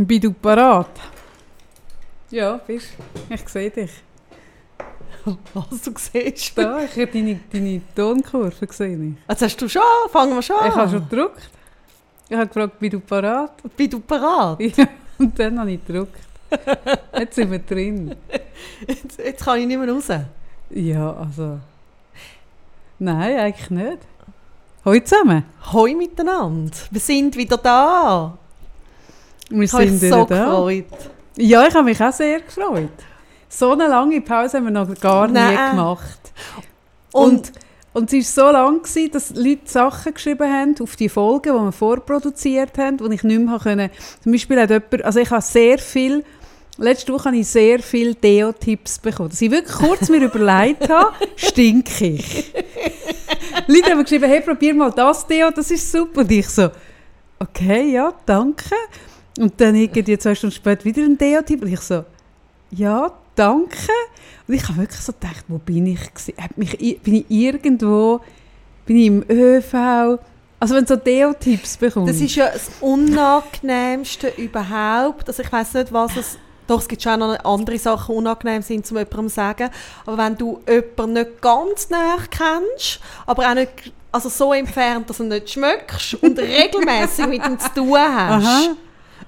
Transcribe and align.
Bin 0.00 0.20
du 0.20 0.32
parat? 0.32 0.90
Ja, 2.30 2.60
bist 2.64 2.90
Ich 3.30 3.48
sehe 3.48 3.68
dich. 3.68 3.90
Was 5.54 5.82
du 5.82 5.92
siehst. 5.96 6.56
Da, 6.56 6.84
ich 6.84 6.92
habe 6.92 7.08
deine, 7.08 7.40
deine 7.52 7.80
Tonkurve 7.96 8.64
gesehen. 8.64 9.18
Jetzt 9.28 9.42
hast 9.42 9.56
du 9.56 9.68
schon, 9.68 9.82
fangen 10.12 10.36
wir 10.36 10.42
schon 10.42 10.56
an. 10.56 10.68
Ich 10.68 10.76
habe 10.76 10.88
schon 10.88 11.08
gedruckt. 11.08 11.50
Ich 12.28 12.36
habe 12.36 12.46
gefragt, 12.46 12.78
bist 12.78 12.92
du 12.92 13.00
parat? 13.00 13.60
Bist 13.76 13.92
du 13.92 13.98
parat? 13.98 14.60
Ja, 14.60 14.86
und 15.18 15.36
dann 15.36 15.58
habe 15.58 15.72
ich 15.72 15.84
gedruckt. 15.84 16.20
Jetzt 17.18 17.34
sind 17.34 17.50
wir 17.50 17.58
drin. 17.58 18.14
Jetzt, 18.86 19.18
jetzt 19.18 19.44
kann 19.44 19.58
ich 19.58 19.66
nicht 19.66 19.80
mehr 19.80 19.92
raus. 19.92 20.08
Ja, 20.70 21.12
also... 21.12 21.58
Nein, 23.00 23.36
eigentlich 23.36 23.70
nicht. 23.70 23.98
Hoi 24.84 25.02
zusammen. 25.02 25.42
Hoi 25.72 25.96
miteinander. 25.96 26.76
Wir 26.88 27.00
sind 27.00 27.34
wieder 27.36 27.56
da. 27.56 28.38
Wir 29.50 29.62
Ich 29.62 29.70
sind 29.70 30.00
mich 30.02 30.10
so 30.10 30.24
da. 30.24 30.44
gefreut. 30.44 30.84
Ja, 31.36 31.66
ich 31.66 31.74
habe 31.74 31.84
mich 31.84 32.02
auch 32.02 32.12
sehr 32.12 32.40
gefreut. 32.40 32.88
So 33.48 33.72
eine 33.72 33.86
lange 33.88 34.20
Pause 34.20 34.58
haben 34.58 34.64
wir 34.64 34.70
noch 34.70 34.94
gar 35.00 35.26
nie 35.28 35.34
Nein. 35.34 35.70
gemacht. 35.70 36.18
Und, 37.12 37.32
Und, 37.32 37.52
und 37.94 38.12
es 38.12 38.36
war 38.36 38.46
so 38.46 38.52
lang, 38.52 38.82
gewesen, 38.82 39.10
dass 39.12 39.30
Leute 39.34 39.60
Sachen 39.64 40.12
geschrieben 40.14 40.52
haben 40.52 40.74
auf 40.82 40.96
die 40.96 41.08
Folgen, 41.08 41.54
die 41.56 41.64
wir 41.64 41.72
vorproduziert 41.72 42.76
haben, 42.76 42.98
die 42.98 43.14
ich 43.14 43.22
nicht 43.22 43.40
mehr 43.40 43.58
konnte. 43.58 43.90
Zum 44.22 44.32
Beispiel 44.32 44.60
hat 44.60 44.70
jemand, 44.70 45.04
also 45.04 45.20
ich 45.20 45.30
habe 45.30 45.40
sehr 45.42 45.78
viel, 45.78 46.24
letzte 46.76 47.12
Woche 47.12 47.26
habe 47.26 47.36
ich 47.38 47.48
sehr 47.48 47.78
viele 47.80 48.14
Deo-Tipps 48.14 48.98
bekommen, 48.98 49.30
dass 49.30 49.40
ich 49.40 49.50
wirklich 49.50 49.74
kurz 49.76 50.08
mir 50.10 50.20
überlegt 50.22 50.88
habe, 50.90 51.12
stinke 51.36 52.06
ich. 52.06 52.52
Leute 53.66 53.90
haben 53.92 54.02
geschrieben, 54.02 54.28
hey, 54.28 54.40
probier 54.42 54.74
mal 54.74 54.92
das 54.92 55.26
Deo, 55.26 55.50
das 55.50 55.70
ist 55.70 55.90
super. 55.90 56.20
Und 56.20 56.30
ich 56.30 56.48
so, 56.48 56.68
okay, 57.38 57.90
ja, 57.92 58.12
danke. 58.26 58.74
Und 59.38 59.60
dann 59.60 59.74
irgendwie 59.74 60.18
zwei 60.18 60.34
Stunden 60.34 60.54
später 60.54 60.84
wieder 60.84 61.02
ein 61.02 61.16
Deo-Tipp 61.16 61.62
und 61.62 61.72
ich 61.72 61.80
so, 61.80 62.04
ja, 62.70 63.12
danke. 63.36 63.92
Und 64.46 64.54
ich 64.54 64.68
habe 64.68 64.78
wirklich 64.78 65.00
so 65.00 65.12
gedacht, 65.12 65.44
wo 65.46 65.58
bin 65.58 65.86
ich? 65.86 66.00
Hat 66.40 66.58
mich, 66.58 66.76
bin 67.02 67.14
ich 67.14 67.26
irgendwo, 67.28 68.20
bin 68.84 68.96
ich 68.96 69.06
im 69.06 69.24
ÖV? 69.28 70.18
Also 70.60 70.74
wenn 70.74 70.84
du 70.84 70.94
so 70.94 70.96
Deo-Tipps 70.96 71.76
bekommst. 71.76 72.12
das 72.12 72.20
ist 72.20 72.34
ja 72.34 72.50
das 72.50 72.68
Unangenehmste 72.80 74.28
überhaupt. 74.36 75.28
Also 75.28 75.42
ich 75.42 75.52
weiß 75.52 75.74
nicht, 75.74 75.92
was 75.92 76.16
es... 76.16 76.38
Doch, 76.66 76.80
es 76.80 76.88
gibt 76.88 77.02
schon 77.02 77.20
noch 77.20 77.42
andere 77.44 77.78
Sachen, 77.78 78.14
die 78.14 78.18
unangenehm 78.18 78.60
sind, 78.60 78.84
zu 78.84 78.94
jemandem 78.94 79.28
zu 79.28 79.34
sagen. 79.36 79.70
Aber 80.04 80.18
wenn 80.18 80.36
du 80.36 80.60
jemanden 80.68 81.12
nicht 81.14 81.40
ganz 81.40 81.88
näher 81.88 82.18
kennst, 82.30 83.00
aber 83.24 83.48
auch 83.48 83.54
nicht 83.54 83.92
also 84.12 84.28
so 84.28 84.52
entfernt, 84.52 85.08
dass 85.08 85.18
du 85.18 85.24
nicht 85.24 85.48
schmeckst 85.48 86.14
und 86.14 86.38
regelmäßig 86.38 87.26
mit 87.26 87.46
ihm 87.46 87.58
zu 87.58 87.72
tun 87.72 87.98
hast, 87.98 88.46
Aha. 88.46 88.76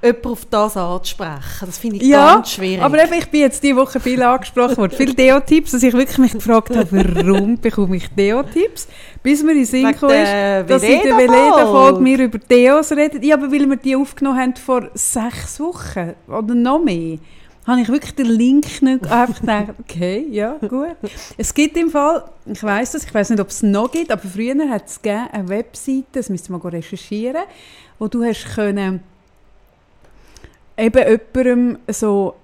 Jemanden 0.03 0.29
auf 0.29 0.45
das 0.47 0.77
anzusprechen, 0.77 1.67
das 1.67 1.79
finde 1.79 1.97
ich 1.97 2.03
ja, 2.03 2.35
ganz 2.35 2.53
schwierig. 2.53 2.83
aber 2.83 3.03
eben, 3.03 3.13
ich 3.15 3.31
bin 3.31 3.41
jetzt 3.41 3.63
diese 3.63 3.77
Woche 3.77 4.01
viel 4.01 4.23
angesprochen 4.23 4.77
worden. 4.77 4.95
Viele 4.97 5.15
Deo-Tipps, 5.15 5.73
dass 5.73 5.83
ich 5.83 5.93
wirklich 5.93 6.19
mich 6.19 6.33
gefragt 6.33 6.77
habe, 6.77 6.89
warum 6.91 7.59
bekomme 7.59 7.97
ich 7.97 8.09
Deo-Tipps? 8.09 8.89
Bis 9.23 9.43
mir 9.43 9.53
in 9.53 9.65
Sinn 9.65 9.93
gekommen 9.93 10.15
ist, 10.15 10.71
dass 10.71 10.83
in 10.83 11.03
der 11.03 11.17
Veleda-Folge. 11.17 11.31
Veleda-Folge 11.31 12.05
wir 12.05 12.19
über 12.21 12.39
Deos 12.39 12.93
reden. 12.93 13.23
Ja, 13.23 13.37
aber 13.37 13.53
weil 13.53 13.69
wir 13.69 13.77
die 13.77 13.97
aufgenommen 13.97 14.39
haben 14.39 14.57
vor 14.57 14.91
sechs 14.95 15.61
Wochen 15.61 16.15
oder 16.27 16.55
noch 16.55 16.83
mehr, 16.83 17.19
habe 17.67 17.83
ich 17.83 17.89
wirklich 17.89 18.15
den 18.15 18.27
Link 18.27 18.83
nicht 18.83 19.07
einfach 19.07 19.41
gedacht, 19.41 19.75
okay, 19.81 20.27
ja, 20.31 20.57
gut. 20.67 20.97
Es 21.37 21.53
gibt 21.53 21.77
im 21.77 21.91
Fall, 21.91 22.25
ich 22.47 22.63
weiß 22.63 22.93
das, 22.93 23.05
ich 23.05 23.15
weiß 23.15 23.31
nicht, 23.31 23.41
ob 23.41 23.49
es 23.49 23.63
noch 23.63 23.91
gibt, 23.91 24.11
aber 24.11 24.23
früher 24.23 24.69
hat 24.69 24.87
es 24.87 25.01
gegeben 25.01 25.29
eine 25.33 25.49
Webseite, 25.49 26.07
das 26.13 26.31
müsste 26.31 26.53
man 26.53 26.61
recherchieren, 26.63 27.43
wo 27.99 28.09
du 28.09 28.25
hast 28.25 28.55
können 28.55 29.03
eben 30.81 31.21
jemandem 31.35 31.79
so 31.89 32.35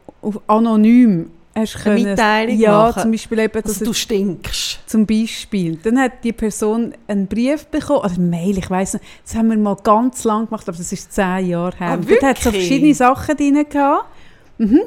anonym 0.46 1.30
hast 1.54 1.74
Eine 1.76 1.94
können, 1.96 2.10
Mitteilung 2.10 2.58
ja, 2.58 2.70
machen. 2.72 3.02
zum 3.02 3.10
Beispiel 3.12 3.38
eben, 3.38 3.62
dass 3.62 3.64
also 3.72 3.84
du 3.86 3.92
stinkst. 3.94 4.80
zum 4.86 5.06
Beispiel. 5.06 5.76
Dann 5.82 5.98
hat 5.98 6.22
die 6.22 6.32
Person 6.32 6.92
einen 7.08 7.26
Brief 7.26 7.66
bekommen, 7.66 8.00
oder 8.00 8.10
eine 8.10 8.18
Mail, 8.18 8.58
ich 8.58 8.68
weiß 8.68 8.94
nicht, 8.94 9.04
das 9.24 9.34
haben 9.34 9.48
wir 9.48 9.56
mal 9.56 9.76
ganz 9.82 10.24
lang 10.24 10.46
gemacht, 10.46 10.68
aber 10.68 10.76
das 10.76 10.92
ist 10.92 11.12
zehn 11.12 11.46
Jahre 11.46 11.76
her. 11.78 11.88
Ah, 11.88 11.94
Und 11.94 12.10
Dort 12.10 12.22
hat 12.22 12.36
es 12.38 12.44
so 12.44 12.50
wirklich? 12.52 12.68
verschiedene 12.68 12.94
Sachen 12.94 13.36
drin 13.36 13.64
gehabt. 13.68 14.04
Mhm. 14.58 14.80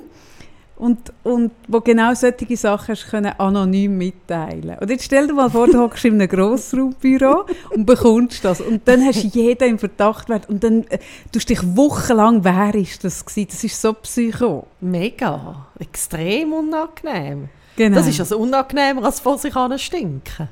Und, 0.79 1.13
und 1.23 1.51
wo 1.67 1.81
genau 1.81 2.13
solche 2.16 2.56
Sachen 2.56 2.95
hast 2.95 3.09
können 3.09 3.34
anonym 3.38 3.97
mitteilen 3.97 4.78
Und 4.79 4.90
jetzt 4.90 5.03
stell 5.03 5.28
dir 5.28 5.34
mal 5.34 5.50
vor, 5.50 5.67
du 5.67 5.78
hockst 5.78 6.06
in 6.06 6.13
einem 6.13 6.29
Grossraumbüro 6.29 7.45
und 7.75 7.85
bekommst 7.85 8.45
das. 8.45 8.62
Und 8.62 8.88
dann 8.88 9.06
hast 9.06 9.23
du 9.23 9.28
jeden 9.28 9.72
im 9.72 9.78
Verdacht. 9.78 10.29
Und 10.47 10.63
dann 10.63 10.85
äh, 10.88 11.00
tust 11.31 11.50
du 11.50 11.53
dich 11.53 11.75
wochenlang, 11.75 12.44
wer 12.45 12.73
ist 12.75 13.03
das 13.03 13.25
gewesen? 13.25 13.47
Das 13.51 13.63
ist 13.63 13.81
so 13.81 13.94
psycho. 13.94 14.67
Mega. 14.79 15.67
Extrem 15.79 16.53
unangenehm. 16.53 17.50
Genau. 17.75 17.97
Das 17.97 18.07
ist 18.07 18.19
also 18.22 18.40
unangenehmer, 18.40 19.03
als 19.03 19.19
vor 19.19 19.38
sich 19.38 19.56
an 19.56 19.78
stinken. 19.78 20.47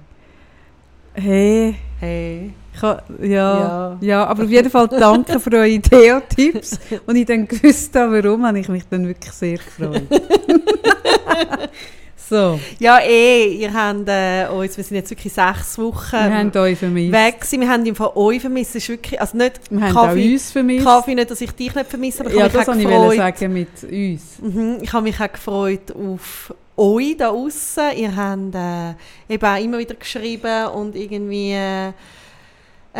Hey, 1.13 1.75
Hey. 1.99 2.53
Ja, 2.81 3.01
ja. 3.21 3.97
Ja. 4.01 4.25
aber 4.25 4.43
auf 4.43 4.49
jeden 4.49 4.69
Fall 4.69 4.87
danke 4.87 5.39
für 5.39 5.51
eure 5.53 5.79
Deo-Tipps. 5.79 6.79
Und 7.05 7.15
ich 7.15 7.25
dann 7.25 7.47
gewusst 7.47 7.95
habe, 7.95 8.23
warum, 8.23 8.45
habe 8.45 8.59
ich 8.59 8.67
mich 8.69 8.83
dann 8.89 9.07
wirklich 9.07 9.31
sehr 9.33 9.57
gefreut. 9.57 10.03
so, 12.29 12.59
Ja, 12.79 12.99
eh, 12.99 13.47
ihr 13.57 13.73
habt 13.73 14.07
äh, 14.07 14.47
uns, 14.51 14.75
wir 14.75 14.83
sind 14.83 14.97
jetzt 14.97 15.09
wirklich 15.11 15.31
sechs 15.33 15.77
Wochen 15.77 16.11
wir 16.11 16.33
haben 16.37 16.51
euch 16.57 16.77
vermisst. 16.77 17.11
weg 17.13 17.39
gewesen. 17.39 17.61
Wir 17.61 17.69
haben 17.69 17.85
im 17.85 17.95
Fall 17.95 18.11
euch 18.15 18.41
vermisst. 18.41 18.71
Es 18.75 18.83
ist 18.83 18.89
wirklich, 18.89 19.19
also 19.19 19.37
nicht 19.37 19.59
Wir 19.69 19.81
haben 19.81 19.97
auch 19.97 20.05
Kaffee, 20.07 20.33
uns 20.33 20.51
vermisst. 20.51 20.85
Kaffee 20.85 21.15
nicht, 21.15 21.31
dass 21.31 21.41
ich 21.41 21.51
dich 21.51 21.73
nicht 21.73 21.89
vermisse, 21.89 22.21
aber 22.21 22.29
ich 22.31 22.35
ja, 22.37 22.43
habe 22.43 22.57
mich 22.57 22.65
das 22.65 22.69
auch 22.69 22.75
wollte 22.75 23.15
ich 23.15 23.21
gefreut. 23.21 23.37
sagen 23.39 23.53
mit 23.53 23.83
uns. 23.83 24.23
Mhm, 24.41 24.77
ich 24.81 24.93
habe 24.93 25.03
mich 25.03 25.19
auch 25.21 25.31
gefreut 25.31 25.91
auf 25.95 26.53
euch 26.75 27.17
da 27.17 27.29
außen. 27.29 27.83
Ihr 27.95 28.15
habt 28.15 28.55
äh, 28.55 29.33
eben 29.33 29.45
auch 29.45 29.63
immer 29.63 29.77
wieder 29.79 29.95
geschrieben 29.95 30.67
und 30.75 30.95
irgendwie 30.95 31.53
äh, 31.53 31.91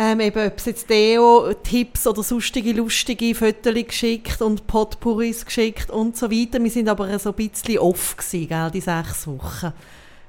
ähm, 0.00 0.20
eben, 0.20 0.46
ob 0.46 0.56
es 0.58 0.64
jetzt 0.66 0.88
Deo-Tipps 0.88 2.06
oder 2.06 2.22
sonstige 2.22 2.72
lustige 2.72 3.34
Fotos 3.34 3.74
geschickt 3.74 4.40
und 4.40 4.64
Potpourris 4.68 5.44
geschickt 5.44 5.90
und 5.90 6.16
so 6.16 6.30
weiter. 6.30 6.62
Wir 6.62 6.70
sind 6.70 6.88
aber 6.88 7.18
so 7.18 7.30
ein 7.30 7.34
bisschen 7.48 7.78
off 7.78 8.16
gewesen, 8.16 8.46
gell, 8.48 8.70
die 8.72 8.80
sechs 8.80 9.26
Wochen. 9.26 9.72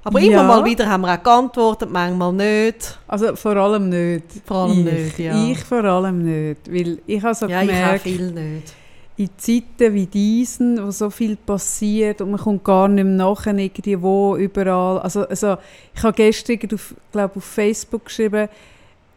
Aber 0.04 0.20
Ja. 0.20 0.32
immer 0.32 0.44
mal 0.44 0.66
wieder 0.66 0.90
haben 0.90 1.02
wir 1.02 1.14
auch 1.14 1.22
geantwortet, 1.22 1.90
manchmal 1.92 2.34
nicht. 2.34 2.98
Also 3.08 3.36
vor 3.36 3.56
allem 3.58 3.90
nicht. 3.90 4.24
Vor 4.46 4.58
allem 4.58 4.88
ich. 4.88 4.94
nicht, 4.94 5.20
ja. 5.20 5.50
Ich 5.52 5.60
vor 5.60 5.84
allem 5.84 6.24
nicht. 6.24 6.62
Weil 6.72 7.00
ich 7.06 7.22
habe 7.22 7.36
so 7.36 7.46
Ja, 7.48 7.62
ich 7.62 7.68
gemerkt, 7.68 8.02
viel 8.04 8.32
nicht. 8.32 8.74
in 9.18 9.30
Zeiten 9.38 9.94
wie 9.94 10.06
diesen, 10.08 10.84
wo 10.84 10.90
so 10.92 11.10
viel 11.10 11.36
passiert 11.36 12.22
und 12.22 12.32
man 12.32 12.40
kommt 12.40 12.64
gar 12.64 12.88
nicht 12.88 13.04
mehr 13.04 13.14
nachher 13.14 13.54
irgendwie 13.56 14.02
wo, 14.02 14.36
überall. 14.38 15.00
Also, 15.00 15.28
also 15.28 15.58
ich 15.94 16.02
habe 16.02 16.14
gestern 16.16 16.58
auf, 16.74 16.96
glaub, 17.12 17.36
auf 17.38 17.44
Facebook 17.44 18.06
geschrieben, 18.06 18.48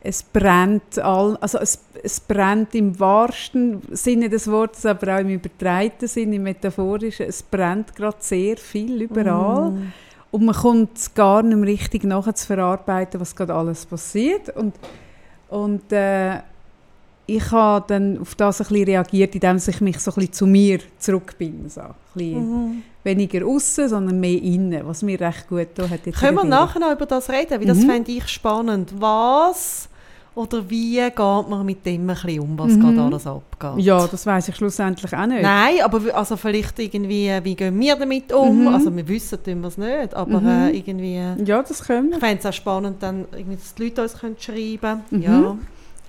es 0.04 0.22
brennt 0.24 0.98
all, 0.98 1.36
also 1.40 1.58
es, 1.58 1.78
es 2.02 2.18
brennt 2.18 2.74
im 2.74 2.98
wahrsten 2.98 3.80
Sinne 3.92 4.28
des 4.28 4.50
Wortes, 4.50 4.84
aber 4.84 5.14
auch 5.14 5.20
im 5.20 5.28
übertreiten 5.28 6.08
Sinne, 6.08 6.36
im 6.36 6.42
metaphorischen. 6.42 7.26
Es 7.26 7.40
brennt 7.42 7.94
gerade 7.94 8.16
sehr 8.18 8.56
viel 8.56 9.02
überall. 9.02 9.70
Mm. 9.70 9.92
Und 10.32 10.44
man 10.44 10.54
kommt 10.56 11.14
gar 11.14 11.42
nicht 11.42 11.56
mehr 11.56 11.68
richtig 11.68 12.02
nachher 12.04 12.34
zu 12.34 12.46
verarbeiten, 12.46 13.20
was 13.20 13.36
gerade 13.36 13.54
alles 13.54 13.86
passiert. 13.86 14.48
Und, 14.56 14.74
und 15.48 15.92
äh, 15.92 16.38
ich 17.26 17.50
habe 17.52 17.84
dann 17.86 18.19
auf 18.19 18.34
das 18.34 18.60
ein 18.60 18.66
bisschen 18.66 18.84
reagiert, 18.86 19.34
indem 19.36 19.56
ich 19.58 19.80
mich 19.80 19.98
so 20.00 20.10
ein 20.10 20.14
bisschen 20.16 20.32
zu 20.32 20.46
mir 20.46 20.80
zurückbinde. 20.98 21.69
So. 21.70 21.80
Ein 21.82 21.94
bisschen 22.14 22.50
Mhm. 22.64 22.82
weniger 23.04 23.46
außen, 23.46 23.88
sondern 23.88 24.19
mehr 24.19 24.42
innen, 24.42 24.84
was 24.84 25.02
mir 25.02 25.20
recht 25.20 25.48
gut 25.48 25.58
getan 25.76 25.90
hat. 25.90 26.02
Können 26.12 26.36
wir 26.38 26.44
nachher 26.44 26.80
noch 26.80 26.90
über 26.92 27.06
das 27.06 27.30
reden? 27.30 27.60
Weil 27.60 27.66
das 27.66 27.78
Mhm. 27.78 27.86
fände 27.90 28.10
ich 28.10 28.26
spannend. 28.26 28.92
Was 28.98 29.88
oder 30.34 30.69
wie 30.70 30.97
geht 30.97 31.19
man 31.19 31.66
mit 31.66 31.84
dem 31.84 32.09
ein 32.09 32.15
bisschen 32.15 32.41
um, 32.41 32.59
was 32.59 32.72
Mhm. 32.72 32.81
gerade 32.81 33.03
alles 33.03 33.26
abgeht? 33.26 33.84
Ja, 33.84 34.06
das 34.06 34.25
weiß 34.25 34.48
ich 34.48 34.56
schlussendlich 34.56 35.12
auch 35.15 35.26
nicht. 35.26 35.43
Nein, 35.43 35.76
aber 35.82 36.14
also 36.14 36.37
vielleicht 36.37 36.79
irgendwie, 36.79 37.31
wie 37.43 37.55
gehen 37.55 37.79
wir 37.79 37.96
damit 37.96 38.32
um? 38.32 38.62
Mhm. 38.62 38.69
Also 38.69 38.94
wir 38.96 39.06
wissen 39.08 39.43
tun 39.44 39.61
wir 39.61 39.69
es 39.69 39.76
nicht, 39.79 40.14
aber 40.14 40.40
Mhm. 40.40 40.49
äh, 40.49 40.70
irgendwie... 40.70 41.20
Ja, 41.44 41.62
das 41.62 41.82
können 41.84 42.08
wir. 42.11 42.17
Ich 42.17 42.20
fände 42.25 42.38
es 42.40 42.46
auch 42.46 42.52
spannend, 42.52 43.02
dann, 43.02 43.26
irgendwie, 43.32 43.56
dass 43.56 43.75
die 43.75 43.84
Leute 43.84 44.02
uns 44.02 44.19
können 44.19 44.37
schreiben 44.38 45.02
Mhm. 45.11 45.23
Ja. 45.23 45.56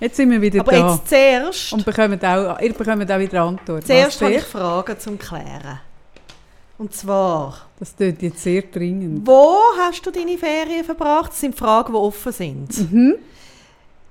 Jetzt 0.00 0.16
sind 0.16 0.30
wir 0.30 0.40
wieder 0.42 0.60
Aber 0.60 0.72
da. 0.72 0.92
jetzt 0.94 1.08
zuerst, 1.08 1.72
Und 1.72 1.84
bekommen 1.84 2.18
auch, 2.24 2.58
ihr 2.60 2.72
bekommt 2.72 3.10
auch 3.10 3.18
wieder 3.18 3.42
Antworten. 3.42 3.86
zuerst 3.86 4.20
habe 4.22 4.32
ich? 4.34 4.42
Fragen 4.42 4.98
zum 4.98 5.18
Klären. 5.18 5.80
Und 6.76 6.92
zwar, 6.92 7.54
Das 7.78 7.94
tut 7.94 8.20
jetzt 8.20 8.42
sehr 8.42 8.62
dringend. 8.62 9.24
wo 9.26 9.56
hast 9.78 10.04
du 10.04 10.10
deine 10.10 10.36
Ferien 10.36 10.84
verbracht? 10.84 11.30
Das 11.30 11.40
sind 11.40 11.54
Fragen, 11.56 11.92
die 11.92 11.98
offen 11.98 12.32
sind. 12.32 12.92
Mhm. 12.92 13.14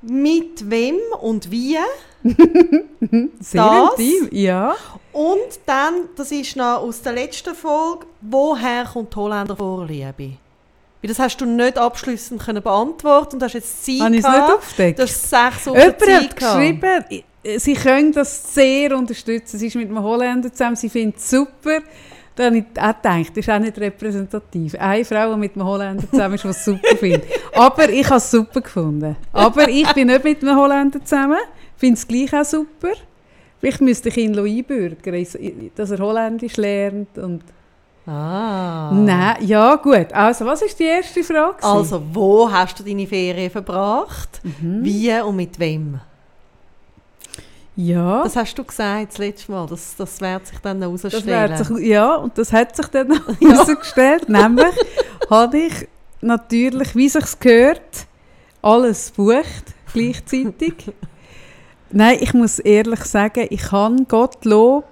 Mit 0.05 0.69
wem 0.69 0.97
und 1.21 1.50
wie? 1.50 1.77
Sehr 3.39 3.63
Das? 3.63 4.00
intim, 4.00 4.29
ja. 4.31 4.75
Und 5.11 5.59
dann, 5.65 6.09
das 6.15 6.31
ist 6.31 6.55
noch 6.55 6.81
aus 6.81 7.01
der 7.01 7.13
letzten 7.13 7.53
Folge, 7.55 8.05
woher 8.21 8.85
kommt 8.85 9.13
die 9.13 9.17
Holländer 9.17 9.55
Vorliebe? 9.55 10.38
Weil 11.01 11.09
das 11.09 11.19
hast 11.19 11.38
du 11.38 11.45
nicht 11.45 11.77
abschließend 11.77 12.41
können 12.41 12.63
beantworten 12.63 13.35
und 13.35 13.44
hast 13.44 13.53
jetzt 13.53 13.85
Zeit 13.85 14.00
Habe 14.00 14.15
ich 14.15 14.23
es 14.23 14.29
nicht 14.29 14.41
aufgedeckt? 14.41 15.00
Du 15.00 15.03
hast 15.03 15.29
sechs 15.29 15.67
Wochen 15.67 15.77
Jemand 15.77 16.00
Zeit 16.00 16.23
hat 16.23 16.35
geschrieben, 16.38 17.23
sie 17.57 17.73
können 17.73 18.11
das 18.13 18.53
sehr 18.53 18.97
unterstützen. 18.97 19.59
Sie 19.59 19.67
ist 19.67 19.75
mit 19.75 19.89
einem 19.89 20.01
Holländer 20.01 20.51
zusammen, 20.51 20.75
sie 20.75 20.89
findet 20.89 21.17
es 21.17 21.29
super. 21.29 21.81
Da 22.35 22.45
habe 22.45 22.57
ich 22.57 22.63
auch 22.77 22.95
gedacht, 22.95 23.30
das 23.30 23.38
ist 23.38 23.50
auch 23.50 23.59
nicht 23.59 23.77
repräsentativ. 23.77 24.75
Eine 24.80 25.06
Frau, 25.06 25.33
die 25.33 25.39
mit 25.39 25.56
einem 25.56 25.65
Holländer 25.65 26.09
zusammen 26.09 26.35
ist, 26.35 26.44
die 26.44 26.47
es 26.47 26.65
super 26.65 26.95
findet. 26.97 27.24
Aber 27.56 27.89
ich 27.89 28.06
habe 28.07 28.18
es 28.18 28.31
super 28.31 28.62
gefunden. 28.62 29.15
Aber 29.31 29.69
ich 29.69 29.91
bin 29.94 30.07
nicht 30.07 30.24
mit 30.24 30.41
einem 30.44 30.57
Holländer 30.57 31.03
zusammen, 31.03 31.38
finde 31.77 31.94
es 31.95 32.07
gleich 32.07 32.33
auch 32.33 32.45
super. 32.45 32.94
Vielleicht 33.59 33.81
müsste 33.81 34.09
ich 34.09 34.18
ihn 34.18 34.38
einbürgern, 34.38 35.25
dass 35.75 35.91
er 35.91 36.00
Holländisch 36.00 36.57
lernt 36.57 37.18
und 37.18 37.44
Ah. 38.06 38.91
Nein, 38.94 39.38
ja 39.41 39.75
gut. 39.75 40.12
Also, 40.12 40.45
was 40.45 40.62
ist 40.62 40.77
die 40.77 40.83
erste 40.83 41.24
Frage? 41.24 41.63
Also, 41.63 42.03
wo 42.12 42.51
hast 42.51 42.77
du 42.79 42.83
deine 42.83 43.07
Ferien 43.07 43.50
verbracht? 43.50 44.41
Mhm. 44.44 44.83
Wie 44.83 45.21
und 45.21 45.38
mit 45.38 45.57
wem? 45.57 46.01
Ja, 47.75 48.24
Das 48.24 48.36
hast 48.36 48.56
du 48.56 48.64
gesagt 48.64 49.12
das 49.12 49.18
letzte 49.18 49.52
Mal. 49.52 49.66
Das, 49.68 49.96
das 49.96 50.22
wird 50.22 50.48
sich 50.48 50.60
dann 50.60 50.80
herausstellen. 50.81 51.58
sich, 51.58 51.88
ja, 51.88 52.16
und 52.16 52.38
das 52.38 52.54
hat 52.54 52.75
sich 52.75 52.88
dann 52.88 53.12
herausgestellt. 53.40 54.30
Nämlich 54.30 54.75
habe 55.30 55.58
ich 55.58 55.88
natürlich, 56.22 56.96
wie 56.96 57.10
sich's 57.10 57.40
gehört, 57.40 58.06
alles 58.62 59.10
gebucht 59.10 59.74
gleichzeitig. 59.92 60.74
Nein, 61.92 62.18
ich 62.22 62.34
muss 62.34 62.60
ehrlich 62.60 63.04
sagen, 63.06 63.48
ich 63.50 63.72
habe 63.72 64.04
Gottlob 64.08 64.86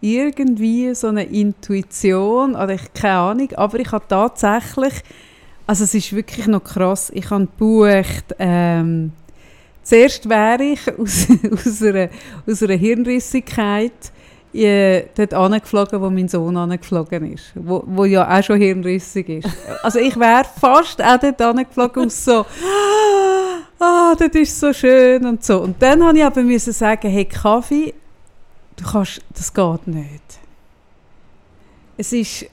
irgendwie 0.00 0.94
so 0.94 1.08
eine 1.08 1.24
Intuition, 1.24 2.54
oder 2.54 2.70
ich 2.70 2.92
keine 2.94 3.18
Ahnung, 3.18 3.52
aber 3.56 3.80
ich 3.80 3.90
habe 3.90 4.04
tatsächlich, 4.08 4.94
also 5.66 5.84
es 5.84 5.94
ist 5.94 6.14
wirklich 6.14 6.46
noch 6.46 6.64
krass, 6.64 7.10
ich 7.12 7.28
habe 7.30 7.46
gebucht, 7.46 8.34
ähm, 8.38 9.12
zuerst 9.88 10.28
wäre 10.28 10.62
ich 10.62 10.80
aus, 10.98 11.26
aus, 11.52 11.82
einer, 11.82 12.08
aus 12.46 12.62
einer 12.62 12.74
Hirnrissigkeit 12.74 14.12
äh, 14.52 15.04
dort 15.14 15.34
angeflogen, 15.34 16.00
wo 16.00 16.10
mein 16.10 16.28
Sohn 16.28 16.56
angeflogen 16.56 17.32
ist, 17.32 17.52
wo, 17.54 17.82
wo 17.86 18.04
ja 18.04 18.38
auch 18.38 18.42
schon 18.42 18.58
hirnrissig 18.58 19.28
ist. 19.28 19.48
Also 19.82 19.98
ich 19.98 20.18
wäre 20.18 20.44
fast 20.60 21.02
auch 21.02 21.18
dort 21.18 21.40
angeflogen 21.40 22.06
aus 22.06 22.24
so 22.24 22.44
«Ah, 23.80 24.14
das 24.18 24.30
ist 24.30 24.58
so 24.58 24.72
schön» 24.72 25.24
und 25.24 25.44
so. 25.44 25.60
Und 25.60 25.80
dann 25.80 26.02
habe 26.02 26.18
ich 26.18 26.24
aber 26.24 26.42
müssen 26.42 26.72
sagen, 26.72 27.08
hey 27.08 27.24
Kaffee, 27.24 27.94
du 28.76 28.84
kannst, 28.84 29.22
das 29.34 29.54
geht 29.54 29.86
nicht. 29.86 30.38
Es 31.96 32.12
ist, 32.12 32.46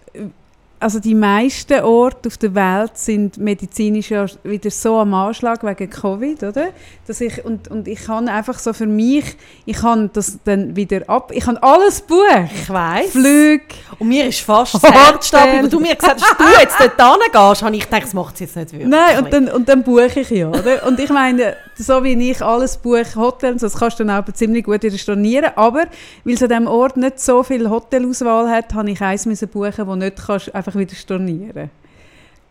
also 0.79 0.99
die 0.99 1.15
meisten 1.15 1.81
Orte 1.81 2.27
auf 2.27 2.37
der 2.37 2.53
Welt 2.53 2.97
sind 2.97 3.37
medizinisch 3.37 4.11
ja 4.11 4.25
wieder 4.43 4.69
so 4.69 4.97
am 4.97 5.13
Anschlag 5.13 5.63
wegen 5.63 5.89
Covid, 5.89 6.43
oder? 6.43 6.67
Dass 7.07 7.21
ich, 7.21 7.43
und, 7.45 7.69
und 7.69 7.87
ich 7.87 8.05
kann 8.05 8.27
einfach 8.27 8.59
so 8.59 8.73
für 8.73 8.85
mich, 8.85 9.37
ich 9.65 9.77
kann 9.77 10.09
das 10.13 10.37
dann 10.43 10.75
wieder 10.75 11.09
ab, 11.09 11.31
ich 11.33 11.45
kann 11.45 11.57
alles 11.57 12.01
buchen. 12.01 12.49
Ich 12.53 12.69
weiss. 12.69 13.11
Flüge, 13.11 13.63
Und 13.99 14.09
mir 14.09 14.27
ist 14.27 14.41
fast 14.41 14.75
das. 14.75 14.83
Herz 14.83 15.31
weil 15.33 15.69
du 15.69 15.79
mir 15.79 15.95
gesagt 15.95 16.21
hast, 16.21 16.31
dass 16.31 16.37
du 16.37 16.61
jetzt 16.61 16.79
dort 16.79 17.21
hingehst, 17.23 17.63
habe 17.63 17.75
ich 17.75 17.83
gedacht, 17.85 18.03
das 18.03 18.13
macht 18.13 18.37
sie 18.37 18.43
jetzt 18.43 18.55
nicht 18.55 18.71
wirklich. 18.73 18.89
Nein, 18.89 19.23
und 19.23 19.33
dann, 19.33 19.47
und 19.49 19.69
dann 19.69 19.83
buche 19.83 20.19
ich 20.19 20.29
ja, 20.29 20.49
oder? 20.49 20.85
Und 20.85 20.99
ich 20.99 21.09
meine, 21.09 21.55
so 21.77 22.03
wie 22.03 22.31
ich 22.31 22.41
alles 22.41 22.77
buche, 22.77 23.15
Hotels, 23.15 23.61
das 23.61 23.77
kannst 23.77 23.99
du 23.99 24.03
dann 24.05 24.15
aber 24.15 24.33
ziemlich 24.33 24.63
gut 24.63 24.83
wieder 24.83 24.97
stornieren, 24.97 25.51
aber 25.55 25.85
weil 26.23 26.33
es 26.33 26.43
an 26.43 26.49
diesem 26.49 26.67
Ort 26.67 26.97
nicht 26.97 27.19
so 27.19 27.43
viel 27.43 27.69
Hotelauswahl 27.69 28.49
hat, 28.49 28.73
habe 28.73 28.91
ich 28.91 29.01
eins 29.01 29.25
müssen 29.25 29.49
buchen, 29.49 29.85
wo 29.85 29.95
nicht 29.95 30.17
kannst 30.25 30.53
einfach 30.55 30.75
wieder 30.75 30.95
stornieren. 30.95 31.69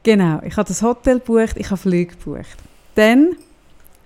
Genau, 0.02 0.40
ich 0.44 0.56
habe 0.56 0.68
das 0.68 0.82
Hotel 0.82 1.18
gebucht, 1.18 1.56
ich 1.56 1.70
habe 1.70 1.78
Flüge 1.78 2.14
gebucht. 2.14 2.56
Dann, 2.94 3.36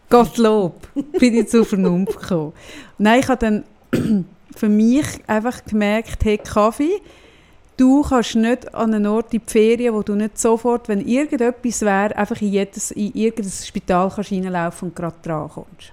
Gottlob, 0.09 0.87
bin 1.19 1.35
ich 1.35 1.49
zur 1.49 1.65
Vernunft 1.65 2.20
gekommen. 2.20 2.53
Nein, 2.99 3.20
ich 3.20 3.29
habe 3.29 3.65
dann 3.91 4.25
für 4.56 4.69
mich 4.69 5.06
einfach 5.26 5.65
gemerkt, 5.65 6.25
hey, 6.25 6.38
Kaffee, 6.38 7.00
du 7.78 8.02
kannst 8.02 8.34
nicht 8.36 8.75
an 8.75 8.92
einen 8.92 9.06
Ort 9.06 9.32
in 9.32 9.40
die 9.46 9.50
Ferien, 9.50 9.94
wo 9.94 10.02
du 10.02 10.14
nicht 10.14 10.38
sofort, 10.38 10.88
wenn 10.88 11.00
irgendetwas 11.00 11.80
wäre, 11.80 12.14
einfach 12.16 12.40
in, 12.42 12.48
jedes, 12.52 12.90
in 12.90 13.12
irgendein 13.14 13.50
Spital 13.50 14.12
kannst 14.14 14.30
reinlaufen 14.30 14.88
und 14.90 14.96
gerade 14.96 15.16
dran 15.22 15.48
kommst. 15.48 15.92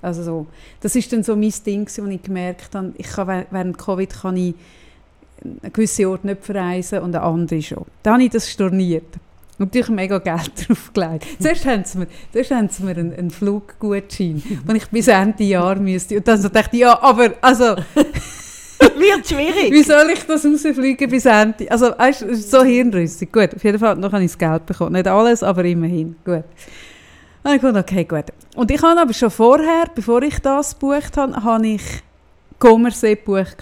Also 0.00 0.22
so. 0.22 0.46
Das 0.80 0.94
ist 0.96 1.12
dann 1.12 1.22
so 1.22 1.34
mein 1.36 1.52
Ding, 1.66 1.88
wo 1.96 2.06
ich 2.06 2.22
gemerkt 2.22 2.74
habe, 2.74 2.92
ich 2.96 3.06
kann, 3.06 3.28
wäh- 3.28 3.46
während 3.50 3.76
Covid 3.78 4.10
kann 4.10 4.36
ich 4.36 4.54
einen 5.42 5.72
gewissen 5.72 6.06
Ort 6.06 6.24
nicht 6.24 6.44
verreisen 6.44 7.00
und 7.00 7.14
einen 7.14 7.24
anderen 7.24 7.62
schon. 7.62 7.84
Dann 8.02 8.14
habe 8.14 8.22
ich 8.24 8.30
das 8.30 8.48
storniert. 8.50 9.04
Und 9.58 9.66
natürlich 9.66 9.88
mega 9.90 10.18
Geld 10.18 10.50
draufgelegt. 10.68 11.26
Zuerst 11.40 11.64
haben 11.66 11.84
sie 11.84 11.98
mir, 11.98 12.06
zuerst 12.32 12.50
haben 12.50 12.68
sie 12.68 12.82
mir 12.82 12.96
einen, 12.96 13.14
einen 13.14 13.30
Fluggutschein, 13.30 14.42
den 14.68 14.76
ich 14.76 14.86
bis 14.88 15.08
Ende 15.08 15.44
Jahr 15.44 15.76
müsste. 15.76 16.16
Und 16.16 16.26
dann 16.28 16.42
dachte 16.42 16.70
ich, 16.72 16.80
ja, 16.80 17.00
aber 17.00 17.34
also, 17.40 17.76
Wird 18.96 19.26
schwierig. 19.26 19.72
wie 19.72 19.82
soll 19.82 20.10
ich 20.12 20.24
das 20.24 20.44
rausfliegen 20.44 21.10
bis 21.10 21.26
Ende? 21.26 21.70
Also, 21.70 21.86
weißt, 21.96 22.22
du, 22.22 22.36
so 22.36 22.62
hirnrissig. 22.62 23.32
Gut, 23.32 23.54
auf 23.54 23.64
jeden 23.64 23.78
Fall, 23.78 23.96
noch 23.96 24.12
habe 24.12 24.24
ich 24.24 24.30
das 24.30 24.38
Geld 24.38 24.66
bekommen. 24.66 24.92
Nicht 24.92 25.08
alles, 25.08 25.42
aber 25.42 25.64
immerhin. 25.64 26.16
Gut. 26.24 26.44
Habe 27.44 27.56
ich 27.56 27.60
gedacht, 27.60 27.90
okay, 27.90 28.04
gut. 28.04 28.24
Und 28.56 28.70
ich 28.70 28.82
habe 28.82 29.00
aber 29.00 29.12
schon 29.12 29.30
vorher, 29.30 29.84
bevor 29.94 30.22
ich 30.22 30.38
das 30.38 30.78
gebucht 30.78 31.16
habe, 31.16 31.34
habe 31.42 31.66
ich 31.66 31.82
Commersee 32.58 33.16
gebucht. 33.16 33.56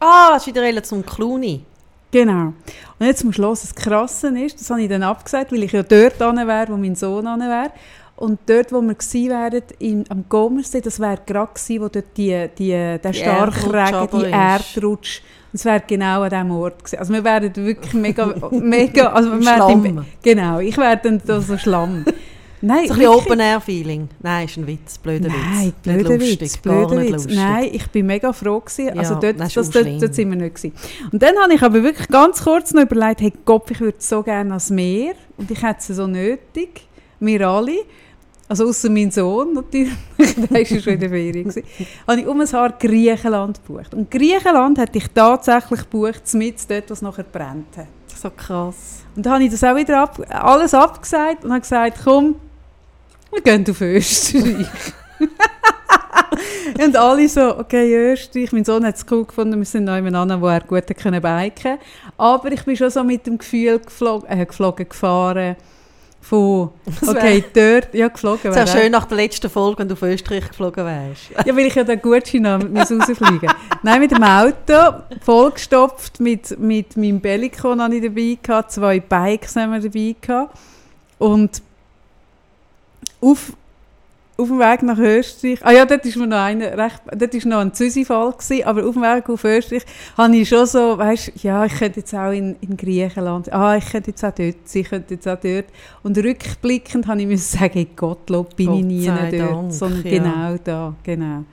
Ah, 0.00 0.30
das 0.32 0.46
ist 0.46 0.54
wieder 0.54 0.82
zum 0.82 1.04
Clooney. 1.04 1.64
Genau. 2.10 2.52
Und 2.98 3.06
jetzt 3.06 3.24
muss 3.24 3.36
los, 3.36 3.62
das 3.62 3.74
Krasse 3.74 4.28
ist, 4.38 4.60
das 4.60 4.70
habe 4.70 4.82
ich 4.82 4.88
dann 4.88 5.02
abgesagt, 5.02 5.52
weil 5.52 5.62
ich 5.62 5.72
ja 5.72 5.82
dort 5.82 6.18
wäre, 6.20 6.66
wo 6.68 6.76
mein 6.76 6.94
Sohn 6.94 7.26
an 7.26 7.40
wäre. 7.40 7.70
Und 8.18 8.40
dort, 8.46 8.72
wo 8.72 8.80
wir 8.80 8.94
gewesen 8.94 9.28
wären, 9.30 9.62
in, 9.78 10.04
am 10.08 10.24
Gomersee, 10.28 10.80
das 10.80 10.98
wäre 10.98 11.20
gerade 11.24 11.52
gewesen, 11.54 11.80
wo 11.80 11.88
dort 11.88 12.16
die, 12.16 12.48
die, 12.58 12.70
der 12.70 13.12
Starkregen, 13.12 13.72
Erdrutsch 13.72 14.24
die. 14.24 14.32
Erdrutsch, 14.32 15.20
das 15.52 15.64
wäre 15.64 15.82
genau 15.86 16.22
an 16.22 16.30
diesem 16.30 16.50
Ort 16.50 16.78
gewesen. 16.80 16.98
Also 16.98 17.12
wir 17.14 17.22
wären 17.22 17.54
wirklich 17.54 17.94
mega, 17.94 18.34
mega, 18.50 19.12
also 19.12 19.30
wir 19.30 19.40
wären 19.46 19.84
im-. 19.84 20.04
Genau, 20.20 20.58
ich 20.58 20.76
wäre 20.76 20.96
dann 21.00 21.22
da 21.24 21.40
so 21.40 21.56
Schlamm. 21.56 22.04
Nein, 22.60 22.88
So 22.88 22.94
ein 22.94 23.06
Open-Air-Feeling. 23.06 24.08
Nein, 24.20 24.46
ist 24.46 24.56
ein 24.56 24.66
Witz, 24.66 24.98
blöder 24.98 25.28
Nein, 25.28 25.66
Witz. 25.68 25.74
blöder 25.80 26.16
nicht 26.16 26.40
Witz, 26.40 26.56
blöder 26.56 27.00
Witz. 27.00 27.12
lustig. 27.12 27.36
Nein, 27.36 27.68
ich 27.70 27.86
bin 27.86 28.06
mega 28.06 28.32
froh 28.32 28.58
gewesen. 28.58 28.98
Also 28.98 29.14
Ja, 29.14 29.20
dort, 29.20 29.38
das 29.38 29.54
das, 29.54 29.70
dort, 29.70 30.02
dort, 30.02 30.12
sind 30.12 30.28
wir 30.30 30.36
nicht 30.36 30.56
gewesen. 30.56 30.72
Und 31.12 31.22
dann 31.22 31.36
habe 31.38 31.54
ich 31.54 31.62
aber 31.62 31.84
wirklich 31.84 32.08
ganz 32.08 32.42
kurz 32.42 32.74
noch 32.74 32.82
überlegt, 32.82 33.20
hey 33.20 33.32
Gott, 33.44 33.70
ich 33.70 33.80
würde 33.80 33.98
so 34.00 34.24
gerne 34.24 34.50
ans 34.50 34.70
Meer 34.70 35.14
und 35.36 35.48
ich 35.48 35.62
hätte 35.62 35.78
es 35.78 35.86
so 35.86 36.08
nötig, 36.08 36.88
wir 37.20 37.48
alle. 37.48 37.76
Also 38.48 38.66
außer 38.66 38.88
mein 38.88 39.10
Sohn 39.10 39.52
natürlich, 39.52 39.92
der 40.18 40.50
war 40.50 40.64
schon 40.64 40.94
in 40.94 41.00
der 41.00 41.10
Ferien. 41.10 41.52
habe 42.06 42.20
ich 42.20 42.26
um 42.26 42.40
ein 42.40 42.50
Haar 42.50 42.72
Griechenland 42.78 43.60
gebucht. 43.64 43.92
Und 43.92 44.10
Griechenland 44.10 44.78
hätte 44.78 44.98
ich 44.98 45.08
tatsächlich 45.08 45.80
gebucht, 45.80 46.22
mit 46.32 46.70
dort, 46.70 46.90
was 46.90 47.02
nachher 47.02 47.24
brennt 47.24 47.76
hat. 47.76 47.88
So 48.16 48.30
krass. 48.30 49.04
Und 49.14 49.26
dann 49.26 49.34
habe 49.34 49.44
ich 49.44 49.50
das 49.50 49.62
auch 49.62 49.76
wieder 49.76 50.02
ab, 50.02 50.18
alles 50.30 50.72
abgesagt 50.72 51.44
und 51.44 51.50
habe 51.50 51.60
gesagt, 51.60 51.98
komm, 52.02 52.36
wir 53.30 53.42
gehen 53.42 53.64
auf 53.68 53.80
Österreich. 53.80 54.66
und 56.82 56.96
alle 56.96 57.28
so, 57.28 57.58
okay, 57.58 58.12
Österreich. 58.12 58.52
Mein 58.52 58.64
Sohn 58.64 58.84
hat 58.86 58.96
es 58.96 59.04
cool 59.10 59.24
gefunden, 59.24 59.58
wir 59.58 59.66
sind 59.66 59.84
noch 59.84 59.96
jemand 59.96 60.40
wo 60.40 60.46
er 60.46 60.60
gut 60.60 60.86
biken 60.86 61.78
Aber 62.16 62.52
ich 62.52 62.64
bin 62.64 62.76
schon 62.76 62.90
so 62.90 63.04
mit 63.04 63.26
dem 63.26 63.38
Gefühl 63.38 63.78
geflogen, 63.78 64.28
äh, 64.28 64.46
geflogen 64.46 64.88
gefahren, 64.88 65.56
von, 66.20 66.70
okay, 67.06 67.42
dort, 67.54 67.94
ja, 67.94 68.08
geflogen 68.08 68.54
wäre 68.54 68.66
schön 68.66 68.92
nach 68.92 69.06
der 69.06 69.16
letzten 69.16 69.48
Folge, 69.48 69.78
wenn 69.78 69.88
du 69.88 69.94
auf 69.94 70.02
Österreich 70.02 70.48
geflogen 70.48 70.84
wärst. 70.84 71.30
ja, 71.46 71.56
weil 71.56 71.66
ich 71.66 71.74
ja 71.74 71.84
den 71.84 72.02
Gutschein 72.02 72.46
habe, 72.46 72.66
muss 72.66 72.90
rausfliegen. 72.90 73.50
Nein, 73.82 74.00
mit 74.00 74.10
dem 74.10 74.22
Auto, 74.22 75.02
vollgestopft 75.22 76.20
mit, 76.20 76.58
mit 76.58 76.96
meinem 76.96 77.20
Bellicon 77.20 77.80
habe 77.80 77.96
ich 77.96 78.02
dabei 78.02 78.36
gehabt, 78.42 78.72
zwei 78.72 79.00
Bikes 79.00 79.56
haben 79.56 79.72
wir 79.72 79.80
dabei 79.80 80.16
gehabt. 80.20 80.58
Und 81.18 81.62
auf, 83.20 83.52
auf 84.40 84.46
dem 84.46 84.60
Weg 84.60 84.82
nach 84.84 84.98
Österreich, 84.98 85.58
ah 85.64 85.72
ja, 85.72 85.84
dort 85.84 86.06
ist 86.06 86.16
mir 86.16 86.28
noch 86.28 86.38
einer 86.38 86.78
recht, 86.78 87.02
dort 87.10 87.34
ist 87.34 87.44
noch 87.44 87.58
ein 87.58 87.74
Züsi-Fall 87.74 88.34
aber 88.64 88.86
auf 88.86 88.94
dem 88.94 89.02
Weg 89.02 89.28
auf 89.28 89.42
Österreich 89.42 89.82
habe 90.16 90.36
ich 90.36 90.48
schon 90.48 90.64
so, 90.64 90.96
weißt, 90.96 91.32
ja, 91.42 91.64
ich 91.64 91.74
könnte 91.74 91.98
jetzt 91.98 92.14
auch 92.14 92.30
in, 92.30 92.54
in 92.60 92.76
Griechenland, 92.76 93.52
ah, 93.52 93.76
ich 93.76 93.86
könnte 93.86 94.10
jetzt 94.12 94.24
auch 94.24 94.30
dort 94.30 94.56
sein, 94.64 94.82
ich 94.82 94.88
könnte 94.88 95.14
jetzt 95.14 95.26
auch 95.26 95.40
dort. 95.40 95.64
Und 96.04 96.16
rückblickend 96.18 97.08
habe 97.08 97.20
ich 97.20 97.26
müssen 97.26 97.58
sagen, 97.58 97.84
Gottlob 97.96 98.54
bin 98.54 98.66
Gott 98.66 98.78
ich 98.78 98.84
nie 98.84 99.06
dort, 99.06 99.32
Dank, 99.32 99.72
sondern 99.72 100.06
ja. 100.06 100.10
genau 100.18 100.56
da, 100.62 100.94
genau. 101.02 101.44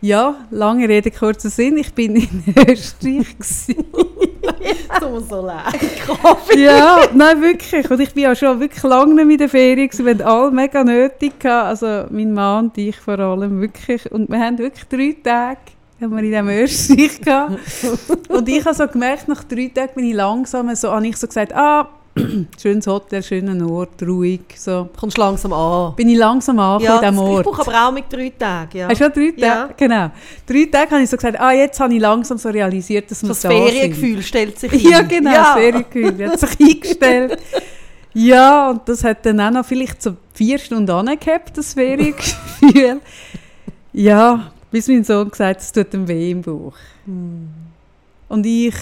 Ja, 0.00 0.34
lange 0.50 0.88
Rede, 0.88 1.10
kurzer 1.10 1.50
Sinn, 1.50 1.78
ich 1.78 1.92
bin 1.92 2.16
in 2.16 2.44
Österreich 2.68 3.36
gewesen. 3.38 3.84
So 5.00 5.20
so 5.20 5.42
leid. 5.42 5.74
ja, 6.56 7.00
nein, 7.12 7.40
wirklich. 7.40 7.88
Und 7.90 8.00
ich 8.00 8.14
bin 8.14 8.24
ja 8.24 8.34
schon 8.34 8.58
wirklich 8.58 8.82
lange 8.82 9.14
nicht 9.14 9.32
in 9.32 9.38
der 9.38 9.48
Ferien. 9.48 9.90
Wir 9.92 10.14
haben 10.14 10.22
alle 10.22 10.50
mega 10.50 10.84
nötig. 10.84 11.44
Also 11.44 12.06
mein 12.10 12.32
Mann 12.32 12.66
und 12.66 12.78
ich 12.78 12.96
vor 12.96 13.18
allem 13.18 13.60
wirklich. 13.60 14.10
Und 14.10 14.28
wir 14.28 14.38
haben 14.38 14.58
wirklich 14.58 14.84
drei 14.84 15.16
Tage 15.22 15.58
haben 16.00 16.14
wir 16.14 16.22
in 16.22 16.30
diesem 16.30 16.48
Österreich 16.48 17.20
gehabt. 17.20 17.58
Und 18.28 18.48
ich 18.48 18.64
habe 18.64 18.74
so 18.74 18.86
gemerkt, 18.86 19.28
nach 19.28 19.44
drei 19.44 19.70
Tagen 19.74 19.94
bin 19.94 20.04
ich 20.06 20.14
langsam 20.14 20.74
so, 20.74 20.92
habe 20.92 21.06
ich 21.06 21.16
so 21.16 21.26
gesagt, 21.26 21.54
ah, 21.54 21.88
Schönes 22.60 22.86
Hotel, 22.86 23.22
schöner 23.22 23.70
Ort, 23.70 24.02
ruhig. 24.02 24.40
So. 24.56 24.88
Kommst 24.98 25.18
langsam 25.18 25.52
an. 25.52 25.94
Bin 25.96 26.08
ich 26.08 26.16
langsam 26.16 26.58
angekommen 26.58 27.02
Ja, 27.02 27.10
diesem 27.10 27.16
das, 27.16 27.24
ich 27.24 27.30
Ort. 27.30 27.44
brauche 27.46 27.60
aber 27.62 27.88
auch 27.88 27.92
mit 27.92 28.04
drei 28.10 28.30
Tagen. 28.30 28.78
Ja. 28.78 28.88
Hast 28.88 29.00
du 29.00 29.04
schon 29.04 29.12
drei 29.12 29.32
Ja. 29.36 29.54
Tage? 29.66 29.74
Genau. 29.76 30.10
Drei 30.46 30.64
Tage 30.72 30.90
habe 30.92 31.02
ich 31.02 31.10
so 31.10 31.16
gesagt, 31.16 31.38
ah, 31.40 31.52
jetzt 31.52 31.78
habe 31.78 31.94
ich 31.94 32.00
langsam 32.00 32.38
so 32.38 32.48
realisiert, 32.48 33.10
dass 33.10 33.22
wir 33.22 33.28
das 33.28 33.40
da 33.42 33.50
sind. 33.50 33.58
Feriengefühl 33.68 34.22
stellt 34.22 34.58
sich 34.58 34.72
Ja, 34.82 34.98
ein. 35.00 35.08
genau, 35.08 35.30
Ja. 35.32 35.42
das 35.42 35.52
Feriengefühl 35.54 36.28
hat 36.30 36.40
sich 36.40 36.60
eingestellt. 36.60 37.38
Ja, 38.18 38.70
und 38.70 38.80
das 38.88 39.04
hat 39.04 39.26
dann 39.26 39.38
auch 39.42 39.50
noch 39.50 39.66
vielleicht 39.66 40.00
so 40.02 40.16
vier 40.32 40.56
Stunden 40.58 40.90
angehabt, 40.90 41.58
das 41.58 41.74
Feriengefühl. 41.74 43.02
ja, 43.92 44.50
bis 44.70 44.88
mein 44.88 45.04
Sohn 45.04 45.28
gesagt 45.30 45.56
hat, 45.56 45.60
es 45.62 45.70
tut 45.70 45.92
ihm 45.92 46.08
weh 46.08 46.30
im 46.30 46.40
Bauch. 46.40 46.72
Hm. 47.04 47.48
Und 48.30 48.46
ich 48.46 48.74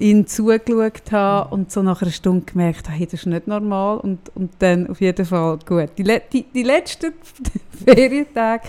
ihn 0.00 0.26
zugeschaut 0.26 1.12
habe 1.12 1.54
und 1.54 1.70
so 1.70 1.82
nach 1.82 2.02
einer 2.02 2.10
Stunde 2.10 2.46
gemerkt 2.46 2.88
habe, 2.88 2.98
hey, 2.98 3.06
das 3.06 3.20
ist 3.20 3.26
nicht 3.26 3.46
normal. 3.46 3.98
Und, 3.98 4.18
und 4.34 4.50
dann 4.58 4.88
auf 4.88 5.00
jeden 5.00 5.26
Fall 5.26 5.58
gut. 5.66 5.90
Die, 5.98 6.04
die, 6.32 6.42
die 6.52 6.62
letzten 6.62 7.12
Ferientage 7.84 8.62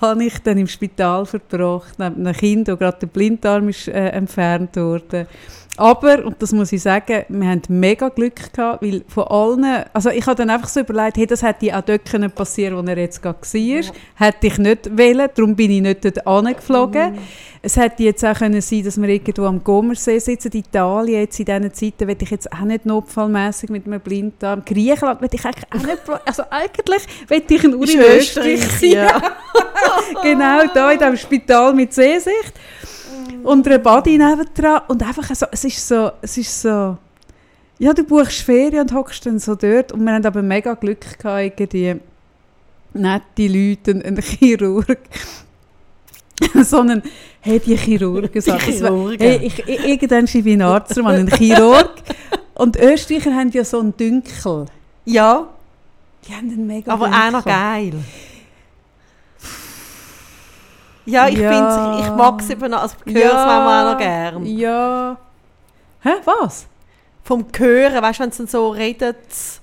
habe 0.00 0.24
ich 0.24 0.38
dann 0.40 0.58
im 0.58 0.66
Spital 0.66 1.24
verbracht, 1.24 1.98
neben 1.98 2.26
einem 2.26 2.34
Kind, 2.34 2.68
wo 2.68 2.76
gerade 2.76 2.98
der 2.98 3.06
Blinddarm 3.06 3.68
ist, 3.68 3.86
äh, 3.86 4.08
entfernt 4.08 4.76
wurde. 4.76 5.28
Aber, 5.78 6.26
und 6.26 6.40
das 6.42 6.52
muss 6.52 6.70
ich 6.70 6.82
sagen, 6.82 7.24
wir 7.28 7.48
haben 7.48 7.62
mega 7.68 8.10
Glück 8.10 8.52
gehabt, 8.52 8.82
weil 8.82 9.02
von 9.08 9.24
allen, 9.24 9.84
also 9.94 10.10
ich 10.10 10.26
habe 10.26 10.36
dann 10.36 10.50
einfach 10.50 10.68
so 10.68 10.80
überlegt, 10.80 11.16
hey, 11.16 11.26
das 11.26 11.42
hätte 11.42 11.74
auch 11.74 11.80
dort 11.80 12.04
können 12.04 12.30
passieren 12.30 12.76
wo 12.76 12.90
er 12.90 12.98
jetzt 12.98 13.22
gerade 13.22 13.40
war. 13.40 13.58
Ja. 13.58 13.80
Hätte 14.16 14.46
ich 14.48 14.58
nicht 14.58 14.98
wollen, 14.98 15.28
darum 15.34 15.56
bin 15.56 15.70
ich 15.70 15.80
nicht 15.80 16.04
dort 16.04 16.26
angeflogen. 16.26 17.12
Mhm. 17.12 17.18
Es 17.62 17.78
hätte 17.78 18.02
jetzt 18.02 18.22
auch 18.22 18.34
können 18.34 18.60
sein 18.60 18.84
dass 18.84 19.00
wir 19.00 19.08
irgendwo 19.08 19.44
am 19.44 19.64
Gomersee 19.64 20.18
sitzen, 20.18 20.50
in 20.52 20.60
Italien, 20.60 21.20
jetzt 21.20 21.40
in 21.40 21.46
diesen 21.46 21.72
Zeiten, 21.72 22.08
will 22.08 22.16
ich 22.20 22.30
jetzt 22.30 22.52
auch 22.52 22.60
nicht 22.60 22.84
notfallmäßig 22.84 23.70
mit 23.70 23.86
einem 23.86 24.00
Blinddarm. 24.00 24.62
Griechenland 24.66 25.22
will 25.22 25.30
ich 25.32 25.44
eigentlich 25.44 25.72
auch 25.72 25.86
nicht, 25.86 26.02
also 26.26 26.42
eigentlich 26.50 27.02
will 27.28 27.42
ich 27.48 27.62
nur 27.62 27.84
Ist 27.84 27.94
in 27.94 28.00
Österreich 28.00 28.62
sein. 28.78 28.90
ja. 28.90 29.22
genau, 30.22 30.64
da 30.74 30.90
in 30.92 30.98
diesem 30.98 31.16
Spital 31.16 31.72
mit 31.72 31.94
Seesicht. 31.94 32.52
Und 33.42 33.66
eine 33.66 33.78
Body 33.78 34.18
nebendran. 34.18 34.82
Und 34.88 35.02
einfach 35.02 35.34
so, 35.34 35.46
es 35.50 35.64
ist 35.64 35.86
so, 35.86 36.10
es 36.20 36.36
ist 36.38 36.62
so, 36.62 36.96
ja, 37.78 37.92
du 37.92 38.04
buchst 38.04 38.42
Ferien 38.42 38.82
und 38.82 38.94
hockst 38.94 39.26
dann 39.26 39.38
so 39.38 39.54
dort. 39.54 39.92
Und 39.92 40.04
wir 40.04 40.12
haben 40.12 40.24
aber 40.24 40.42
mega 40.42 40.74
Glück 40.74 41.18
gehabt, 41.18 41.42
irgendwie 41.60 41.96
nette 42.94 43.46
Leute, 43.48 43.90
ein, 43.92 44.02
ein 44.02 44.16
Chirurg. 44.22 44.98
so 46.62 46.80
einen, 46.80 47.02
hey, 47.40 47.58
die 47.60 47.76
Chirurgen. 47.76 48.30
Die 48.32 48.40
Chirurgen. 48.40 49.18
Hey, 49.18 49.40
ich, 49.42 49.58
ich, 49.66 49.84
irgendwann 49.84 50.26
schreibe 50.26 50.48
ich 50.50 50.54
einen 50.54 50.62
Arzt, 50.62 50.96
rum, 50.98 51.06
einen 51.06 51.28
Chirurg. 51.28 51.90
Und 52.54 52.76
Österreicher 52.76 53.34
haben 53.34 53.50
ja 53.50 53.64
so 53.64 53.80
einen 53.80 53.96
Dünkel. 53.96 54.66
ja, 55.04 55.48
Die 56.28 56.34
haben 56.34 56.50
einen 56.50 56.66
mega 56.66 56.92
aber 56.92 57.06
Dünkel. 57.06 57.20
auch 57.22 57.30
noch 57.32 57.44
geil. 57.44 57.92
Ja, 61.04 61.28
ich 61.28 61.38
Ja. 61.38 61.50
finde 61.52 62.00
ich 62.08 62.16
mag 62.16 62.40
es 62.40 62.50
eben 62.50 62.70
noch, 62.70 62.82
also 62.82 62.94
ich 63.04 63.14
höre 63.14 63.24
es 63.26 63.32
manchmal 63.34 63.86
auch 63.86 63.92
noch 63.92 63.98
gern. 63.98 64.46
Ja. 64.46 65.16
Hä, 66.02 66.10
was? 66.24 66.66
Vom 67.24 67.44
Hören, 67.56 68.02
weißt 68.02 68.18
du, 68.18 68.24
wenn 68.24 68.30
sie 68.32 68.46
so 68.48 68.70
redet. 68.70 69.16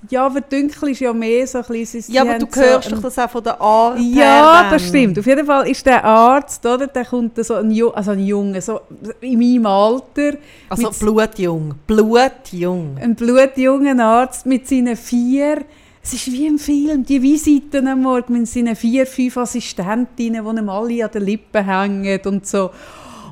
Ja, 0.10 0.26
aber 0.28 0.40
Dünkel 0.40 0.92
ist 0.92 1.02
ja 1.02 1.12
mehr 1.12 1.46
so 1.46 1.58
ein 1.58 1.66
bisschen... 1.68 2.02
Ja, 2.08 2.22
aber 2.22 2.40
du 2.40 2.48
so 2.50 2.62
hörst 2.62 2.88
einen- 2.88 2.96
doch 3.02 3.10
das 3.10 3.20
auch 3.20 3.30
von 3.30 3.44
der 3.44 3.60
Art 3.60 3.98
her 3.98 4.06
Ja, 4.16 4.62
dann. 4.62 4.72
das 4.72 4.88
stimmt. 4.88 5.20
Auf 5.20 5.26
jeden 5.26 5.46
Fall 5.46 5.68
ist 5.68 5.86
der 5.86 6.02
Arzt, 6.06 6.66
oder, 6.66 6.88
der 6.88 7.04
kommt 7.04 7.44
so 7.44 7.56
ein, 7.56 7.70
Ju 7.70 7.90
also 7.90 8.12
ein 8.12 8.26
Junge, 8.26 8.62
so 8.62 8.80
in 9.20 9.38
meinem 9.38 9.66
Alter, 9.66 10.38
Also 10.70 10.90
blutjung. 10.92 11.76
Blutjung. 11.86 12.98
ein 13.02 13.14
blutjunger 13.16 14.06
Arzt 14.06 14.46
mit 14.46 14.66
seinen 14.66 14.96
vier, 14.96 15.64
es 16.12 16.28
ist 16.28 16.32
wie 16.34 16.48
im 16.48 16.58
Film, 16.58 17.06
die 17.06 17.22
Visiten 17.22 17.88
am 17.88 18.02
Morgen 18.02 18.34
mit 18.34 18.48
seinen 18.48 18.76
vier, 18.76 19.06
fünf 19.06 19.38
Assistentinnen, 19.38 20.44
die 20.44 20.60
ihm 20.60 20.70
alle 20.70 21.06
an 21.06 21.12
den 21.12 21.24
Lippen 21.24 21.64
hängen 21.64 22.20
und 22.26 22.48
so. 22.48 22.72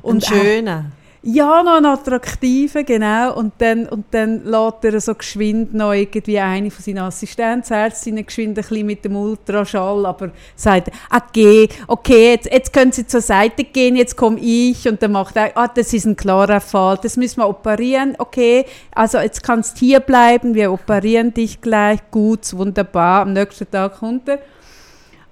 Und 0.02 0.22
er- 0.22 0.28
schöner. 0.28 0.84
Ja, 1.22 1.64
noch 1.64 1.78
einen 1.78 1.86
attraktiven, 1.86 2.86
genau. 2.86 3.34
Und 3.34 3.54
dann, 3.58 3.86
und 3.88 4.06
dann 4.12 4.44
lässt 4.44 4.84
er 4.84 5.00
so 5.00 5.14
geschwind 5.16 5.74
noch 5.74 5.92
irgendwie 5.92 6.38
eine 6.38 6.70
von 6.70 6.84
seinen 6.84 6.98
Assistenzärztinnen 6.98 8.24
geschwind 8.24 8.50
ein 8.50 8.62
bisschen 8.62 8.86
mit 8.86 9.04
dem 9.04 9.16
Ultraschall, 9.16 10.06
aber 10.06 10.30
sagt, 10.54 10.90
okay, 11.10 11.68
okay, 11.88 12.30
jetzt, 12.34 12.52
jetzt 12.52 12.72
können 12.72 12.92
Sie 12.92 13.04
zur 13.04 13.20
Seite 13.20 13.64
gehen, 13.64 13.96
jetzt 13.96 14.16
komme 14.16 14.38
ich. 14.38 14.86
Und 14.86 15.02
dann 15.02 15.10
macht 15.10 15.34
er, 15.36 15.56
ah, 15.56 15.66
das 15.66 15.92
ist 15.92 16.06
ein 16.06 16.14
klarer 16.14 16.60
Fall, 16.60 17.00
das 17.02 17.16
müssen 17.16 17.40
wir 17.40 17.48
operieren, 17.48 18.14
okay, 18.18 18.64
also 18.94 19.18
jetzt 19.18 19.42
kannst 19.42 19.78
hier 19.78 19.98
bleiben, 19.98 20.54
wir 20.54 20.72
operieren 20.72 21.34
dich 21.34 21.60
gleich, 21.60 21.98
gut, 22.12 22.56
wunderbar. 22.56 23.22
Am 23.22 23.32
nächsten 23.32 23.68
Tag 23.68 23.98
kommt 23.98 24.28
er. 24.28 24.38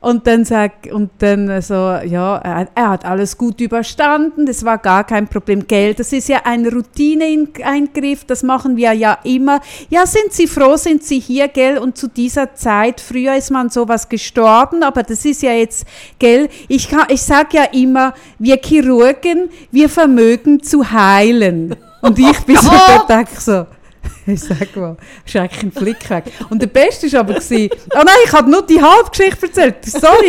Und 0.06 0.24
dann 0.28 0.44
sagt, 0.44 0.86
und 0.92 1.10
dann 1.18 1.60
so, 1.60 1.74
ja, 1.74 2.36
er, 2.36 2.68
er 2.76 2.90
hat 2.90 3.04
alles 3.04 3.36
gut 3.36 3.60
überstanden, 3.60 4.46
das 4.46 4.64
war 4.64 4.78
gar 4.78 5.02
kein 5.02 5.26
Problem. 5.26 5.66
Geld, 5.66 5.98
das 5.98 6.12
ist 6.12 6.28
ja 6.28 6.42
ein 6.44 6.64
Routineeingriff, 6.64 8.24
das 8.24 8.44
machen 8.44 8.76
wir 8.76 8.92
ja 8.92 9.18
immer. 9.24 9.60
Ja, 9.90 10.06
sind 10.06 10.32
Sie 10.32 10.46
froh, 10.46 10.76
sind 10.76 11.02
Sie 11.02 11.18
hier, 11.18 11.48
gell? 11.48 11.78
Und 11.78 11.96
zu 11.98 12.06
dieser 12.08 12.54
Zeit, 12.54 13.00
früher 13.00 13.34
ist 13.34 13.50
man 13.50 13.68
sowas 13.68 14.08
gestorben, 14.08 14.84
aber 14.84 15.02
das 15.02 15.24
ist 15.24 15.42
ja 15.42 15.50
jetzt, 15.52 15.84
gell? 16.20 16.48
Ich, 16.68 16.88
kann- 16.88 17.06
ich 17.08 17.22
sage 17.22 17.56
ja 17.56 17.64
immer, 17.72 18.14
wir 18.38 18.58
Chirurgen, 18.58 19.48
wir 19.72 19.88
vermögen 19.88 20.62
zu 20.62 20.88
heilen. 20.88 21.74
Und 22.00 22.16
ich 22.20 22.38
bin 22.44 22.56
so, 22.56 22.70
da 23.08 23.24
so, 23.36 23.66
ich 24.26 24.40
sag 24.40 24.74
mal, 24.76 24.96
ein 25.34 25.72
Flick 25.72 26.08
weg. 26.10 26.24
Und 26.50 26.60
der 26.62 26.66
Beste 26.68 27.10
war 27.12 27.20
aber, 27.20 27.34
gewesen, 27.34 27.68
oh 27.94 27.98
nein, 28.04 28.14
ich 28.24 28.32
habe 28.32 28.50
nur 28.50 28.62
die 28.62 28.80
Halbgeschichte 28.80 29.46
erzählt. 29.46 29.76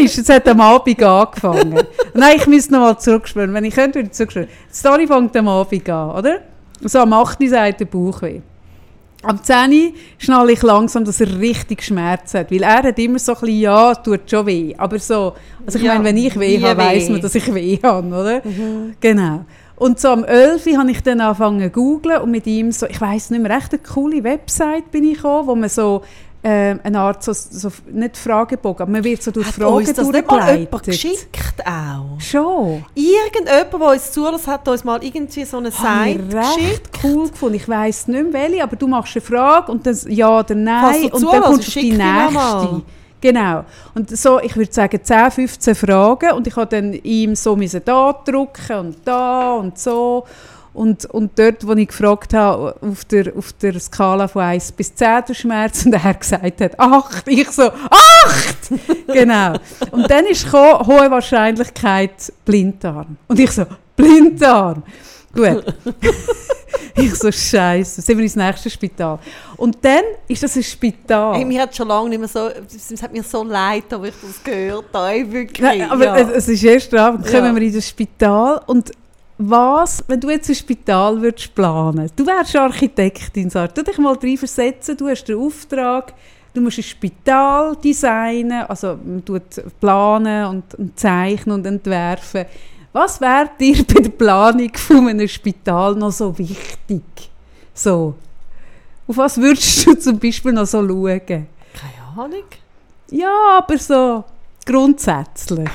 Ist, 0.04 0.18
es 0.18 0.30
hat 0.30 0.48
am 0.48 0.62
Abend 0.62 1.02
angefangen. 1.02 1.80
Nein, 2.14 2.38
ich 2.38 2.48
müsste 2.48 2.74
noch 2.74 2.80
mal 2.82 2.98
zurückspüren. 3.00 3.54
Wenn 3.54 3.66
ich 3.66 3.76
könnte, 3.76 3.96
würde 4.00 4.08
ich 4.08 4.14
zurückspüren. 4.14 4.48
Die 4.72 4.76
Story 4.76 5.08
fängt 5.08 5.36
am 5.36 5.48
Abend 5.48 5.90
an, 5.90 6.12
oder? 6.12 6.40
So 6.82 7.00
am 7.00 7.14
8. 7.14 7.42
Uhr 7.42 7.50
sagt 7.50 7.80
der 7.80 7.86
Bauch 7.86 8.22
weh. 8.22 8.42
Am 9.24 9.44
10. 9.44 9.72
Uhr 9.72 9.92
schnalle 10.20 10.52
ich 10.52 10.62
langsam, 10.62 11.04
dass 11.04 11.20
er 11.20 11.40
richtig 11.40 11.84
Schmerz 11.84 12.36
hat. 12.36 12.52
Weil 12.52 12.62
er 12.62 12.84
hat 12.84 13.00
immer 13.00 13.18
so 13.18 13.34
ein 13.34 13.40
bisschen, 13.42 13.60
ja, 13.62 13.96
tut 13.96 14.30
schon 14.30 14.46
weh. 14.46 14.76
Aber 14.78 15.00
so, 15.00 15.34
also 15.66 15.80
ich 15.80 15.84
Ja, 15.86 15.94
meine, 15.94 16.04
wenn 16.06 16.18
ich 16.18 16.40
weh 16.40 16.62
habe, 16.62 16.78
weiss 16.80 17.08
weh. 17.08 17.14
man, 17.14 17.22
dass 17.22 17.34
ich 17.34 17.54
weh 17.54 17.80
habe, 17.82 18.08
oder? 18.08 18.42
Genau. 19.00 19.46
Und 19.78 20.00
so 20.00 20.10
am 20.10 20.24
11. 20.24 20.66
Uhr 20.66 20.78
habe 20.80 20.92
ich 20.92 21.04
dann 21.04 21.22
angefangen 21.22 21.62
zu 21.62 21.70
googlen 21.70 22.22
und 22.22 22.32
mit 22.32 22.48
ihm 22.48 22.72
so, 22.72 22.88
ich 22.88 23.00
weiß 23.00 23.30
nicht 23.30 23.42
mehr, 23.42 23.56
echt 23.56 23.72
eine 23.74 23.82
coole 23.82 24.24
Website 24.24 24.90
bin 24.92 25.04
ich 25.04 25.18
gekommen, 25.18 25.48
wo 25.48 25.56
man 25.56 25.70
so 25.70 26.02
ähm, 26.44 26.80
eine 26.84 27.00
Art, 27.00 27.24
so, 27.24 27.34
so, 27.34 27.70
nicht 27.92 28.18
Fragebogen, 28.18 28.84
aber 28.84 28.92
man 28.92 29.04
wird 29.04 29.22
so 29.22 29.32
durch 29.32 29.48
Hat 29.48 29.56
Fragen 29.56 29.74
uns 29.74 29.94
das 29.94 30.08
nicht 30.08 30.28
mal 30.28 30.58
jemand 30.58 30.84
geschickt 30.84 31.62
auch? 31.66 32.20
Schon. 32.20 32.86
Irgendjemand, 32.96 33.74
der 33.74 33.82
uns 33.82 34.12
zulässt, 34.12 34.48
hat 34.48 34.68
uns 34.68 34.84
mal 34.84 35.04
irgendwie 35.04 35.46
so 35.46 35.58
eine 35.58 35.72
Seite 35.72 36.24
recht 36.32 36.58
geschickt. 36.58 36.90
cool 37.04 37.30
gefunden. 37.30 37.56
Ich 37.56 37.68
weiss 37.68 38.08
nicht 38.08 38.32
mehr 38.32 38.34
welche, 38.34 38.64
aber 38.64 38.76
du 38.76 38.88
machst 38.88 39.16
eine 39.16 39.26
Frage 39.26 39.72
und 39.72 39.86
dann 39.86 39.98
ja 40.08 40.40
oder 40.40 40.56
nein 40.56 41.12
und 41.12 41.24
dann 41.24 41.42
kommst 41.42 41.76
du 41.76 41.80
auf 41.80 41.84
die 41.84 41.92
nächste. 41.92 42.82
Genau. 43.20 43.66
Und 43.96 44.16
so, 44.16 44.40
ich 44.40 44.56
würde 44.56 44.72
sagen, 44.72 45.00
10, 45.02 45.32
15 45.32 45.76
Fragen 45.76 46.34
und 46.34 46.46
ich 46.46 46.56
habe 46.56 46.68
dann 46.68 46.94
ihm 46.94 47.36
so 47.36 47.56
müssen 47.56 47.82
da 47.84 48.14
drücken 48.14 48.78
und 48.78 48.98
da 49.06 49.54
und 49.54 49.78
so. 49.78 50.26
Und, 50.74 51.06
und 51.06 51.40
dort, 51.40 51.66
wo 51.66 51.74
ich 51.74 51.88
gefragt 51.88 52.36
habe, 52.36 52.76
auf 52.82 53.04
der, 53.06 53.36
auf 53.36 53.52
der 53.54 53.80
Skala 53.80 54.28
von 54.28 54.44
1 54.44 54.74
bis 54.74 54.94
10 54.94 55.24
der 55.28 55.34
Schmerz, 55.34 55.86
und 55.86 55.94
er 55.94 56.14
gesagt 56.14 56.62
hat, 56.62 56.80
8. 56.80 57.28
Ich 57.28 57.50
so, 57.50 57.64
8! 57.64 57.74
genau. 59.08 59.54
Und 59.90 60.08
dann 60.08 60.26
ist 60.28 60.54
hohe 60.54 61.10
Wahrscheinlichkeit 61.10 62.32
Blinddarm. 62.46 63.18
Und 63.28 63.40
ich 63.40 63.50
so, 63.50 63.66
Blinddarm. 63.96 64.84
Gut. 65.34 65.64
ich 66.96 67.14
so, 67.16 67.32
Scheiße, 67.32 68.02
sind 68.02 68.18
wir 68.18 68.24
ins 68.24 68.36
nächste 68.36 68.70
Spital. 68.70 69.20
Und 69.56 69.78
dann 69.82 70.04
ist 70.28 70.44
das 70.44 70.56
ein 70.56 70.64
Spital. 70.64 71.36
Hey, 71.36 71.46
mir 71.46 71.62
hat 71.62 71.76
schon 71.76 71.88
lange 71.88 72.10
nicht 72.10 72.20
mehr 72.20 72.28
so, 72.28 72.50
es 72.50 73.02
hat 73.02 73.12
mir 73.14 73.24
so 73.24 73.44
leid, 73.44 73.92
aber 73.92 74.08
ich 74.08 74.16
das 74.22 74.44
gehört 74.44 74.86
habe, 74.94 75.32
wirklich. 75.32 75.62
Nein, 75.62 75.90
aber 75.90 76.06
ja. 76.06 76.18
es, 76.18 76.48
ist 76.48 76.64
erst 76.64 76.94
Abend, 76.94 77.26
kommen 77.26 77.46
Ja. 77.46 77.56
wir 77.56 77.62
in 77.62 77.74
das 77.74 77.88
Spital 77.88 78.62
und 78.66 78.92
was, 79.40 80.04
wenn 80.08 80.20
du 80.20 80.32
jetzt 80.32 80.50
ein 80.50 80.56
Spital 80.56 81.22
würdest 81.22 81.54
planen, 81.54 82.10
du 82.16 82.26
wärst 82.26 82.56
Architektin, 82.56 83.50
Sarah, 83.50 83.68
tu 83.68 83.84
dich 83.84 83.98
mal 84.00 84.16
rein 84.16 84.38
versetzen, 84.38 84.98
du 84.98 85.08
hast 85.08 85.26
den 85.26 85.38
Auftrag, 85.38 86.14
du 86.54 86.62
musst 86.62 86.80
ein 86.80 86.84
Spital 86.84 87.76
designen, 87.76 88.64
also 88.64 88.98
man 89.04 89.24
tut 89.24 89.44
planen 89.80 90.46
und, 90.48 90.74
und 90.76 91.00
zeichnen 91.00 91.56
und 91.56 91.68
entwerfen. 91.68 92.46
Was 92.98 93.22
wäre 93.22 93.52
dir 93.60 93.84
bei 93.84 94.02
der 94.02 94.10
Planung 94.10 94.76
von 94.76 95.08
einem 95.08 95.28
Spital 95.28 95.94
noch 95.94 96.12
so 96.12 96.36
wichtig? 96.36 97.04
So. 97.72 98.16
Auf 99.08 99.18
was 99.18 99.38
würdest 99.38 99.86
du 99.86 99.94
zum 99.94 100.18
Beispiel 100.18 100.52
noch 100.52 100.66
so 100.66 100.80
schauen? 100.80 101.20
Keine 101.28 101.48
Ahnung. 102.18 102.46
Ja, 103.12 103.60
aber 103.60 103.78
so 103.78 104.24
grundsätzlich. 104.66 105.70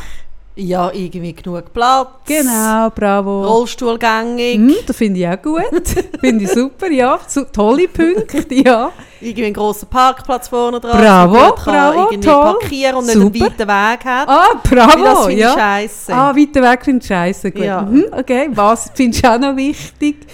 Ja, 0.54 0.90
irgendwie 0.92 1.32
genug 1.32 1.72
Platz. 1.72 2.08
Genau, 2.26 2.90
bravo. 2.90 3.44
Rollstuhlgängig. 3.46 4.56
Hm, 4.56 4.74
das 4.86 4.96
finde 4.96 5.20
ich 5.20 5.26
auch 5.26 5.40
gut. 5.40 5.88
finde 6.20 6.44
ich 6.44 6.50
super, 6.50 6.90
ja. 6.90 7.18
Tolle 7.52 7.88
Punkte, 7.88 8.54
ja. 8.54 8.92
Irgendwie 9.22 9.46
einen 9.46 9.54
grossen 9.54 9.88
Parkplatz 9.88 10.48
vorne 10.48 10.78
dran. 10.78 11.00
Bravo, 11.00 11.54
bravo, 11.54 12.00
irgendwie 12.00 12.20
toll. 12.20 12.58
parkieren 12.58 12.96
und 12.96 13.06
nicht 13.06 13.14
Super. 13.14 13.46
einen 13.46 13.58
weiten 13.58 13.68
Weg 13.68 14.04
hat. 14.04 14.28
Ah, 14.28 14.60
bravo, 14.62 15.04
das 15.04 15.26
finde 15.26 15.42
ich 15.42 15.48
scheisse. 15.48 16.12
Ah, 16.12 16.36
weiter 16.36 16.62
weg 16.62 16.84
finde 16.84 17.00
ich 17.02 17.08
scheiße. 17.08 17.50
Gut. 17.50 17.64
Ja. 17.64 17.82
Mhm, 17.82 18.04
okay, 18.12 18.50
was 18.52 18.90
findest 18.94 19.24
du 19.24 19.30
auch 19.30 19.38
noch 19.38 19.56
wichtig? 19.56 20.26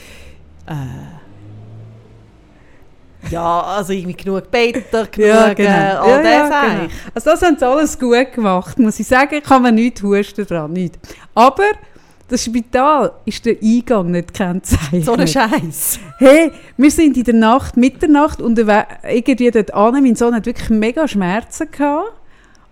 Ja, 3.30 3.62
also 3.62 3.92
irgendwie 3.92 4.16
genug 4.16 4.50
Better, 4.50 5.06
genug 5.10 5.28
Ja, 5.28 5.48
äh, 5.48 5.54
genau. 5.54 5.70
all 5.70 6.10
Ja, 6.10 6.22
das 6.22 6.50
ja, 6.50 6.62
genau. 6.62 6.92
Also 7.14 7.30
das 7.30 7.42
haben 7.42 7.56
sie 7.58 7.66
alles 7.66 7.98
gut 7.98 8.32
gemacht, 8.32 8.78
muss 8.78 9.00
ich 9.00 9.06
sagen. 9.06 9.42
Kann 9.42 9.62
man 9.62 9.74
nicht 9.74 10.02
husten 10.02 10.46
dran, 10.46 10.72
nicht. 10.72 10.98
Aber 11.34 11.64
das 12.28 12.44
Spital 12.44 13.12
ist 13.24 13.44
der 13.46 13.56
Eingang 13.62 14.10
nicht 14.10 14.34
gekennzeichnet. 14.34 15.04
So 15.04 15.14
ein 15.14 15.26
Scheiß. 15.26 15.98
Hey, 16.18 16.52
wir 16.76 16.90
sind 16.90 17.16
in 17.16 17.24
der 17.24 17.34
Nacht, 17.34 17.76
Mitternacht 17.76 18.42
unterwegs, 18.42 18.86
irgendwie 19.08 19.50
dort 19.50 19.72
an. 19.72 19.94
Mein 20.02 20.14
Sohn 20.14 20.34
hat 20.34 20.44
wirklich 20.46 20.68
mega 20.68 21.08
Schmerzen 21.08 21.70
gehabt. 21.70 22.12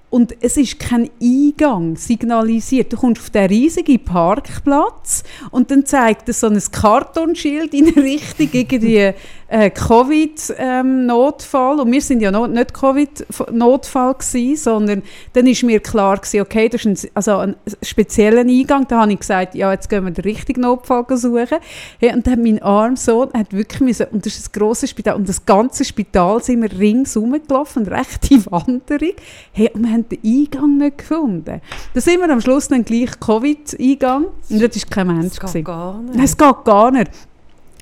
Und 0.09 0.37
es 0.41 0.57
ist 0.57 0.79
kein 0.79 1.11
Eingang 1.21 1.97
signalisiert. 1.97 2.93
Du 2.93 2.97
kommst 2.97 3.21
auf 3.21 3.31
den 3.31 3.47
riesigen 3.47 4.03
Parkplatz 4.05 5.25
und 5.51 5.71
dann 5.71 5.85
zeigt 5.85 6.29
es 6.29 6.41
so 6.41 6.47
ein 6.47 6.63
Kartonschild 6.71 7.75
in 7.75 7.89
Richtung 7.89 8.49
irgendwie 8.53 9.13
äh, 9.49 9.71
Covid-Notfall. 9.71 11.81
und 11.81 11.93
wir 11.93 12.01
sind 12.01 12.21
ja 12.21 12.31
noch 12.31 12.47
nicht 12.47 12.75
Covid-Notfall 12.75 14.15
gewesen, 14.15 14.57
sondern 14.57 15.03
dann 15.33 15.47
ist 15.47 15.63
mir 15.63 15.81
klar 15.81 16.17
gewesen, 16.17 16.41
okay, 16.41 16.69
das 16.69 16.85
ist 16.85 17.05
ein, 17.05 17.11
also 17.15 17.39
ein 17.39 17.57
spezieller 17.83 18.41
Eingang. 18.41 18.87
Da 18.89 19.03
habe 19.03 19.13
ich 19.13 19.21
gesagt, 19.21 19.55
ja, 19.55 19.73
jetzt 19.73 19.89
gehen 19.89 20.05
wir 20.05 20.11
den 20.11 20.25
richtigen 20.25 20.63
Notfall 20.63 21.05
suchen. 21.17 21.59
Hey, 21.99 22.13
und 22.13 22.27
dann 22.27 22.43
mein 22.43 22.63
armer 22.63 22.97
Sohn 22.97 23.31
hat 23.35 23.53
wirklich 23.53 23.81
müssen, 23.81 24.07
und 24.11 24.27
das 24.27 24.37
ist 24.37 24.49
ein 24.49 24.59
grosses 24.59 24.91
Spital, 24.91 25.15
und 25.15 25.29
das 25.29 25.45
ganze 25.47 25.85
Spital 25.85 26.43
sind 26.43 26.63
wir 26.63 26.79
ringsum 26.79 27.37
gelaufen, 27.47 27.87
rechte 27.87 28.45
Wanderung. 28.51 29.13
Hey, 29.53 29.71
und 29.73 29.85
wir 29.85 29.93
haben 29.93 30.09
den 30.09 30.19
Eingang 30.25 30.79
nicht 30.79 30.99
gefunden. 30.99 31.61
Da 31.95 32.01
sind 32.01 32.21
wir 32.21 32.31
am 32.31 32.41
Schluss 32.41 32.69
dann 32.69 32.85
gleich 32.85 33.19
Covid-Eingang 33.21 34.27
und 34.51 34.63
dort 34.63 34.77
war 34.77 34.91
kein 34.91 35.07
Mensch. 35.07 35.29
Das 35.29 35.39
gewesen. 35.39 35.55
geht 35.55 35.65
gar 35.65 36.03
nicht. 36.03 36.15
Nein, 36.15 36.25
es 36.25 36.37
geht 36.37 36.65
gar 36.65 36.91
nicht. 36.91 37.11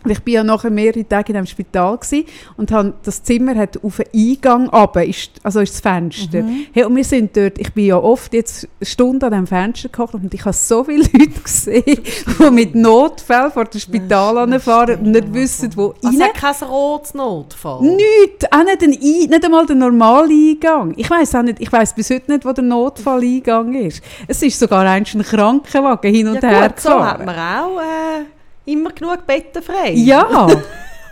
Ich 0.06 0.18
war 0.18 0.32
ja 0.32 0.44
nachher 0.44 0.70
mehrere 0.70 1.06
Tage 1.08 1.32
in 1.32 1.36
einem 1.36 1.46
Spital 1.46 1.96
gewesen 1.98 2.24
und 2.56 2.70
han, 2.72 2.94
das 3.02 3.22
Zimmer 3.22 3.54
hat 3.54 3.82
auf 3.82 3.96
den 3.96 4.06
Eingang 4.14 4.68
runter, 4.68 5.04
ist, 5.04 5.30
also 5.42 5.60
ist 5.60 5.74
das 5.74 5.80
Fenster. 5.80 6.42
Mhm. 6.42 6.66
Hey, 6.72 6.84
und 6.84 6.96
wir 6.96 7.04
sind 7.04 7.36
dort, 7.36 7.58
ich 7.58 7.72
bin 7.72 7.86
ja 7.86 7.96
oft 7.96 8.32
jetzt 8.34 8.68
eine 8.80 8.86
Stunde 8.86 9.26
an 9.26 9.32
diesem 9.32 9.46
Fenster 9.46 9.88
gekocht 9.88 10.14
und 10.14 10.32
ich 10.32 10.40
habe 10.44 10.52
so 10.54 10.84
viele 10.84 11.04
Leute 11.12 11.40
gesehen, 11.42 11.84
die 11.86 12.50
mit 12.50 12.74
Notfällen 12.74 13.50
vor 13.52 13.64
dem 13.64 13.80
Spital 13.80 14.38
anfahren 14.38 15.00
und 15.00 15.10
nicht 15.12 15.32
wissen, 15.32 15.70
wo 15.76 15.94
Also 16.04 16.18
rein. 16.18 16.28
hat 16.28 16.34
kein 16.34 16.68
rotes 16.68 17.14
Notfall. 17.14 17.82
Nichts, 17.82 18.46
auch 18.50 18.64
nicht, 18.64 18.82
ein 18.82 18.90
nicht 18.90 19.44
einmal 19.44 19.66
der 19.66 19.76
normale 19.76 20.28
Eingang. 20.32 20.94
Ich 20.96 21.10
weiß 21.10 21.34
auch 21.36 21.42
nicht, 21.42 21.60
ich 21.60 21.72
weiß 21.72 21.94
bis 21.94 22.10
heute 22.10 22.32
nicht, 22.32 22.44
wo 22.44 22.52
der 22.52 22.64
Notfalleingang 22.64 23.74
ist. 23.74 24.02
Es 24.26 24.42
ist 24.42 24.58
sogar 24.58 24.86
ein 24.86 25.04
Krankenwagen 25.04 26.14
hin 26.14 26.28
und 26.28 26.42
ja, 26.42 26.48
her 26.48 26.68
gut, 26.68 26.80
so 26.80 26.88
gefahren. 26.90 27.06
hat 27.06 27.26
man 27.26 27.34
auch 27.36 27.80
äh, 27.80 28.24
immer 28.66 28.90
genug 28.90 29.26
Betten 29.26 29.62
frei. 29.62 29.92
Ja. 29.92 30.48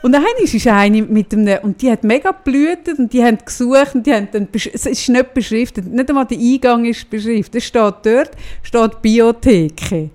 Und 0.02 0.12
dann 0.12 0.24
ist 0.42 0.66
eine 0.66 1.02
mit 1.02 1.32
einem, 1.32 1.62
und 1.62 1.80
die 1.80 1.88
hat 1.88 2.02
mega 2.02 2.32
geblutet 2.32 2.98
und 2.98 3.12
die 3.12 3.22
haben 3.22 3.38
gesucht 3.38 3.94
und 3.94 4.04
die 4.04 4.12
haben 4.12 4.26
dann, 4.32 4.48
es 4.52 4.84
ist 4.84 5.08
nicht 5.08 5.32
beschriftet, 5.32 5.86
nicht 5.86 6.08
einmal 6.08 6.26
der 6.26 6.38
Eingang 6.38 6.84
ist 6.86 7.08
beschriftet. 7.08 7.54
Es 7.54 7.64
steht 7.66 7.94
dort, 8.02 8.30
steht 8.64 9.00
Biotheke. 9.00 10.10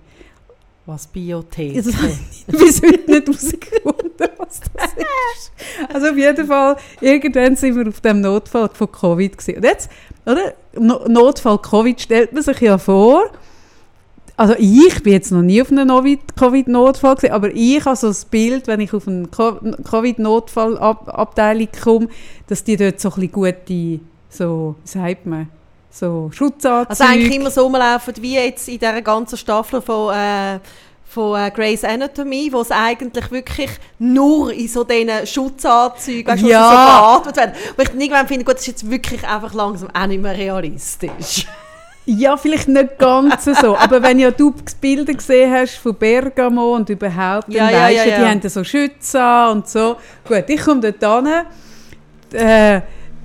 Was 0.86 1.08
Biothek. 1.08 1.76
Das 1.76 1.96
habe 1.96 2.08
ich 2.10 2.46
bis 2.48 2.82
heute 2.82 3.12
nicht 3.12 3.28
herausgefunden, 3.28 4.30
was 4.38 4.60
das 4.74 4.92
ist. 4.94 5.94
Also 5.94 6.08
auf 6.08 6.18
jeden 6.18 6.48
Fall, 6.48 6.76
irgendwann 7.00 7.56
sind 7.56 7.76
wir 7.78 7.88
auf 7.88 8.02
dem 8.02 8.20
Notfall 8.20 8.70
von 8.74 8.92
Covid 8.92 9.38
gewesen. 9.38 9.58
Und 9.58 9.64
jetzt, 9.64 9.90
oder? 10.26 10.54
No 10.78 11.08
Notfall 11.08 11.60
Covid 11.60 12.00
stellt 12.00 12.34
man 12.34 12.44
sich 12.44 12.60
ja 12.60 12.78
vor, 12.78 13.32
also 14.38 14.54
ich 14.58 15.02
bin 15.04 15.14
jetzt 15.14 15.32
noch 15.32 15.42
nie 15.42 15.62
auf 15.62 15.72
einem 15.72 15.90
Covid-Notfall 16.38 17.16
gewesen, 17.16 17.34
aber 17.34 17.50
ich 17.54 17.84
habe 17.84 17.96
so 17.96 18.08
das 18.08 18.24
Bild, 18.26 18.68
wenn 18.68 18.80
ich 18.80 18.94
auf 18.94 19.08
eine 19.08 19.28
Co- 19.28 19.60
Covid-Notfallabteilung 19.90 21.68
komme, 21.84 22.08
dass 22.48 22.64
die 22.64 22.78
dort 22.78 23.00
so 23.00 23.10
ein 23.10 23.16
bisschen 23.16 23.32
gute, 23.32 24.00
so, 24.30 24.76
wie 24.84 24.88
sagt 24.90 25.26
man, 25.26 25.50
so 25.92 26.30
Schutzanzüge... 26.34 26.90
Also 26.90 27.04
eigentlich 27.04 27.36
immer 27.36 27.50
so 27.52 27.64
rumlaufen, 27.64 28.14
wie 28.22 28.36
jetzt 28.36 28.68
in 28.68 28.80
dieser 28.80 29.02
ganzen 29.02 29.38
Staffel 29.38 29.82
von, 29.82 30.14
äh, 30.14 30.60
von 31.06 31.40
äh, 31.40 31.50
Grey's 31.50 31.84
Anatomy, 31.84 32.50
wo 32.54 32.62
es 32.62 32.70
eigentlich 32.70 33.32
wirklich 33.32 33.72
nur 33.98 34.54
in 34.54 34.68
so 34.68 34.84
diesen 34.84 35.26
Schutzanzügen 35.26 36.32
weißt, 36.34 36.44
Ja. 36.44 36.70
so 36.70 37.24
geatmet 37.24 37.38
werden. 37.38 37.54
Wo 37.76 37.82
ich 37.82 37.90
irgendwann 37.90 38.28
finde, 38.28 38.46
gut, 38.46 38.56
das 38.56 38.62
ist 38.62 38.68
jetzt 38.68 38.92
wirklich 38.92 39.28
einfach 39.28 39.54
langsam 39.56 39.90
auch 39.92 40.06
nicht 40.08 40.22
mehr 40.22 40.38
realistisch. 40.38 41.48
Ja, 42.10 42.38
vielleicht 42.38 42.70
nicht 42.70 42.98
ganz 42.98 43.44
so. 43.44 43.78
Aber 43.78 44.02
wenn 44.02 44.18
ja 44.18 44.32
du 44.32 44.54
Bilder 44.80 45.14
gesehen 45.14 45.52
hast 45.52 45.76
von 45.76 45.94
Bergamo 45.94 46.76
und 46.76 46.90
überhaupt, 46.90 47.50
dann 47.50 47.56
Ja, 47.56 47.70
ja, 47.70 47.82
weisst 47.82 47.98
ja, 47.98 48.04
du, 48.04 48.10
die 48.10 48.22
ja. 48.22 48.30
haben 48.30 48.50
so 48.50 48.64
Schütze 48.64 49.22
an 49.22 49.58
und 49.58 49.68
so. 49.68 49.98
Gut, 50.26 50.46
ich 50.48 50.62
komme 50.62 50.80
dort 50.92 51.28
hin. 51.28 52.40
Äh, 52.40 52.82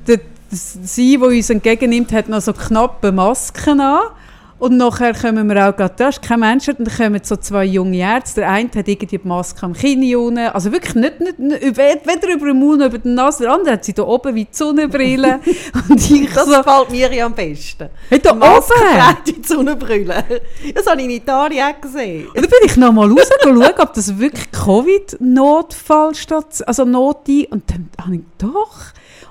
der, 0.07 0.21
sie, 0.51 1.17
die 1.17 1.19
uns 1.19 1.51
entgegennimmt, 1.51 2.13
hat 2.13 2.29
noch 2.29 2.41
so 2.41 2.53
knappe 2.53 3.13
Masken 3.13 3.81
an. 3.81 4.01
Und 4.63 4.77
nachher 4.77 5.13
kommen 5.13 5.49
wir 5.49 5.69
auch 5.69 5.77
gerade, 5.77 5.95
da 5.97 6.09
ist 6.11 6.23
kein 6.23 6.39
Mensch, 6.39 6.69
und 6.69 6.79
dann 6.79 6.97
kommen 6.97 7.21
so 7.25 7.35
zwei 7.35 7.65
junge 7.65 7.97
Ärzte. 7.97 8.43
Der 8.43 8.51
eine 8.51 8.71
hat 8.73 8.87
irgendwie 8.87 9.19
die 9.19 9.27
Maske 9.27 9.61
am 9.65 9.73
Kinn 9.73 10.15
unten. 10.15 10.39
Also 10.39 10.71
wirklich 10.71 10.95
nicht, 10.95 11.19
nicht, 11.19 11.41
nicht 11.41 11.77
weder 11.77 12.33
über 12.33 12.47
den 12.47 12.61
Mund 12.61 12.79
noch 12.79 12.87
über 12.87 12.99
die 12.99 13.09
Nase. 13.09 13.43
Der 13.43 13.55
andere 13.55 13.73
hat 13.73 13.85
sie 13.85 13.93
da 13.93 14.05
oben 14.05 14.37
wie 14.37 14.45
die 14.45 14.55
Sonnenbrille. 14.55 15.41
und 15.89 16.09
ich 16.09 16.33
Das 16.33 16.47
so, 16.47 16.57
gefällt 16.59 16.91
mir 16.93 17.13
ja 17.13 17.27
am 17.27 17.35
besten. 17.35 17.89
hey, 18.09 18.21
da 18.21 18.31
oben! 18.31 18.39
Maskenbreite 18.39 19.49
Sonnenbrille. 19.49 20.25
Das 20.73 20.87
habe 20.87 21.01
ich 21.01 21.07
in 21.07 21.11
Italien 21.11 21.65
auch 21.65 21.81
gesehen. 21.81 22.29
Und 22.29 22.37
dann 22.37 22.45
bin 22.45 22.59
ich 22.65 22.77
noch 22.77 22.93
mal 22.93 23.11
raus 23.11 23.31
schauen, 23.43 23.65
ob 23.81 23.95
das 23.95 24.17
wirklich 24.17 24.49
Covid-Notfall 24.53 26.15
statt, 26.15 26.63
also 26.69 26.85
Not 26.85 27.29
Und 27.51 27.69
dann 27.69 27.91
habe 28.01 28.15
ich 28.15 28.23
doch. 28.39 28.79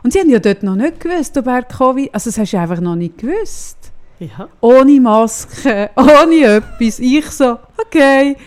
Und 0.03 0.11
sie 0.11 0.19
haben 0.19 0.29
ja 0.29 0.39
dort 0.39 0.61
noch 0.61 0.75
nicht 0.75 0.99
gewusst, 0.99 1.37
ob 1.37 1.47
er 1.47 1.63
Covid, 1.63 2.13
also 2.13 2.29
das 2.29 2.37
hast 2.37 2.51
du 2.51 2.59
einfach 2.59 2.81
noch 2.81 2.97
nicht 2.97 3.17
gewusst. 3.17 3.77
Ja. 4.21 4.47
Ohne 4.61 5.01
Maske, 5.01 5.89
ohne 5.95 6.43
etwas. 6.43 6.99
Ich 6.99 7.25
so, 7.31 7.57
okay. 7.77 8.37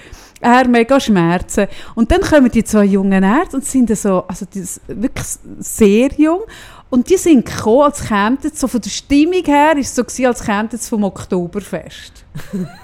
Er 0.40 0.68
mega 0.68 1.00
Schmerzen. 1.00 1.66
Und 1.94 2.10
dann 2.10 2.20
kommen 2.20 2.50
die 2.50 2.62
zwei 2.62 2.84
jungen 2.84 3.22
Ärzte 3.24 3.56
und 3.56 3.64
sind 3.64 3.96
so, 3.96 4.24
also 4.28 4.46
die 4.46 4.64
wirklich 4.88 5.26
sehr 5.58 6.10
jung. 6.16 6.42
Und 6.90 7.08
die 7.08 7.16
sind 7.16 7.46
gekommen, 7.46 7.82
als 7.82 8.06
kämen 8.06 8.38
so 8.52 8.68
von 8.68 8.80
der 8.80 8.90
Stimmung 8.90 9.42
her, 9.44 9.76
ist 9.76 9.88
es 9.88 9.94
so 9.96 10.04
gewesen, 10.04 10.26
als 10.26 10.44
kämen 10.44 10.68
vom 10.68 11.04
Oktoberfest. 11.04 12.24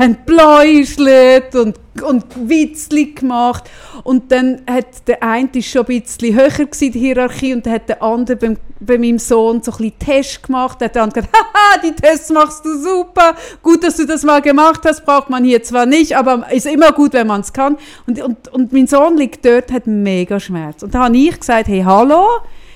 haben 0.00 0.16
Bläuschlet 0.24 1.54
und, 1.54 1.78
und 2.02 2.48
Witzli 2.48 3.12
gemacht. 3.12 3.64
Und 4.02 4.32
dann 4.32 4.62
hat 4.68 5.06
der 5.06 5.22
eine 5.22 5.62
schon 5.62 5.86
ein 5.86 6.00
bisschen 6.00 6.34
höher 6.34 6.48
gewesen, 6.48 6.92
die 6.92 6.98
Hierarchie, 6.98 7.52
und 7.52 7.66
dann 7.66 7.74
hat 7.74 7.88
der 7.88 8.02
andere 8.02 8.36
beim, 8.36 8.56
bei 8.80 8.96
meinem 8.96 9.18
Sohn 9.18 9.62
so 9.62 9.72
ein 9.72 9.76
bisschen 9.76 9.98
Test 9.98 10.42
gemacht. 10.42 10.80
Dann 10.80 10.86
hat 10.86 10.94
der 10.94 11.02
andere 11.02 11.20
gesagt, 11.20 11.36
haha, 11.54 11.80
die 11.84 11.92
Tests 11.92 12.30
machst 12.30 12.64
du 12.64 12.78
super, 12.78 13.34
gut, 13.62 13.84
dass 13.84 13.96
du 13.96 14.06
das 14.06 14.22
mal 14.22 14.40
gemacht 14.40 14.80
hast, 14.84 15.04
braucht 15.04 15.28
man 15.28 15.44
hier 15.44 15.62
zwar 15.62 15.84
nicht, 15.84 16.16
aber 16.16 16.50
ist 16.50 16.66
immer 16.66 16.92
gut, 16.92 17.12
wenn 17.12 17.26
man 17.26 17.42
es 17.42 17.52
kann. 17.52 17.76
Und, 18.06 18.22
und, 18.22 18.48
und 18.48 18.72
mein 18.72 18.86
Sohn 18.86 19.18
liegt 19.18 19.44
dort, 19.44 19.70
hat 19.70 19.86
mega 19.86 20.40
Schmerz. 20.40 20.82
Und 20.82 20.94
da 20.94 21.04
habe 21.04 21.16
ich 21.16 21.38
gesagt, 21.38 21.68
hey, 21.68 21.82
hallo, 21.84 22.26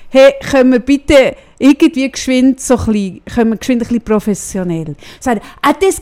hey, 0.09 0.33
können 0.51 0.71
wir 0.73 0.79
bitte 0.79 1.35
irgendwie 1.57 2.11
geschwind 2.11 2.59
so 2.59 2.77
ein 2.77 2.85
bisschen, 2.85 3.21
können 3.25 3.51
wir 3.51 3.57
geschwind 3.57 3.81
ein 3.81 3.87
bisschen 3.87 4.03
professionell. 4.03 4.95
Sagt 5.19 5.41
er, 5.41 5.69
ah, 5.69 5.73
das, 5.73 6.01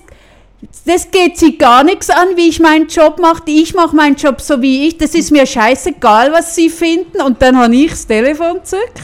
das 0.85 1.09
geht 1.11 1.37
sie 1.37 1.57
gar 1.57 1.83
nichts 1.83 2.09
an, 2.09 2.35
wie 2.35 2.49
ich 2.49 2.59
meinen 2.59 2.87
Job 2.87 3.19
mache. 3.19 3.43
Ich 3.47 3.73
mache 3.73 3.95
meinen 3.95 4.15
Job 4.15 4.39
so 4.41 4.61
wie 4.61 4.87
ich. 4.87 4.97
Das 4.97 5.13
ist 5.15 5.31
mir 5.31 5.45
scheißegal, 5.45 6.31
was 6.31 6.55
sie 6.55 6.69
finden. 6.69 7.21
Und 7.21 7.41
dann 7.41 7.57
habe 7.57 7.75
ich 7.75 7.91
das 7.91 8.07
Telefon 8.07 8.55
gezückt. 8.55 9.01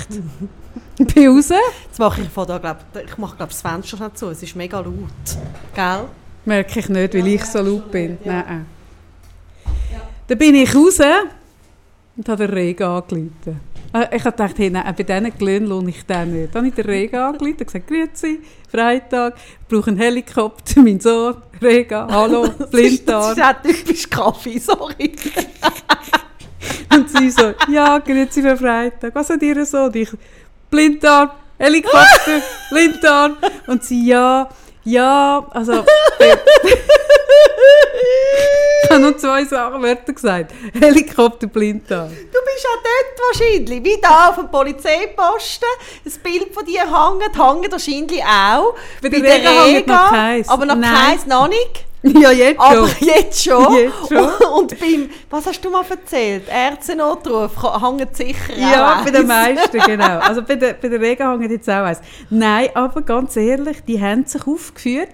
Bin 1.16 1.28
raus. 1.28 1.50
Jetzt 1.86 2.00
mache 2.00 2.22
ich 2.22 2.30
von 2.30 2.46
da, 2.46 2.58
glaub, 2.58 2.78
ich 3.06 3.18
mache 3.18 3.38
glaub, 3.38 3.50
das 3.50 3.62
Fenster 3.62 3.98
schnell 3.98 4.14
zu. 4.14 4.30
Es 4.30 4.44
ist 4.44 4.56
mega 4.56 4.80
laut. 4.80 4.94
Gell? 5.74 6.06
Merke 6.46 6.80
ich 6.80 6.90
nicht, 6.90 7.14
weil 7.14 7.28
ich 7.28 7.46
so 7.46 7.60
laut 7.60 7.90
bin. 7.92 8.18
Nein. 8.24 8.66
Dann 10.28 10.38
bin 10.38 10.56
ich 10.56 10.76
raus 10.76 11.00
und 12.18 12.30
habe 12.30 12.48
den 12.48 12.54
Regen 12.54 12.84
angerufen. 12.84 13.62
Äh, 13.94 14.16
Ich 14.16 14.24
habe 14.26 14.32
gedacht, 14.32 14.56
hey, 14.58 14.70
nein, 14.70 14.94
bei 14.98 15.04
diesen 15.04 15.38
Glöhnen 15.38 15.68
lohne 15.68 15.90
ich 15.90 16.06
den 16.06 16.34
nicht. 16.42 16.54
Dann 16.56 16.62
habe 16.66 16.68
ich 16.70 16.74
den 16.76 16.86
Regen 16.86 17.16
angerufen 17.18 17.58
und 17.60 17.66
gesagt, 17.66 17.88
grüezi, 17.88 18.40
Freitag, 18.70 19.36
ich 19.38 19.68
brauche 19.68 19.90
einen 19.90 19.98
Helikopter, 20.00 20.82
mein 20.82 21.00
Sohn, 21.00 21.36
Rega, 21.62 22.08
hallo, 22.10 22.44
ist, 22.46 22.60
das 22.60 22.70
Blinddarm. 22.70 23.32
ist 23.32 23.44
auch 23.44 23.62
typisch 23.64 24.10
Kaffee, 24.10 24.60
sorry. 24.60 25.12
Und 26.94 27.10
sie 27.10 27.30
so, 27.30 27.54
ja, 27.72 28.00
grüezi 28.00 28.42
für 28.42 28.58
Freitag. 28.58 29.14
Was 29.16 29.30
hat 29.30 29.42
ihr 29.42 29.66
so? 29.66 29.84
Und 29.86 29.96
ich, 29.96 30.10
Blinddarm, 30.70 31.32
Helikopter, 31.58 32.42
Blinddarm. 32.72 33.38
Und 33.68 33.84
sie, 33.84 34.08
ja, 34.08 34.50
Ja, 34.84 35.46
also... 35.52 35.84
ich 38.84 38.90
habe 38.90 39.02
noch 39.02 39.18
zwei 39.18 39.46
Sachen 39.46 39.82
Wörter 39.82 40.14
gesagt. 40.14 40.54
Helikopter 40.80 41.48
Blinddarm. 41.48 42.10
Du 42.10 42.16
bist 42.16 42.68
auch 42.68 42.84
dort 42.84 43.40
wahrscheinlich, 43.40 43.84
wie 43.84 44.02
da 44.02 44.30
auf 44.30 44.36
dem 44.36 44.50
Polizeiposten, 44.50 45.68
das 46.04 46.18
Bild 46.18 46.54
von 46.54 46.66
dir 46.66 46.82
hängt, 46.82 47.24
hängt 47.24 47.72
wahrscheinlich 47.72 48.24
auch. 48.24 48.76
Bei 49.02 49.10
der 49.10 49.24
Rega 49.24 49.64
hängt 49.66 49.88
noch 49.88 50.10
keins. 50.10 50.50
Aber 50.50 50.66
noch 50.66 50.76
Nein. 50.76 50.92
keins, 50.94 51.26
noch 51.26 51.48
nicht. 51.48 51.86
Ja, 52.22 52.32
jetzt 52.32 52.60
Aber 52.60 52.88
schon. 52.88 53.08
jetzt 53.08 53.44
schon. 53.44 53.74
Jetzt 53.78 54.08
schon. 54.08 54.48
Und 54.58 54.80
beim, 54.80 55.10
was 55.30 55.46
hast 55.46 55.64
du 55.64 55.70
mal 55.70 55.84
erzählt? 55.90 56.44
Ärztenotruf 56.48 57.52
hängt 57.82 58.16
sicher 58.16 58.54
Ja, 58.58 59.00
auch 59.00 59.04
bei 59.04 59.12
den 59.12 59.28
meisten, 59.28 59.80
genau. 59.80 60.20
Also 60.20 60.42
bei 60.42 60.56
der, 60.56 60.74
bei 60.74 60.88
der 60.88 61.02
Rega 61.02 61.32
hängt 61.32 61.52
jetzt 61.52 61.70
auch 61.70 61.84
eins. 61.84 62.00
Nein, 62.30 62.70
aber 62.74 63.02
ganz 63.02 63.36
ehrlich, 63.36 63.84
die 63.86 64.02
haben 64.02 64.26
sich 64.26 64.48
aufgeführt. 64.48 65.10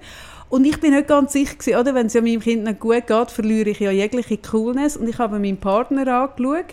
Und 0.49 0.65
ich 0.65 0.79
bin 0.79 0.93
nicht 0.93 1.07
ganz 1.07 1.33
sicher, 1.33 1.55
gewesen, 1.55 1.79
oder? 1.79 1.95
wenn 1.95 2.05
es 2.07 2.13
ja 2.13 2.21
meinem 2.21 2.39
Kind 2.39 2.63
nicht 2.63 2.79
gut 2.79 3.07
geht, 3.07 3.31
verliere 3.31 3.69
ich 3.71 3.79
ja 3.79 3.91
jegliche 3.91 4.37
Coolness. 4.37 4.95
Und 4.97 5.09
ich 5.09 5.17
habe 5.17 5.39
meinen 5.39 5.57
Partner 5.57 6.07
angeschaut 6.21 6.65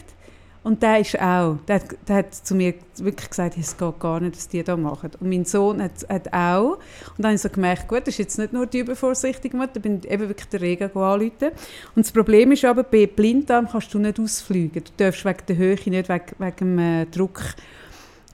und 0.62 0.80
der 0.82 1.00
ist 1.00 1.18
auch, 1.20 1.56
der, 1.66 1.76
hat- 1.76 1.96
der 2.06 2.16
hat 2.16 2.34
zu 2.34 2.54
mir 2.54 2.74
wirklich 2.98 3.30
gesagt, 3.30 3.56
es 3.58 3.76
geht 3.76 3.98
gar 3.98 4.20
nicht, 4.20 4.36
was 4.36 4.46
die 4.46 4.62
da 4.62 4.76
machen. 4.76 5.10
Und 5.18 5.28
mein 5.28 5.44
Sohn 5.44 5.82
hat, 5.82 6.06
hat 6.08 6.32
auch. 6.32 6.74
Und 6.74 7.18
dann 7.18 7.26
habe 7.26 7.34
ich 7.34 7.40
so 7.40 7.48
gemerkt, 7.48 7.88
gut, 7.88 8.02
das 8.02 8.08
ist 8.14 8.18
jetzt 8.18 8.38
nicht 8.38 8.52
nur 8.52 8.66
die 8.66 8.78
übervorsichtige 8.80 9.56
Mutter, 9.56 9.72
ich 9.76 9.82
bin 9.82 10.00
eben 10.04 10.28
wirklich 10.28 10.48
der 10.50 10.60
Rega 10.60 10.86
anrufen. 10.94 11.48
Und 11.96 12.04
das 12.06 12.12
Problem 12.12 12.52
ist 12.52 12.64
aber, 12.64 12.84
bei 12.84 13.06
Blinddarm 13.06 13.68
kannst 13.68 13.92
du 13.92 13.98
nicht 13.98 14.20
ausfliegen. 14.20 14.84
Du 14.84 14.90
darfst 15.04 15.24
wegen 15.24 15.38
der 15.48 15.56
Höhe, 15.56 15.74
nicht 15.86 16.08
wegen, 16.08 16.24
wegen 16.38 16.56
dem 16.58 16.78
äh, 16.78 17.06
Druck. 17.06 17.40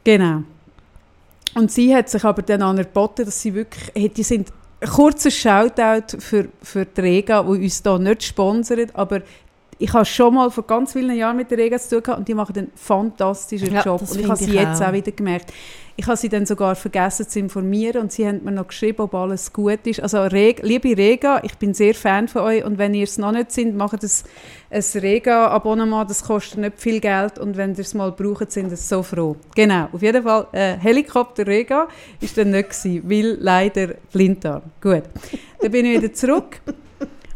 Genau. 0.05 0.43
Und 1.55 1.71
sie 1.73 1.95
hat 1.95 2.11
sich 2.11 2.25
aber 2.25 2.43
dann 2.43 2.61
angeboten, 2.61 3.25
dass 3.25 3.41
sie 3.41 3.55
wirklich, 3.55 3.91
hey, 3.95 4.11
die 4.11 4.23
sind, 4.23 4.53
ein 4.81 4.89
kurzer 4.89 5.31
Shoutout 5.31 6.19
für, 6.21 6.49
für 6.63 6.85
die 6.85 7.01
Rega, 7.01 7.43
die 7.43 7.65
uns 7.65 7.83
hier 7.83 7.99
nicht 7.99 8.23
sponsert, 8.23 8.95
aber 8.95 9.23
ich 9.79 9.93
habe 9.93 10.05
schon 10.05 10.35
mal 10.35 10.51
vor 10.51 10.65
ganz 10.67 10.93
vielen 10.93 11.17
Jahren 11.17 11.37
mit 11.37 11.51
der 11.51 11.59
Rega 11.59 11.79
zu 11.79 11.91
tun 11.97 12.03
gehabt 12.03 12.19
und 12.19 12.29
die 12.29 12.35
machen 12.35 12.57
einen 12.57 12.73
fantastischen 12.75 13.73
Ja, 13.73 13.83
Job. 13.83 14.03
Und 14.03 14.21
ich 14.21 14.27
habe 14.29 14.37
sie 14.37 14.53
jetzt 14.53 14.83
auch. 14.83 14.89
auch 14.89 14.93
wieder 14.93 15.13
gemerkt. 15.13 15.53
Ich 16.01 16.07
habe 16.07 16.17
sie 16.17 16.29
dann 16.29 16.47
sogar 16.47 16.77
vergessen 16.77 17.29
zu 17.29 17.41
informieren 17.41 18.03
und 18.03 18.13
sie 18.13 18.25
haben 18.25 18.45
mir 18.45 18.53
noch 18.53 18.69
geschrieben, 18.69 19.01
ob 19.01 19.17
alles 19.17 19.53
gut 19.53 19.85
ist. 19.85 20.01
Also 20.01 20.23
Reg 20.23 20.61
liebe 20.63 20.97
Rega, 20.97 21.41
ich 21.43 21.57
bin 21.57 21.75
sehr 21.75 21.93
Fan 21.93 22.29
von 22.29 22.43
euch 22.43 22.65
und 22.65 22.79
wenn 22.79 22.95
ihr 22.95 23.03
es 23.03 23.19
noch 23.19 23.33
nicht 23.33 23.51
sind, 23.51 23.77
macht 23.77 24.05
es 24.05 24.23
ein 24.71 24.85
Rega-Abonnement, 24.95 26.09
das 26.09 26.23
kostet 26.23 26.61
nicht 26.61 26.81
viel 26.81 27.01
Geld 27.01 27.41
und 27.41 27.57
wenn 27.57 27.73
ihr 27.73 27.81
es 27.81 27.95
mal 27.95 28.13
braucht, 28.13 28.53
sind 28.53 28.71
wir 28.71 28.77
so 28.77 29.03
froh. 29.03 29.35
Genau, 29.57 29.89
auf 29.93 30.01
jeden 30.01 30.23
Fall, 30.23 30.47
äh, 30.53 30.77
Helikopter 30.77 31.45
Rega 31.49 31.89
ist 32.21 32.39
dann 32.39 32.53
nicht 32.53 32.71
gewesen, 32.71 33.03
weil 33.11 33.37
leider 33.41 33.89
Blinddarm. 34.13 34.63
Gut, 34.81 35.03
dann 35.61 35.73
bin 35.73 35.85
ich 35.85 36.01
wieder 36.01 36.13
zurück. 36.13 36.61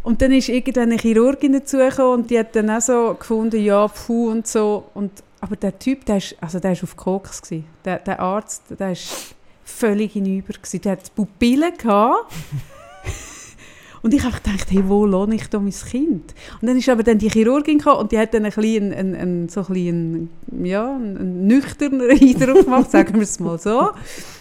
Und 0.04 0.22
dann 0.22 0.30
ist 0.30 0.48
irgendwann 0.48 0.90
eine 0.90 0.98
Chirurgin 0.98 1.52
dazugekommen 1.52 2.20
und 2.20 2.30
die 2.30 2.38
hat 2.38 2.54
dann 2.54 2.70
auch 2.70 2.80
so 2.80 3.16
gefunden, 3.18 3.60
ja, 3.60 3.88
puh 3.88 4.30
und 4.30 4.46
so. 4.46 4.84
Und, 4.94 5.10
aber 5.42 5.56
der 5.56 5.76
Typ, 5.76 6.06
der 6.06 6.18
ist, 6.18 6.36
also 6.40 6.60
der 6.60 6.72
ist 6.72 6.84
auf 6.84 6.96
Koks 6.96 7.42
gewesen. 7.42 7.64
Der, 7.84 7.98
der 7.98 8.20
Arzt, 8.20 8.62
der 8.78 8.92
ist 8.92 9.34
völlig 9.64 10.12
hinüber 10.12 10.52
gewesen. 10.52 10.80
Der 10.82 10.92
hat 10.92 11.14
Pupillen 11.16 11.76
gehabt. 11.76 12.32
Und 14.02 14.14
ich 14.14 14.22
habe 14.22 14.36
gedacht, 14.36 14.70
hey, 14.70 14.82
wo 14.86 15.04
lohne 15.04 15.34
ich 15.34 15.48
da 15.48 15.58
mein 15.58 15.72
Kind? 15.72 16.34
Und 16.60 16.68
dann 16.68 16.76
ist 16.76 16.88
aber 16.88 17.02
dann 17.02 17.18
die 17.18 17.28
Chirurgin 17.28 17.78
gekommen 17.78 18.00
und 18.00 18.10
die 18.10 18.18
hat 18.18 18.34
dann 18.34 18.44
ein 18.44 18.50
bisschen, 18.50 18.92
einen, 18.92 19.14
einen, 19.14 19.48
so 19.48 19.60
ein 19.60 19.66
bisschen, 19.66 20.30
ja, 20.64 20.96
einen, 20.96 21.46
nüchternen 21.46 22.10
Eindruck 22.10 22.64
gemacht, 22.64 22.90
sagen 22.90 23.14
wir 23.14 23.22
es 23.22 23.38
mal 23.38 23.60
so. 23.60 23.90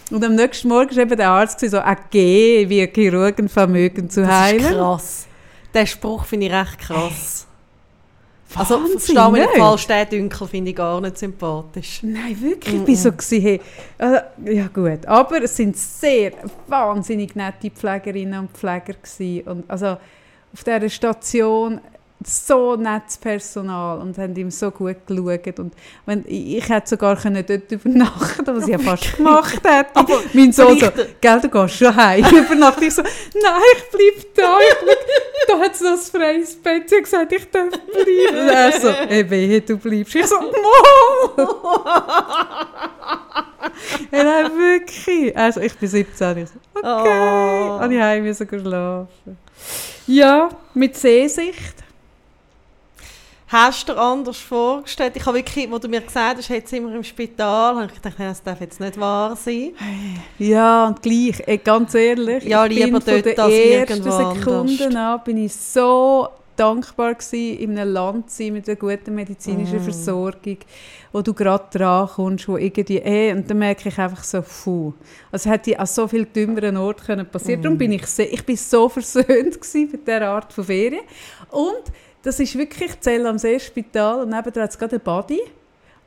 Und 0.09 0.25
am 0.25 0.33
nächsten 0.33 0.67
Morgen 0.67 0.95
war 0.95 1.03
eben 1.03 1.15
der 1.15 1.29
Arzt 1.29 1.59
so, 1.59 1.77
AG, 1.77 2.11
wie 2.11 2.89
Chirurgen 2.91 3.49
vermögen 3.49 4.09
zu 4.09 4.21
Das 4.21 4.31
heilen. 4.31 4.61
ist 4.61 4.71
krass. 4.71 5.27
Den 5.75 5.85
Spruch 5.85 6.25
finde 6.25 6.47
ich 6.47 6.53
recht 6.53 6.79
krass. 6.79 7.45
Also, 8.55 8.79
verstehe 8.79 9.31
mich 9.31 9.41
nicht 9.41 9.57
falsch, 9.57 9.87
den 9.87 10.09
Dünkel 10.09 10.47
finde 10.47 10.71
ich 10.71 10.75
gar 10.75 10.99
nicht 10.99 11.17
sympathisch. 11.17 11.99
Nein, 12.03 12.39
wirklich. 12.41 12.75
Ich 12.75 12.83
bin 12.83 12.95
so 12.95 13.11
gewesen, 13.11 13.41
hey, 13.41 13.61
also, 13.97 14.17
ja 14.45 14.67
gut. 14.67 15.05
Aber 15.05 15.41
es 15.41 15.55
sind 15.55 15.77
sehr 15.77 16.33
wahnsinnig 16.67 17.35
nette 17.35 17.69
Pflegerinnen 17.69 18.39
und 18.39 18.51
Pfleger 18.51 18.93
gewesen. 18.93 19.47
Und 19.47 19.69
also 19.69 19.97
auf 20.53 20.63
dieser 20.65 20.89
Station 20.89 21.79
so 22.27 22.75
nettes 22.75 23.17
Personal 23.17 23.99
und 23.99 24.17
haben 24.17 24.35
ihm 24.35 24.51
so 24.51 24.69
gut 24.71 25.07
geschaut. 25.07 25.59
Und 25.59 25.73
wenn, 26.05 26.23
ich, 26.27 26.57
ich 26.57 26.69
hätte 26.69 26.89
sogar 26.89 27.15
können 27.15 27.43
dort 27.45 27.71
übernachten 27.71 28.45
was 28.45 28.63
ich 28.65 28.69
ja 28.69 28.79
fast 28.79 29.17
gemacht 29.17 29.61
hätte. 29.63 29.95
Aber 29.95 30.21
mein 30.33 30.51
Sohn 30.51 30.79
so, 30.79 30.87
gell, 31.19 31.41
du 31.41 31.49
gehst 31.49 31.75
schon 31.75 31.95
heim. 31.95 32.23
Übernachten. 32.35 32.83
Ich 32.83 32.93
so, 32.93 33.01
nein, 33.01 33.61
ich 33.75 33.83
bleib 33.91 34.35
da. 34.35 34.57
Ich 34.59 34.77
bleib, 34.83 34.97
da 35.47 35.59
hat 35.59 35.73
es 35.73 35.81
noch 35.81 35.91
ein 35.91 35.97
freies 35.97 36.55
Bett. 36.55 36.89
Sie 36.89 36.95
hat 36.95 37.03
gesagt, 37.03 37.31
ich 37.31 37.49
darf 37.49 37.69
bleiben. 37.69 38.47
Er 38.49 38.71
so, 38.79 38.89
ey, 38.89 39.29
wehe, 39.29 39.61
du 39.61 39.77
bleibst. 39.77 40.15
Ich 40.15 40.25
so, 40.27 40.39
Mo! 40.39 40.51
ja, 44.11 44.23
nein, 44.23 44.51
wirklich. 44.57 45.35
Also, 45.35 45.61
ich 45.61 45.75
bin 45.75 45.89
17. 45.89 46.37
Ich 46.37 46.49
so, 46.49 46.55
okay. 46.75 47.79
Oh. 47.79 47.83
Und 47.83 47.91
ich 47.91 48.01
heim 48.01 48.23
müssen 48.23 48.47
gehen 48.47 48.61
schlafen. 48.61 49.37
Ja, 50.07 50.49
mit 50.73 50.95
Sehsicht. 50.95 51.81
Hast 53.51 53.89
du 53.89 53.93
dir 53.93 53.99
anders 53.99 54.37
vorgestellt? 54.37 55.11
Ich 55.17 55.25
habe 55.25 55.37
wirklich, 55.37 55.69
wo 55.69 55.77
du 55.77 55.89
mir 55.89 55.99
gesagt 55.99 56.37
hast, 56.37 56.47
jetzt 56.47 56.69
sind 56.69 56.87
wir 56.87 56.95
im 56.95 57.03
Spital, 57.03 57.75
habe 57.75 57.87
ich 57.87 57.95
gedacht, 57.95 58.17
nein, 58.17 58.29
das 58.29 58.41
darf 58.41 58.61
jetzt 58.61 58.79
nicht 58.79 58.97
wahr 58.97 59.35
sein. 59.35 59.73
Ja, 60.39 60.87
und 60.87 61.01
gleich, 61.01 61.43
ey, 61.45 61.57
ganz 61.57 61.93
ehrlich, 61.93 62.45
Ja, 62.45 62.65
ich 62.65 62.75
lieber 62.75 62.99
bin 62.99 63.01
von 63.01 63.13
dort 63.13 63.25
den 63.25 63.39
als 63.39 63.53
ersten 63.53 64.07
anders. 64.07 64.95
an 64.95 65.21
bin 65.25 65.37
ich 65.45 65.53
so 65.53 66.29
dankbar 66.55 67.15
gewesen, 67.15 67.57
in 67.59 67.77
einem 67.77 67.91
Land 67.91 68.29
zu 68.29 68.37
sein 68.43 68.53
mit 68.53 68.69
einer 68.69 68.77
guten 68.77 69.15
medizinischen 69.15 69.79
Mm. 69.79 69.83
Versorgung, 69.83 70.57
wo 71.11 71.21
du 71.21 71.33
gerade 71.33 71.65
dran 71.77 72.07
kommst, 72.07 72.47
wo 72.47 72.55
irgendwie, 72.55 72.99
ey, 72.99 73.33
und 73.33 73.49
dann 73.49 73.57
merke 73.57 73.89
ich 73.89 73.97
einfach 73.97 74.23
so, 74.23 74.41
puh, 74.41 74.93
also 75.31 75.49
hätte 75.49 75.77
an 75.77 75.87
so 75.87 76.07
viel 76.07 76.25
dümmeren 76.25 76.77
Orten 76.77 77.03
können 77.05 77.25
passieren. 77.25 77.59
Mm. 77.59 77.63
Darum 77.63 77.77
bin 77.77 77.91
ich, 77.91 78.05
sehr, 78.05 78.31
ich 78.31 78.45
bin 78.45 78.55
so 78.55 78.87
versöhnt 78.87 79.27
gewesen 79.27 79.89
mit 79.91 80.07
dieser 80.07 80.27
Art 80.29 80.53
von 80.53 80.63
Ferien. 80.63 81.03
Und 81.49 81.83
das 82.23 82.39
ist 82.39 82.57
wirklich 82.57 82.99
Zell 82.99 83.25
am 83.25 83.37
See-Spital 83.37 84.21
und 84.21 84.29
nebenan 84.29 84.63
hat 84.63 84.69
es 84.71 84.77
gerade 84.77 84.95
ein 84.97 85.01
Body. 85.01 85.41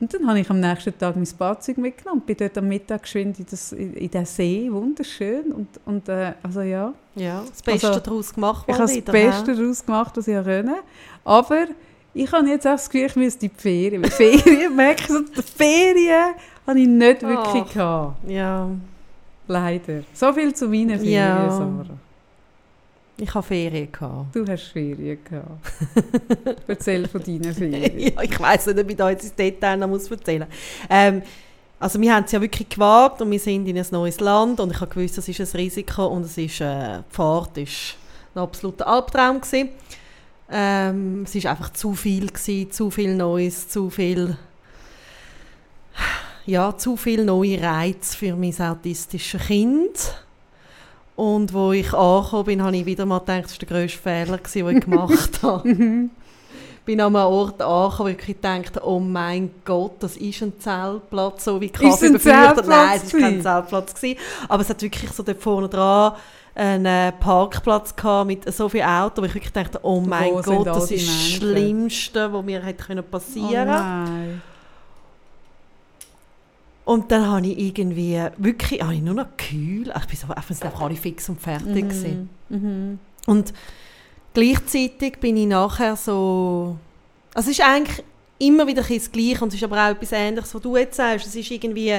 Und 0.00 0.12
dann 0.12 0.26
habe 0.28 0.40
ich 0.40 0.50
am 0.50 0.60
nächsten 0.60 0.96
Tag 0.98 1.14
mein 1.16 1.28
Badzeug 1.38 1.78
mitgenommen 1.78 2.20
und 2.20 2.26
bin 2.26 2.36
dort 2.36 2.58
am 2.58 2.68
Mittag 2.68 3.02
geschwind 3.02 3.38
in, 3.38 3.46
das, 3.48 3.72
in, 3.72 4.10
den 4.10 4.26
See, 4.26 4.68
wunderschön. 4.70 5.52
Und, 5.52 5.68
und 5.86 6.08
äh, 6.08 6.32
also 6.42 6.62
ja, 6.62 6.92
Ja, 7.14 7.44
das 7.48 7.62
Beste 7.62 7.88
Also, 7.88 8.00
daraus 8.00 8.34
gemacht 8.34 8.64
ich 8.66 8.74
habe 8.74 8.82
das 8.82 9.00
Beste 9.00 9.54
daraus 9.54 9.86
gemacht, 9.86 10.16
was 10.16 10.28
ich 10.28 10.34
konnte. 10.34 10.74
Aber 11.24 11.66
ich 12.12 12.30
habe 12.32 12.48
jetzt 12.48 12.66
auch 12.66 12.72
das 12.72 12.90
Gefühl, 12.90 13.06
ich 13.06 13.16
müsste 13.16 13.46
in 13.46 13.52
die 13.52 13.60
Ferien. 13.60 14.02
Weil 14.02 14.10
Ferien, 14.10 14.76
merke 14.76 15.02
ich 15.02 15.08
so, 15.08 15.20
die 15.20 15.42
Ferien 15.42 16.34
habe 16.66 16.80
ich 16.80 16.88
nicht 16.88 17.22
wirklich 17.22 17.64
Ach. 17.68 17.72
gehabt. 17.72 18.28
Ja, 18.28 18.68
Leider. 19.46 20.02
So 20.12 20.32
viel 20.32 20.54
zu 20.54 20.68
meinen 20.68 20.98
Ferien, 20.98 21.12
Ja. 21.12 21.50
Sarah. 21.50 21.84
Ich 23.16 23.32
habe 23.32 23.46
Ferien 23.46 23.92
gehabt. 23.92 24.34
Du 24.34 24.46
hast 24.46 24.64
Ferien 24.64 25.18
gehabt. 25.24 26.58
Erzähl 26.66 27.06
von 27.08 27.22
deinen 27.22 27.54
Ferien. 27.54 27.98
ja, 27.98 28.22
ich 28.22 28.40
weiss 28.40 28.66
nicht, 28.66 28.78
ob 28.78 28.90
ich 28.90 28.96
da 28.96 29.10
jetzt 29.10 29.24
ins 29.24 29.34
Detail 29.34 29.76
noch 29.76 29.88
muss 29.88 30.10
erzählen 30.10 30.48
muss. 30.48 30.88
Ähm, 30.90 31.22
also 31.78 32.00
wir 32.00 32.14
haben 32.14 32.24
es 32.24 32.32
ja 32.32 32.40
wirklich 32.40 32.68
gewagt 32.68 33.20
und 33.20 33.30
wir 33.30 33.38
sind 33.38 33.66
in 33.68 33.76
ein 33.76 33.86
neues 33.90 34.20
Land 34.20 34.58
und 34.60 34.70
ich 34.70 34.80
habe 34.80 34.92
gewusst, 34.92 35.18
das 35.18 35.28
ist 35.28 35.40
ein 35.40 35.60
Risiko 35.60 36.06
und 36.06 36.22
es 36.22 36.38
ist, 36.38 36.60
äh, 36.60 36.98
die 36.98 37.14
Fahrt 37.14 37.58
ist 37.58 37.96
ein 38.34 38.42
absoluter 38.42 38.86
Albtraum 38.86 39.40
gewesen. 39.40 39.68
Ähm, 40.50 41.22
es 41.24 41.34
ist 41.34 41.46
einfach 41.46 41.72
zu 41.72 41.94
viel 41.94 42.28
gewesen, 42.28 42.70
zu 42.70 42.90
viel 42.90 43.14
Neues, 43.14 43.68
zu 43.68 43.90
viel 43.90 44.36
ja, 46.46 46.76
zu 46.76 46.96
viel 46.96 47.24
neue 47.24 47.60
Reize 47.60 48.16
für 48.16 48.36
mein 48.36 48.58
autistisches 48.60 49.46
Kind. 49.46 50.14
Und 51.16 51.52
wo 51.52 51.72
ich 51.72 51.92
angekommen 51.92 52.44
bin, 52.44 52.62
habe 52.62 52.76
ich 52.76 52.86
wieder 52.86 53.06
mal 53.06 53.20
gedacht, 53.20 53.44
das 53.44 53.52
war 53.52 53.58
der 53.66 53.68
grösste 53.68 53.98
Fehler, 53.98 54.38
gewesen, 54.38 54.66
den 54.66 54.76
ich 54.78 54.84
gemacht 54.84 55.42
habe 55.42 56.08
bin 56.84 57.00
an 57.00 57.16
einem 57.16 57.26
Ort 57.26 57.62
angekommen, 57.62 57.98
wo 57.98 58.18
ich 58.18 58.26
gedacht 58.26 58.76
habe, 58.76 58.86
oh 58.86 59.00
mein 59.00 59.50
Gott, 59.64 59.92
das 60.00 60.16
ist 60.16 60.42
ein 60.42 60.58
Zeltplatz, 60.58 61.44
so 61.44 61.60
wie 61.60 61.70
Kaffee 61.70 62.06
ein 62.06 62.12
befürchtet. 62.12 62.66
Nein, 62.66 63.00
es 63.02 63.12
war 63.12 63.20
kein? 63.20 63.42
Zeltplatz. 63.42 63.94
Gewesen. 63.94 64.18
Aber 64.48 64.62
es 64.62 64.68
hat 64.68 64.82
wirklich 64.82 65.10
so 65.12 65.22
dort 65.22 65.42
vorne 65.42 65.68
dran 65.68 66.12
einen 66.56 66.86
äh, 66.86 67.12
Parkplatz 67.12 67.96
gehabt 67.96 68.28
mit 68.28 68.54
so 68.54 68.68
vielen 68.68 68.86
Autos, 68.86 69.22
wo 69.22 69.26
ich 69.26 69.34
wirklich 69.34 69.52
dachte, 69.52 69.80
oh 69.82 70.00
mein 70.00 70.34
Wo 70.34 70.42
Gott, 70.42 70.66
das 70.68 70.90
ist 70.90 71.08
das? 71.08 71.14
Schlimmste, 71.14 72.32
was 72.32 72.44
mir 72.44 72.62
hätte 72.62 72.84
können 72.84 73.04
Oh 73.04 73.10
passieren. 73.10 74.40
Und 76.84 77.10
dann 77.10 77.26
habe 77.26 77.46
ich 77.46 77.58
irgendwie, 77.58 78.20
wirklich, 78.36 78.82
habe 78.82 78.94
ich 78.94 79.00
nur 79.00 79.14
noch 79.14 79.26
kühl, 79.38 79.92
ich 79.96 80.06
bin 80.06 80.16
so, 80.16 80.26
einfach, 80.34 80.80
alle 80.80 80.96
fix 80.96 81.28
und 81.28 81.40
fertig. 81.40 81.84
Mhm. 81.84 82.28
Mhm. 82.50 82.98
Und 83.26 83.54
gleichzeitig 84.34 85.18
bin 85.18 85.36
ich 85.36 85.46
nachher 85.46 85.96
so. 85.96 86.76
Also 87.32 87.50
es 87.50 87.58
ist 87.58 87.66
eigentlich 87.66 88.04
immer 88.38 88.66
wieder 88.66 88.82
das 88.82 89.10
Gleiche 89.10 89.42
und 89.42 89.48
es 89.48 89.54
ist 89.54 89.64
aber 89.64 89.82
auch 89.82 89.90
etwas 89.90 90.12
Ähnliches, 90.12 90.54
was 90.54 90.60
du 90.62 90.76
jetzt 90.76 90.96
sagst. 90.96 91.26
Es 91.26 91.34
ist 91.34 91.50
irgendwie, 91.50 91.98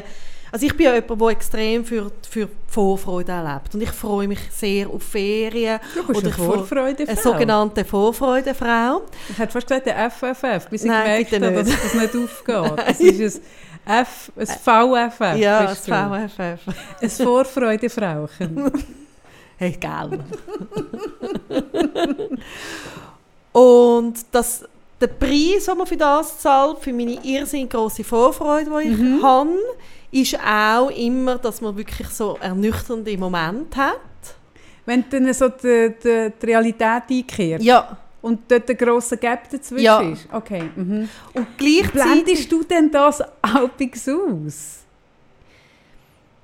Also 0.52 0.68
ich 0.68 0.78
bin 0.78 0.86
ja 0.86 0.96
jemand, 0.96 1.20
der 1.20 1.28
extrem 1.30 1.84
für, 1.84 2.12
für 2.30 2.48
Vorfreude 2.68 3.32
erlebt. 3.32 3.74
Und 3.74 3.82
ich 3.82 3.90
freue 3.90 4.28
mich 4.28 4.40
sehr 4.52 4.90
auf 4.90 5.04
Ferien. 5.04 5.80
Du 5.94 6.08
bist 6.08 6.20
oder 6.20 6.28
eine 6.28 6.36
Vorfreudefrau. 6.36 7.12
Eine 7.12 7.22
sogenannte 7.22 7.86
Vorfreudefrau. 7.86 9.02
Ich 9.30 9.38
hätte 9.38 9.52
fast 9.52 9.68
gesagt, 9.68 9.88
der 9.88 10.10
FFF, 10.12 10.70
bis 10.70 10.84
ich 10.84 10.90
Nein, 10.90 11.26
gemerkt 11.26 11.34
habe, 11.34 11.64
dass 11.64 11.82
das 11.82 11.94
nicht 11.94 12.16
aufgeht. 12.16 12.86
Es 12.88 13.00
ist 13.00 13.42
ein 13.42 13.42
F, 13.86 14.32
ein 14.38 14.48
VFF. 14.48 15.36
ja, 15.38 15.66
du. 15.66 15.76
VFF. 15.76 16.60
Ein 17.02 17.10
Vorfreudefrauchen. 17.10 18.72
Hey, 19.58 19.72
gell. 19.80 20.20
Und 23.54 24.14
das, 24.32 24.66
der 25.00 25.08
Preis, 25.08 25.66
den 25.66 25.78
man 25.78 25.88
für 25.88 25.96
das 25.98 26.40
zahlt, 26.40 26.80
für 26.80 26.92
meine 26.92 27.18
irrsinnig 27.24 27.70
grosse 27.70 28.04
Vorfreude, 28.04 28.70
die 28.84 28.90
ich 28.90 28.98
Mhm. 28.98 29.24
habe, 29.24 29.50
ist 30.12 30.38
auch 30.46 30.90
immer, 30.90 31.38
dass 31.38 31.62
man 31.62 31.76
wirklich 31.78 32.08
so 32.10 32.38
ernüchternde 32.42 33.18
Momente 33.18 33.78
hat. 33.78 34.00
Wenn 34.86 35.06
dann 35.10 35.34
so 35.34 35.48
die, 35.50 35.94
die, 36.04 36.32
die 36.42 36.46
Realität 36.46 37.04
einkehrt 37.10 37.64
Ja. 37.64 37.98
Und 38.26 38.40
dort 38.50 38.68
ein 38.70 38.76
grosser 38.78 39.18
Gap 39.18 39.50
dazwischen 39.52 39.84
Ja. 39.86 40.02
ist. 40.02 40.28
Okay. 40.32 40.64
Mhm. 40.76 41.08
Und 41.34 41.48
gleichzeitig... 41.58 41.92
Blendest 42.24 42.52
du 42.52 42.64
denn 42.64 42.90
das 42.92 43.22
halbwegs 43.46 44.10
aus? 44.10 44.80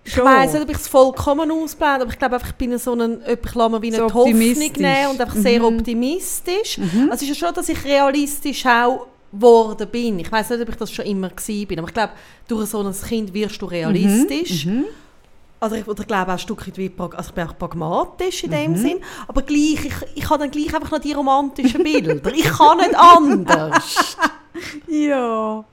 Ich 0.04 0.18
weiss 0.18 0.54
nicht, 0.54 0.64
ob 0.64 0.70
ich 0.70 0.78
es 0.78 0.88
vollkommen 0.88 1.52
ausblende, 1.52 2.02
aber 2.04 2.12
ich 2.12 2.18
glaube 2.20 2.36
einfach, 2.36 2.50
ich 2.50 2.56
bin 2.56 2.78
so 2.78 2.94
ein, 2.94 3.22
ich 3.28 3.54
lasse 3.56 3.70
mir 3.70 3.82
wie 3.82 3.92
So 3.92 3.98
eine 3.98 4.14
Hoffnung 4.14 4.24
optimistisch. 4.34 4.78
nehmen 4.78 5.08
und 5.12 5.22
einfach 5.22 5.36
sehr 5.36 5.60
Mhm. 5.60 5.78
optimistisch. 5.78 6.78
Mhm. 6.78 7.10
Also 7.12 7.14
es 7.16 7.22
ist 7.24 7.28
ja 7.30 7.36
schon, 7.48 7.54
dass 7.56 7.70
ich 7.70 7.84
realistisch 7.84 8.66
auch 8.66 9.08
geworden 9.32 9.88
bin. 9.92 10.20
Ich 10.20 10.32
weiß 10.32 10.50
nicht, 10.52 10.62
ob 10.62 10.70
ich 10.70 10.76
das 10.76 10.92
schon 10.92 11.06
immer 11.06 11.30
bin, 11.30 11.80
aber 11.80 11.88
ich 11.88 11.94
glaube, 11.94 12.14
durch 12.48 12.70
so 12.70 12.80
ein 12.82 12.94
Kind 12.94 13.34
wirst 13.34 13.62
du 13.62 13.66
realistisch. 13.68 14.66
Mhm. 14.66 14.86
Also 15.64 15.76
ich, 15.76 15.88
oder 15.88 16.02
ich 16.02 16.08
glaube 16.08 16.24
auch 16.28 16.34
ein 16.34 16.40
Stück 16.40 16.66
weit 16.68 16.76
wie, 16.78 16.92
also 16.98 17.30
ich 17.30 17.34
bin 17.36 17.48
auch 17.48 17.56
pragmatisch 17.58 18.44
in 18.44 18.50
Mhm. 18.50 18.54
dem 18.56 18.76
Sinn, 18.78 18.98
aber 19.28 19.44
gleich, 19.44 19.86
ich, 19.86 19.94
ich 20.16 20.28
habe 20.30 20.40
dann 20.40 20.50
gleich 20.52 20.74
einfach 20.74 20.90
noch 20.92 21.00
die 21.00 21.14
romantischen 21.14 21.84
Bilder. 21.84 22.16
ich 22.34 22.44
kann 22.46 22.78
nicht 22.78 22.96
anders. 22.96 24.18
Ja. 24.88 25.64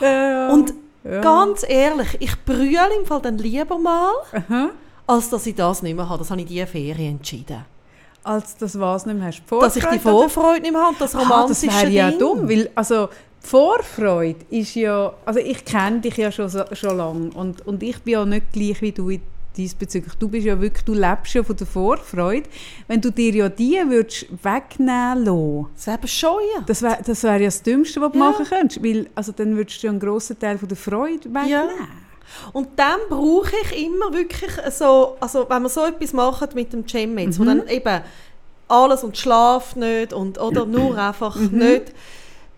ja. 0.00 0.48
Und 0.48 0.72
ja. 1.04 1.20
ganz 1.20 1.64
ehrlich, 1.68 2.16
ich 2.20 2.44
brülle 2.44 2.88
im 2.98 3.04
Fall 3.06 3.20
dann 3.20 3.36
lieber 3.38 3.78
mal, 3.78 4.12
Aha. 4.32 4.70
als 5.06 5.28
dass 5.28 5.46
ich 5.46 5.54
das 5.54 5.82
nicht 5.82 5.94
mehr 5.96 6.08
habe. 6.08 6.18
Das 6.20 6.30
habe 6.30 6.40
ich 6.40 6.46
diese 6.46 6.66
Ferien 6.66 7.16
entschieden. 7.16 7.64
Als 8.24 8.56
das 8.56 8.78
was 8.78 9.04
nicht 9.04 9.18
mehr 9.18 9.26
hast. 9.28 9.42
dass 9.50 9.76
ich 9.76 9.84
die 9.84 9.98
Vorfreude 9.98 10.28
Vorfreude 10.30 10.60
nicht 10.62 10.72
mehr 10.72 10.80
habe, 10.82 10.96
das 10.98 11.14
Ah, 11.14 11.18
romantische 11.20 11.66
das 11.66 11.80
wäre 11.82 11.90
ja 11.90 12.10
Ding. 12.10 12.18
dumm, 12.20 12.48
weil 12.48 12.70
also 12.74 13.08
die 13.44 13.48
Vorfreude 13.48 14.38
ist 14.50 14.74
ja, 14.76 15.12
also 15.26 15.40
ich 15.40 15.64
kenne 15.64 16.00
dich 16.00 16.16
ja 16.16 16.30
schon, 16.32 16.48
schon 16.72 16.96
lange 16.96 17.30
und, 17.34 17.66
und 17.66 17.82
ich 17.82 18.00
bin 18.02 18.12
ja 18.12 18.24
nicht 18.24 18.52
gleich 18.52 18.80
wie 18.80 18.92
du 18.92 19.10
in- 19.10 19.22
diesbezüglich. 19.56 20.14
Du 20.14 20.28
bist 20.28 20.46
ja 20.46 20.60
wirklich, 20.60 20.84
du 20.84 20.94
lebst 20.94 21.34
ja 21.34 21.42
von 21.42 21.56
der 21.56 21.66
Vorfreude. 21.66 22.48
Wenn 22.88 23.00
du 23.00 23.10
dir 23.10 23.34
ja 23.34 23.48
die 23.48 23.78
würdest 23.88 24.26
wegnehmen 24.42 25.24
lassen, 25.24 25.66
Das 25.76 25.86
wäre 25.86 25.98
bescheuert. 25.98 26.62
das 26.66 26.82
wäre 26.82 26.98
das 27.04 27.22
wär 27.22 27.36
ja 27.36 27.46
das 27.46 27.62
Dümmste, 27.62 28.00
was 28.00 28.12
du 28.12 28.18
Ja. 28.18 28.24
machen 28.30 28.46
könntest, 28.46 28.82
weil 28.84 29.08
also 29.14 29.32
dann 29.32 29.56
würdest 29.56 29.82
du 29.82 29.86
ja 29.86 29.90
einen 29.90 30.00
grossen 30.00 30.38
Teil 30.38 30.58
von 30.58 30.68
der 30.68 30.76
Freude 30.76 31.24
wegnehmen. 31.24 31.48
Ja. 31.48 31.68
Und 32.54 32.68
dann 32.76 32.98
brauche 33.10 33.52
ich 33.64 33.84
immer 33.86 34.12
wirklich 34.12 34.50
so, 34.70 35.16
also 35.20 35.46
wenn 35.50 35.62
man 35.62 35.70
so 35.70 35.84
etwas 35.84 36.12
macht 36.14 36.54
mit 36.54 36.72
dem 36.72 36.86
Gym 36.86 37.18
jetzt, 37.18 37.38
wo 37.38 37.42
Mhm. 37.44 37.46
dann 37.46 37.68
eben 37.68 38.00
alles 38.68 39.04
und 39.04 39.18
Schlaf 39.18 39.76
nicht 39.76 40.14
und 40.14 40.38
oder 40.40 40.64
nur 40.64 40.96
einfach 41.08 41.36
Mhm. 41.36 41.58
nicht, 41.58 41.92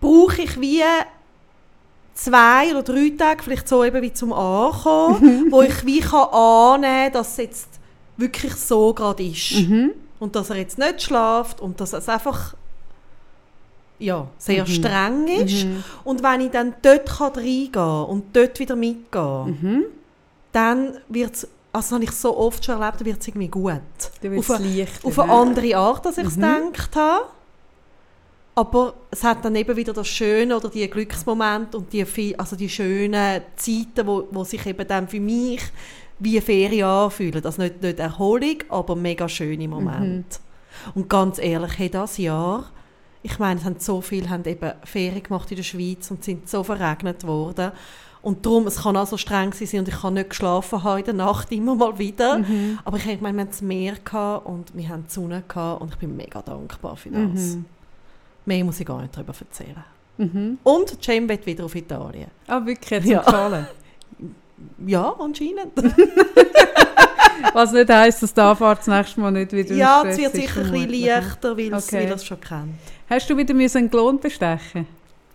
brauche 0.00 0.42
ich 0.42 0.60
wie 0.60 0.82
zwei 2.14 2.70
oder 2.70 2.82
drei 2.82 3.12
Tage, 3.18 3.42
vielleicht 3.42 3.68
so 3.68 3.84
eben 3.84 4.00
wie 4.02 4.12
zum 4.12 4.32
Ankommen, 4.32 5.50
wo 5.50 5.62
ich 5.62 5.84
wie 5.84 6.00
kann 6.00 6.28
annehmen 6.30 7.04
kann, 7.04 7.12
dass 7.12 7.32
es 7.32 7.36
jetzt 7.38 7.68
wirklich 8.16 8.54
so 8.54 8.92
gerade 8.94 9.22
ist. 9.24 9.52
Mhm. 9.52 9.90
Und 10.20 10.36
dass 10.36 10.48
er 10.50 10.56
jetzt 10.56 10.78
nicht 10.78 11.02
schlaft 11.02 11.60
und 11.60 11.80
dass 11.80 11.92
es 11.92 12.08
einfach 12.08 12.54
ja, 13.98 14.26
sehr 14.38 14.62
Mhm. 14.64 14.68
streng 14.68 15.28
ist. 15.28 15.64
Mhm. 15.64 15.84
Und 16.04 16.22
wenn 16.22 16.40
ich 16.42 16.50
dann 16.50 16.74
dort 16.82 17.06
kann 17.06 17.32
reingehen 17.32 17.72
kann 17.72 18.04
und 18.06 18.36
dort 18.36 18.58
wieder 18.58 18.76
mitgehen, 18.76 19.58
Mhm. 19.60 19.84
dann 20.52 20.98
wird 21.08 21.34
es, 21.34 21.44
also 21.72 21.86
das 21.88 21.92
habe 21.92 22.04
ich 22.04 22.10
so 22.12 22.36
oft 22.36 22.64
schon 22.64 22.80
erlebt, 22.80 23.00
dann 23.00 23.06
wird 23.06 23.20
es 23.20 23.28
irgendwie 23.28 23.48
gut. 23.48 23.72
Auf 24.38 24.50
eine, 24.50 24.86
auf 25.02 25.18
eine 25.18 25.32
andere 25.32 25.76
Art, 25.76 26.06
als 26.06 26.18
ich 26.18 26.26
es 26.26 26.36
Mhm. 26.36 26.40
gedacht 26.72 26.96
habe. 26.96 27.24
Aber 28.56 28.94
es 29.10 29.24
hat 29.24 29.44
dann 29.44 29.56
eben 29.56 29.76
wieder 29.76 29.92
das 29.92 30.06
Schöne 30.06 30.56
oder 30.56 30.68
die 30.68 30.88
Glücksmomente 30.88 31.76
und 31.76 31.92
die, 31.92 32.04
viel, 32.04 32.36
also 32.36 32.54
die 32.54 32.68
schönen 32.68 33.42
Zeiten, 33.56 34.06
wo, 34.06 34.28
wo 34.30 34.44
sich 34.44 34.64
eben 34.66 34.86
dann 34.86 35.08
für 35.08 35.20
mich 35.20 35.60
wie 36.20 36.40
Ferien 36.40 36.86
anfühlen. 36.86 37.44
Also 37.44 37.62
nicht, 37.62 37.82
nicht 37.82 37.98
Erholung, 37.98 38.58
aber 38.68 38.94
mega 38.94 39.28
schöne 39.28 39.66
Momente. 39.66 40.38
Und 40.94 41.08
ganz 41.08 41.38
ehrlich, 41.38 41.78
hey, 41.78 41.90
das 41.90 42.18
Jahr, 42.18 42.70
ich 43.22 43.38
meine, 43.38 43.58
es 43.58 43.66
haben 43.66 43.76
so 43.78 44.00
viele 44.00 44.28
haben 44.28 44.44
eben 44.44 44.72
Ferien 44.84 45.22
gemacht 45.22 45.50
in 45.50 45.56
der 45.56 45.64
Schweiz 45.64 46.10
und 46.10 46.22
sind 46.22 46.48
so 46.48 46.62
verregnet 46.62 47.26
worden. 47.26 47.72
Und 48.22 48.46
darum, 48.46 48.66
es 48.66 48.82
kann 48.82 48.96
auch 48.96 49.06
so 49.06 49.16
streng 49.16 49.52
sein 49.52 49.80
und 49.80 49.88
ich 49.88 50.00
kann 50.00 50.14
nicht 50.14 50.30
geschlafen 50.30 50.82
haben 50.82 51.00
in 51.00 51.04
der 51.04 51.14
Nacht, 51.14 51.52
immer 51.52 51.74
mal 51.74 51.98
wieder. 51.98 52.38
Mhm. 52.38 52.78
Aber 52.84 52.96
ich, 52.96 53.20
meine, 53.20 53.36
wir 53.36 53.42
hatten 53.42 53.50
das 53.50 53.62
Meer 53.62 53.94
und 54.44 54.74
wir 54.74 54.88
haben 54.88 55.04
die 55.08 55.12
Sonne 55.12 55.42
gehabt 55.46 55.82
und 55.82 55.92
ich 55.92 55.98
bin 55.98 56.16
mega 56.16 56.40
dankbar 56.40 56.96
für 56.96 57.10
das. 57.10 57.56
Mhm. 57.56 57.64
Mehr 58.46 58.64
muss 58.64 58.80
ich 58.80 58.86
gar 58.86 59.00
nicht 59.00 59.16
darüber 59.16 59.32
erzählen. 59.38 59.84
Mhm. 60.18 60.58
Und 60.62 60.96
Jane 61.04 61.28
wird 61.28 61.44
wieder 61.46 61.64
auf 61.64 61.74
Italien. 61.74 62.28
Ah, 62.46 62.64
wirklich, 62.64 63.00
hat 63.00 63.08
Ja. 63.08 63.20
gefallen. 63.22 63.66
Ja, 64.86 65.14
anscheinend. 65.18 65.72
Was 67.52 67.72
nicht 67.72 67.90
heisst, 67.90 68.22
dass 68.22 68.32
die 68.32 68.40
Anfahrt 68.40 68.78
das 68.78 68.86
nächste 68.86 69.20
Mal 69.20 69.30
nicht 69.32 69.52
wieder 69.52 69.74
ja, 69.74 70.02
es 70.06 70.16
wird 70.16 70.32
sicher 70.34 70.60
ein 70.62 70.70
bisschen 70.72 71.04
leichter, 71.04 71.56
weil 71.56 71.74
Okay. 71.74 72.06
es 72.14 72.24
schon 72.24 72.40
kennt. 72.40 72.74
Hast 73.10 73.28
du 73.28 73.36
wieder 73.36 73.52
einen 73.54 73.90
Klon 73.90 74.18
bestechen 74.18 74.86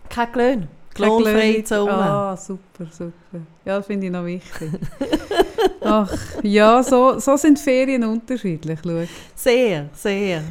Kein 0.09 0.67
Klon- 0.95 1.65
Zone. 1.65 1.91
Ah, 1.91 2.35
super, 2.37 2.85
super. 2.89 3.11
Ja, 3.65 3.77
das 3.77 3.85
finde 3.85 4.07
ich 4.07 4.11
noch 4.11 4.25
wichtig. 4.25 4.71
Ach, 5.81 6.11
ja, 6.41 6.81
so, 6.81 7.19
so 7.19 7.37
sind 7.37 7.59
Ferien 7.59 8.03
unterschiedlich, 8.03 8.79
schau. 8.83 9.03
Sehr, 9.35 9.89
sehr. 9.93 10.41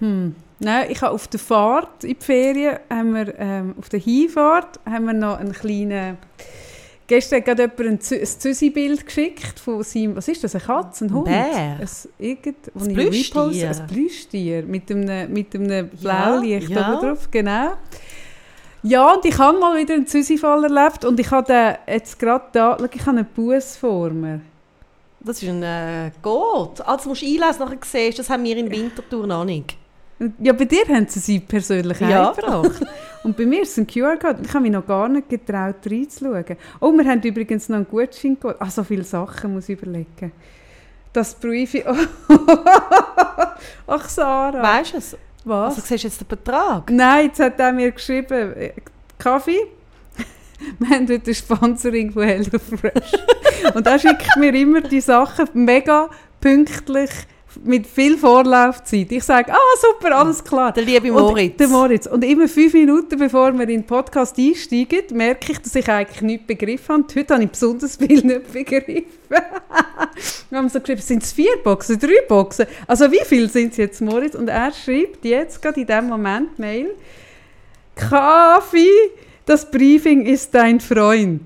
Hm. 0.00 0.34
Nein, 0.62 0.90
ich 0.90 1.00
habe 1.00 1.14
auf 1.14 1.26
der 1.26 1.40
Fahrt 1.40 2.04
in 2.04 2.18
die 2.18 2.24
Ferien, 2.24 2.78
haben 2.90 3.14
wir, 3.14 3.34
ähm, 3.38 3.74
auf 3.78 3.88
der 3.88 3.98
Hinfahrt, 3.98 4.78
haben 4.88 5.06
wir 5.06 5.14
noch 5.14 5.38
einen 5.38 5.52
kleinen... 5.52 6.18
Gestern 7.06 7.38
hat 7.38 7.46
gerade 7.46 7.62
jemand 7.62 7.80
ein, 8.12 8.20
ein 8.20 8.26
Züsi-Bild 8.26 9.06
geschickt 9.06 9.58
von 9.58 9.82
seinem... 9.82 10.16
Was 10.16 10.28
ist 10.28 10.44
das, 10.44 10.54
eine 10.54 10.62
Katze, 10.62 11.06
ein 11.06 11.14
Hund? 11.14 11.24
Bär? 11.24 11.78
Ein, 11.80 11.88
irgend, 12.18 12.56
Ein 12.74 12.94
reposte, 12.94 13.68
Ein 13.68 13.86
Plüschtier 13.86 14.62
mit 14.64 14.90
einem, 14.90 15.32
mit 15.32 15.54
einem 15.54 15.90
Ja, 15.98 16.28
Blaulicht 16.28 16.68
ja. 16.68 16.92
oben 16.92 17.08
drauf, 17.08 17.28
genau. 17.30 17.72
Ja, 18.82 19.14
und 19.14 19.24
ich 19.24 19.38
habe 19.38 19.58
mal 19.58 19.78
wieder 19.78 19.94
einen 19.94 20.06
Züsi-Fall 20.06 20.64
erlebt 20.64 21.06
und 21.06 21.18
ich 21.18 21.30
habe 21.30 21.78
jetzt 21.86 22.18
gerade 22.18 22.44
da... 22.52 22.76
Schau, 22.78 22.86
ich 22.92 23.00
habe 23.06 23.18
einen 23.18 23.26
Bus 23.34 23.78
vor 23.78 24.10
mir. 24.10 24.42
Das 25.20 25.42
ist 25.42 25.48
ein 25.48 25.62
äh, 25.62 26.10
Gott. 26.20 26.82
Also 26.82 27.08
musst 27.08 27.22
du 27.22 27.26
einlesen, 27.26 27.60
nachher 27.60 27.78
siehst 27.82 28.18
das 28.18 28.28
haben 28.28 28.44
wir 28.44 28.56
in 28.56 28.70
Winterthur 28.70 29.26
noch 29.26 29.44
nicht. 29.44 29.79
Ja, 30.38 30.52
bei 30.52 30.66
dir 30.66 30.84
haben 30.88 31.08
sie 31.08 31.18
sie 31.18 31.40
persönlich 31.40 31.98
Ja. 32.00 32.30
eingebracht. 32.30 32.82
Und 33.22 33.36
bei 33.36 33.46
mir 33.46 33.62
ist 33.62 33.72
es 33.72 33.78
ein 33.78 33.86
QR-Code. 33.86 34.40
Ich 34.44 34.48
habe 34.52 34.60
mich 34.60 34.72
noch 34.72 34.86
gar 34.86 35.08
nicht 35.08 35.28
getraut, 35.28 35.76
reinzuschauen. 35.86 36.56
Oh, 36.80 36.92
wir 36.92 37.04
haben 37.04 37.22
übrigens 37.22 37.68
noch 37.68 37.76
einen 37.76 37.88
Gutschein 37.88 38.38
geholt. 38.38 38.56
Ah, 38.60 38.70
so 38.70 38.84
viele 38.84 39.04
Sachen 39.04 39.54
muss 39.54 39.68
ich 39.68 39.78
überlegen. 39.78 40.32
Das 41.12 41.34
Briefing... 41.34 41.84
Ach, 43.86 44.08
Sarah. 44.08 44.62
Weißt 44.62 44.92
du 44.92 44.96
es? 44.98 45.16
Was? 45.44 45.76
Also 45.76 45.80
siehst 45.86 46.04
du 46.04 46.08
jetzt 46.08 46.20
den 46.20 46.28
Betrag? 46.28 46.90
Nein, 46.90 47.26
jetzt 47.26 47.40
hat 47.40 47.58
er 47.58 47.72
mir 47.72 47.90
geschrieben, 47.90 48.52
äh, 48.54 48.72
Kaffee. 49.18 49.58
Wir 50.78 50.88
haben 50.90 51.08
heute 51.08 51.30
ein 51.30 51.34
Sponsoring 51.34 52.12
von 52.12 52.22
HelloFresh. 52.24 53.12
Und 53.74 53.86
er 53.86 53.98
schickt 53.98 54.36
mir 54.38 54.54
immer 54.54 54.82
die 54.82 55.00
Sachen 55.00 55.48
mega 55.54 56.10
pünktlich, 56.40 57.10
mit 57.62 57.86
viel 57.86 58.16
Vorlaufzeit. 58.16 59.12
Ich 59.12 59.24
sage, 59.24 59.52
ah 59.52 59.76
super, 59.80 60.16
alles 60.16 60.42
klar. 60.42 60.72
Der 60.72 60.84
liebe 60.84 61.12
Und, 61.12 61.22
Moritz. 61.22 61.56
der 61.56 61.68
Moritz. 61.68 62.06
Und 62.06 62.24
immer 62.24 62.48
fünf 62.48 62.72
Minuten 62.72 63.18
bevor 63.18 63.52
wir 63.52 63.62
in 63.62 63.68
den 63.68 63.84
Podcast 63.84 64.38
einsteigen, 64.38 65.02
merke 65.12 65.52
ich, 65.52 65.58
dass 65.58 65.74
ich 65.74 65.88
eigentlich 65.88 66.22
nichts 66.22 66.46
begriffen 66.46 66.88
habe. 66.88 67.02
Und 67.02 67.14
heute 67.14 67.34
habe 67.34 67.44
ich 67.44 67.50
besonders 67.50 67.96
viel 67.96 68.24
nicht 68.24 68.52
begriffen. 68.52 69.04
wir 70.50 70.58
haben 70.58 70.68
so 70.68 70.80
geschrieben, 70.80 71.02
sind 71.02 71.22
es 71.22 71.32
vier 71.32 71.56
Boxen, 71.62 71.98
drei 71.98 72.22
Boxen? 72.26 72.66
Also 72.86 73.10
wie 73.12 73.24
viel 73.24 73.48
sind 73.50 73.72
es 73.72 73.76
jetzt, 73.76 74.00
Moritz? 74.00 74.34
Und 74.34 74.48
er 74.48 74.72
schreibt 74.72 75.24
jetzt 75.24 75.60
gerade 75.60 75.80
in 75.80 75.86
diesem 75.86 76.06
Moment 76.08 76.58
Mail, 76.58 76.94
Kaffee, 77.94 79.10
das 79.44 79.70
Briefing 79.70 80.24
ist 80.24 80.54
dein 80.54 80.80
Freund. 80.80 81.42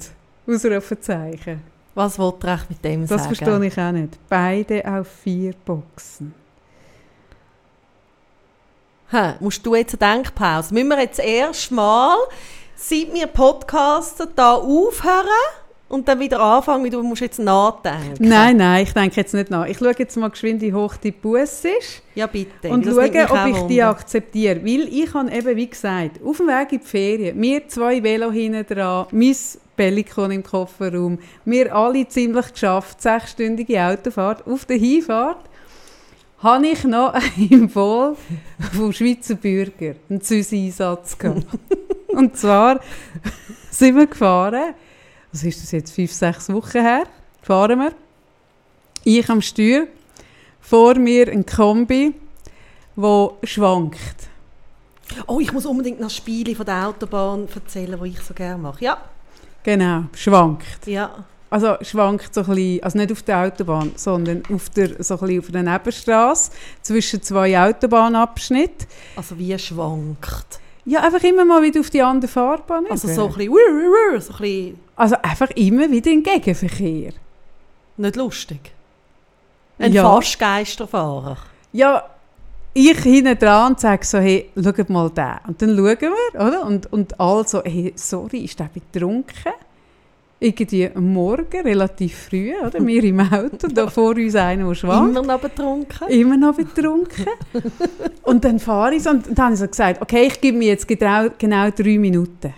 Ausrufezeichen. 0.47 1.74
Was 1.95 2.19
wollte 2.19 2.47
er 2.49 2.61
mit 2.69 2.85
dem 2.85 3.07
Das 3.07 3.23
sagen? 3.23 3.35
verstehe 3.35 3.67
ich 3.67 3.79
auch 3.79 3.93
nicht. 3.93 4.19
Beide 4.29 4.83
auf 4.87 5.07
vier 5.09 5.55
Boxen. 5.65 6.35
Hä, 9.11 9.35
musst 9.41 9.65
du 9.65 9.75
jetzt 9.75 10.03
eine 10.03 10.15
Denkpause? 10.15 10.75
Müssen 10.75 10.89
wir 10.89 11.01
jetzt 11.01 11.21
erst 11.21 11.71
mal, 11.71 12.17
seit 12.75 13.13
wir 13.13 13.27
podcasten, 13.29 14.29
da 14.35 14.55
aufhören 14.55 15.29
und 15.89 16.09
dann 16.09 16.19
wieder 16.19 16.41
anfangen, 16.41 16.83
wie 16.85 16.91
du 16.91 17.01
musst 17.03 17.21
jetzt 17.23 17.39
nachdenken. 17.39 18.17
Nein, 18.29 18.57
nein, 18.57 18.83
ich 18.83 18.93
denke 18.93 19.15
jetzt 19.17 19.33
nicht 19.35 19.51
nach. 19.51 19.67
Ich 19.67 19.79
schaue 19.79 19.95
jetzt 19.97 20.17
mal 20.17 20.31
geschwind, 20.31 20.63
wie 20.63 20.73
hoch 20.73 20.97
die 20.97 21.13
Bus 21.13 21.65
ist. 21.65 22.03
Ja, 22.17 22.27
bitte. 22.27 22.71
Und 22.71 22.85
Das 22.87 22.95
schaue, 22.95 23.31
ob 23.31 23.47
ich 23.47 23.63
die 23.69 23.83
akzeptiere. 23.83 24.65
Weil 24.65 24.89
ich 24.91 25.15
habe 25.15 25.31
eben, 25.31 25.57
wie 25.57 25.69
gesagt, 25.69 26.21
auf 26.25 26.39
dem 26.39 26.49
Weg 26.49 26.73
in 26.73 26.81
die 26.81 26.85
Ferien, 26.87 27.41
wir 27.41 27.69
zwei 27.69 28.03
Velo 28.03 28.33
hinten 28.33 28.67
dran, 28.67 29.07
mein 29.13 29.37
Pellikon 29.77 30.31
im 30.31 30.43
Kofferraum, 30.43 31.19
wir 31.45 31.75
alle 31.75 32.07
ziemlich 32.09 32.53
geschafft, 32.53 33.01
sechsstündige 33.03 33.81
Autofahrt. 33.81 34.47
Auf 34.47 34.65
der 34.65 34.77
Hinfahrt 34.77 35.49
habe 36.39 36.67
ich 36.67 36.85
noch 36.85 37.15
im 37.51 37.69
Voll 37.69 38.17
vom 38.73 38.93
Schweizer 38.93 39.35
Bürger 39.35 39.95
einen 40.09 40.21
Süß-Einsatz 40.21 41.19
gehabt. 41.19 41.47
Und 42.09 42.37
zwar 42.37 42.81
sind 43.71 43.97
wir 43.97 44.07
gefahren, 44.07 44.75
was 45.33 45.43
ist 45.43 45.63
das 45.63 45.73
jetzt, 45.73 45.93
fünf, 45.93 46.13
sechs 46.13 46.53
Wochen 46.53 46.81
her, 46.81 47.05
fahren 47.43 47.81
wir. 47.81 47.93
Ich 49.03 49.29
am 49.29 49.43
Steuer, 49.43 49.87
vor 50.61 50.95
mir 50.95 51.29
ein 51.29 51.45
Kombi, 51.45 52.15
wo 52.95 53.39
schwankt. 53.43 54.29
Oh, 55.27 55.41
ich 55.41 55.53
muss 55.53 55.67
unbedingt 55.67 56.01
noch 56.01 56.11
Spiele 56.11 56.55
von 56.55 56.67
der 56.67 56.89
Autobahn 56.89 57.49
erzählen, 57.53 57.99
die 58.03 58.11
ich 58.11 58.21
so 58.21 58.33
gerne 58.33 58.63
mache. 58.63 58.85
Ja, 58.85 58.99
Genau, 59.65 60.05
schwankt. 60.15 60.87
ja. 60.87 61.11
Also 61.51 61.77
schwankt 61.83 62.35
so 62.35 62.41
ein 62.41 62.47
bisschen, 62.49 62.83
also 62.83 62.99
nicht 62.99 63.13
auf 63.13 63.23
der 63.23 63.39
Autobahn, 63.39 63.93
sondern 63.95 64.43
auf 64.53 64.71
der, 64.71 65.03
so 65.03 65.15
ein 65.15 65.21
bisschen 65.21 65.39
auf 65.41 65.51
der 65.53 65.63
Nebenstrasse 65.63 66.51
zwischen 66.83 67.23
zwei 67.23 67.57
Autobahnabschnitten. 67.69 68.89
Also 69.15 69.39
wie 69.39 69.57
schwankt. 69.59 70.59
Ja, 70.85 71.01
einfach 71.03 71.23
immer 71.23 71.45
mal 71.45 71.63
wieder 71.63 71.79
auf 71.81 71.91
die 71.91 72.03
andere 72.03 72.29
Fahrbahn. 72.31 72.87
Also 72.91 73.07
so 73.09 73.27
ein 73.29 73.35
bisschen, 73.35 73.53
wuh, 73.53 73.55
wuh, 73.55 74.17
wuh, 74.17 74.21
so 74.21 74.33
ein 74.33 74.39
bisschen 74.41 74.81
also 74.97 75.17
einfach 75.23 75.51
immer 75.51 75.89
wieder 75.91 76.11
in 76.11 76.23
Gegenverkehr. 76.25 77.13
nicht 77.97 78.17
lustig. 78.17 78.73
Ein 79.79 79.93
Ja. 79.93 80.03
Fastgeisterfahrer. 80.03 81.37
Ja, 81.73 82.05
ich 82.75 82.99
hinten 82.99 83.39
dran 83.39 83.73
und 83.73 83.81
sage 83.81 84.05
so, 84.05 84.19
hey, 84.19 84.51
schaut 84.61 84.91
mal 84.91 85.09
den. 85.09 85.35
Und 85.47 85.63
dann 85.63 85.77
schauen 85.77 85.97
wir, 86.01 86.13
oder? 86.35 86.67
Und, 86.67 86.93
und 86.93 87.19
alle 87.21 87.47
so, 87.47 87.63
hey, 87.65 87.93
sorry, 87.95 88.41
ist 88.41 88.59
der 88.59 88.69
betrunken? 88.73 89.53
Irgendwie 90.41 90.91
am 90.93 91.13
Morgen, 91.13 91.61
relativ 91.63 92.27
früh, 92.29 92.53
oder? 92.53 92.85
Wir 92.85 93.05
im 93.05 93.21
Auto, 93.21 93.69
da 93.69 93.87
vor 93.87 94.17
uns 94.17 94.35
einer, 94.35 94.67
der 94.67 94.75
schwankt. 94.75 95.17
Immer 95.17 95.23
noch 95.23 95.41
betrunken. 95.41 96.09
Immer 96.09 96.37
noch 96.37 96.57
betrunken. 96.57 97.27
und 98.23 98.45
dann 98.45 98.59
fahre 98.59 98.97
ich 98.97 99.05
so, 99.05 99.11
und 99.11 99.27
dann 99.29 99.45
habe 99.45 99.55
ich 99.55 99.61
so 99.61 99.69
gesagt, 99.69 100.03
okay, 100.03 100.27
ich 100.27 100.41
gebe 100.41 100.59
mir 100.59 100.69
jetzt 100.69 100.89
genau, 100.89 101.29
genau 101.39 101.71
drei 101.71 101.97
Minuten. 101.97 102.53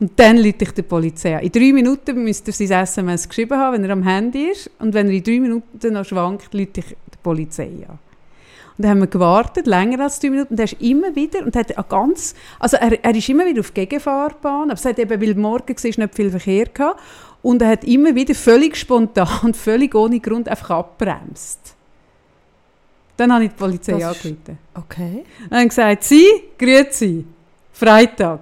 Und 0.00 0.18
dann 0.18 0.38
rufe 0.38 0.54
ich 0.58 0.70
der 0.72 0.82
Polizei 0.82 1.36
an. 1.36 1.42
In 1.42 1.52
drei 1.52 1.72
Minuten 1.72 2.24
müsste 2.24 2.50
er 2.50 2.54
sein 2.54 2.82
SMS 2.82 3.28
geschrieben 3.28 3.56
haben, 3.56 3.74
wenn 3.74 3.84
er 3.84 3.90
am 3.90 4.02
Handy 4.02 4.46
ist. 4.50 4.70
Und 4.78 4.94
wenn 4.94 5.06
er 5.06 5.14
in 5.14 5.22
drei 5.22 5.40
Minuten 5.40 5.92
noch 5.92 6.04
schwankt, 6.04 6.46
rufe 6.52 6.62
ich 6.62 6.72
der 6.72 7.18
Polizei 7.22 7.70
an. 7.86 7.98
Und 8.80 8.84
dann 8.84 8.92
haben 8.92 9.00
wir 9.00 9.08
gewartet, 9.08 9.66
länger 9.66 10.04
als 10.04 10.20
drei 10.20 10.30
Minuten. 10.30 10.54
Und 10.54 10.58
er 10.58 10.64
ist 10.64 10.80
immer 10.80 11.14
wieder, 11.14 11.44
und 11.44 11.54
hat 11.54 11.70
ganz, 11.90 12.34
also 12.58 12.78
er, 12.78 13.04
er 13.04 13.14
ist 13.14 13.28
immer 13.28 13.44
wieder 13.44 13.60
auf 13.60 13.74
Gegenfahrbahn, 13.74 14.70
aber 14.70 14.72
es 14.72 14.84
hat 14.86 14.98
eben, 14.98 15.20
weil 15.20 15.34
morgen 15.34 15.76
war, 15.76 15.84
nicht 15.84 16.14
viel 16.14 16.30
Verkehr 16.30 16.64
gehabt. 16.64 16.98
Und 17.42 17.60
er 17.60 17.68
hat 17.68 17.84
immer 17.84 18.14
wieder 18.14 18.34
völlig 18.34 18.78
spontan, 18.78 19.52
völlig 19.52 19.94
ohne 19.94 20.18
Grund 20.18 20.48
einfach 20.48 20.70
abbremst. 20.70 21.58
Dann 23.18 23.34
habe 23.34 23.44
ich 23.44 23.50
die 23.50 23.56
Polizei 23.56 23.92
Das 23.98 24.16
angerufen. 24.16 24.58
Okay. 24.74 25.24
Und 25.42 25.52
dann 25.52 25.68
gesagt, 25.68 26.04
Sie, 26.04 26.26
grüezi, 26.58 27.26
Freitag. 27.74 28.40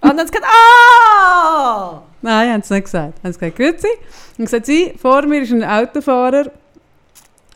Und 0.00 0.10
dann 0.10 0.20
hat 0.20 0.28
sie 0.28 0.32
gesagt, 0.32 0.46
ah! 0.46 2.02
Nein, 2.20 2.52
haben 2.52 2.62
sie 2.62 2.74
nicht 2.74 2.84
gesagt. 2.84 3.18
Haben 3.24 3.32
sie 3.32 3.38
gesagt, 3.40 3.56
grüezi. 3.56 3.88
Und 4.38 4.44
gesagt, 4.44 4.66
Sie, 4.66 4.94
vor 4.96 5.26
mir 5.26 5.42
ist 5.42 5.50
ein 5.50 5.64
Autofahrer, 5.64 6.52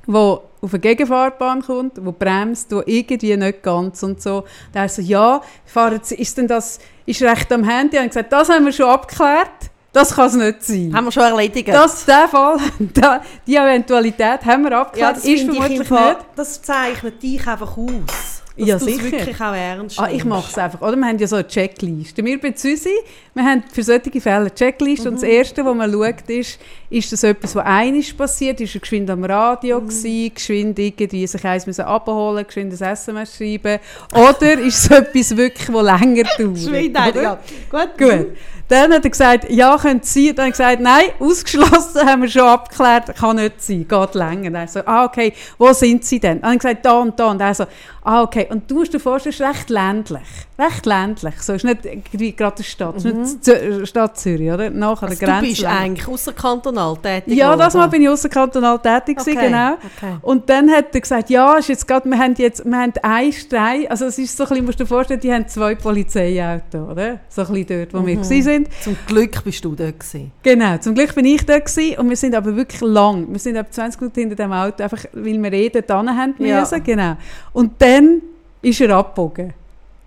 der 0.09 0.41
auf 0.67 0.75
eine 0.75 0.81
Gegenfahrbahn 0.81 1.63
kommt, 1.63 1.97
der 1.97 2.03
bremst, 2.13 2.71
der 2.73 2.83
irgendwie 2.87 3.37
nicht 3.37 3.63
ganz 3.63 4.03
und 4.03 4.21
so. 4.21 4.45
Der 4.75 4.89
so, 4.89 5.01
ja, 5.01 5.41
fahren 5.65 6.01
Sie, 6.03 6.17
ist 6.17 6.37
denn 6.37 6.49
das, 6.49 6.79
ist 7.07 7.23
recht 7.23 7.51
am 7.53 7.65
Handy? 7.65 7.99
Und 7.99 8.09
gesagt, 8.09 8.33
das 8.33 8.49
haben 8.49 8.65
wir 8.65 8.73
schon 8.73 8.91
abgeklärt, 8.91 9.71
das 9.93 10.15
kann 10.15 10.27
es 10.27 10.35
nicht 10.35 10.63
sein. 10.65 10.93
Haben 10.95 11.05
wir 11.07 11.13
schon 11.13 11.23
erledigt. 11.23 11.69
Das, 11.69 12.05
der 12.05 12.29
Fall, 12.29 12.59
da- 12.95 13.23
die 13.47 13.57
Eventualität 13.57 14.45
haben 14.45 14.65
wir 14.65 14.73
ja, 14.73 14.81
abgeklärt, 14.83 15.17
das, 15.17 15.25
ist 15.25 15.45
vermutlich 15.45 15.79
nicht. 15.91 16.17
das 16.35 16.61
zeichnet 16.63 17.23
dich 17.23 17.47
einfach 17.47 17.77
aus. 17.79 18.36
Dass 18.57 18.69
Ja, 18.69 18.79
du 18.79 18.87
es 18.87 19.03
wirklich 19.03 19.41
auch 19.41 19.55
ernst 19.55 20.01
Ah, 20.01 20.09
ich 20.11 20.25
mache 20.25 20.51
es 20.51 20.57
einfach. 20.57 20.81
Oder? 20.81 20.97
Wir 20.97 21.07
haben 21.07 21.19
ja 21.19 21.27
so 21.27 21.37
eine 21.37 21.47
Checkliste. 21.47 22.25
Wir 22.25 22.41
bei 22.41 22.53
Süsi, 22.57 22.89
wir 23.35 23.45
haben 23.45 23.65
für 23.71 23.83
solche 23.83 24.19
Fälle 24.21 24.37
eine 24.37 24.55
Checkliste. 24.55 25.11
Und 25.11 25.17
das 25.17 25.25
Erste, 25.25 25.63
was 25.63 25.75
man 25.75 25.93
schaut, 25.93 26.31
ist, 26.31 26.59
ist 26.89 27.13
das 27.13 27.23
etwas, 27.23 27.55
was 27.55 27.67
einiges 27.67 28.15
passiert? 28.15 28.59
Ist 28.63 28.75
er 28.75 28.81
geschwind 28.81 29.11
am 29.11 29.25
Radio 29.25 29.81
gewesen, 29.81 30.33
geschwind 30.35 30.79
irgendwie 30.79 31.27
sich 31.27 31.45
eins 31.45 31.67
müssen 31.67 31.85
abholen, 31.85 32.47
geschwind 32.47 32.73
ein 32.81 32.93
SMS 32.93 33.37
schreiben? 33.37 33.79
Oder 34.15 34.59
ist 34.61 34.85
es 34.85 34.91
etwas 34.91 35.37
wirklich, 35.37 35.69
das 35.69 36.01
länger 36.01 36.25
dauert? 36.39 36.67
Oder? 36.67 37.23
ja. 37.23 37.39
Gut. 37.71 37.99
Gut. 37.99 38.27
Dann 38.69 38.93
hat 38.93 39.05
er 39.05 39.11
gesagt, 39.11 39.51
ja, 39.51 39.77
können 39.77 40.01
Sie. 40.03 40.35
Dann 40.35 40.47
hat 40.47 40.59
er 40.59 40.69
gesagt, 40.71 40.81
nein, 40.81 41.05
ausgeschlossen, 41.21 42.07
haben 42.07 42.23
wir 42.23 42.29
schon 42.29 42.43
abgeklärt, 42.43 43.15
kann 43.17 43.37
nicht 43.37 43.63
sein, 43.63 43.87
geht 43.89 44.15
länger. 44.15 44.51
Dann 44.51 44.69
so, 44.69 44.81
ah, 44.85 45.05
okay, 45.05 45.33
wo 45.59 45.73
sind 45.73 46.05
Sie 46.05 46.19
denn? 46.19 46.41
Dann 46.41 46.51
hat 46.51 46.55
er 46.57 46.59
gesagt, 46.71 46.87
da 46.87 46.99
und 47.01 47.19
da. 47.21 47.27
Und 47.31 47.41
er 47.41 47.55
so, 47.55 47.65
ah, 48.03 48.23
okay. 48.23 48.47
Und 48.51 48.71
du 48.71 48.77
musst 48.77 48.93
dir 48.93 49.01
vorstellen, 49.01 49.35
es 49.35 49.41
ist 49.41 49.47
recht 49.47 49.71
ländlich. 49.71 50.23
Recht 50.59 50.87
ländlich. 50.87 51.35
So, 51.43 51.53
es 51.53 51.63
ist 51.63 51.65
nicht 51.65 51.85
irgendwie 51.85 52.33
gerade 52.35 52.57
eine 52.57 52.65
Stadt, 52.65 52.97
es 52.97 53.05
ist 53.05 53.15
nicht 53.15 53.45
Zü 53.45 53.85
Stadt 53.87 54.19
Zürich, 54.19 54.51
oder? 54.51 54.71
Nach 54.71 55.03
an 55.03 55.11
der 55.11 55.11
Also 55.11 55.21
du 55.21 55.27
Grenze. 55.27 55.47
bist 55.49 55.61
lang. 55.63 55.77
eigentlich 55.79 56.09
außerkantonal 56.09 56.97
tätig 56.97 57.37
Ja, 57.37 57.55
das 57.57 57.75
Mal 57.75 57.87
bin 57.89 58.03
ich 58.03 58.09
außerkantonal 58.09 58.79
tätig 58.79 59.19
Okay, 59.21 59.35
genau. 59.35 59.73
okay. 59.75 60.17
Und 60.23 60.49
dann 60.49 60.71
hat 60.71 60.87
er 60.95 61.01
gesagt, 61.01 61.29
ja, 61.31 61.57
ist 61.57 61.69
jetzt 61.69 61.87
grad, 61.87 62.07
wir 62.07 62.19
haben 62.19 62.35
jetzt, 62.39 62.65
wir 62.65 62.77
haben 62.79 62.93
einen 63.03 63.33
Streit, 63.33 63.91
also 63.91 64.07
es 64.07 64.19
ist 64.19 64.35
so 64.37 64.45
ein 64.45 64.49
bisschen, 64.49 64.65
musst 64.65 64.81
du 64.81 64.85
dir 64.85 64.89
vorstellen, 64.89 65.21
die 65.21 65.33
haben 65.33 65.47
zwei 65.47 65.75
Polizeiautos, 65.75 66.89
oder? 66.91 67.21
So 67.29 67.43
ein 67.43 67.49
bisschen 67.53 67.67
dort, 67.67 67.95
wo 67.95 67.99
Mhm. 68.01 68.07
wir 68.07 68.17
gewesen 68.17 68.56
sind. 68.65 68.69
Zum 68.83 68.97
Glück 69.07 69.43
bist 69.45 69.65
du 69.65 69.75
dort 69.75 69.99
gewesen. 70.01 70.33
Genau, 70.43 70.79
zum 70.79 70.95
Glück 70.95 71.15
bin 71.15 71.25
ich 71.25 71.45
da 71.45 71.59
gewesen, 71.59 71.99
und 71.99 72.09
wir 72.09 72.17
sind 72.17 72.35
aber 72.35 72.55
wirklich 72.57 72.81
lang. 72.81 73.27
Wir 73.31 73.39
sind 73.39 73.57
etwa 73.57 73.71
20 73.71 74.01
Minuten 74.01 74.21
hinter 74.21 74.37
dem 74.37 74.53
Auto, 74.53 74.83
einfach 74.83 75.05
weil 75.13 75.43
wir 75.43 75.53
eh 75.53 75.69
dort 75.69 75.87
hin 75.87 76.17
haben 76.19 76.35
Ja. 76.39 76.61
müssen, 76.61 76.83
genau. 76.85 77.17
Und 77.53 77.73
dann 77.81 78.23
ist 78.63 78.81
er 78.81 78.97
abgebogen. 78.97 79.53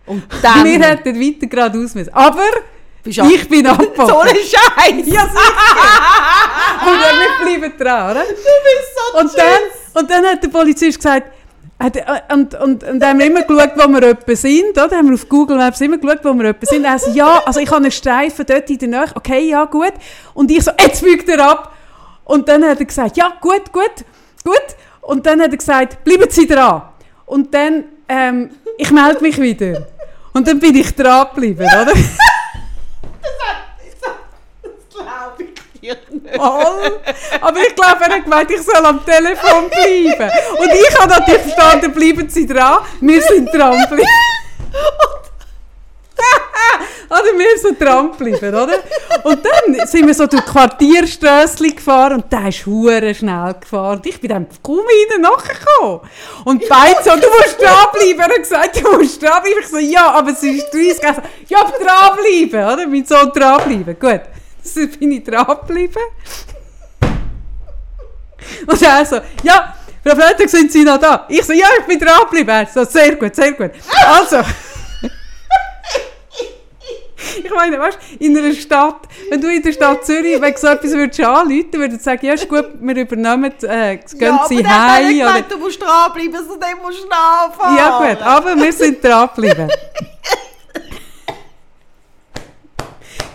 Und 0.05 0.23
dann 0.41 0.63
Wir 0.65 0.79
hätten 0.79 1.19
weiter 1.19 1.47
geradeaus 1.47 1.93
müssen. 1.95 2.13
Aber 2.13 2.43
ich 3.05 3.49
bin 3.49 3.65
abgebogen. 3.67 4.07
so 4.07 4.19
ein 4.19 4.29
Scheiß. 4.35 5.05
Ja, 5.05 5.21
sicher. 5.27 5.27
und 6.85 6.99
dann 7.01 7.15
wir 7.19 7.59
bleiben 7.59 7.77
dran, 7.77 8.11
oder? 8.11 8.23
Du 8.23 8.33
bist 8.33 8.89
so 8.95 9.19
Und 9.19 9.37
dann, 9.37 10.01
und 10.01 10.09
dann 10.09 10.25
hat 10.25 10.43
der 10.43 10.49
Polizist 10.49 10.97
gesagt, 10.97 11.31
und, 12.33 12.55
und, 12.55 12.83
und 12.83 12.99
dann 12.99 13.03
haben 13.03 13.19
wir 13.19 13.27
immer 13.27 13.43
geschaut, 13.43 13.71
wo 13.75 13.87
wir 13.87 14.03
etwa 14.03 14.35
sind, 14.35 14.71
oder? 14.71 14.97
haben 14.97 15.07
wir 15.07 15.13
auf 15.13 15.29
Google 15.29 15.57
Maps 15.57 15.79
immer 15.79 15.97
geschaut, 15.97 16.19
wo 16.23 16.33
wir 16.33 16.49
etwa 16.49 16.65
sind. 16.65 16.83
Er 16.83 16.99
so, 16.99 17.09
ja, 17.11 17.41
also 17.45 17.61
ich 17.61 17.69
habe 17.69 17.77
einen 17.77 17.91
Streifen 17.91 18.45
dort 18.45 18.69
in 18.69 18.79
der 18.79 18.87
Nähe, 18.89 19.05
okay, 19.15 19.47
ja, 19.49 19.63
gut. 19.63 19.93
Und 20.33 20.51
ich 20.51 20.61
so, 20.61 20.71
jetzt 20.77 21.01
biegt 21.01 21.29
er 21.29 21.39
ab. 21.39 21.73
Und 22.25 22.49
dann 22.49 22.65
hat 22.65 22.79
er 22.79 22.85
gesagt, 22.85 23.15
ja, 23.15 23.31
gut, 23.39 23.71
gut, 23.71 24.05
gut. 24.43 24.75
Und 25.01 25.25
dann 25.25 25.41
hat 25.41 25.51
er 25.51 25.57
gesagt, 25.57 26.03
bleiben 26.03 26.29
Sie 26.29 26.45
dran. 26.45 26.81
Und 27.25 27.53
dann, 27.53 27.85
ähm, 28.09 28.49
ich 28.77 28.91
melde 28.91 29.21
mich 29.21 29.39
wieder. 29.39 29.87
Und 30.33 30.47
dann 30.47 30.59
bin 30.59 30.75
ich 30.75 30.93
dran 30.93 31.27
geblieben, 31.33 31.65
oder? 31.65 31.93
Das 34.61 35.05
glaube 35.05 35.53
Voll. 36.35 36.99
Aber 37.41 37.59
ich 37.59 37.75
glaube, 37.75 37.97
er 38.01 38.15
hat 38.15 38.23
gemeint, 38.23 38.51
ich 38.51 38.61
soll 38.61 38.85
am 38.85 39.03
Telefon 39.05 39.69
bleiben. 39.69 40.31
Und 40.59 40.73
ich 40.73 40.99
habe 40.99 41.09
natürlich 41.09 41.53
verstanden, 41.53 41.91
bleiben 41.91 42.29
Sie 42.29 42.45
dran. 42.45 42.79
Wir 43.01 43.21
sind 43.21 43.53
dran 43.53 43.79
oder 47.09 47.37
wir 47.37 47.57
sind 47.57 47.81
dran 47.81 48.11
geblieben, 48.11 48.53
oder? 48.53 48.79
Und 49.23 49.39
dann 49.43 49.87
sind 49.87 50.05
wir 50.05 50.13
so 50.13 50.27
durch 50.27 50.45
Quartierströssli 50.45 51.71
gefahren 51.71 52.21
und 52.21 52.31
der 52.31 52.49
ist 52.49 52.65
hure 52.65 53.15
schnell 53.15 53.55
gefahren. 53.59 53.97
Und 53.97 54.05
ich 54.05 54.21
bin 54.21 54.29
dann 54.29 54.47
kaum 54.61 54.77
wieder 54.77 55.19
nachgekommen. 55.19 56.01
Und 56.45 56.69
beide 56.69 57.03
so, 57.03 57.11
du 57.11 57.27
musst 57.27 57.59
dranbleiben. 57.59 58.19
Er 58.19 58.25
hat 58.25 58.35
gesagt, 58.35 58.83
du 58.83 58.97
musst 58.97 59.21
dranbleiben. 59.21 59.59
Ich 59.61 59.67
so, 59.67 59.77
ja, 59.77 60.11
aber 60.11 60.31
es 60.31 60.43
ist 60.43 60.71
30. 60.71 61.03
Er 61.03 61.15
so, 61.15 61.21
ja, 61.47 61.63
dranbleiben, 61.63 62.73
oder? 62.73 62.87
Mein 62.87 63.05
Sohn 63.05 63.31
dranbleiben. 63.33 63.97
Gut. 63.99 64.21
So 64.73 64.87
bin 64.87 65.11
ich 65.11 65.23
dran 65.23 65.45
geblieben. 65.45 66.03
Und 68.67 68.81
er 68.81 69.05
so, 69.05 69.19
ja, 69.43 69.75
Frau 70.03 70.15
Freitag, 70.15 70.49
sind 70.49 70.71
Sie 70.71 70.83
noch 70.83 70.97
da? 70.97 71.25
Ich 71.27 71.43
so, 71.43 71.53
ja, 71.53 71.67
ich 71.79 71.85
bin 71.85 71.99
dran 71.99 72.21
geblieben. 72.21 72.49
Er 72.49 72.65
so, 72.65 72.83
sehr 72.85 73.15
gut, 73.15 73.35
sehr 73.35 73.51
gut. 73.51 73.71
Also, 74.07 74.37
ich 77.43 77.51
meine, 77.53 77.79
weißt 77.79 77.97
du, 77.97 78.25
in 78.25 78.37
einer 78.37 78.53
Stadt, 78.53 79.07
wenn 79.29 79.41
du 79.41 79.47
in 79.49 79.61
der 79.61 79.73
Stadt 79.73 80.05
Zürich 80.05 80.41
wegen 80.41 80.57
so 80.57 80.67
etwas 80.67 80.91
würdest 80.93 81.19
anrufen, 81.19 81.73
würdest 81.73 81.99
du 81.99 82.03
sagen, 82.03 82.25
ja, 82.25 82.33
ist 82.33 82.47
gut, 82.47 82.69
wir 82.79 82.95
übernehmen, 82.95 83.53
äh, 83.63 83.97
gehen 83.97 84.17
ja, 84.19 84.45
Sie 84.47 84.59
aber 84.59 84.93
heim. 84.93 85.05
Oder, 85.05 85.25
gemeint, 85.25 85.51
du 85.51 85.57
musst 85.57 85.81
dranbleiben, 85.81 86.35
also 86.35 86.55
dann 86.55 86.77
musst 86.81 87.03
du 87.03 87.07
nachfahren. 87.07 87.77
ja 87.77 87.97
gut, 87.97 88.21
aber 88.21 88.55
wir 88.55 88.73
sind 88.73 89.03
dran 89.03 89.29
geblieben. 89.35 89.69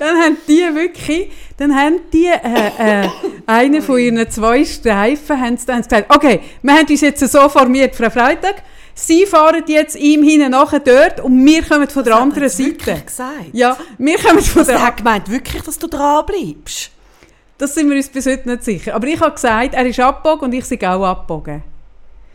Dann 0.05 0.19
haben 0.19 0.37
die 0.47 0.61
wirklich, 0.75 1.31
dann 1.57 1.75
haben 1.75 1.99
die, 2.13 2.27
äh, 2.27 3.05
äh, 3.05 3.09
einen 3.47 3.81
von 3.81 3.99
ihren 3.99 4.31
zwei 4.31 4.63
Streifen, 4.63 5.41
haben 5.41 5.57
sie 5.57 5.65
dann 5.65 5.81
gesagt, 5.81 6.15
okay, 6.15 6.41
wir 6.61 6.75
haben 6.75 6.87
uns 6.87 7.01
jetzt 7.01 7.27
so 7.27 7.49
formiert, 7.49 7.97
Frau 7.97 8.11
Freitag, 8.11 8.57
Sie 8.97 9.25
fahren 9.25 9.65
jetzt 9.67 9.97
ihm 9.97 10.23
hinten 10.23 10.51
nachher 10.51 10.79
dort 10.81 11.21
und 11.21 11.45
wir 11.45 11.63
kommen 11.63 11.89
von 11.89 12.05
der 12.05 12.13
Das 12.13 12.23
anderen 12.23 12.43
er 12.45 12.49
Seite. 12.51 12.69
wirklich 12.69 13.07
gesagt? 13.07 13.47
Ja, 13.53 13.79
wir 13.97 14.19
kommen 14.19 14.41
von 14.43 14.61
Also, 14.61 14.73
der 14.73 14.81
er 14.81 14.87
hat 14.87 14.99
gemeint 14.99 15.31
wirklich, 15.31 15.63
dass 15.63 15.79
du 15.79 15.87
dran 15.89 16.27
bleibst. 16.27 16.91
Das 17.57 17.75
sind 17.75 17.89
wir 17.89 17.97
uns 17.97 18.09
bis 18.09 18.27
heute 18.27 18.49
nicht 18.49 18.63
sicher. 18.63 18.95
Aber 18.95 19.07
ich 19.07 19.19
habe 19.19 19.33
gesagt, 19.33 19.75
er 19.75 19.87
ist 19.87 19.99
abgebogen 19.99 20.45
und 20.45 20.53
ich 20.53 20.67
sei 20.67 20.77
auch 20.87 21.03
abgebogen. 21.03 21.63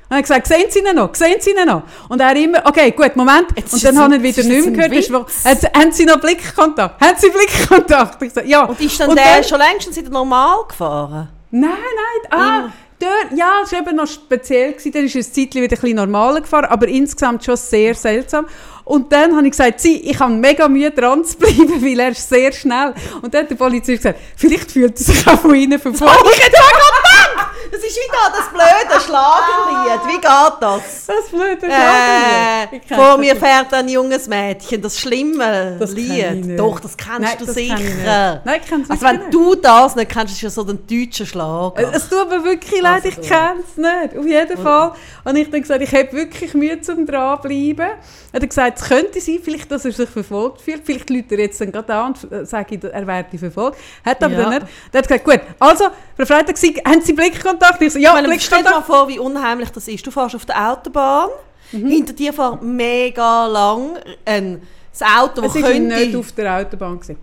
Und 0.09 0.15
er 0.15 0.17
hat 0.17 0.23
gesagt, 0.23 0.47
sehen 0.47 0.65
Sie 0.69 0.79
ihn 0.79 0.95
noch, 0.95 1.13
sehen 1.13 1.35
Sie 1.39 1.51
ihn 1.51 1.65
noch? 1.67 1.83
Und 2.09 2.19
er 2.19 2.35
immer, 2.35 2.65
okay, 2.65 2.89
gut, 2.91 3.15
Moment. 3.15 3.47
Jetzt 3.55 3.73
und 3.73 3.83
dann 3.83 3.93
es 3.95 3.99
habe 4.01 4.15
ein- 4.15 4.25
ich 4.25 4.35
wieder 4.37 4.47
nicht 4.47 4.75
mehr 4.75 4.89
gehört. 4.89 5.27
Witz? 5.27 5.45
Haben, 5.45 5.59
haben 5.83 5.91
Sie 5.91 6.05
noch 6.05 6.19
Blickkontakt? 6.19 6.99
Haben 6.99 7.17
Sie 7.17 7.29
Blickkontakt? 7.29 8.21
Ich 8.23 8.33
sage, 8.33 8.47
ja. 8.47 8.63
Und 8.65 8.81
ist 8.81 8.99
dann 8.99 9.09
Und 9.09 9.15
der 9.17 9.25
dann- 9.35 9.43
schon 9.43 9.59
längst 9.59 9.95
wieder 9.95 10.09
normal 10.09 10.63
gefahren? 10.67 11.29
Nein, 11.51 11.69
nein, 11.71 12.39
ah, 12.39 12.69
dort, 12.99 13.37
ja, 13.37 13.61
es 13.63 13.71
war 13.71 13.79
eben 13.81 13.95
noch 13.95 14.07
speziell, 14.07 14.71
gewesen, 14.73 14.91
dann 14.91 15.05
ist 15.05 15.15
es 15.15 15.27
ein 15.29 15.33
Zeitchen 15.33 15.61
wieder 15.61 15.75
ein 15.75 15.79
bisschen 15.81 15.95
normaler 15.95 16.41
gefahren, 16.41 16.65
aber 16.65 16.87
insgesamt 16.87 17.43
schon 17.43 17.55
sehr 17.55 17.93
seltsam. 17.93 18.45
Und 18.89 19.11
dann 19.13 19.35
habe 19.35 19.45
ich 19.45 19.51
gesagt, 19.51 19.79
sie, 19.81 19.97
ich 20.01 20.19
habe 20.19 20.33
mega 20.33 20.67
Mühe 20.67 20.89
dran 20.89 21.23
zu 21.23 21.37
bleiben, 21.37 21.79
weil 21.85 21.99
er 21.99 22.09
ist 22.09 22.27
sehr 22.27 22.51
schnell. 22.51 22.93
Und 23.21 23.31
dann 23.31 23.43
hat 23.43 23.49
der 23.51 23.55
Polizist 23.55 24.01
gesagt, 24.01 24.19
vielleicht 24.35 24.71
fühlt 24.71 24.99
er 24.99 25.03
sich 25.05 25.27
auch 25.27 25.39
von 25.39 25.53
innen 25.53 25.79
verfolgt. 25.79 26.11
ich 26.11 26.19
auch 26.19 26.49
gerade 26.49 26.49
gedacht! 26.49 27.45
Das 27.71 27.81
ist 27.81 27.95
wieder 27.95 28.31
das 28.35 28.49
blöde 28.49 28.99
Schlagerlied. 29.05 30.07
Wie 30.07 30.13
geht 30.13 30.23
das? 30.59 31.05
Das 31.05 31.19
ist 31.25 31.31
blöd, 31.31 31.57
das 31.61 31.69
Äh, 31.69 32.75
Ich 32.77 32.87
kenn 32.87 32.97
vor 32.97 33.07
das 33.09 33.17
mir 33.19 33.35
fährt 33.35 33.73
ein 33.73 33.87
junges 33.89 34.27
Mädchen, 34.27 34.81
das 34.81 34.99
schlimme 34.99 35.77
Das 35.79 35.91
ich 35.91 35.97
Lied. 35.97 36.59
Doch, 36.59 36.79
das 36.79 36.97
kennst 36.97 37.19
Nein, 37.21 37.35
du 37.37 37.45
das 37.45 37.55
kenn 37.55 37.65
ich 37.65 37.77
sicher. 37.77 38.41
Nein, 38.43 38.59
ich 38.63 38.67
kenn's 38.69 38.89
also 38.89 39.05
wenn 39.05 39.17
nicht. 39.19 39.33
du 39.33 39.53
das 39.55 39.95
nicht 39.95 40.11
kennst, 40.11 40.33
ist 40.33 40.41
ja 40.41 40.49
so 40.49 40.63
den 40.63 40.79
deutschen 40.87 41.27
Schlager. 41.27 41.79
Äh, 41.79 41.95
Es 41.95 42.09
tut 42.09 42.27
mir 42.27 42.43
wirklich 42.43 42.81
leid, 42.81 43.05
Also 43.05 43.09
ich 43.21 43.21
kenne 43.29 43.59
es 43.69 43.77
nicht. 43.77 44.17
Auf 44.17 44.25
jeden 44.25 44.57
Fall. 44.57 44.93
Und 45.25 45.35
ich 45.35 45.51
dann 45.51 45.61
gesagt, 45.61 45.81
ich 45.83 45.93
habe 45.93 46.11
wirklich 46.13 46.53
Mühe 46.55 46.81
zum 46.81 47.05
dranbleiben. 47.05 47.87
Er 48.31 48.41
hat 48.41 48.49
gesagt, 48.49 48.78
es 48.81 48.87
könnte 48.87 49.19
sein, 49.21 49.39
vielleicht, 49.43 49.71
dass 49.71 49.85
er 49.85 49.91
sich 49.91 50.09
verfolgt 50.09 50.61
fühlt. 50.61 50.81
Vielleicht 50.85 51.09
läutet 51.09 51.31
er 51.33 51.39
jetzt 51.39 51.59
dann 51.61 51.71
gerade 51.71 51.93
an 51.93 52.13
und 52.13 52.31
äh, 52.31 52.45
sagt, 52.45 52.71
er 52.83 53.07
werde 53.07 53.37
verfolgt. 53.37 53.77
Hat 54.05 54.23
aber 54.23 54.33
Ja. 54.33 54.41
dann 54.41 54.49
nicht. 54.49 54.65
Dann 54.91 55.01
hat 55.01 55.07
gesagt, 55.07 55.25
gut, 55.25 55.39
also, 55.59 55.85
Frau 56.17 56.25
Freitag, 56.25 56.57
Sie, 56.57 56.73
haben 56.85 57.01
Sie 57.01 57.13
Blickkontakt? 57.13 57.81
Ich 57.81 57.93
so, 57.93 57.99
ja, 57.99 58.15
Ich 58.17 58.21
meine, 58.27 58.39
stell 58.39 58.59
dir 58.59 58.63
mal 58.65 58.69
Blickkontakt. 58.81 58.85
vor, 58.87 59.07
wie 59.07 59.19
unheimlich 59.19 59.69
das 59.71 59.87
ist. 59.87 60.05
Du 60.05 60.11
fährst 60.11 60.35
auf 60.35 60.45
der 60.45 60.71
Autobahn, 60.71 61.29
Mhm. 61.71 61.87
hinter 61.87 62.13
dir 62.13 62.33
fährt 62.33 62.63
mega 62.63 63.45
lang 63.47 63.97
ein 64.25 64.61
das 64.91 65.07
Auto, 65.17 65.41
das 65.41 65.53
war 65.55 65.69
nicht 65.69 65.89
könnte 65.97 66.17
auf 66.17 66.31
der 66.31 66.57
Autobahn. 66.57 66.99
Gewesen. 66.99 67.17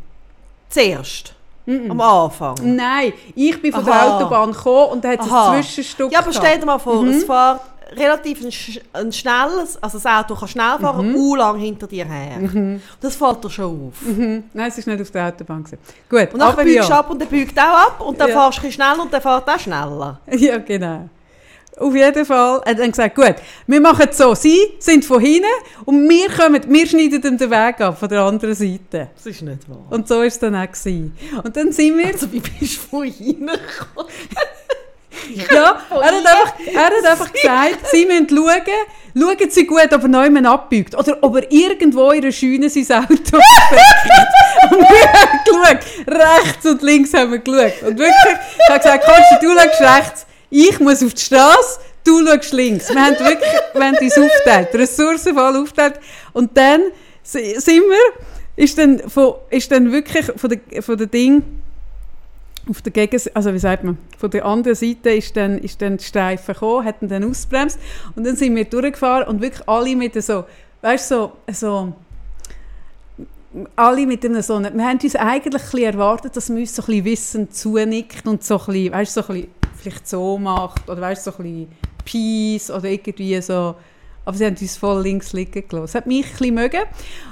zuerst, 0.68 1.34
am 1.66 2.00
Anfang. 2.00 2.54
Nein, 2.62 3.12
ich 3.34 3.60
bin 3.60 3.72
von 3.72 3.84
der 3.84 3.94
Aha. 3.94 4.16
Autobahn 4.16 4.52
gekommen 4.52 4.90
und 4.92 5.04
da 5.04 5.08
hat 5.10 5.20
es 5.20 5.26
Aha. 5.26 5.50
ein 5.52 5.62
Zwischenstück 5.64 6.12
Ja, 6.12 6.20
aber 6.20 6.32
stell 6.32 6.58
dir 6.60 6.66
mal 6.66 6.78
vor, 6.78 7.02
Mhm. 7.02 7.08
es 7.10 7.24
fährt 7.24 7.60
relativ 7.92 8.42
ein, 8.44 8.52
ein 9.00 9.12
schnelles, 9.12 9.80
also 9.82 9.98
das 9.98 10.06
Auto 10.06 10.34
kann 10.34 10.48
schnell 10.48 10.78
fahren, 10.80 11.12
Mhm. 11.12 11.36
lang 11.36 11.58
hinter 11.58 11.86
dir 11.86 12.04
her. 12.04 12.78
Das 13.00 13.16
fällt 13.16 13.44
dir 13.44 13.50
schon 13.50 13.88
auf. 13.88 14.00
Mhm. 14.02 14.44
Nein, 14.52 14.72
es 14.76 14.86
war 14.86 14.92
nicht 14.94 15.02
auf 15.02 15.10
der 15.10 15.28
Autobahn. 15.28 15.62
Gewesen. 15.64 15.78
Gut, 16.08 16.32
Und 16.34 16.40
dann 16.40 16.56
biegst 16.56 16.88
du 16.88 16.92
ja. 16.92 16.98
ab 16.98 17.10
und 17.10 17.20
der 17.20 17.26
biegt 17.26 17.58
auch 17.58 17.62
ab 17.86 18.00
und 18.00 18.20
dann 18.20 18.28
Ja. 18.30 18.50
fährst 18.50 18.62
du 18.64 18.72
schneller 18.72 19.02
und 19.02 19.12
der 19.12 19.20
fährt 19.20 19.48
auch 19.48 19.58
schneller. 19.60 20.20
Ja, 20.36 20.58
genau. 20.58 21.08
Auf 21.78 21.94
jeden 21.94 22.24
Fall 22.24 22.54
hat 22.60 22.68
er 22.68 22.74
dann 22.76 22.90
gesagt, 22.90 23.14
gut, 23.14 23.34
wir 23.66 23.80
machen 23.82 24.06
es 24.08 24.16
so, 24.16 24.34
Sie 24.34 24.58
sind 24.78 25.04
von 25.04 25.20
hinten 25.20 25.44
und 25.84 26.08
wir, 26.08 26.30
kommen, 26.30 26.62
wir 26.66 26.86
schneiden 26.86 27.22
ihm 27.22 27.36
den 27.36 27.50
Weg 27.50 27.80
ab 27.82 27.98
von 28.00 28.08
der 28.08 28.22
anderen 28.22 28.54
Seite. 28.54 29.10
Das 29.14 29.26
ist 29.26 29.42
nicht 29.42 29.68
wahr. 29.68 29.84
Und 29.90 30.08
so 30.08 30.16
war 30.16 30.24
es 30.24 30.38
dann 30.38 30.56
auch. 30.56 30.66
Gewesen. 30.66 31.14
Und 31.44 31.54
dann 31.54 31.72
sind 31.72 31.98
wir, 31.98 32.06
Also 32.06 32.32
wie 32.32 32.40
bist 32.40 32.76
du 32.76 32.80
von 32.80 33.04
hinten 33.04 33.46
gekommen? 33.48 34.08
ja, 35.34 35.80
er 35.90 35.96
hat, 35.96 36.14
einfach, 36.14 36.54
er 36.72 36.84
hat 36.86 37.04
einfach 37.04 37.32
gesagt, 37.32 37.88
Sie 37.90 38.06
müssen 38.06 38.28
schauen, 38.28 38.62
schauen 39.18 39.50
Sie 39.50 39.66
gut, 39.66 39.92
ob 39.92 40.02
er 40.02 40.08
niemand 40.08 40.46
abbiegt 40.46 40.94
oder 40.94 41.18
ob 41.22 41.36
er 41.36 41.50
irgendwo 41.50 42.10
in 42.10 42.22
einer 42.22 42.32
Scheune 42.32 42.68
sein 42.70 42.84
Auto 43.04 43.14
versteckt. 43.14 44.70
Und 44.70 44.78
wir 44.80 45.12
haben 45.12 45.40
geschaut, 45.44 45.78
rechts 46.08 46.66
und 46.66 46.82
links 46.82 47.14
haben 47.14 47.32
wir 47.32 47.38
geschaut. 47.38 47.82
Und 47.82 47.98
wirklich, 47.98 48.36
ich 48.58 48.68
habe 48.68 48.78
gesagt, 48.78 49.04
Konsti, 49.04 49.46
du 49.46 49.54
schaust 49.54 49.80
rechts, 49.80 50.26
ich 50.50 50.80
muss 50.80 51.02
auf 51.02 51.14
die 51.14 51.22
Straße, 51.22 51.80
du 52.04 52.26
schaust 52.26 52.52
links. 52.52 52.88
Wir 52.90 53.00
haben 53.04 53.18
wirklich 53.18 53.52
wir 53.74 53.84
haben 53.84 53.96
uns 53.96 54.18
aufgeteilt, 54.18 54.68
ressourcenvoll 54.74 55.56
aufgeteilt. 55.56 56.00
Und 56.32 56.56
dann 56.56 56.82
si- 57.22 57.54
sind 57.60 57.82
wir, 57.82 58.22
ist 58.64 58.78
dann, 58.78 59.00
von, 59.08 59.34
ist 59.50 59.70
dann 59.70 59.92
wirklich 59.92 60.26
von 60.36 60.50
der, 60.50 60.82
von 60.82 60.96
der 60.96 61.06
Ding, 61.08 61.42
auf 62.68 62.82
der 62.82 62.92
Gegenseite, 62.92 63.36
also 63.36 63.54
wie 63.54 63.58
sagt 63.58 63.84
man, 63.84 63.98
von 64.18 64.30
der 64.30 64.44
anderen 64.44 64.74
Seite 64.74 65.10
ist 65.10 65.36
dann, 65.36 65.58
ist 65.58 65.80
dann 65.80 65.98
die 65.98 66.04
Streifen 66.04 66.52
gekommen, 66.52 66.84
hat 66.84 67.00
ihn 67.00 67.08
dann 67.08 67.24
ausgebremst 67.24 67.78
und 68.14 68.26
dann 68.26 68.36
sind 68.36 68.56
wir 68.56 68.64
durchgefahren 68.64 69.28
und 69.28 69.40
wirklich 69.40 69.68
alle 69.68 69.94
mit 69.94 70.20
so, 70.22 70.44
weißt 70.82 71.08
so, 71.08 71.32
so 71.52 71.92
alle 73.76 74.06
mit 74.06 74.24
einem 74.24 74.42
so, 74.42 74.60
wir 74.60 74.84
haben 74.84 74.98
uns 75.02 75.16
eigentlich 75.16 75.74
ein 75.74 75.82
erwartet, 75.82 76.36
dass 76.36 76.48
man 76.48 76.58
uns 76.58 76.74
so 76.74 76.82
ein 76.82 76.86
bisschen 76.86 77.04
wissend 77.04 77.54
zunickt 77.54 78.26
und 78.26 78.42
so 78.44 78.58
ein 78.58 78.66
bisschen, 78.66 78.92
weißt 78.92 79.14
so 79.14 79.20
ein 79.22 79.26
bisschen 79.26 79.50
vielleicht 79.76 80.08
so 80.08 80.38
macht 80.38 80.88
oder 80.88 81.00
weißt 81.00 81.24
so 81.24 81.30
ein 81.32 81.36
bisschen 81.36 81.68
Peace 82.04 82.70
oder 82.70 82.84
irgendwie 82.84 83.40
so, 83.40 83.76
aber 84.26 84.36
sie 84.36 84.44
haben 84.44 84.56
uns 84.60 84.76
voll 84.76 85.02
links 85.02 85.32
liegen 85.32 85.68
gelassen. 85.68 85.86
Das 85.86 85.94
hat 85.94 86.06
mich 86.08 86.26
ein 86.26 86.32
bisschen 86.32 86.54
mögen. 86.56 86.82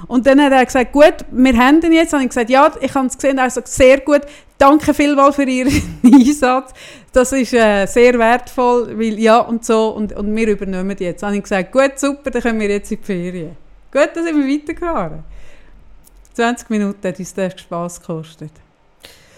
Und 0.07 0.25
dann 0.25 0.41
hat 0.41 0.53
er 0.53 0.65
gesagt, 0.65 0.93
gut, 0.93 1.15
wir 1.29 1.57
haben 1.57 1.81
ihn 1.81 1.91
jetzt. 1.91 2.13
Und 2.13 2.21
ich 2.21 2.29
gesagt, 2.29 2.49
ja, 2.49 2.71
ich 2.79 2.95
habe 2.95 3.07
es 3.07 3.17
gesehen. 3.17 3.37
Er 3.37 3.49
sagt, 3.49 3.67
sehr 3.67 3.99
gut. 3.99 4.21
Danke 4.57 4.93
vielmals 4.93 5.35
für 5.35 5.43
Ihren 5.43 5.99
Einsatz. 6.03 6.73
Das 7.11 7.31
ist 7.33 7.53
äh, 7.53 7.85
sehr 7.85 8.17
wertvoll, 8.17 8.97
weil 8.97 9.19
ja 9.19 9.39
und 9.39 9.65
so. 9.65 9.89
Und, 9.89 10.13
und 10.13 10.35
wir 10.35 10.47
übernehmen 10.47 10.95
jetzt. 10.97 11.23
Dann 11.23 11.29
habe 11.29 11.37
ich 11.37 11.43
gesagt, 11.43 11.71
gut, 11.71 11.97
super, 11.97 12.31
dann 12.31 12.41
können 12.41 12.59
wir 12.59 12.69
jetzt 12.69 12.91
in 12.91 12.99
die 12.99 13.03
Ferien. 13.03 13.57
Gut, 13.91 14.09
dann 14.13 14.23
sind 14.23 14.37
wir 14.37 14.53
weitergefahren. 14.53 15.23
20 16.33 16.69
Minuten 16.69 17.07
hat 17.07 17.19
uns 17.19 17.33
das 17.33 17.59
Spass 17.59 17.99
gekostet. 17.99 18.51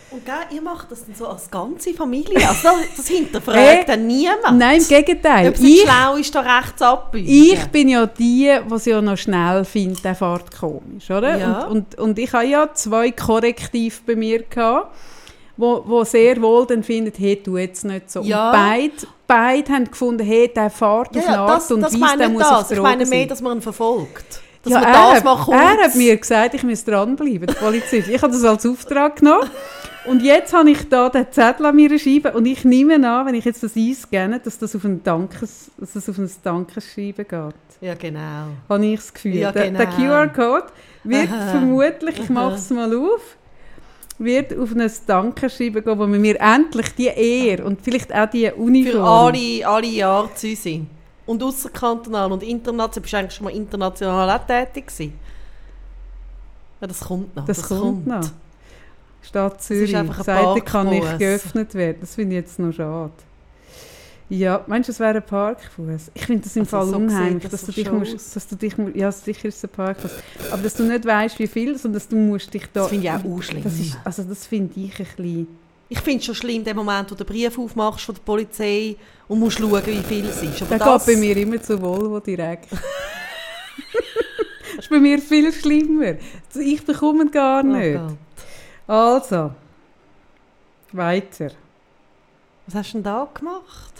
Und 0.09 0.25
gell, 0.25 0.35
ihr 0.51 0.61
macht 0.61 0.89
das 0.89 1.05
dann 1.05 1.15
so 1.15 1.27
als 1.27 1.51
ganze 1.51 1.93
Familie. 1.93 2.37
Also 2.47 2.69
das, 2.95 3.07
hinterfragt 3.07 3.57
Hey, 3.57 3.83
dann 3.87 4.07
niemand. 4.07 4.57
Nein, 4.57 4.79
im 4.79 4.87
Gegenteil. 4.87 5.49
Ob 5.49 5.59
Ich, 5.59 5.81
schlau 5.81 6.15
ist, 6.15 6.33
da 6.33 6.39
rechts 6.39 6.81
abbiegen. 6.81 7.27
ich 7.27 7.65
bin 7.67 7.89
ja 7.89 8.05
die, 8.05 8.57
die 8.71 8.79
sie 8.79 8.91
ja 8.91 9.01
noch 9.01 9.17
schnell 9.17 9.65
findet, 9.65 10.05
der 10.05 10.15
fährt 10.15 10.57
komisch, 10.57 11.11
oder? 11.11 11.37
Ja. 11.37 11.63
Und, 11.63 11.95
und, 11.95 11.99
und 11.99 12.19
ich 12.19 12.31
habe 12.31 12.45
ja 12.45 12.73
zwei 12.73 13.11
Korrektive 13.11 13.95
bei 14.05 14.15
mir 14.15 14.43
gehabt, 14.43 14.95
wo, 15.57 15.83
wo 15.85 16.03
sehr 16.05 16.41
wohl 16.41 16.65
dann 16.65 16.83
finden, 16.83 17.11
hey, 17.17 17.35
tu 17.35 17.57
jetzt 17.57 17.83
nicht 17.83 18.09
so. 18.09 18.21
Ja. 18.21 18.51
Und 18.51 18.57
beide, 18.57 18.93
beide 19.27 19.73
haben 19.73 19.85
gefunden, 19.91 20.25
hey, 20.25 20.49
der 20.53 20.69
fährt 20.69 21.15
ja, 21.15 21.21
auf 21.21 21.27
eine 21.27 21.35
ja, 21.35 21.45
Art 21.45 21.57
das, 21.57 21.71
und 21.71 21.81
das 21.81 21.99
Weise, 21.99 22.17
der 22.17 22.27
ich 22.27 22.33
muss 22.33 22.43
auf 22.43 22.59
das. 22.59 22.71
Ich 22.71 22.77
Drogen 22.77 22.89
meine 22.89 23.05
mehr, 23.05 23.25
dass 23.25 23.41
man 23.41 23.57
ihn 23.57 23.61
verfolgt. 23.61 24.41
Dass 24.69 24.73
Ja, 24.73 24.81
man 24.81 24.93
er, 24.93 25.13
das 25.15 25.23
mal 25.23 25.37
hat, 25.37 25.45
kurz... 25.45 25.57
er 25.57 25.83
hat 25.83 25.95
mir 25.95 26.17
gesagt, 26.17 26.53
ich 26.53 26.63
muss 26.63 26.83
dranbleiben, 26.83 27.47
der 27.47 27.53
Polizist. 27.53 28.09
Ich 28.09 28.21
habe 28.21 28.33
das 28.33 28.43
als 28.43 28.65
Auftrag 28.65 29.17
genommen. 29.17 29.49
Und 30.05 30.21
jetzt 30.23 30.53
habe 30.53 30.69
ich 30.71 30.87
da 30.87 31.09
den 31.09 31.25
Zettel 31.31 31.65
an 31.65 31.75
mir 31.75 31.99
schreiben 31.99 32.33
und 32.33 32.45
ich 32.45 32.63
nehme 32.63 32.95
an, 33.07 33.25
wenn 33.25 33.35
ich 33.35 33.43
jetzt 33.43 33.61
das 33.61 33.75
einscanne, 33.75 34.39
dass 34.39 34.57
das 34.57 34.73
auf 34.75 34.85
ein 34.85 35.03
Dankes, 35.03 35.69
dass 35.77 35.93
das 35.93 36.09
auf 36.09 36.17
ein 36.17 36.31
Dankesschreiben 36.43 37.27
geht. 37.27 37.55
Ja, 37.81 37.93
genau. 37.93 38.47
Habe 38.69 38.85
ich 38.85 38.99
das 38.99 39.13
Gefühl. 39.13 39.35
Ja, 39.35 39.51
der, 39.51 39.69
der 39.69 39.85
genau. 39.85 40.27
QR-Code 40.27 40.67
wird 41.03 41.29
Aha. 41.29 41.51
vermutlich, 41.51 42.19
ich 42.19 42.29
mache 42.29 42.55
es 42.55 42.69
mal 42.69 42.93
auf, 42.95 43.37
wird 44.17 44.57
auf 44.57 44.73
ein 44.73 44.91
Dankeschreiben 45.05 45.83
gehen, 45.83 45.99
wo 45.99 46.07
wir 46.07 46.19
mir 46.19 46.39
endlich 46.39 46.95
die 46.95 47.07
Ehre 47.07 47.65
und 47.65 47.81
vielleicht 47.81 48.13
auch 48.13 48.29
die 48.29 48.49
Uniform... 48.49 48.93
Für 48.93 49.03
alle, 49.03 49.67
alle 49.67 49.87
Jahre 49.87 50.33
zu 50.35 50.55
sind. 50.55 50.87
Und 51.27 51.43
außerkantonal 51.43 52.31
und 52.31 52.41
international. 52.41 53.01
Bist 53.01 53.13
du 53.13 53.17
eigentlich 53.17 53.33
schon 53.33 53.43
mal 53.43 53.53
international 53.53 54.29
auch 54.29 54.47
tätig 54.47 54.87
gewesen? 54.87 55.13
Ja, 56.81 56.87
das 56.87 56.99
kommt 57.01 57.35
noch. 57.35 57.45
Das, 57.45 57.61
kommt, 57.61 58.07
noch. 58.07 58.27
Stadt 59.21 59.61
Zürich. 59.61 59.91
Seite 59.91 60.61
kann 60.61 60.89
nicht 60.89 61.19
geöffnet 61.19 61.75
werden. 61.75 61.97
Das 62.01 62.15
finde 62.15 62.35
ich 62.35 62.41
jetzt 62.41 62.57
noch 62.57 62.71
schade. 62.71 63.11
Ja, 64.29 64.63
meinst 64.67 64.89
du, 64.89 64.91
es 64.91 64.99
wäre 64.99 65.15
ein 65.15 65.25
Parkfuß? 65.25 66.11
Ich 66.13 66.25
finde 66.25 66.43
das 66.43 66.55
im 66.57 66.63
Also 66.63 66.71
Fall 66.71 66.85
so 66.87 66.97
unheimlich, 66.97 67.43
sieht 67.43 67.53
das 67.53 67.61
dass 67.61 67.65
du 67.65 67.71
dich 67.71 67.91
musst, 67.91 68.15
aus. 68.15 68.31
dass 68.31 68.47
du 68.47 68.55
dich, 68.57 68.75
ja 68.93 69.09
sicher 69.09 69.47
ist 69.47 69.57
es 69.57 69.63
ein 69.63 69.69
Parkfuß, 69.69 70.11
aber 70.51 70.61
dass 70.63 70.75
du 70.75 70.83
nicht 70.83 71.05
weißt, 71.05 71.39
wie 71.39 71.47
viel, 71.47 71.77
sondern 71.77 71.99
dass 71.99 72.09
du 72.09 72.17
musst 72.17 72.53
dich 72.53 72.63
da... 72.73 72.81
Das 72.81 72.89
finde 72.89 73.05
ich 73.05 73.11
auch 73.11 73.23
unschlimm. 73.23 73.63
Das 73.63 73.79
ist, 73.79 73.97
also 74.03 74.23
das 74.23 74.45
finde 74.45 74.77
ich 74.81 74.99
ein 74.99 75.05
bisschen... 75.05 75.47
Ich 75.87 76.01
finde 76.01 76.19
es 76.19 76.25
schon 76.25 76.35
schlimm, 76.35 76.61
den 76.65 76.75
Moment, 76.75 77.09
wo 77.09 77.15
du 77.15 77.23
den 77.23 77.27
Brief 77.27 77.57
aufmachst 77.57 78.03
von 78.03 78.15
der 78.15 78.21
Polizei 78.21 78.97
und 79.27 79.39
musst 79.39 79.57
schauen, 79.59 79.85
wie 79.85 80.03
viel 80.03 80.25
es 80.25 80.41
ist. 80.41 80.61
Aber 80.61 80.77
Der 80.77 80.79
das, 80.79 81.05
geht 81.05 81.15
bei 81.15 81.19
mir 81.19 81.37
immer 81.37 81.61
zu 81.61 81.81
Volvo 81.81 82.19
direkt. 82.19 82.71
das 82.71 82.79
ist 84.79 84.89
bei 84.89 84.99
mir 84.99 85.19
viel 85.19 85.51
schlimmer. 85.51 86.15
Ich 86.55 86.85
bekomme 86.85 87.23
ihn 87.23 87.31
gar 87.31 87.63
Oh 87.63 87.67
nicht. 87.67 87.99
Gott. 87.99 88.15
Also, 88.87 89.51
weiter. 90.93 91.51
Was 92.67 92.75
hast 92.75 92.89
du 92.93 92.97
denn 92.97 93.03
da 93.03 93.27
gemacht? 93.33 93.93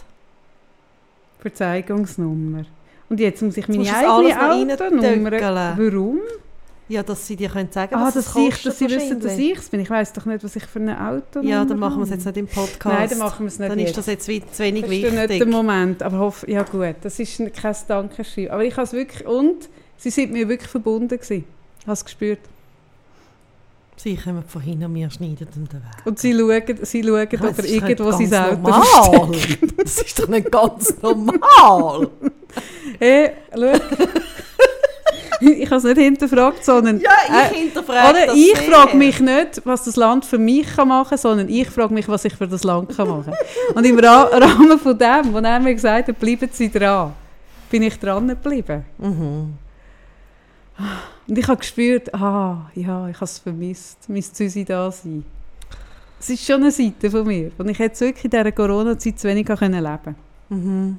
Verzeihungsnummer. 1.40 2.64
Und 3.08 3.20
jetzt 3.20 3.42
muss 3.42 3.56
ich 3.56 3.68
meine 3.68 3.84
das 3.84 3.94
eigene 3.94 4.74
Autonummer... 4.74 5.32
Warum? 5.78 6.20
Ja, 6.90 7.02
dass 7.02 7.26
sie 7.26 7.36
dir 7.36 7.50
können 7.50 7.70
sagen 7.70 7.94
Ah, 7.94 8.06
was 8.06 8.14
dass, 8.14 8.28
es 8.28 8.36
ich, 8.36 8.50
kostet 8.50 8.66
dass 8.66 8.78
sie 8.78 8.88
wissen, 8.88 9.20
dass 9.20 9.36
ich 9.36 9.58
es 9.58 9.68
bin. 9.68 9.80
Ich 9.80 9.90
weiß 9.90 10.12
doch 10.14 10.24
nicht, 10.24 10.42
was 10.42 10.56
ich 10.56 10.64
für 10.64 10.78
ein 10.80 10.88
Auto 10.88 11.40
Ja, 11.42 11.58
habe. 11.58 11.68
dann 11.68 11.78
machen 11.78 11.98
wir 11.98 12.04
es 12.04 12.10
jetzt 12.10 12.24
nicht 12.24 12.36
im 12.38 12.46
Podcast. 12.46 12.84
Nein, 12.98 13.08
dann 13.10 13.18
machen 13.18 13.40
wir 13.44 13.48
es 13.48 13.58
nicht 13.58 13.70
Dann 13.70 13.78
jetzt. 13.78 13.88
ist 13.90 13.98
das 13.98 14.06
jetzt 14.06 14.24
zu 14.24 14.62
wenig 14.62 14.82
Das 14.84 14.90
ist 14.92 15.02
ja 15.02 15.10
nicht 15.10 15.20
wichtig. 15.20 15.38
der 15.38 15.46
Moment, 15.48 16.02
aber 16.02 16.18
hoff, 16.18 16.46
ja 16.48 16.62
gut, 16.62 16.94
das 17.02 17.18
ist 17.18 17.42
kein 17.54 17.76
Dankeschreiben. 17.88 18.50
Aber 18.50 18.64
ich 18.64 18.72
habe 18.72 18.84
es 18.84 18.92
wirklich, 18.94 19.26
und 19.26 19.68
sie 19.98 20.08
sind 20.10 20.32
mir 20.32 20.48
wirklich 20.48 20.70
verbunden 20.70 21.08
gewesen. 21.08 21.44
Ich 21.80 21.86
habe 21.86 21.92
es 21.92 22.04
gespürt. 22.04 22.40
Sie 23.96 24.16
kommen 24.16 24.44
von 24.46 24.62
hinter 24.62 24.86
mir, 24.88 25.10
schneiden 25.10 25.48
den 25.52 25.64
Weg. 25.72 25.80
Und 26.06 26.18
sie 26.20 26.32
schauen, 26.32 26.62
sie 26.82 27.02
schauen 27.02 27.28
Ja, 27.30 27.40
ob 27.40 27.56
das 27.56 27.58
er 27.58 27.64
ist 27.64 27.70
nicht 27.72 27.82
irgendwo 28.00 28.12
sein 28.12 28.34
Auto 28.34 28.56
normal. 28.62 29.36
Das 29.76 30.00
ist 30.02 30.18
doch 30.20 30.28
nicht 30.28 30.50
ganz 30.50 30.94
normal. 31.02 32.08
Hey, 32.98 33.32
schau. 33.54 33.72
ich 35.62 35.66
habe 35.66 35.76
es 35.76 35.84
nicht 35.84 35.98
hinterfragt, 35.98 36.64
sondern... 36.64 37.00
Ja, 37.00 37.10
ich 37.26 37.52
äh, 37.52 37.60
hinterfrage 37.62 38.10
oder 38.10 38.26
das 38.26 38.36
ich 38.36 38.58
frage 38.58 38.96
mich 38.96 39.20
nicht, 39.20 39.62
was 39.64 39.84
das 39.84 39.96
Land 39.96 40.24
für 40.24 40.38
mich 40.38 40.66
kann 40.74 40.88
machen 40.88 41.10
kann, 41.10 41.18
sondern 41.18 41.48
ich 41.48 41.68
frage 41.68 41.94
mich, 41.94 42.08
was 42.08 42.24
ich 42.24 42.34
für 42.34 42.48
das 42.48 42.64
Land 42.64 42.96
kann 42.96 43.08
machen 43.08 43.32
kann. 43.32 43.76
Und 43.76 43.84
im 43.84 43.98
Ra 43.98 44.22
Rahmen 44.32 44.78
von 44.78 44.98
dem, 44.98 45.32
wo 45.32 45.38
er 45.38 45.60
mir 45.60 45.74
gesagt 45.74 46.08
hat, 46.08 46.18
bleiben 46.18 46.48
Sie 46.52 46.70
dran, 46.70 47.12
bin 47.70 47.82
ich 47.82 47.98
dran 47.98 48.28
geblieben. 48.28 48.84
Mhm. 48.98 49.54
Und 51.26 51.38
ich 51.38 51.48
habe 51.48 51.58
gespürt, 51.58 52.14
ah, 52.14 52.70
ja, 52.74 53.08
ich 53.08 53.16
habe 53.16 53.24
es 53.24 53.38
vermisst, 53.38 53.98
mein 54.08 54.22
Züsi 54.22 54.64
da 54.64 54.90
sein. 54.90 55.24
Es 56.20 56.30
ist 56.30 56.44
schon 56.44 56.62
eine 56.62 56.70
Seite 56.70 57.10
von 57.10 57.26
mir, 57.26 57.52
und 57.58 57.68
ich 57.68 57.78
hätte 57.78 58.00
wirklich 58.00 58.24
in 58.24 58.30
dieser 58.30 58.52
Corona-Zeit 58.52 59.18
zu 59.18 59.28
wenig 59.28 59.46
können 59.46 59.82
leben 59.82 60.16
Mhm. 60.50 60.98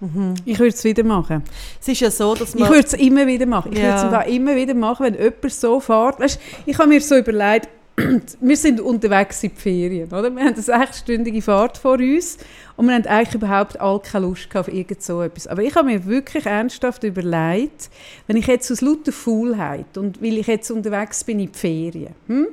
Mhm. 0.00 0.34
Ich 0.44 0.58
würde 0.58 0.74
es 0.74 0.82
wieder 0.84 1.04
machen. 1.04 1.42
Es 1.80 1.88
ist 1.88 2.00
ja 2.00 2.10
so, 2.10 2.34
dass 2.34 2.54
Ich 2.54 2.60
man... 2.60 2.70
würde 2.70 2.86
es 2.86 2.94
immer 2.94 3.26
wieder 3.26 3.46
machen. 3.46 3.72
Ich 3.72 3.78
Ja. 3.78 4.02
würde 4.10 4.24
es 4.28 4.34
immer 4.34 4.56
wieder 4.56 4.74
machen, 4.74 5.06
wenn 5.06 5.14
jemand 5.14 5.52
so 5.52 5.78
fährt. 5.80 6.18
Weißt, 6.20 6.40
ich 6.66 6.78
habe 6.78 6.88
mir 6.88 7.00
so 7.00 7.16
überlegt, 7.16 7.68
wir 8.40 8.56
sind 8.56 8.80
unterwegs 8.80 9.42
in 9.42 9.50
die 9.50 9.60
Ferien, 9.60 10.08
oder? 10.08 10.30
Wir 10.30 10.40
haben 10.44 10.54
eine 10.54 10.62
sechsstündige 10.62 11.42
Fahrt 11.42 11.76
vor 11.76 11.94
uns 11.98 12.38
und 12.76 12.86
wir 12.86 12.94
haben 12.94 13.04
eigentlich 13.06 13.34
überhaupt 13.34 13.78
alle 13.80 14.00
keine 14.00 14.26
Lust 14.26 14.48
auf 14.56 14.68
irgend 14.68 15.02
so 15.02 15.20
etwas. 15.22 15.46
Aber 15.46 15.62
ich 15.62 15.74
habe 15.74 15.86
mir 15.86 16.06
wirklich 16.06 16.46
ernsthaft 16.46 17.04
überlegt, 17.04 17.90
wenn 18.26 18.36
ich 18.36 18.46
jetzt 18.46 18.70
aus 18.72 18.80
lauter 18.80 19.12
Faulheit 19.12 19.98
und 19.98 20.22
weil 20.22 20.38
ich 20.38 20.46
jetzt 20.46 20.70
unterwegs 20.70 21.24
bin 21.24 21.40
in 21.40 21.52
die 21.52 21.58
Ferien, 21.58 22.14
hm? 22.26 22.46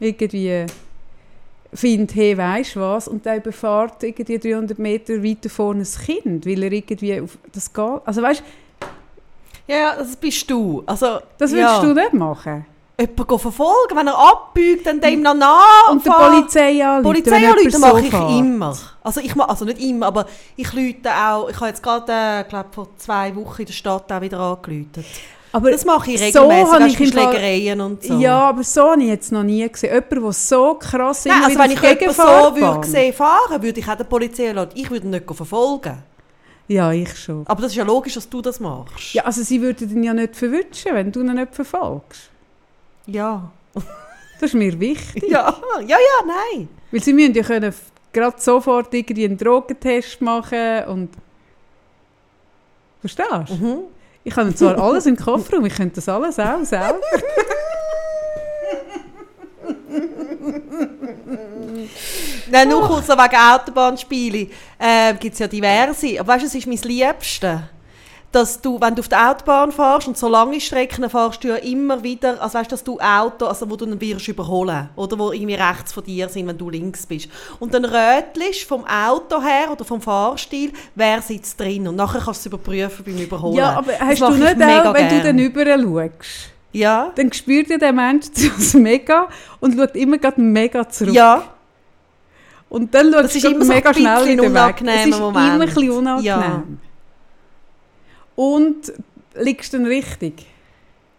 irgendwie 0.00 0.66
finde, 1.72 2.14
hey, 2.14 2.36
weisst 2.36 2.76
du 2.76 2.80
was, 2.80 3.08
und 3.08 3.24
der 3.24 3.36
überfährt 3.36 4.02
irgendwie 4.02 4.38
300 4.38 4.78
Meter 4.78 5.22
weiter 5.22 5.50
vorne 5.50 5.82
ein 5.82 6.04
Kind, 6.04 6.46
weil 6.46 6.62
er 6.62 6.72
irgendwie 6.72 7.20
auf 7.20 7.38
das 7.52 7.72
geht. 7.72 8.00
Also 8.04 8.22
weißt 8.22 8.42
Ja, 9.66 9.76
ja, 9.76 9.96
das 9.96 10.16
bist 10.16 10.50
du. 10.50 10.82
Also, 10.86 11.18
das 11.36 11.52
ja. 11.52 11.58
würdest 11.58 11.82
du 11.82 11.94
nicht 11.94 12.12
machen. 12.14 12.64
Jemanden 13.00 13.38
verfolgen, 13.38 13.94
wenn 13.94 14.08
er 14.08 14.18
abbiegt, 14.18 14.84
dann 14.84 15.00
dem 15.00 15.22
noch 15.22 15.34
nach 15.34 15.88
Und 15.88 16.04
die 16.04 16.10
Polizei 16.10 16.84
anrufen, 16.84 17.04
Polizei 17.04 17.48
anrufen 17.48 17.80
mache 17.80 18.00
ich 18.00 18.10
fährt. 18.10 18.30
immer. 18.30 18.76
Also 19.04 19.20
ich 19.20 19.36
also 19.40 19.64
nicht 19.66 19.80
immer, 19.80 20.06
aber 20.06 20.26
ich 20.56 20.72
lüte 20.72 21.10
auch, 21.10 21.48
ich 21.48 21.54
habe 21.56 21.68
jetzt 21.68 21.80
gerade, 21.80 22.12
äh, 22.12 22.44
glaube 22.48 22.70
vor 22.72 22.88
zwei 22.96 23.36
Wochen 23.36 23.60
in 23.60 23.66
der 23.66 23.72
Stadt 23.72 24.10
auch 24.10 24.20
wieder 24.20 24.40
angelütet. 24.40 25.06
Aber 25.52 25.70
Das 25.70 25.84
mache 25.84 26.10
ich 26.12 26.32
so 26.32 26.46
regelmäßig, 26.46 26.80
weißt 26.80 27.00
ich 27.00 27.08
Schlägereien 27.08 27.80
und 27.80 28.02
so. 28.02 28.18
Ja, 28.18 28.48
aber 28.50 28.62
so 28.62 28.90
habe 28.90 29.02
ich 29.02 29.08
jetzt 29.08 29.32
noch 29.32 29.42
nie 29.42 29.66
gesehen. 29.68 29.94
Jemand, 29.94 30.12
der 30.12 30.32
so 30.32 30.74
krass 30.74 31.26
immer 31.26 31.46
also 31.46 31.58
wenn 31.58 31.70
ich 31.70 31.82
jemanden 31.82 32.12
so 32.12 32.56
würde 32.56 32.86
sehen 32.86 33.12
fahren, 33.14 33.62
würde 33.62 33.80
ich 33.80 33.88
auch 33.88 33.96
der 33.96 34.04
Polizei 34.04 34.52
lassen. 34.52 34.72
Ich 34.74 34.90
würde 34.90 35.06
ihn 35.06 35.10
nicht 35.10 35.24
verfolgen. 35.26 36.02
Ja, 36.68 36.92
ich 36.92 37.16
schon. 37.16 37.46
Aber 37.46 37.62
das 37.62 37.72
ist 37.72 37.76
ja 37.76 37.84
logisch, 37.84 38.14
dass 38.14 38.28
du 38.28 38.42
das 38.42 38.60
machst. 38.60 39.14
Ja, 39.14 39.24
also 39.24 39.42
sie 39.42 39.60
würden 39.62 39.90
ihn 39.90 40.02
ja 40.02 40.12
nicht 40.12 40.36
verwünschen, 40.36 40.92
wenn 40.92 41.10
du 41.10 41.20
ihn 41.20 41.34
nicht 41.34 41.54
verfolgst. 41.54 42.30
Ja. 43.06 43.50
Das 43.74 44.50
ist 44.50 44.54
mir 44.54 44.78
wichtig. 44.78 45.24
Ja, 45.28 45.56
ja, 45.80 45.96
ja, 45.96 46.26
nein. 46.26 46.68
Weil 46.90 47.02
sie 47.02 47.12
müssen 47.14 47.34
ja 47.34 47.42
können 47.42 47.74
gerade 48.12 48.36
sofort 48.38 48.92
irgendwie 48.92 49.24
einen 49.24 49.38
Drogentest 49.38 50.20
machen 50.20 50.84
und... 50.88 51.10
Verstehst 53.00 53.28
du? 53.48 53.54
Mhm. 53.54 53.78
Ich 54.28 54.36
habe 54.36 54.54
zwar 54.54 54.78
alles 54.78 55.06
im 55.06 55.16
Kofferraum, 55.16 55.64
ich 55.64 55.74
könnte 55.74 55.96
das 55.96 56.08
alles 56.08 56.38
auch 56.38 56.62
selber. 56.62 57.00
Nein, 62.50 62.68
nur 62.68 62.86
kurz 62.86 63.08
wegen 63.08 63.36
Autobahnspiele. 63.36 64.48
Äh, 64.78 65.14
gibt 65.14 65.32
es 65.32 65.38
ja 65.38 65.48
diverse. 65.48 66.20
Aber 66.20 66.34
weißt 66.34 66.42
du, 66.42 66.46
es 66.46 66.54
ist 66.54 66.66
mein 66.66 66.76
Liebste. 66.76 67.70
Dass 68.30 68.60
du, 68.60 68.78
wenn 68.78 68.94
du 68.94 69.00
auf 69.00 69.08
der 69.08 69.30
Autobahn 69.30 69.72
fährst 69.72 70.06
und 70.06 70.18
so 70.18 70.28
lange 70.28 70.60
Strecken 70.60 71.08
fährst 71.08 71.42
du 71.42 71.48
ja 71.48 71.54
immer 71.56 72.02
wieder, 72.02 72.40
also 72.42 72.58
weißt, 72.58 72.70
dass 72.70 72.84
du 72.84 73.00
Auto, 73.00 73.46
also 73.46 73.70
wo 73.70 73.74
du 73.76 73.86
dann 73.86 73.98
wirst 73.98 74.28
überholen, 74.28 74.90
oder 74.96 75.18
wo 75.18 75.32
irgendwie 75.32 75.54
rechts 75.54 75.94
von 75.94 76.04
dir 76.04 76.28
sind, 76.28 76.46
wenn 76.46 76.58
du 76.58 76.68
links 76.68 77.06
bist. 77.06 77.28
Und 77.58 77.72
dann 77.72 77.86
rötelst 77.86 78.64
vom 78.64 78.84
Auto 78.86 79.40
her 79.40 79.70
oder 79.72 79.82
vom 79.82 80.02
Fahrstil, 80.02 80.72
wer 80.94 81.22
sitzt 81.22 81.58
drin 81.58 81.88
und 81.88 81.96
nachher 81.96 82.20
kannst 82.20 82.44
du 82.44 82.50
es 82.50 82.54
überprüfen 82.54 83.02
beim 83.02 83.16
Überholen. 83.16 83.56
Ja, 83.56 83.78
aber 83.78 83.92
hast 83.98 84.20
du 84.20 84.30
nicht 84.30 84.62
auch, 84.62 84.94
wenn 84.94 85.08
du 85.08 85.20
gern. 85.22 85.24
dann 85.24 85.38
rüber 85.38 85.64
schaust, 86.10 86.50
Ja, 86.72 87.12
dann 87.14 87.32
spürt 87.32 87.70
ja 87.70 87.78
der 87.78 87.94
Mensch 87.94 88.26
das 88.58 88.74
mega 88.74 89.28
und 89.60 89.74
schaut 89.74 89.96
immer 89.96 90.18
gerade 90.18 90.38
mega 90.40 90.86
zurück. 90.86 91.14
ja, 91.14 91.44
Und 92.68 92.94
dann 92.94 93.10
schaut 93.10 93.30
so 93.30 93.50
mega 93.64 93.88
ein 93.88 93.94
schnell 93.94 94.16
bisschen 94.36 94.42
wieder 94.42 94.66
weg. 94.66 94.82
Es 94.84 95.06
ist 95.06 95.18
Moment. 95.18 95.46
immer 95.46 95.54
ein 95.54 95.60
bisschen 95.60 95.90
unangenehm. 95.90 96.24
Ja. 96.26 96.62
Und 98.38 98.92
liegst 99.34 99.72
du 99.72 99.78
dann 99.78 99.86
richtig? 99.86 100.46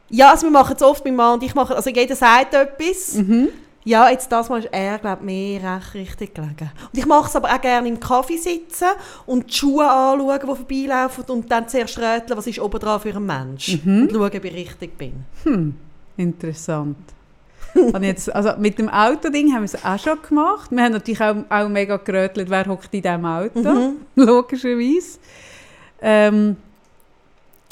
ja, 0.09 0.31
also 0.31 0.47
wir 0.47 0.51
machen 0.51 0.75
es 0.75 0.81
oft, 0.81 1.03
mein 1.03 1.17
Mann 1.17 1.33
und 1.33 1.43
ich 1.43 1.53
machen, 1.53 1.75
also 1.75 1.89
jeder 1.89 2.15
sagt 2.15 2.53
etwas. 2.53 3.15
Mhm. 3.15 3.49
Ja, 3.83 4.09
jetzt 4.09 4.31
das 4.31 4.47
Mal 4.49 4.59
ist 4.59 4.69
er, 4.71 4.97
glaube 4.99 5.23
mir 5.25 5.61
recht 5.61 5.93
richtig 5.93 6.33
gelegen. 6.33 6.71
Und 6.91 6.97
ich 6.97 7.05
mache 7.05 7.27
es 7.27 7.35
aber 7.35 7.49
auch 7.53 7.61
gerne 7.61 7.89
im 7.89 7.99
Kaffee 7.99 8.37
sitzen 8.37 8.87
und 9.25 9.49
die 9.49 9.53
Schuhe 9.53 9.85
anschauen, 9.89 10.39
die 10.41 10.45
vorbeilaufen 10.47 11.23
und 11.27 11.51
dann 11.51 11.67
zuerst 11.67 11.97
rätseln, 11.97 12.37
was 12.37 12.47
ist 12.47 12.59
oben 12.59 12.79
dran 12.79 13.01
für 13.01 13.13
ein 13.13 13.25
Mensch. 13.25 13.79
Mhm. 13.83 14.03
Und 14.03 14.11
schauen, 14.11 14.21
ob 14.23 14.45
ich 14.45 14.53
richtig 14.53 14.97
bin. 14.97 15.25
Hm, 15.43 15.75
interessant. 16.17 16.97
Und 17.75 18.01
jetzt, 18.03 18.33
also 18.33 18.53
mit 18.57 18.79
dem 18.79 18.89
Autoding 18.89 19.53
haben 19.53 19.61
wir 19.61 19.65
es 19.65 19.85
auch 19.85 19.99
schon 19.99 20.17
gemacht. 20.27 20.71
Wir 20.71 20.83
haben 20.83 20.93
natürlich 20.93 21.21
auch, 21.21 21.35
auch 21.49 21.69
mega 21.69 21.97
gerötelt, 21.97 22.49
wer 22.49 22.65
hockt 22.65 22.91
in 22.93 23.01
diesem 23.03 23.25
Auto, 23.25 23.59
Mhm. 23.59 23.97
logischerweise. 24.15 25.19
Ähm, 26.01 26.55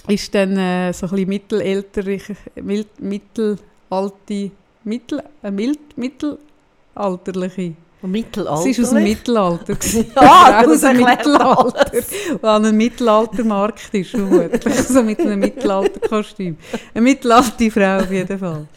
ist 0.08 0.34
dann 0.34 0.58
äh, 0.58 0.93
so 0.93 1.05
ein 1.05 1.12
bisschen 1.12 1.30
mittelalterlich, 1.30 2.24
mild, 2.55 2.99
mittelalte, 2.99 4.51
mittel, 4.84 5.24
äh, 5.43 5.51
mild, 5.51 5.97
mittelalterliche. 5.97 7.74
Mittelalter. 8.03 8.62
Sie 8.62 8.70
ist 8.70 8.80
aus 8.80 8.91
dem 8.91 9.03
Mittelalter. 9.03 9.74
Ja, 10.16 10.62
das 10.64 10.72
aus 10.72 10.82
dem 10.82 11.03
Mittelalter, 11.03 11.91
die 11.91 12.43
an 12.43 12.66
einem 12.66 12.78
Mittelaltermarkt 12.78 13.93
ist, 13.93 14.12
vermutlich. 14.12 14.74
so 14.88 15.01
mit 15.03 15.20
einem 15.20 15.39
Mittelalterkostüm. 15.39 16.58
Eine 16.93 17.01
mittelalte 17.01 17.72
Frau 17.72 17.97
auf 17.97 18.12
jeden 18.12 18.39
Fall. 18.39 18.68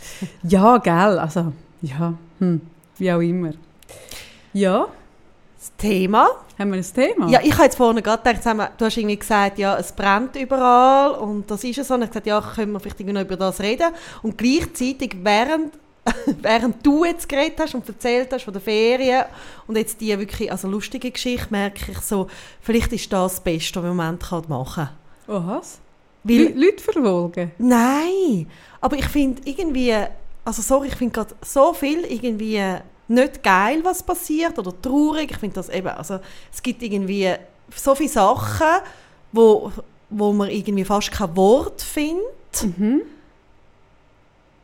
Ja, 0.43 0.79
gell, 0.79 1.19
also, 1.19 1.53
ja, 1.83 2.15
hm, 2.39 2.61
wie 2.97 3.13
auch 3.13 3.21
immer. 3.21 3.53
Ja, 4.53 4.89
Das 5.61 5.77
Thema. 5.77 6.27
haben 6.59 6.73
wir 6.73 6.79
ein 6.79 6.83
Thema? 6.95 7.29
Ja, 7.29 7.41
ich 7.43 7.53
habe 7.53 7.65
jetzt 7.65 7.77
vorhin 7.77 8.03
gerade 8.03 8.35
gedacht, 8.35 8.73
du 8.79 8.85
hast 8.87 8.97
irgendwie 8.97 9.19
gesagt, 9.19 9.59
ja, 9.59 9.77
es 9.77 9.93
brennt 9.93 10.35
überall 10.37 11.11
und 11.17 11.51
das 11.51 11.63
ist 11.65 11.77
es 11.77 11.89
so. 11.89 11.95
Und 11.95 12.01
ich 12.01 12.09
habe 12.09 12.21
gesagt, 12.23 12.27
ja, 12.27 12.41
können 12.41 12.73
wir 12.73 12.81
vielleicht 12.81 12.99
noch 13.01 13.21
über 13.21 13.37
das 13.37 13.61
reden. 13.61 13.89
Und 14.23 14.39
gleichzeitig, 14.39 15.19
während, 15.23 15.75
während 16.41 16.87
du 16.87 17.05
jetzt 17.05 17.29
geredet 17.29 17.61
hast 17.61 17.75
und 17.75 17.87
erzählt 17.87 18.33
hast 18.33 18.45
von 18.45 18.55
der 18.55 18.63
Ferien 18.63 19.25
und 19.67 19.77
jetzt 19.77 20.01
die 20.01 20.19
wirklich, 20.19 20.51
also 20.51 20.67
lustige 20.67 21.11
Geschichte, 21.11 21.49
merke 21.51 21.93
ich 21.93 21.99
so, 21.99 22.29
vielleicht 22.63 22.95
ist 22.95 23.13
das 23.13 23.35
das 23.35 23.45
Beste, 23.45 23.81
was 23.81 23.83
man 23.83 23.91
im 23.91 23.97
Moment 23.99 24.23
kann 24.23 24.45
machen 24.49 24.89
kann. 25.27 25.37
Oh, 25.37 25.47
was? 25.47 25.79
Weil, 26.25 26.55
Leute 26.59 26.83
verfolgen? 26.83 27.51
Nein, 27.59 28.47
aber 28.81 28.97
ich 28.97 29.09
finde 29.09 29.43
irgendwie, 29.45 29.95
also 30.43 30.63
sorry, 30.63 30.89
ich 30.89 30.97
finde 30.97 31.13
gerade 31.13 31.35
so 31.43 31.75
viel 31.75 32.01
irgendwie 32.05 32.63
nicht 33.11 33.43
geil, 33.43 33.81
was 33.83 34.03
passiert 34.03 34.59
oder 34.59 34.73
traurig. 34.81 35.33
Ich 35.33 35.39
finde 35.39 35.55
das 35.55 35.69
eben, 35.69 35.89
also 35.89 36.21
es 36.53 36.63
gibt 36.63 36.83
irgendwie 36.83 37.35
so 37.75 37.95
viele 37.95 38.09
Sachen, 38.09 38.83
wo, 39.33 39.73
wo 40.09 40.33
man 40.33 40.49
irgendwie 40.49 40.85
fast 40.85 41.13
kein 41.13 41.37
Wort 41.37 41.83
findet. 41.83 42.79
Mhm. 42.79 43.03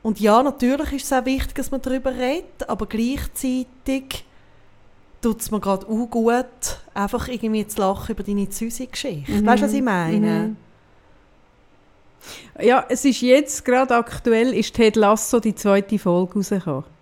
Und 0.02 0.20
ja, 0.20 0.42
natürlich 0.42 0.92
ist 0.92 1.06
es 1.06 1.12
auch 1.12 1.24
wichtig, 1.24 1.56
dass 1.56 1.70
man 1.72 1.82
darüber 1.82 2.14
redet, 2.14 2.68
aber 2.68 2.86
gleichzeitig 2.86 4.24
tut 5.20 5.40
es 5.40 5.50
mir 5.50 5.58
gerade 5.58 5.86
auch 5.86 6.06
gut, 6.08 6.44
einfach 6.94 7.26
irgendwie 7.26 7.66
zu 7.66 7.80
lachen 7.80 8.12
über 8.12 8.22
deine 8.22 8.48
Züsi-Geschichte. 8.48 9.32
Mhm. 9.32 9.46
Weißt 9.46 9.62
du, 9.62 9.66
was 9.66 9.72
ich 9.72 9.82
meine? 9.82 10.16
Mhm. 10.18 10.56
Ja, 12.60 12.84
es 12.88 13.04
ist 13.04 13.20
jetzt 13.20 13.64
gerade 13.64 13.96
aktuell, 13.96 14.52
ist 14.54 14.74
Ted 14.74 14.96
Lasso 14.96 15.40
die 15.40 15.54
zweite 15.54 15.98
Folge 15.98 16.34
rausgekommen. 16.34 16.95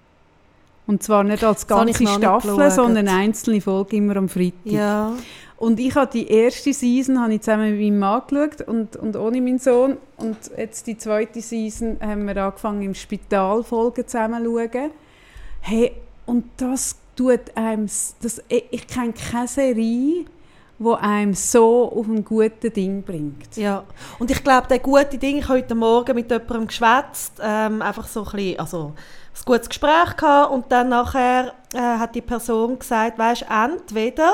Und 0.86 1.02
zwar 1.02 1.24
nicht 1.24 1.42
als 1.42 1.66
ganze 1.66 2.06
Staffel, 2.06 2.70
sondern 2.70 3.08
einzelne 3.08 3.60
Folgen 3.60 3.96
immer 3.96 4.16
am 4.16 4.28
Freitag. 4.28 4.54
Ja. 4.64 5.14
Und 5.56 5.80
ich 5.80 5.94
habe 5.94 6.10
die 6.12 6.26
erste 6.28 6.72
Season 6.74 7.20
habe 7.20 7.34
ich 7.34 7.40
zusammen 7.40 7.70
mit 7.70 7.80
meinem 7.80 7.98
Mann 7.98 8.22
geschaut 8.28 8.60
und, 8.68 8.96
und 8.96 9.16
ohne 9.16 9.40
meinen 9.40 9.58
Sohn. 9.58 9.96
Und 10.18 10.36
jetzt 10.56 10.86
die 10.86 10.98
zweite 10.98 11.40
Season 11.40 11.96
haben 12.00 12.26
wir 12.26 12.36
angefangen 12.36 12.82
im 12.82 12.94
Spital 12.94 13.62
Folgen 13.62 14.06
zusammen 14.06 14.44
zu 14.44 14.50
schauen. 14.50 14.90
Hey, 15.60 15.92
und 16.26 16.44
das 16.56 16.96
tut 17.16 17.40
einem, 17.54 17.86
das, 17.86 18.42
ich, 18.48 18.64
ich 18.70 18.86
kenne 18.86 19.14
keine 19.14 19.48
Serie, 19.48 20.24
die 20.78 20.94
einem 21.00 21.34
so 21.34 21.92
auf 21.92 22.06
ein 22.08 22.24
gutes 22.24 22.72
Ding 22.72 23.02
bringt. 23.02 23.56
Ja, 23.56 23.84
und 24.18 24.30
ich 24.30 24.42
glaube, 24.42 24.66
der 24.68 24.80
gute 24.80 25.18
Ding, 25.18 25.38
ich 25.38 25.48
habe 25.48 25.60
heute 25.60 25.74
Morgen 25.74 26.14
mit 26.14 26.30
jemandem 26.30 26.66
geschwätzt, 26.66 27.40
ähm, 27.40 27.80
einfach 27.80 28.06
so 28.06 28.24
ein 28.24 28.32
bisschen, 28.32 28.58
also 28.58 28.92
ein 29.36 29.44
gutes 29.44 29.68
Gespräch 29.68 30.16
gehabt 30.16 30.52
und 30.52 30.70
dann 30.70 30.88
nachher 30.88 31.52
äh, 31.72 31.78
hat 31.78 32.14
die 32.14 32.20
Person 32.20 32.78
gesagt, 32.78 33.18
weißt 33.18 33.46
entweder 33.48 34.32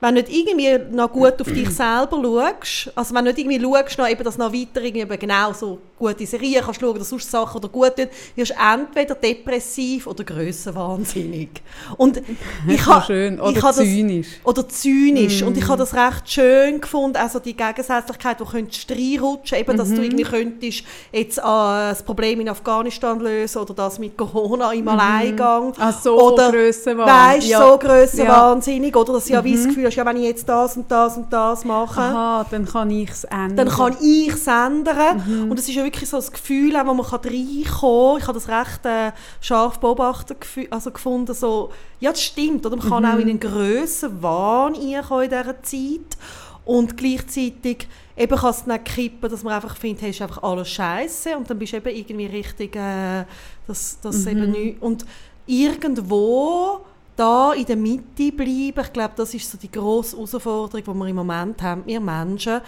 wenn 0.00 0.14
du 0.14 0.20
nicht 0.20 0.32
irgendwie 0.32 0.94
noch 0.94 1.10
gut 1.10 1.40
auf 1.40 1.46
dich 1.46 1.70
selber 1.70 2.22
schaust, 2.22 2.92
also 2.94 3.14
wenn 3.14 3.24
du 3.24 3.32
nicht 3.32 3.38
irgendwie 3.38 3.60
schaust, 3.60 3.98
noch 3.98 4.08
eben, 4.08 4.24
dass 4.24 4.36
noch 4.36 4.52
weiter 4.52 4.82
irgendwie 4.82 5.16
genau 5.16 5.52
so 5.52 5.78
gute 5.98 6.26
Serien 6.26 6.62
kannst 6.64 6.80
schauen 6.80 6.90
oder 6.90 7.04
sonst 7.04 7.30
Sachen 7.30 7.56
oder 7.58 7.68
gut 7.68 7.96
tun, 7.96 8.06
wirst 8.34 8.52
du 8.52 8.54
entweder 8.74 9.14
depressiv 9.14 10.06
oder 10.06 10.24
grössenwahnsinnig. 10.24 11.48
Und 11.96 12.20
ich 12.68 12.84
habe 12.86 13.04
schön. 13.06 13.40
Oder 13.40 13.50
ich 13.56 13.60
das- 13.62 13.76
zynisch. 13.76 14.28
oder 14.44 14.68
zynisch. 14.68 15.42
Und 15.42 15.56
Mm. 15.56 15.58
ich 15.58 15.68
habe 15.68 15.78
das 15.78 15.94
recht 15.94 16.28
schön 16.30 16.80
gefunden, 16.80 17.16
also 17.16 17.38
die 17.38 17.56
Gegensätzlichkeit, 17.56 18.40
die 18.40 18.44
könntest 18.44 18.90
reinrutschen, 18.90 19.58
eben, 19.58 19.76
dass 19.76 19.88
du 19.88 19.96
Mhm. 19.96 20.02
irgendwie 20.04 20.24
könntest 20.24 20.84
jetzt 21.12 21.38
äh, 21.38 21.42
das 21.42 22.02
Problem 22.02 22.40
in 22.40 22.48
Afghanistan 22.48 23.18
lösen 23.20 23.58
oder 23.62 23.74
das 23.74 23.98
mit 23.98 24.16
Corona 24.16 24.72
im 24.72 24.86
Alleingang. 24.88 25.72
Ah, 25.78 25.92
so 25.92 26.20
Oder. 26.20 26.52
Weißt 26.52 27.46
Ja. 27.48 27.60
so 27.60 27.78
grössenwahnsinnig, 27.78 28.94
oder? 28.96 29.14
Dass 29.14 29.26
du 29.26 29.32
ja 29.34 29.44
wie 29.44 29.52
das 29.54 29.64
Mhm. 29.64 29.68
Gefühl 29.68 29.86
hast, 29.86 29.94
ja, 29.96 30.04
wenn 30.06 30.16
ich 30.16 30.24
jetzt 30.24 30.48
das 30.48 30.76
und 30.76 30.90
das 30.90 31.16
und 31.16 31.32
das 31.32 31.64
mache, 31.64 32.00
Aha, 32.00 32.46
dann 32.50 32.66
kann 32.66 32.90
ich 32.90 33.10
es 33.10 33.24
ändern. 33.24 33.56
dann 33.56 33.68
kann 33.68 33.96
ich 34.00 34.28
es 34.28 34.46
ändern. 34.46 35.22
Mhm. 35.26 35.50
Und 35.50 35.58
es 35.58 35.68
ist 35.68 35.74
ja 35.74 35.84
wirklich 35.86 36.10
so 36.10 36.16
das 36.18 36.30
Gefühl, 36.30 36.74
wo 36.84 36.94
man 36.94 37.06
kann 37.06 37.20
reinkommen 37.20 37.64
kann. 37.64 38.18
Ich 38.18 38.26
habe 38.28 38.32
das 38.34 38.48
recht 38.48 38.84
äh, 38.84 39.12
scharf 39.40 39.78
beobachtet 39.80 40.38
also 40.70 40.90
gefunden, 40.90 41.34
so, 41.34 41.70
ja, 42.00 42.10
das 42.10 42.22
stimmt. 42.22 42.66
Oder? 42.66 42.76
Man 42.76 42.88
kann 42.88 43.02
Mhm. 43.04 43.08
auch 43.10 43.18
in 43.18 43.28
einen 43.30 43.40
grössen 43.40 44.22
Wahn 44.22 44.74
reinkommen 44.74 45.24
in 45.24 45.30
dieser 45.30 45.62
Zeit. 45.62 46.18
Und 46.64 46.96
gleichzeitig 46.96 47.86
eben 48.16 48.36
kann 48.36 48.50
es 48.50 48.64
dann 48.64 48.82
kippen, 48.82 49.30
dass 49.30 49.42
man 49.44 49.54
einfach 49.54 49.76
findet, 49.76 50.02
hey, 50.02 50.10
ist 50.10 50.20
einfach 50.20 50.42
alles 50.42 50.68
scheiße 50.68 51.36
und 51.36 51.48
dann 51.48 51.58
bist 51.58 51.72
du 51.72 51.76
eben 51.76 51.96
irgendwie 51.96 52.26
richtig, 52.26 52.74
äh, 52.76 53.24
dass, 53.66 54.00
dass 54.00 54.24
Mhm. 54.24 54.28
eben 54.30 54.50
nicht... 54.50 54.82
Und 54.82 55.06
irgendwo 55.46 56.80
da 57.14 57.52
in 57.52 57.64
der 57.64 57.76
Mitte 57.76 58.32
bleiben, 58.32 58.80
ich 58.84 58.92
glaube, 58.92 59.14
das 59.16 59.32
ist 59.32 59.50
so 59.50 59.56
die 59.56 59.70
grosse 59.70 60.16
Herausforderung, 60.16 60.82
die 60.84 60.94
wir 61.00 61.06
im 61.08 61.16
Moment 61.16 61.62
haben, 61.62 61.82
wir 61.86 62.00
Menschen, 62.00 62.60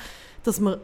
dass 0.44 0.60
wir, 0.60 0.78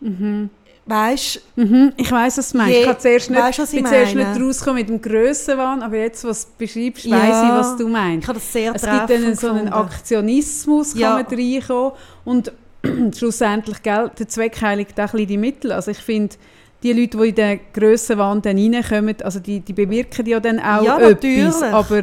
Mhm. 0.00 0.50
Weißt 0.88 1.40
Mhm, 1.56 1.92
ich 1.96 2.10
weiss, 2.10 2.38
was 2.38 2.52
du 2.52 2.58
meinst. 2.58 2.72
Je- 2.72 2.80
ich 2.80 2.86
kann 2.86 2.98
zuerst 2.98 3.30
nicht, 3.30 3.40
weisst, 3.42 3.58
was 3.58 3.72
ich 3.72 3.76
bin 3.82 3.86
zuerst 3.86 4.14
nicht 4.14 4.40
rausgekommen 4.40 4.80
mit 4.80 4.88
dem 4.88 5.00
Grössenwahn, 5.02 5.82
aber 5.82 5.96
jetzt, 5.96 6.24
was 6.24 6.46
du 6.46 6.50
beschreibst, 6.58 7.04
Ja. 7.04 7.16
weiss 7.18 7.42
ich, 7.42 7.48
was 7.50 7.76
du 7.76 7.86
ich 7.86 7.92
meinst. 7.92 8.28
habe 8.28 8.38
das 8.38 8.52
sehr 8.52 8.72
Es 8.74 8.82
gibt 8.82 9.10
dann 9.10 9.34
so 9.34 9.50
einen. 9.50 9.68
Aktionismus, 9.68 10.92
kann 10.92 11.00
Ja. 11.00 11.10
man 11.14 11.26
reinkommen. 11.26 11.92
Und 12.24 12.52
schlussendlich, 13.16 13.82
gell, 13.82 14.10
der 14.18 14.28
Zweck 14.28 14.60
heiligt 14.62 14.98
auch 15.00 15.12
ein 15.14 15.26
die 15.26 15.36
Mittel. 15.36 15.72
Also 15.72 15.90
ich 15.90 15.98
finde, 15.98 16.36
die 16.82 16.92
Leute, 16.92 17.18
die 17.18 17.28
in 17.30 17.34
den 17.34 17.60
Grössenwahn 17.72 18.40
dann 18.40 18.56
reinkommen, 18.56 19.16
also 19.24 19.40
die, 19.40 19.60
die 19.60 19.72
bewirken 19.72 20.24
ja 20.26 20.38
dann 20.40 20.58
auch 20.60 20.84
Ja, 20.84 20.96
etwas. 20.98 21.10
natürlich. 21.10 21.62
Aber, 21.74 22.02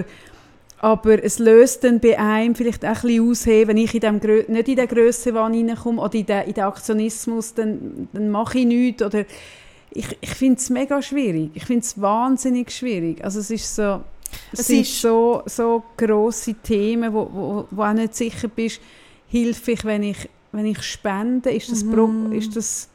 aber 0.85 1.23
es 1.23 1.39
löst 1.39 1.83
dann 1.83 1.99
bei 1.99 2.19
einem 2.19 2.53
vielleicht 2.53 2.85
auch 2.85 2.89
ein 2.89 3.01
bisschen 3.01 3.29
aus, 3.31 3.45
hey, 3.47 3.67
wenn 3.67 3.77
ich 3.77 3.95
in 3.95 4.01
dem, 4.01 4.17
nicht 4.49 4.67
in 4.67 4.75
den 4.75 4.87
Grössenwahn 4.87 5.51
reinkomme 5.55 5.99
oder 5.99 6.13
in 6.13 6.25
den, 6.27 6.41
in 6.43 6.53
den 6.53 6.63
Aktionismus, 6.63 7.55
dann, 7.55 8.07
dann 8.13 8.29
mache 8.29 8.59
ich 8.59 8.65
nichts. 8.67 9.01
Oder 9.01 9.25
ich, 9.89 10.15
ich 10.21 10.29
finde 10.29 10.59
es 10.59 10.69
mega 10.69 11.01
schwierig. 11.01 11.49
Ich 11.55 11.65
finde 11.65 11.81
es 11.81 11.99
wahnsinnig 11.99 12.69
schwierig. 12.69 13.23
Also 13.23 13.39
es 13.39 13.49
ist 13.49 13.75
so... 13.75 14.01
Es, 14.51 14.59
Es 14.59 14.67
sind 14.67 14.81
ist- 14.81 15.01
so, 15.01 15.41
so 15.47 15.81
grosse 15.97 16.53
Themen, 16.53 17.11
wo, 17.11 17.27
wo, 17.33 17.67
wo 17.71 17.81
auch 17.83 17.93
nicht 17.93 18.13
sicher 18.13 18.47
bist, 18.47 18.79
hilfe 19.27 19.71
ich, 19.71 19.85
wenn 19.85 20.03
ich, 20.03 20.29
wenn 20.51 20.67
ich 20.67 20.83
spende, 20.83 21.49
ist 21.49 21.71
das, 21.71 21.83
Mhm. 21.83 22.31
ist, 22.31 22.55
das, 22.55 22.89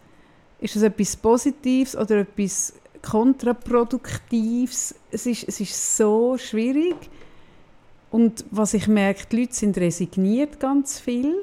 ist 0.61 0.76
das 0.76 0.82
etwas 0.84 1.16
Positives 1.16 1.97
oder 1.97 2.18
etwas 2.18 2.72
Kontraproduktives? 3.03 4.95
Es 5.11 5.26
ist, 5.26 5.49
es 5.49 5.61
ist 5.61 5.97
so 5.97 6.36
schwierig. 6.38 6.95
Und 8.11 8.45
was 8.51 8.75
ich 8.75 8.89
merke, 8.89 9.25
die 9.31 9.41
Leute 9.41 9.55
sind 9.55 9.79
resigniert 9.79 10.59
ganz 10.59 10.99
viel. 10.99 11.35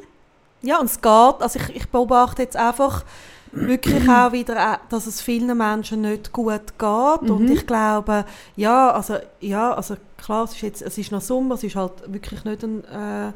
Ja, 0.61 0.79
und 0.79 0.87
es 0.87 0.99
geht, 0.99 1.11
also 1.41 1.59
ich, 1.59 1.75
ich 1.75 1.87
beobachte 1.87 2.41
jetzt 2.41 2.57
einfach 2.57 3.05
wirklich 3.51 4.09
auch 4.09 4.31
wieder, 4.31 4.55
äh, 4.55 4.77
dass 4.89 5.07
es 5.07 5.21
vielen 5.21 5.55
Menschen 5.57 6.01
nicht 6.01 6.31
gut 6.31 6.77
geht 6.77 7.29
und 7.29 7.43
Mhm. 7.45 7.51
ich 7.51 7.65
glaube, 7.65 8.25
ja, 8.55 8.91
also, 8.91 9.15
ja, 9.39 9.73
also 9.73 9.95
klar, 10.17 10.43
es 10.43 10.53
ist, 10.53 10.61
jetzt, 10.61 10.81
es 10.81 10.97
ist 10.97 11.11
noch 11.11 11.21
Sommer, 11.21 11.55
es 11.55 11.63
ist 11.63 11.75
halt 11.75 11.93
wirklich 12.07 12.43
nicht 12.43 12.63
ein 12.63 12.83
äh, 12.83 13.31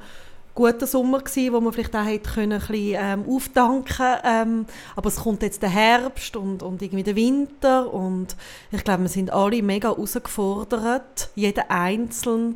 guter 0.54 0.86
Sommer 0.86 1.20
gewesen, 1.20 1.54
wo 1.54 1.62
man 1.62 1.72
vielleicht 1.72 1.96
auch 1.96 2.04
hätte 2.06 2.30
können, 2.32 2.54
ein 2.54 2.60
bisschen 2.60 2.98
ähm, 3.00 3.26
auftanken 3.30 4.16
ähm, 4.26 4.66
aber 4.96 5.08
es 5.08 5.16
kommt 5.18 5.44
jetzt 5.44 5.62
der 5.62 5.70
Herbst 5.70 6.36
und, 6.36 6.62
und 6.64 6.82
irgendwie 6.82 7.04
der 7.04 7.16
Winter 7.16 7.94
und 7.94 8.36
ich 8.72 8.84
glaube, 8.84 9.04
wir 9.04 9.10
sind 9.10 9.32
alle 9.32 9.64
mega 9.64 9.90
herausgefordert, 9.90 11.30
jeder 11.36 11.72
Einzelne 11.72 12.56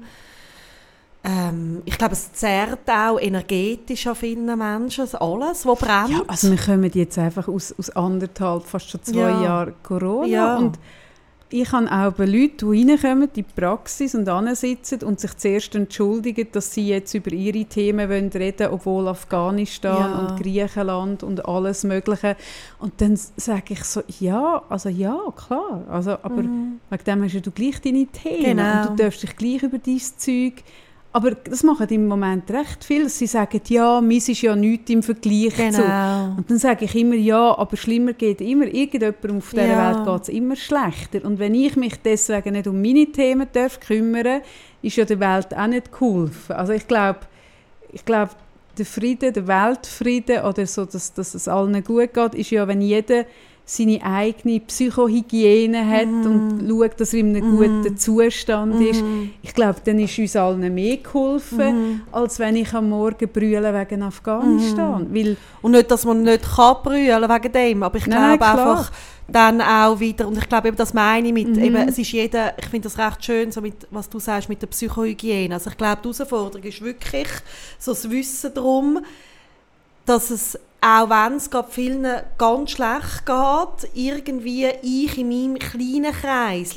ähm, 1.26 1.82
ich 1.86 1.98
glaube, 1.98 2.14
es 2.14 2.32
zerrt 2.34 2.88
auch 2.90 3.20
energetisch 3.20 4.06
an 4.08 4.16
vielen 4.16 4.46
Menschen, 4.58 5.08
alles, 5.16 5.66
was 5.66 5.80
brennt. 5.80 6.10
Ja, 6.10 6.22
also 6.28 6.52
wir 6.52 6.58
kommen 6.58 6.92
jetzt 6.94 7.18
einfach 7.18 7.48
aus, 7.48 7.74
aus 7.78 7.90
anderthalb, 7.92 8.64
fast 8.64 8.90
schon 8.90 9.04
zwei 9.04 9.20
Ja. 9.20 9.44
Jahren 9.44 9.74
Corona. 9.84 10.28
Ja. 10.28 10.58
Und 10.58 10.78
ich 11.50 11.72
habe 11.72 11.90
auch 11.92 12.12
bei 12.14 12.26
Leuten, 12.26 12.72
die 12.72 12.92
reinkommen, 12.92 13.24
in 13.30 13.34
die 13.36 13.44
Praxis 13.44 14.16
und 14.16 14.28
sitzen 14.56 15.04
und 15.04 15.20
sich 15.20 15.38
zuerst 15.38 15.76
entschuldigen, 15.76 16.48
dass 16.52 16.74
sie 16.74 16.88
jetzt 16.90 17.14
über 17.14 17.32
ihre 17.32 17.64
Themen 17.66 18.10
wollen 18.10 18.30
reden 18.30 18.70
obwohl 18.72 19.08
Afghanistan 19.08 19.96
Ja. 20.12 20.20
und 20.20 20.42
Griechenland 20.42 21.24
und 21.24 21.46
alles 21.46 21.84
Mögliche. 21.84 22.36
Und 22.80 23.00
dann 23.00 23.16
sage 23.38 23.74
ich 23.74 23.84
so, 23.84 24.02
ja, 24.20 24.64
also 24.70 24.90
ja, 24.90 25.18
klar. 25.36 25.84
Also, 25.90 26.12
aber 26.24 26.42
Mhm. 26.44 26.80
wegen 26.90 27.04
dem 27.04 27.24
hast 27.24 27.46
du 27.46 27.52
gleich 27.52 27.80
deine 27.80 28.08
Themen 28.08 28.44
Genau. 28.58 28.82
und 28.90 29.00
du 29.00 29.04
darfst 29.04 29.24
dich 29.24 29.36
gleich 29.36 29.64
über 29.64 29.78
dein 29.78 30.02
Zeug... 30.18 30.64
Aber 31.16 31.32
das 31.32 31.64
machen 31.64 31.88
im 31.92 32.08
Moment 32.08 32.52
recht 32.52 32.84
viel. 32.84 33.08
Sie 33.08 33.26
sagen, 33.26 33.62
ja, 33.70 34.02
meins 34.02 34.28
ist 34.28 34.42
ja 34.42 34.54
nichts 34.54 34.92
im 34.92 35.02
Vergleich 35.02 35.56
zu... 35.56 35.82
Genau. 35.82 36.36
Und 36.36 36.52
dann 36.52 36.58
sage 36.58 36.84
ich 36.84 36.94
immer, 36.94 37.16
ja, 37.16 37.58
aber 37.58 37.78
schlimmer 37.78 38.12
geht 38.12 38.42
immer. 38.42 38.66
Irgendjemandem 38.66 39.38
auf 39.38 39.50
dieser 39.52 39.66
Ja. 39.66 39.96
Welt 39.96 40.06
geht 40.06 40.22
es 40.24 40.28
immer 40.28 40.58
schlechter. 40.58 41.24
Und 41.24 41.40
wenn 41.40 41.56
ich 41.56 41.78
mich 41.78 41.94
deswegen 42.04 42.52
nicht 42.52 42.68
um 42.68 42.82
meine 42.82 43.06
Themen 43.06 43.48
darf 43.54 43.80
kümmern 43.80 44.42
ist 44.82 44.98
ja 44.98 45.06
der 45.06 45.22
Welt 45.22 45.56
auch 45.56 45.68
nicht 45.68 45.90
geholfen. 45.90 46.54
Also 46.54 46.74
ich 46.74 46.86
glaube, 46.86 47.20
ich 47.94 48.04
glaube, 48.04 48.32
der 48.78 48.86
Frieden, 48.86 49.32
der 49.32 49.48
Weltfrieden 49.48 50.44
oder 50.44 50.68
so, 50.68 50.84
dass, 50.84 51.14
dass 51.14 51.34
es 51.34 51.48
allen 51.48 51.82
gut 51.82 52.14
geht, 52.14 52.36
ist 52.36 52.52
ja, 52.52 52.68
wenn 52.68 52.82
jeder 52.82 53.24
seine 53.68 54.04
eigene 54.04 54.60
Psychohygiene 54.60 55.90
hat 55.90 56.06
und 56.06 56.68
schaut, 56.70 57.00
dass 57.00 57.14
er 57.14 57.20
in 57.22 57.36
einem 57.36 57.58
guten 57.58 57.98
Zustand 57.98 58.80
ist. 58.80 59.02
Mhm. 59.02 59.32
Ich 59.42 59.56
glaube, 59.56 59.80
dann 59.84 59.98
ist 59.98 60.18
uns 60.20 60.36
allen 60.36 60.74
mehr 60.74 60.98
geholfen, 60.98 61.58
Mhm. 61.94 62.02
als 62.12 62.38
wenn 62.38 62.56
ich 62.58 62.72
am 62.74 62.90
Morgen 62.90 63.28
brülle 63.28 63.74
wegen 63.74 64.04
Afghanistan. 64.04 65.08
Weil 65.12 65.36
Und 65.64 65.72
nicht, 65.72 65.90
dass 65.90 66.06
man 66.06 66.22
nicht 66.22 66.44
kann 66.56 66.76
brüllen 66.84 67.24
wegen 67.30 67.52
dem, 67.52 67.84
aber 67.84 67.98
ich 67.98 68.04
glaube 68.04 68.46
einfach 68.46 68.92
dann 69.28 69.60
auch 69.60 70.00
wieder, 70.00 70.28
und 70.28 70.38
ich 70.38 70.48
glaube 70.48 70.68
eben, 70.68 70.78
das 70.78 70.94
meine 70.94 71.28
ich 71.30 71.34
mit, 71.34 71.48
Mhm. 71.48 71.64
eben, 71.64 71.76
es 71.90 71.98
ist 71.98 72.12
jeder, 72.12 72.54
ich 72.60 72.68
finde 72.68 72.88
das 72.88 73.00
recht 73.00 73.26
schön, 73.26 73.52
so 73.52 73.62
mit, 73.62 73.74
was 73.90 74.08
du 74.08 74.20
sagst 74.20 74.48
mit 74.48 74.62
der 74.62 74.68
Psychohygiene. 74.68 75.56
Also 75.56 75.72
ich 75.72 75.78
glaube, 75.78 75.98
die 76.04 76.10
Herausforderung 76.10 76.62
ist 76.64 76.82
wirklich 76.84 77.28
so 77.80 77.94
das 77.94 78.08
Wissen 78.08 78.54
darum, 78.54 79.00
dass 80.06 80.30
es, 80.30 80.60
auch 80.82 81.10
wenn 81.10 81.38
es 81.38 81.50
gerade 81.50 81.72
vielen 81.72 82.06
ganz 82.38 82.72
schlecht 82.72 83.26
geht, 83.26 83.90
irgendwie 83.96 84.68
ich 84.82 85.18
in 85.18 85.30
meinem 85.30 85.60
kleinen 85.60 86.12
Kreis 86.14 86.76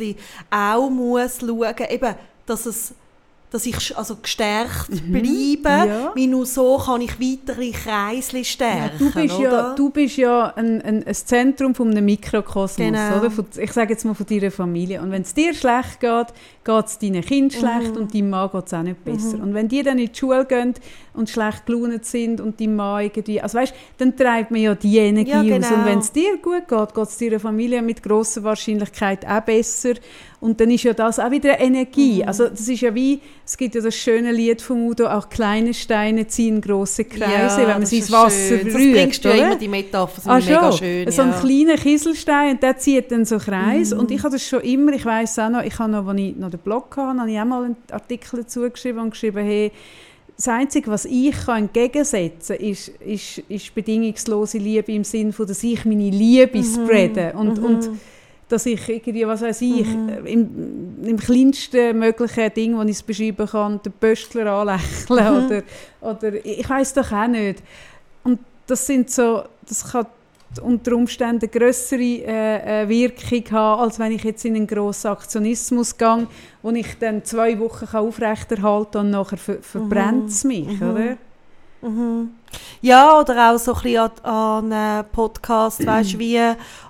auch 0.50 0.88
muss 0.90 1.40
schauen, 1.40 1.74
eben, 1.90 2.14
dass 2.46 2.66
es 2.66 2.94
dass 3.50 3.64
ich 3.64 3.96
also 3.96 4.16
gestärkt 4.16 4.88
bleibe, 4.90 5.24
Mhm. 5.86 5.88
ja. 5.88 6.12
weil 6.14 6.26
nur 6.26 6.44
so 6.44 6.76
kann 6.76 7.00
ich 7.00 7.18
weitere 7.18 7.70
Kreisli 7.70 8.40
Ja, 8.40 8.44
stärken. 8.44 8.98
du, 8.98 9.10
bist 9.10 9.38
ja, 9.38 9.48
oder? 9.48 9.74
du 9.74 9.88
bist 9.88 10.16
ja 10.18 10.52
ein, 10.54 10.82
ein, 10.82 11.06
ein 11.06 11.14
Zentrum 11.14 11.74
von 11.74 11.90
einem 11.90 12.04
Mikrokosmos, 12.04 12.76
Genau. 12.76 13.16
oder? 13.16 13.32
Ich 13.56 13.72
sage 13.72 13.94
jetzt 13.94 14.04
mal 14.04 14.12
von 14.12 14.26
deiner 14.26 14.50
Familie. 14.50 15.00
Und 15.00 15.12
wenn 15.12 15.22
es 15.22 15.32
dir 15.32 15.54
schlecht 15.54 15.98
geht, 15.98 16.26
geht 16.68 16.86
es 16.86 16.98
deinen 16.98 17.22
Kindern 17.22 17.50
schlecht 17.58 17.94
Mhm. 17.94 18.00
und 18.02 18.14
deinem 18.14 18.30
Mann 18.30 18.50
geht 18.52 18.66
es 18.66 18.74
auch 18.74 18.82
nicht 18.82 19.04
besser. 19.04 19.42
Und 19.42 19.54
wenn 19.54 19.68
die 19.68 19.82
dann 19.82 19.98
in 19.98 20.10
die 20.12 20.18
Schule 20.18 20.44
gehen 20.44 20.74
und 21.14 21.30
schlecht 21.30 21.64
gelaunt 21.66 22.04
sind 22.04 22.40
und 22.40 22.60
dein 22.60 22.76
Mann 22.76 23.02
irgendwie, 23.04 23.40
also 23.40 23.58
weißt, 23.58 23.74
dann 23.96 24.14
treibt 24.16 24.50
man 24.50 24.60
ja 24.60 24.74
die 24.74 24.98
Energie 24.98 25.30
Ja, 25.30 25.40
aus. 25.40 25.46
genau. 25.46 25.74
Und 25.74 25.84
wenn 25.86 25.98
es 26.00 26.12
dir 26.12 26.36
gut 26.36 26.68
geht, 26.68 26.94
geht 26.94 27.04
es 27.08 27.18
deiner 27.18 27.40
Familie 27.40 27.80
mit 27.82 28.02
grosser 28.02 28.42
Wahrscheinlichkeit 28.44 29.26
auch 29.26 29.40
besser. 29.40 29.94
Und 30.40 30.60
dann 30.60 30.70
ist 30.70 30.84
ja 30.84 30.92
das 30.92 31.18
auch 31.18 31.32
wieder 31.32 31.58
Energie. 31.58 32.22
Mhm. 32.22 32.28
Also 32.28 32.48
das 32.48 32.68
ist 32.68 32.80
ja 32.80 32.94
wie, 32.94 33.20
es 33.44 33.56
gibt 33.56 33.74
ja 33.74 33.80
das 33.80 33.96
schöne 33.96 34.30
Lied 34.30 34.62
von 34.62 34.82
Udo, 34.86 35.06
auch 35.08 35.28
kleine 35.28 35.74
Steine 35.74 36.28
ziehen 36.28 36.60
große 36.60 37.06
Kreise, 37.06 37.62
ja, 37.62 37.68
wenn 37.68 37.78
man 37.78 37.86
sie 37.86 37.98
ins 37.98 38.12
Wasser 38.12 38.58
schön. 38.58 38.66
berührt. 38.68 38.74
Das 38.74 38.92
bringst 39.02 39.24
du 39.24 39.28
ja 39.30 39.34
immer 39.46 39.56
die 39.56 39.66
Metapher, 39.66 40.22
ah, 40.30 40.38
mega 40.38 40.70
schön. 40.72 41.10
So 41.10 41.22
ein 41.22 41.34
kleiner 41.40 41.74
Kieselstein, 41.76 42.60
der 42.60 42.76
zieht 42.78 43.10
dann 43.10 43.24
so 43.24 43.38
Kreis. 43.38 43.92
Mhm. 43.92 43.98
Und 43.98 44.10
ich 44.12 44.22
habe 44.22 44.30
das 44.34 44.46
schon 44.46 44.60
immer, 44.60 44.92
ich 44.92 45.04
weiß 45.04 45.40
auch 45.40 45.50
noch, 45.50 45.62
ich 45.64 45.76
habe 45.76 45.90
noch, 45.90 46.06
als 46.06 46.20
ich 46.20 46.36
noch 46.36 46.50
den 46.58 46.64
Blog 46.64 46.96
hatte, 46.96 47.20
habe 47.20 47.30
ich 47.30 47.38
auch 47.38 47.44
mal 47.44 47.64
einen 47.64 47.76
Artikel 47.90 48.42
dazu 48.42 48.68
geschrieben 48.70 48.98
und 48.98 49.10
geschrieben, 49.10 49.44
hey, 49.44 49.72
das 50.36 50.48
Einzige, 50.48 50.90
was 50.90 51.04
ich 51.04 51.34
kann 51.44 51.64
entgegensetzen 51.64 52.56
kann, 52.56 52.66
ist, 52.66 52.88
ist, 53.00 53.38
ist 53.48 53.74
bedingungslose 53.74 54.58
Liebe 54.58 54.92
im 54.92 55.02
Sinne 55.02 55.32
von, 55.32 55.46
dass 55.46 55.64
ich 55.64 55.84
meine 55.84 56.10
Liebe 56.10 56.58
mhm. 56.58 56.64
spreade. 56.64 57.32
Und, 57.34 57.58
mhm. 57.58 57.64
und 57.64 57.90
dass 58.48 58.64
ich 58.64 58.88
irgendwie, 58.88 59.26
was 59.26 59.42
weiß 59.42 59.60
ich, 59.62 59.84
mhm. 59.84 60.26
im, 60.26 61.04
im 61.04 61.16
kleinsten 61.18 61.98
möglichen 61.98 62.54
Ding, 62.54 62.76
das 62.76 62.84
ich 62.86 62.92
es 62.92 63.02
beschreiben 63.02 63.46
kann, 63.46 63.80
den 63.82 63.92
Pöstler 63.92 64.46
anlächeln 64.52 64.86
mhm. 65.08 65.46
oder, 65.46 65.62
oder 66.00 66.46
ich 66.46 66.68
weiß 66.68 66.94
doch 66.94 67.10
auch 67.10 67.26
nicht. 67.26 67.62
Und 68.22 68.38
das 68.66 68.86
sind 68.86 69.10
so, 69.10 69.42
das 69.66 69.90
kann 69.90 70.06
unter 70.62 70.96
Umständen 70.96 71.42
eine 71.42 71.48
größere 71.48 72.00
äh, 72.00 72.82
äh, 72.82 72.88
Wirkung 72.88 73.44
haben, 73.52 73.82
als 73.82 73.98
wenn 73.98 74.12
ich 74.12 74.24
jetzt 74.24 74.44
in 74.44 74.56
einen 74.56 74.66
grossen 74.66 75.08
Aktionismus 75.08 75.96
gehe, 75.96 76.26
wo 76.62 76.70
ich 76.70 76.98
dann 76.98 77.24
zwei 77.24 77.58
Wochen 77.58 77.86
kann 77.86 78.06
aufrechterhalten 78.06 78.92
kann 78.92 79.06
und 79.06 79.10
nachher 79.10 79.36
ver 79.36 79.58
verbrennt 79.60 80.30
es 80.30 80.44
mich, 80.44 80.80
mhm. 80.80 80.90
oder? 80.90 81.16
Mhm. 81.82 82.30
Ja, 82.80 83.20
oder 83.20 83.50
auch 83.50 83.58
so 83.58 83.74
ein 83.74 83.82
bisschen 83.82 83.98
an, 83.98 84.24
an 84.24 84.72
einen 84.72 85.04
Podcast, 85.10 85.86
weißt, 85.86 86.18
wie 86.18 86.40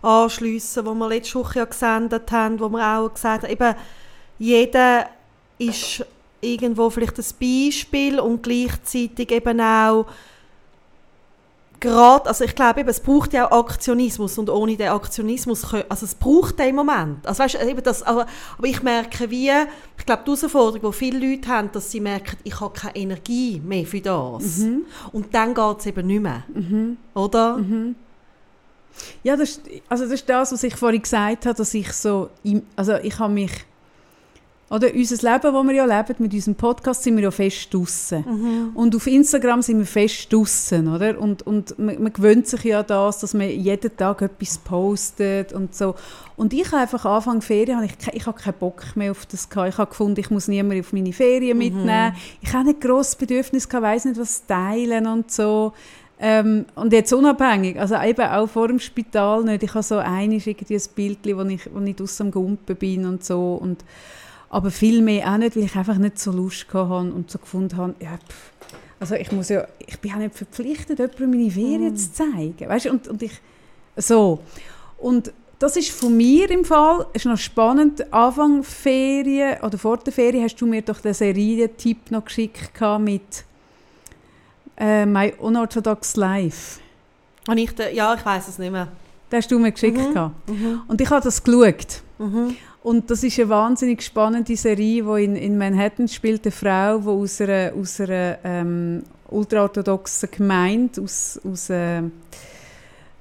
anschliessen, 0.03 0.87
wo 0.87 0.95
wir 0.95 1.09
letzte 1.09 1.39
Woche 1.39 1.59
ja 1.59 1.65
gesendet 1.65 2.31
haben, 2.31 2.61
wo 2.61 2.69
wir 2.69 2.87
auch 2.87 3.13
gesagt 3.13 3.43
haben, 3.43 3.53
eben, 3.53 3.75
jeder 4.39 5.07
ist 5.59 6.05
irgendwo 6.41 6.89
vielleicht 6.91 7.19
ein 7.19 7.25
Beispiel 7.41 8.21
und 8.21 8.43
gleichzeitig 8.43 9.31
eben 9.33 9.61
auch 9.61 10.07
gerade, 11.81 12.27
also 12.27 12.45
ich 12.45 12.55
glaube 12.55 12.81
eben, 12.81 12.89
es 12.89 13.01
braucht 13.01 13.33
ja 13.33 13.51
auch 13.51 13.69
Aktionismus 13.69 14.39
und 14.39 14.51
ohne 14.51 14.77
den 14.77 14.89
Aktionismus, 14.89 15.65
also 15.89 16.07
es 16.07 16.15
braucht 16.15 16.59
den 16.59 16.75
Moment. 16.75 17.27
Also 17.27 17.43
weißt, 17.43 17.63
eben 17.63 17.83
das, 17.83 18.03
aber, 18.03 18.27
aber 18.57 18.67
ich 18.67 18.83
merke 18.83 19.31
wie, 19.31 19.51
ich 19.99 20.07
glaube 20.07 20.23
die 20.27 20.31
Herausforderung, 20.31 20.91
die 20.91 20.97
viele 20.97 21.31
Leute 21.31 21.49
haben, 21.49 21.71
dass 21.73 21.91
sie 21.91 22.01
merken, 22.01 22.37
ich 22.45 22.61
habe 22.61 22.73
keine 22.75 22.97
Energie 22.97 23.61
mehr 23.65 23.87
für 23.87 24.01
das. 24.01 24.59
Mhm. 24.59 24.87
Und 25.13 25.35
dann 25.35 25.55
geht 25.55 25.79
es 25.79 25.87
eben 25.87 26.07
nicht 26.07 26.23
mehr. 26.23 26.45
Mhm. 26.53 26.97
Oder? 27.15 27.59
Mhm. 27.59 27.95
Ja, 29.23 29.37
das, 29.37 29.61
also 29.89 30.05
das 30.05 30.15
ist 30.15 30.29
das, 30.29 30.53
was 30.53 30.63
ich 30.63 30.75
vorhin 30.75 31.03
gesagt 31.03 31.47
habe, 31.47 31.57
dass 31.57 31.73
ich 31.75 31.93
so, 31.93 32.31
also 32.77 32.95
ich 32.95 33.19
habe 33.19 33.33
mich 33.33 33.53
oder 34.71 34.89
unser 34.95 35.33
Leben, 35.33 35.55
das 35.55 35.67
wir 35.67 35.73
ja 35.73 35.85
leben, 35.85 36.15
mit 36.19 36.35
unserem 36.35 36.55
Podcast, 36.55 37.03
sind 37.03 37.17
wir 37.17 37.25
ja 37.25 37.31
fest 37.31 37.73
draussen. 37.73 38.25
Mhm. 38.27 38.71
Und 38.75 38.95
auf 38.95 39.07
Instagram 39.07 39.63
sind 39.63 39.79
wir 39.79 39.87
fest 39.87 40.31
draussen, 40.31 40.89
oder? 40.95 41.19
Und, 41.19 41.47
und 41.47 41.79
man, 41.79 42.03
man, 42.03 42.13
gewöhnt 42.13 42.47
sich 42.47 42.65
ja 42.65 42.83
das, 42.83 43.21
dass 43.21 43.33
man 43.33 43.49
jeden 43.49 43.97
Tag 43.97 44.21
etwas 44.21 44.59
postet 44.59 45.55
und 45.55 45.75
so. 45.75 45.95
Und 46.37 46.53
ich 46.53 46.67
habe 46.67 46.83
einfach 46.83 47.07
Anfang 47.07 47.41
Ferien, 47.41 47.83
ich, 47.83 47.93
ich 48.13 48.27
habe 48.27 48.39
keinen 48.39 48.59
Bock 48.59 48.95
mehr 48.95 49.11
auf 49.11 49.25
das 49.25 49.49
gehabt. 49.49 49.71
Ich 49.71 49.79
habe 49.79 49.89
gefunden, 49.89 50.21
ich 50.21 50.31
muss 50.31 50.49
niemanden 50.49 50.81
auf 50.81 50.93
meine 50.93 51.15
Ferien 51.15 51.57
mhm. 51.57 51.65
mitnehmen. 51.65 52.15
Ich 52.43 52.53
habe 52.53 52.67
nicht 52.67 52.83
grosses 52.83 53.17
Bedürfnis 53.17 53.69
gehabt, 53.69 53.85
weiss 53.85 54.05
nicht, 54.05 54.21
was 54.21 54.45
teilen 54.47 55.07
und 55.07 55.31
so. 55.33 55.73
Ähm, 56.21 56.67
und 56.75 56.93
jetzt 56.93 57.13
unabhängig, 57.13 57.81
also 57.81 57.95
eben 58.03 58.29
auch 58.29 58.49
vor 58.49 58.69
dem 58.69 58.81
Spital 58.81 59.45
nicht. 59.45 59.63
Ich 59.63 59.73
habe 59.73 59.85
so 59.85 59.97
einiges 59.99 60.47
irgendwie 60.47 60.75
ein 60.75 60.83
Bild, 60.95 61.19
wo 61.25 61.43
ich, 61.43 61.71
wo 61.73 61.81
ich 61.81 61.97
draussen 61.97 62.27
am 62.27 62.33
Gumpen 62.33 62.77
bin 62.77 63.07
und 63.07 63.25
so. 63.25 63.55
Und, 63.55 63.83
aber 64.51 64.71
viel 64.71 65.03
mehr 65.03 65.33
auch 65.33 65.37
nicht, 65.37 65.57
weil 65.57 65.65
ich 65.65 65.77
einfach 65.77 65.99
nicht 65.99 66.19
so 66.19 66.33
Lust 66.33 66.67
hatte 66.73 67.13
und 67.13 67.31
so 67.31 67.39
gefunden 67.39 67.77
habe, 67.77 67.95
ja, 68.01 68.17
pff, 68.17 68.53
also 69.01 69.15
ich 69.15 69.31
muss 69.33 69.49
ja, 69.49 69.67
ich 69.79 69.99
bin 69.99 70.11
ja 70.11 70.17
nicht 70.17 70.35
verpflichtet, 70.35 70.99
jemandem 70.99 71.31
meine 71.31 71.51
Ferien 71.51 71.93
mm. 71.93 71.97
zu 71.97 72.13
zeigen, 72.13 72.69
weißt 72.69 72.87
und, 72.87 73.09
und 73.09 73.23
ich, 73.23 73.41
so. 73.97 74.41
Und 74.99 75.33
das 75.59 75.77
ist 75.77 75.91
von 75.91 76.17
mir 76.17 76.51
im 76.51 76.65
Fall, 76.65 77.07
ist 77.13 77.27
noch 77.27 77.39
spannend, 77.39 78.13
Anfang 78.13 78.63
Ferien 78.63 79.61
oder 79.63 79.77
vor 79.77 79.99
der 79.99 80.13
Ferien 80.13 80.45
hast 80.45 80.57
du 80.57 80.67
mir 80.67 80.83
doch 80.83 81.01
den 81.01 81.15
Serientipp 81.15 82.11
noch 82.11 82.25
geschickt 82.25 82.81
mit 83.01 83.45
äh, 84.77 85.05
«My 85.05 85.35
Unorthodox 85.39 86.17
Life». 86.17 86.81
Und 87.49 87.59
ich, 87.59 87.73
ja, 87.93 88.15
ich 88.15 88.25
weiß 88.25 88.49
es 88.49 88.59
nicht 88.59 88.71
mehr. 88.71 88.89
Den 89.33 89.37
hast 89.39 89.51
du 89.51 89.59
mir 89.59 89.73
geschickt. 89.73 89.99
Mhm. 89.99 90.33
Mhm. 90.47 90.83
Und 90.87 91.01
ich 91.01 91.11
habe 91.11 91.23
das 91.23 91.43
geschaut. 91.43 92.03
Mhm. 92.19 92.57
Und 92.83 93.11
das 93.11 93.25
ist 93.25 93.39
eine 93.39 93.49
wahnsinnig 93.49 94.03
spannende 94.03 94.57
Serie, 94.57 95.05
wo 95.05 95.17
in, 95.17 95.37
in 95.37 95.59
Manhattan 95.59 96.09
spielt 96.09 96.45
eine 96.45 96.53
Frau, 96.53 96.99
die 96.99 97.09
aus 97.09 97.41
einer, 97.41 97.73
aus 97.75 98.01
einer 98.01 98.39
ähm, 98.45 99.03
ultraorthodoxen 99.29 100.31
Gemeinde, 100.31 101.03
aus, 101.03 101.41
aus 101.45 101.71
äh, 101.71 101.99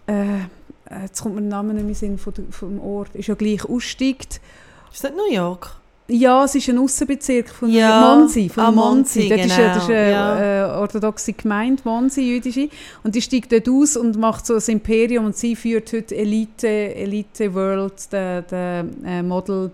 äh, 0.07 0.41
jetzt 1.01 1.21
kommt 1.21 1.35
mir 1.35 1.41
der 1.41 1.49
Name 1.49 1.73
nicht 1.73 1.85
mehr 1.85 1.95
Sinn 1.95 2.17
vom, 2.17 2.33
vom 2.51 2.79
Ort, 2.79 3.15
ist 3.15 3.27
ja 3.27 3.35
gleich 3.35 3.65
aussteigt. 3.65 4.39
Ist 4.93 5.03
das 5.03 5.11
New 5.11 5.31
York? 5.31 5.75
Ja, 6.09 6.45
es 6.45 6.55
ist 6.55 6.69
ein 6.69 6.77
Aussenbezirk 6.77 7.49
von 7.49 7.69
ja, 7.69 7.99
Monsi. 7.99 8.47
Von 8.47 8.63
ah, 8.63 8.71
Monsi, 8.71 9.27
das 9.27 9.41
genau. 9.41 9.53
ist, 9.53 9.59
das 9.59 9.83
ist 9.83 9.89
eine 9.89 10.11
ja. 10.11 10.75
äh, 10.75 10.79
orthodoxe 10.79 11.33
Gemeinde, 11.33 11.81
Monsi, 11.83 12.21
jüdische. 12.21 12.69
Und 13.03 13.13
die 13.15 13.21
steigt 13.21 13.51
dort 13.51 13.67
aus 13.67 13.97
und 13.97 14.17
macht 14.17 14.45
so 14.45 14.55
ein 14.55 14.63
Imperium 14.67 15.25
und 15.25 15.35
sie 15.35 15.55
führt 15.57 15.91
heute 15.91 16.15
Elite, 16.15 16.67
Elite 16.67 17.53
World, 17.53 18.11
der, 18.13 18.41
der 18.43 18.85
äh, 19.05 19.21
Model, 19.21 19.71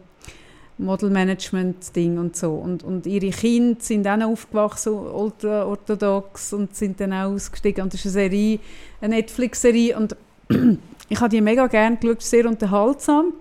Model 0.80 1.12
Management 1.12 1.96
Ding 1.96 2.18
und 2.18 2.36
so. 2.36 2.54
Und, 2.54 2.84
und 2.84 3.06
ihre 3.06 3.30
Kinder 3.30 3.80
sind 3.80 4.08
auch 4.08 4.20
aufgewachsen, 4.22 4.94
ultra 4.94 5.68
orthodox 5.68 6.52
und 6.54 6.76
sind 6.76 7.00
dann 7.00 7.14
auch 7.14 7.32
ausgestiegen. 7.32 7.84
Und 7.84 7.94
das 7.94 8.04
ist 8.04 8.18
eine 8.18 8.30
Serie, 8.30 8.60
eine 9.02 9.16
Netflix-Serie 9.18 9.96
und 9.96 10.16
ich 11.10 11.20
habe 11.20 11.30
die 11.30 11.42
mega 11.42 11.68
gerne 11.68 11.98
geschaut, 11.98 12.24
sehr 12.24 12.48
unterhaltsam. 12.48 13.34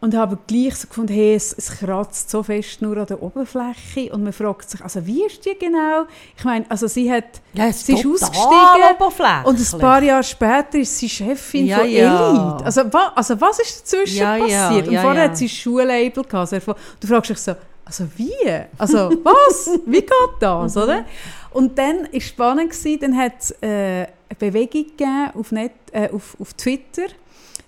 Und 0.00 0.14
habe 0.14 0.38
gleich 0.46 0.76
so 0.76 0.86
gefunden, 0.86 1.12
hey, 1.12 1.34
es, 1.34 1.52
es, 1.52 1.76
kratzt 1.76 2.30
so 2.30 2.44
fest 2.44 2.80
nur 2.80 2.96
an 2.98 3.06
der 3.06 3.20
Oberfläche. 3.20 4.12
Und 4.12 4.22
man 4.22 4.32
fragt 4.32 4.70
sich, 4.70 4.80
also 4.80 5.04
wie 5.04 5.24
ist 5.24 5.44
die 5.44 5.58
genau? 5.58 6.04
Ich 6.36 6.44
meine, 6.44 6.64
also 6.68 6.86
sie 6.86 7.10
hat, 7.10 7.40
ja, 7.52 7.72
sie 7.72 7.94
ist 7.94 8.06
ausgestiegen 8.06 9.44
und 9.44 9.58
ein 9.58 9.80
paar 9.80 10.02
Jahre 10.02 10.22
später 10.22 10.78
ist 10.78 10.96
sie 10.98 11.08
Chefin 11.08 11.66
ja, 11.66 11.78
von 11.78 11.88
ja. 11.88 12.30
Elite. 12.30 12.64
Also, 12.64 12.92
wa, 12.92 13.12
also 13.16 13.40
was 13.40 13.58
ist 13.58 13.82
dazwischen 13.82 14.24
passiert? 14.24 14.88
und 14.88 14.98
vorher 14.98 15.24
hat 15.24 15.36
sie 15.36 15.46
ein 15.46 15.48
Schuhlabel 15.48 16.24
gehabt. 16.24 16.52
Also, 16.52 16.74
du 17.00 17.06
fragst 17.08 17.30
dich 17.30 17.38
so, 17.38 17.56
also 17.84 18.04
wie? 18.16 18.32
Also 18.76 19.10
was? 19.24 19.80
wie 19.84 20.00
geht 20.02 20.12
das, 20.38 20.76
mhm. 20.76 20.82
oder? 20.82 21.04
Und 21.50 21.76
dann 21.76 22.02
war 22.02 22.08
es 22.12 22.24
spannend, 22.24 22.70
gewesen, 22.70 23.00
dann 23.00 23.16
hat 23.16 23.32
es 23.40 23.50
äh, 23.62 23.66
eine 23.66 24.08
Bewegung 24.38 24.84
gegeben 24.84 25.30
auf, 25.34 25.50
Net, 25.50 25.72
äh, 25.92 26.08
auf, 26.10 26.36
auf 26.38 26.52
Twitter, 26.54 27.06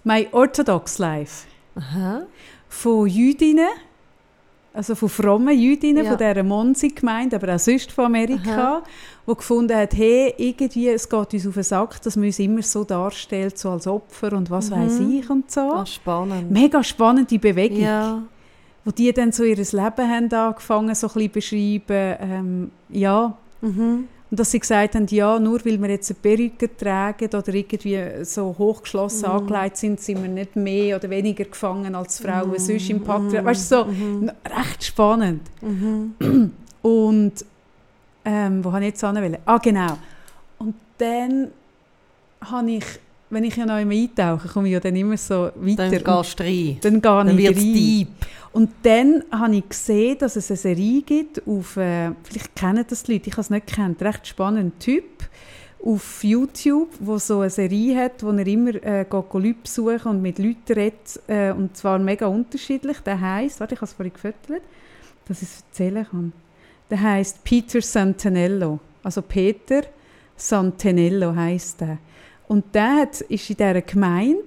«My 0.05 0.29
Orthodox 0.31 0.99
Life». 0.99 1.50
Aha. 1.81 2.23
von 2.69 3.07
Jüdinnen, 3.07 3.69
also 4.73 4.95
von 4.95 5.09
frommen 5.09 5.59
Jüdinnen, 5.59 6.05
ja. 6.05 6.11
von 6.11 6.19
dieser 6.19 6.43
Monsi-Gemeinde, 6.43 7.37
aber 7.37 7.55
auch 7.55 7.59
sonst 7.59 7.91
von 7.91 8.07
Amerika, 8.07 8.83
die 9.27 9.35
gefunden 9.35 9.77
hat, 9.77 9.95
hey, 9.95 10.33
irgendwie, 10.37 10.89
es 10.89 11.09
geht 11.09 11.35
uns 11.35 11.47
auf 11.47 11.55
den 11.55 11.63
Sack, 11.63 12.03
dass 12.03 12.17
man 12.17 12.27
uns 12.27 12.39
immer 12.39 12.63
so 12.63 12.85
darstellt, 12.85 13.59
so 13.59 13.71
als 13.71 13.87
Opfer 13.87 14.33
und 14.33 14.51
was 14.51 14.71
mhm. 14.71 14.75
weiß 14.77 15.01
ich 15.01 15.31
und 15.31 15.51
so. 15.51 15.73
Ach, 15.75 15.87
spannend. 15.87 16.51
Mega 16.51 16.85
spannende 16.85 17.39
Bewegung. 17.39 17.81
Ja. 17.81 18.23
Wo 18.85 18.91
die 18.91 19.13
dann 19.13 19.33
so 19.33 19.43
ihr 19.43 19.57
Leben 19.57 19.75
haben 19.75 20.33
angefangen, 20.33 20.95
so 20.95 21.09
ein 21.09 21.31
bisschen 21.31 21.83
beschreiben. 21.83 22.17
Ähm, 22.21 22.71
ja. 22.89 23.37
Mhm. 23.61 24.09
Und 24.31 24.39
dass 24.39 24.53
sie 24.53 24.61
gesagt 24.61 24.95
haben, 24.95 25.07
ja, 25.09 25.41
nur 25.41 25.65
weil 25.65 25.81
wir 25.81 25.91
jetzt 25.91 26.11
eine 26.11 26.19
Perücke 26.21 26.77
tragen 26.77 27.27
oder 27.27 27.53
irgendwie 27.53 28.25
so 28.25 28.55
hochgeschlossen 28.57 29.29
mm. 29.29 29.33
angelegt 29.33 29.77
sind, 29.77 30.01
sind 30.01 30.23
wir 30.23 30.29
nicht 30.29 30.55
mehr 30.55 30.97
oder 30.97 31.11
weniger 31.11 31.45
gefangen 31.45 31.97
als 31.97 32.21
Frauen 32.21 32.53
mm. 32.53 32.59
sonst 32.59 32.91
im 32.91 33.03
Patriarchat. 33.03 33.43
Mm. 33.43 33.47
Weißt 33.47 33.73
du, 33.73 33.77
so 33.77 33.85
mm. 33.87 34.31
recht 34.57 34.85
spannend. 34.85 35.43
-hmm. 35.61 36.51
Und 36.83 37.45
ähm, 38.25 38.65
wo 38.65 38.73
habe 38.73 38.85
ich 38.85 38.91
jetzt 38.91 39.03
anwählen? 39.03 39.39
Ah, 39.45 39.59
genau. 39.59 39.99
Und 40.59 40.75
dann 40.99 41.49
habe 42.41 42.71
ich 42.71 42.85
wenn 43.31 43.45
ich 43.45 43.57
ja 43.57 43.65
noch 43.65 43.79
immer 43.79 43.95
eintauche, 43.95 44.49
komme 44.49 44.69
ich 44.69 44.75
ja 44.75 44.81
dann 44.81 44.97
immer 44.97 45.17
so 45.17 45.51
weiter. 45.55 45.89
Dann 45.89 46.05
gehst 46.05 46.41
du 46.41 46.43
rein. 46.43 46.79
Dann 46.81 47.01
dann 47.01 47.39
ich 47.39 47.49
rein. 47.49 47.55
deep. 47.55 48.09
Und 48.53 48.71
dann 48.83 49.25
habe 49.31 49.57
ich 49.57 49.69
gesehen, 49.69 50.19
dass 50.19 50.35
es 50.35 50.51
eine 50.51 50.57
Serie 50.57 51.03
gibt 51.03 51.47
auf, 51.47 51.77
äh, 51.77 52.11
vielleicht 52.25 52.57
kennen 52.57 52.85
das 52.89 53.05
die 53.05 53.13
Leute, 53.13 53.29
ich 53.29 53.33
habe 53.35 53.43
es 53.43 53.51
nicht 53.51 53.67
kennt, 53.69 54.03
recht 54.03 54.27
spannender 54.27 54.77
Typ 54.81 55.05
auf 55.85 56.25
YouTube, 56.25 56.91
wo 56.99 57.19
so 57.19 57.41
eine 57.41 57.51
Serie 57.51 57.97
hat, 57.97 58.23
wo 58.23 58.31
er 58.31 58.47
immer 58.47 58.75
äh, 58.75 59.07
geht, 59.09 59.33
Leute 59.33 59.55
besuchen 59.63 60.09
und 60.09 60.23
mit 60.23 60.39
Leuten 60.39 60.73
redet, 60.73 61.21
äh, 61.29 61.53
und 61.53 61.77
zwar 61.77 61.99
mega 61.99 62.27
unterschiedlich. 62.27 62.99
Der 63.01 63.21
heisst, 63.21 63.61
warte, 63.61 63.75
ich 63.75 63.81
habe 63.81 63.87
es 63.87 63.93
vorhin 63.93 64.13
gefüttert, 64.13 64.63
dass 65.27 65.43
ich 65.43 65.49
es 65.49 65.65
erzählen 65.69 66.07
kann. 66.11 66.33
Der 66.91 67.01
heisst 67.01 67.45
Peter 67.45 67.81
Santanello, 67.81 68.81
also 69.05 69.23
Peter 69.23 69.83
Santanello 70.37 71.35
heisst 71.35 71.81
der. 71.81 71.99
Und 72.51 72.75
der 72.75 72.97
hat, 72.97 73.21
ist 73.21 73.49
in 73.49 73.57
dieser 73.59 73.81
Gemeinde 73.81 74.43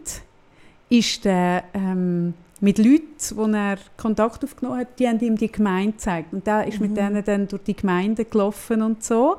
ist 0.89 1.23
der, 1.23 1.63
ähm, 1.73 2.33
mit 2.59 2.77
Leuten, 2.77 3.05
wo 3.35 3.45
er 3.45 3.77
Kontakt 3.95 4.43
aufgenommen 4.43 4.79
hat, 4.79 4.99
die 4.99 5.07
haben 5.07 5.21
ihm 5.21 5.37
die 5.37 5.49
Gemeinde 5.49 5.93
gezeigt. 5.93 6.33
Und 6.33 6.45
der 6.45 6.67
ist 6.67 6.81
mit 6.81 6.97
denen 6.97 7.23
dann 7.23 7.47
durch 7.47 7.63
die 7.63 7.77
Gemeinde 7.77 8.25
gelaufen 8.25 8.81
und 8.81 9.05
so. 9.05 9.37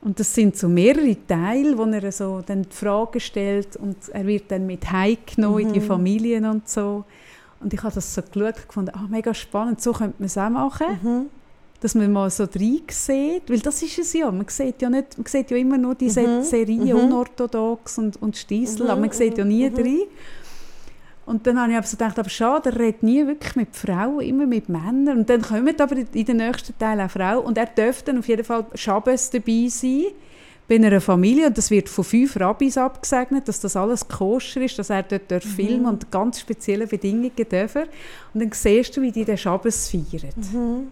Und 0.00 0.18
das 0.18 0.34
sind 0.34 0.56
so 0.56 0.68
mehrere 0.68 1.16
Teile, 1.28 1.78
wo 1.78 1.84
er 1.84 2.10
so 2.10 2.42
dann 2.44 2.62
die 2.62 2.74
Fragen 2.74 3.20
stellt 3.20 3.76
und 3.76 3.96
er 4.08 4.26
wird 4.26 4.50
dann 4.50 4.66
mit 4.66 4.90
heimgenommen 4.90 5.60
in 5.60 5.72
die 5.72 5.80
Familien 5.80 6.44
und 6.44 6.68
so. 6.68 7.04
Und 7.60 7.72
ich 7.72 7.80
habe 7.84 7.94
das 7.94 8.12
so 8.12 8.20
geschaut 8.20 8.66
gefunden, 8.66 8.90
ah, 8.94 9.06
mega 9.08 9.32
spannend, 9.32 9.80
so 9.80 9.92
könnte 9.92 10.16
man 10.18 10.26
es 10.26 10.36
auch 10.36 10.50
machen. 10.50 11.30
Dass 11.80 11.94
man 11.94 12.10
mal 12.10 12.30
so 12.30 12.46
sieht, 12.46 13.48
weil 13.48 13.60
das 13.60 13.82
ist 13.82 13.98
es 13.98 14.12
ja, 14.14 14.30
man 14.30 14.46
sieht 14.48 14.80
ja, 14.80 14.88
nicht, 14.88 15.18
man 15.18 15.26
sieht 15.26 15.50
ja 15.50 15.56
immer 15.56 15.76
nur 15.76 15.94
diese 15.94 16.22
Mhm. 16.22 16.42
Serien, 16.42 16.84
Mhm. 16.84 16.94
unorthodox 17.04 17.98
und, 17.98 18.20
und 18.22 18.36
Stiesel, 18.36 18.84
Mhm, 18.84 18.90
aber 18.90 19.00
man 19.02 19.10
sieht 19.12 19.36
ja 19.36 19.44
nie 19.44 19.68
mhm. 19.68 19.74
drin. 19.74 20.00
Und 21.26 21.44
dann 21.46 21.60
habe 21.60 21.72
ich 21.72 21.76
aber 21.76 21.86
so 21.86 21.96
gedacht, 21.96 22.18
aber 22.20 22.30
schade, 22.30 22.70
er 22.70 22.78
redet 22.78 23.02
nie 23.02 23.26
wirklich 23.26 23.56
mit 23.56 23.74
Frauen, 23.74 24.20
immer 24.20 24.46
mit 24.46 24.68
Männern. 24.68 25.18
Und 25.18 25.28
dann 25.28 25.42
kommen 25.42 25.74
aber 25.80 25.96
in 25.96 26.24
den 26.24 26.36
nächsten 26.36 26.78
Teil 26.78 27.00
auch 27.00 27.10
Frauen. 27.10 27.44
Und 27.44 27.58
er 27.58 27.66
dürfte 27.66 28.06
dann 28.06 28.18
auf 28.20 28.28
jeden 28.28 28.44
Fall 28.44 28.64
Schabes 28.74 29.30
dabei 29.30 29.66
sein, 29.68 30.04
bei 30.68 30.76
einer 30.76 31.00
Familie. 31.00 31.48
Und 31.48 31.58
das 31.58 31.72
wird 31.72 31.88
von 31.88 32.04
fünf 32.04 32.38
Rabbis 32.38 32.78
abgesegnet, 32.78 33.48
dass 33.48 33.58
das 33.58 33.74
alles 33.74 34.06
koscher 34.06 34.60
ist, 34.60 34.78
dass 34.78 34.90
er 34.90 35.02
dort 35.02 35.30
mhm. 35.32 35.40
filmen 35.40 35.86
und 35.86 36.12
ganz 36.12 36.38
spezielle 36.38 36.86
Bedingungen 36.86 37.32
dürfen. 37.34 37.82
Und 38.32 38.40
dann 38.40 38.52
siehst 38.52 38.96
du, 38.96 39.02
wie 39.02 39.10
die 39.10 39.24
den 39.24 39.36
Schabes 39.36 39.88
feiern. 39.90 40.30
Mhm. 40.36 40.88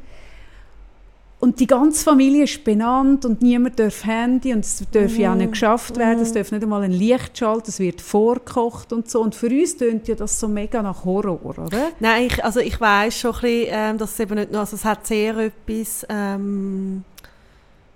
Und 1.44 1.60
die 1.60 1.66
ganze 1.66 2.02
Familie 2.02 2.44
ist 2.44 2.64
benannt 2.64 3.26
und 3.26 3.42
niemand 3.42 3.78
darf 3.78 4.06
Handy 4.06 4.54
und 4.54 4.60
es 4.64 4.82
darf 4.90 5.14
ja 5.18 5.32
auch 5.32 5.36
nicht 5.36 5.52
geschafft 5.52 5.98
werden, 5.98 6.20
es 6.20 6.32
darf 6.32 6.50
nicht 6.50 6.62
einmal 6.62 6.82
ein 6.84 6.90
Licht 6.90 7.36
schalten, 7.36 7.66
es 7.68 7.78
wird 7.78 8.00
vorgekocht 8.00 8.94
und 8.94 9.10
so. 9.10 9.20
Und 9.20 9.34
für 9.34 9.48
uns 9.48 9.76
tönt 9.76 10.08
ja 10.08 10.14
das 10.14 10.40
so 10.40 10.48
mega 10.48 10.80
nach 10.80 11.04
Horror, 11.04 11.44
oder? 11.44 11.68
Nein, 12.00 12.28
ich, 12.28 12.42
also 12.42 12.60
ich 12.60 12.80
weiß 12.80 13.18
schon 13.18 13.34
ein 13.34 13.40
bisschen, 13.42 13.66
ähm, 13.72 13.98
dass 13.98 14.12
es 14.12 14.20
eben 14.20 14.36
nicht 14.36 14.52
nur, 14.52 14.60
also 14.62 14.74
es 14.74 14.86
hat 14.86 15.06
sehr 15.06 15.36
etwas, 15.36 16.06
ähm, 16.08 17.04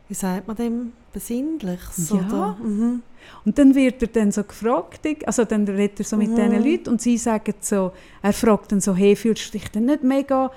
wie 0.08 0.14
sagt 0.14 0.46
man 0.46 0.54
dem, 0.56 0.92
Besinnliches, 1.14 2.10
Ja. 2.10 2.16
oder? 2.16 2.58
Mhm. 2.62 3.02
Und 3.46 3.58
dann 3.58 3.74
wird 3.74 4.02
er 4.02 4.08
dann 4.08 4.30
so 4.30 4.44
gefragt, 4.44 5.00
also 5.24 5.46
dann 5.46 5.66
redet 5.66 6.00
er 6.00 6.04
so 6.04 6.18
mit 6.18 6.28
Mhm. 6.32 6.36
diesen 6.36 6.64
Leuten 6.64 6.88
und 6.90 7.00
sie 7.00 7.16
sagen 7.16 7.54
so, 7.60 7.92
er 8.20 8.34
fragt 8.34 8.72
dann 8.72 8.82
so, 8.82 8.94
hey, 8.94 9.16
fühlst 9.16 9.48
du 9.54 9.58
dich 9.58 9.70
denn 9.70 9.86
nicht 9.86 10.02
mega 10.02 10.50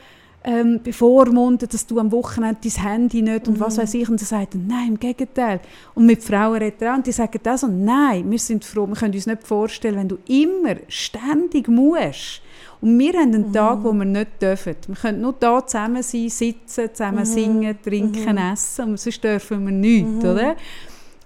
ähm, 0.43 0.79
bevormundet, 0.83 1.73
dass 1.73 1.85
du 1.85 1.99
am 1.99 2.11
Wochenende 2.11 2.57
dein 2.63 2.83
Handy 2.83 3.21
nicht 3.21 3.47
und 3.47 3.57
Mhm. 3.57 3.61
was 3.61 3.77
weiß 3.77 3.93
ich. 3.93 4.09
Und 4.09 4.19
er 4.21 4.25
sagt 4.25 4.55
nein, 4.55 4.89
im 4.89 4.99
Gegenteil. 4.99 5.59
Und 5.93 6.05
mit 6.07 6.23
Frauen 6.23 6.57
redet 6.57 6.81
er 6.81 6.95
und 6.95 7.05
die 7.05 7.11
sagen 7.11 7.39
auch 7.47 7.57
so, 7.57 7.67
nein, 7.67 8.29
wir 8.29 8.39
sind 8.39 8.65
froh, 8.65 8.87
wir 8.87 8.95
können 8.95 9.13
uns 9.13 9.27
nicht 9.27 9.47
vorstellen, 9.47 9.97
wenn 9.97 10.07
du 10.07 10.17
immer 10.27 10.77
ständig 10.87 11.67
musst. 11.67 12.41
Und 12.81 12.97
wir 12.97 13.13
haben 13.13 13.35
einen 13.35 13.53
Tag, 13.53 13.83
wo 13.83 13.93
wir 13.93 14.05
nicht 14.05 14.41
dürfen. 14.41 14.75
Wir 14.87 14.95
können 14.95 15.21
nur 15.21 15.35
da 15.39 15.65
zusammen 15.65 16.01
sein, 16.01 16.29
sitzen, 16.29 16.89
zusammen 16.91 17.25
singen, 17.25 17.77
trinken, 17.83 18.37
essen 18.37 18.85
und 18.89 18.99
sonst 18.99 19.23
dürfen 19.23 19.63
wir 19.65 19.71
nichts, 19.71 20.25
oder? 20.25 20.55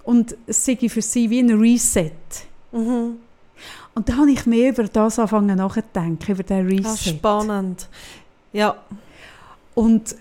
Und 0.04 0.36
es 0.46 0.66
sei 0.66 0.76
für 0.90 1.02
sie 1.02 1.30
wie 1.30 1.40
ein 1.40 1.52
Reset. 1.52 2.12
Mhm. 2.74 3.16
Und 3.96 4.10
da 4.10 4.18
habe 4.18 4.30
ich 4.32 4.46
mehr 4.46 4.72
über 4.72 4.84
das 4.84 5.18
angefangen 5.18 5.56
nachzudenken, 5.56 6.30
über 6.34 6.44
den 6.44 6.68
Reset. 6.68 6.86
Ah, 6.86 6.98
spannend. 6.98 7.88
Ja. 8.52 8.76
Und 9.76 10.16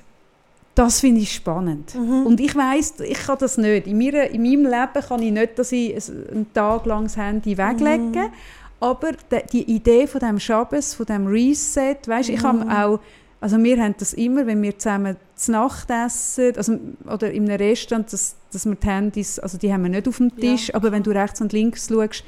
das 0.74 1.00
finde 1.00 1.20
ich 1.20 1.32
spannend. 1.32 1.94
Mhm. 1.94 2.26
Und 2.26 2.40
ich 2.40 2.54
weiß, 2.54 2.94
ich 3.06 3.18
kann 3.26 3.38
das 3.38 3.56
nicht. 3.58 3.86
In, 3.86 3.96
mir, 3.96 4.28
in 4.30 4.42
meinem 4.42 4.64
Leben 4.64 5.06
kann 5.08 5.22
ich 5.22 5.30
nicht, 5.32 5.58
dass 5.58 5.70
ich 5.72 5.94
ein- 5.94 6.28
einen 6.30 6.52
Tag 6.52 6.84
lang 6.86 7.04
das 7.04 7.16
Handy 7.16 7.56
weglege. 7.56 7.98
Mhm. 8.28 8.32
Aber 8.80 9.12
die 9.52 9.62
Idee 9.72 10.06
von 10.08 10.20
dem 10.20 10.40
Schabes, 10.40 10.94
von 10.94 11.06
dem 11.06 11.26
Reset, 11.28 11.96
weißt, 12.06 12.28
ich 12.28 12.42
Mhm. 12.42 12.44
habe 12.44 12.70
auch, 12.84 13.00
also 13.40 13.62
wir 13.62 13.80
haben 13.80 13.94
das 13.98 14.14
immer, 14.14 14.46
wenn 14.46 14.60
wir 14.62 14.76
zusammen 14.76 15.16
zu 15.36 15.52
Nacht 15.52 15.88
essen, 15.90 16.52
also, 16.56 16.78
oder 17.06 17.30
in 17.30 17.48
einem 17.48 17.56
Restaurant, 17.58 18.12
dass, 18.12 18.34
dass 18.52 18.66
wir 18.66 18.74
die 18.74 18.86
Handys, 18.86 19.38
also 19.38 19.56
die 19.58 19.72
haben 19.72 19.82
wir 19.84 19.90
nicht 19.90 20.08
auf 20.08 20.16
dem 20.16 20.32
Ja. 20.36 20.50
Tisch, 20.50 20.74
aber 20.74 20.90
wenn 20.90 21.02
du 21.04 21.12
rechts 21.12 21.40
und 21.40 21.52
links 21.52 21.88
schaust, 21.88 22.24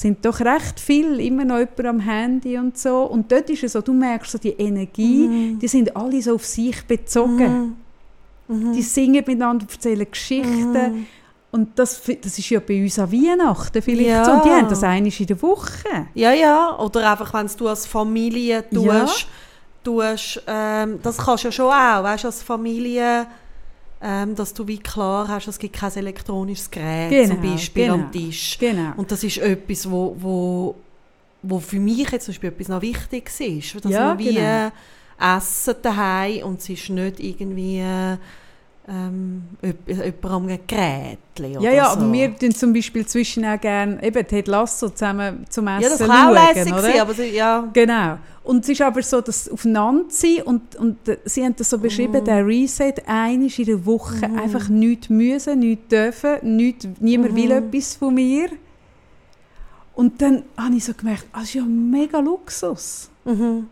sind 0.00 0.24
doch 0.24 0.40
recht 0.40 0.80
viel 0.80 1.20
immer 1.20 1.44
noch 1.44 1.58
jemand 1.58 1.84
am 1.86 2.00
Handy 2.00 2.56
und 2.56 2.78
so. 2.78 3.02
Und 3.04 3.30
dort 3.30 3.50
ist 3.50 3.62
es 3.64 3.72
so, 3.72 3.80
du 3.82 3.92
merkst 3.92 4.32
so 4.32 4.38
die 4.38 4.50
Energie, 4.52 5.28
Mhm. 5.28 5.58
die 5.58 5.68
sind 5.68 5.94
alle 5.96 6.20
so 6.22 6.34
auf 6.36 6.44
sich 6.46 6.82
bezogen. 6.86 7.76
Mhm. 8.48 8.72
Die 8.72 8.82
singen 8.82 9.22
miteinander, 9.26 9.66
erzählen 9.70 10.06
Geschichten. 10.10 10.72
Mhm. 10.72 11.06
Und 11.52 11.78
das, 11.78 12.00
das 12.22 12.38
ist 12.38 12.48
ja 12.48 12.60
bei 12.60 12.82
uns 12.82 12.98
an 12.98 13.10
Weihnachten 13.12 13.82
vielleicht 13.82 14.08
Ja. 14.08 14.24
so. 14.24 14.32
Und 14.32 14.44
die 14.44 14.50
haben 14.50 14.68
das 14.68 14.82
einmal 14.84 15.12
in 15.18 15.26
der 15.26 15.42
Woche. 15.42 16.06
Ja, 16.14 16.32
ja. 16.32 16.78
Oder 16.78 17.10
einfach, 17.10 17.34
wenn 17.34 17.48
du 17.58 17.68
als 17.68 17.86
Familie 17.86 18.64
tust, 18.70 18.86
Ja. 18.86 19.06
tust 19.84 20.42
ähm, 20.46 20.98
das 21.02 21.18
kannst 21.18 21.44
du 21.44 21.48
ja 21.48 21.52
schon 21.52 21.66
auch, 21.66 22.04
weißt, 22.04 22.24
als 22.24 22.42
Familie, 22.42 23.26
ähm, 24.02 24.34
dass 24.34 24.54
du 24.54 24.66
wie 24.66 24.78
klar 24.78 25.28
hast, 25.28 25.46
es 25.48 25.58
gibt 25.58 25.76
kein 25.76 25.92
elektronisches 25.94 26.70
Gerät 26.70 27.10
Genau, 27.10 27.34
zum 27.34 27.42
Beispiel 27.52 27.82
genau. 27.84 27.94
am 27.94 28.12
Tisch. 28.12 28.56
Genau. 28.58 28.92
Und 28.96 29.10
das 29.12 29.22
ist 29.24 29.38
etwas, 29.38 29.90
wo, 29.90 30.16
wo, 30.18 30.74
wo 31.42 31.58
für 31.58 31.78
mich 31.78 32.10
jetzt 32.10 32.24
zum 32.24 32.32
Beispiel 32.32 32.50
etwas 32.50 32.68
noch 32.68 32.82
wichtig 32.82 33.30
ist. 33.40 33.84
Dass 33.84 33.92
Ja, 33.92 34.08
man 34.08 34.18
wie 34.18 34.34
genau. 34.34 34.70
essen 35.18 35.74
daheim 35.82 36.44
und 36.44 36.60
es 36.60 36.68
ist 36.68 36.88
nicht 36.88 37.20
irgendwie 37.20 37.80
äh, 37.80 38.16
ähm, 38.90 39.42
jemand 39.62 40.04
jemand 40.04 40.24
am 40.24 40.46
Gerät 40.66 41.18
oder 41.38 41.48
Ja, 41.60 41.70
ja, 41.70 41.84
so. 41.86 41.90
aber 41.92 42.12
wir 42.12 42.36
tun 42.36 42.54
zum 42.54 42.72
Beispiel 42.72 43.06
zwischen 43.06 43.44
auch 43.44 43.60
gerne 43.60 44.02
eben 44.02 44.26
Ted 44.26 44.48
Lasso 44.48 44.88
zusammen 44.88 45.44
zum 45.48 45.68
Essen 45.68 45.82
ja, 45.82 45.88
das 45.90 46.08
war 46.08 46.28
auch 46.28 46.54
lässig, 46.54 47.00
aber 47.00 47.14
sie, 47.14 47.30
ja. 47.30 47.68
Genau. 47.72 48.18
Und 48.42 48.64
es 48.64 48.70
ist 48.70 48.82
aber 48.82 49.02
so, 49.02 49.20
dass 49.20 49.48
aufeinander 49.48 50.06
sein 50.08 50.42
und, 50.44 50.74
und 50.76 51.08
äh, 51.08 51.18
sie 51.24 51.44
haben 51.44 51.54
das 51.56 51.70
so 51.70 51.78
beschrieben, 51.78 52.24
der 52.24 52.44
Reset, 52.44 52.94
einmal 53.06 53.50
in 53.56 53.64
der 53.64 53.86
Woche, 53.86 54.24
einfach 54.24 54.68
nichts 54.68 55.08
müssen, 55.08 55.60
nichts 55.60 55.88
dürfen, 55.88 56.56
nichts, 56.56 56.88
niemand 56.98 57.36
will 57.36 57.50
etwas 57.50 57.94
von 57.94 58.14
mir. 58.14 58.48
Und 59.94 60.20
dann 60.22 60.44
habe 60.56 60.74
ich 60.74 60.84
so 60.84 60.94
gemerkt, 60.94 61.26
das 61.32 61.44
ist 61.44 61.54
ja 61.54 61.62
mega 61.62 62.18
Luxus. 62.18 63.10
Mhm. 63.24 63.68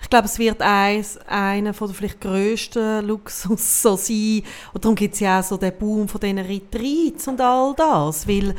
Ich 0.00 0.10
glaube, 0.10 0.26
es 0.26 0.38
wird 0.38 0.60
eins, 0.60 1.18
einer 1.26 1.74
von 1.74 1.88
der 1.88 1.96
vielleicht 1.96 2.20
grössten 2.20 3.06
Luxus 3.06 3.82
so 3.82 3.96
sein. 3.96 4.42
Und 4.72 4.84
darum 4.84 4.94
gibt 4.94 5.14
es 5.14 5.20
ja 5.20 5.40
auch 5.40 5.44
so 5.44 5.56
den 5.56 5.76
Boom 5.78 6.08
von 6.08 6.20
diesen 6.20 6.38
Retreats 6.38 7.26
und 7.28 7.40
all 7.40 7.74
das, 7.74 8.28
weil 8.28 8.54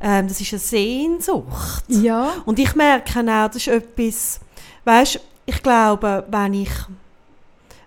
ähm, 0.00 0.28
das 0.28 0.40
ist 0.40 0.52
eine 0.52 0.60
Sehnsucht. 0.60 1.84
Ja. 1.88 2.34
Und 2.44 2.58
ich 2.58 2.74
merke 2.74 3.20
auch, 3.20 3.48
das 3.48 3.56
ist 3.56 3.68
etwas, 3.68 4.40
weißt, 4.84 5.20
ich 5.46 5.62
glaube, 5.62 6.24
wenn 6.30 6.54
ich, 6.54 6.70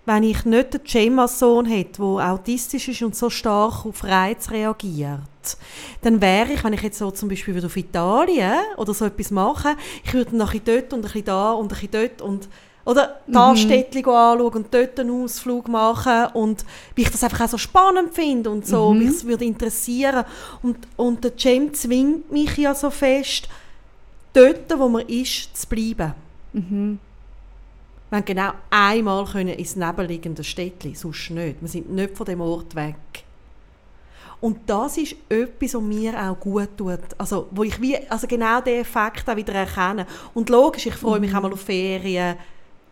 wenn 0.07 0.23
ich 0.23 0.45
nicht 0.45 0.73
den 0.73 0.81
Gemma-Sohn 0.85 1.65
hätte, 1.65 2.01
der 2.01 2.31
autistisch 2.31 2.87
ist 2.87 3.01
und 3.03 3.13
so 3.13 3.29
stark 3.29 3.85
auf 3.85 4.05
Reiz 4.05 4.49
reagiert, 4.51 5.57
dann 6.01 6.21
wäre 6.21 6.53
ich, 6.53 6.63
wenn 6.63 6.71
ich 6.71 6.81
jetzt 6.81 6.97
so 6.99 7.11
zum 7.11 7.27
Beispiel 7.27 7.53
würde 7.53 7.67
auf 7.67 7.75
Italien 7.75 8.53
oder 8.77 8.93
so 8.93 9.03
etwas 9.03 9.31
machen, 9.31 9.75
ich 10.05 10.13
würde 10.13 10.31
dann 10.37 10.47
ein 10.47 10.61
dort 10.63 10.93
und 10.93 10.99
ein 10.99 11.01
bisschen 11.01 11.25
da 11.25 11.51
und 11.51 11.65
ein 11.65 11.67
bisschen 11.67 11.91
dort 11.91 12.21
und 12.21 12.47
oder 12.85 13.19
da 13.27 13.51
Mhm. 13.51 13.57
Städtchen 13.57 14.05
anschauen 14.05 14.53
und 14.53 14.73
dort 14.73 14.97
einen 14.97 15.23
Ausflug 15.23 15.67
machen 15.67 16.27
und 16.35 16.63
wie 16.95 17.01
ich 17.01 17.11
das 17.11 17.21
einfach 17.25 17.41
auch 17.41 17.49
so 17.49 17.57
spannend 17.57 18.13
finde 18.13 18.49
und 18.49 18.65
so, 18.65 18.93
Mhm. 18.93 18.99
mich 18.99 19.09
es 19.09 19.25
würde 19.25 19.43
interessieren 19.43 20.23
und, 20.63 20.77
und 20.95 21.21
der 21.21 21.33
Cem 21.37 21.73
zwingt 21.73 22.31
mich 22.31 22.55
ja 22.55 22.73
so 22.73 22.89
fest, 22.89 23.49
dort, 24.31 24.79
wo 24.79 24.87
man 24.87 25.05
ist, 25.05 25.57
zu 25.57 25.67
bleiben. 25.67 26.13
Mhm. 26.53 26.99
Wir 28.09 28.17
haben 28.17 28.25
genau 28.25 28.51
einmal 28.69 29.25
können 29.25 29.49
ins 29.49 29.75
nebenliegende 29.75 30.43
Städtchen, 30.43 30.95
sonst 30.95 31.29
nicht. 31.31 31.57
Wir 31.61 31.67
sind 31.67 31.89
nicht 31.91 32.15
von 32.15 32.25
dem 32.25 32.39
Ort 32.41 32.73
weg. 32.75 32.95
Und 34.39 34.59
das 34.67 34.97
ist 34.97 35.15
etwas, 35.29 35.73
was 35.73 35.81
mir 35.81 36.13
auch 36.29 36.39
gut 36.39 36.69
tut. 36.77 36.99
Also, 37.17 37.47
wo 37.51 37.63
ich 37.63 37.81
wie, 37.81 37.97
also 38.09 38.27
genau 38.27 38.61
den 38.61 38.81
Effekt 38.81 39.27
auch 39.29 39.35
wieder 39.35 39.53
erkenne. 39.53 40.05
Und 40.35 40.49
logisch, 40.49 40.85
ich 40.85 40.93
freue 40.93 41.19
mich 41.19 41.33
auch 41.35 41.41
mal 41.41 41.51
auf 41.51 41.61
Ferien, 41.61 42.35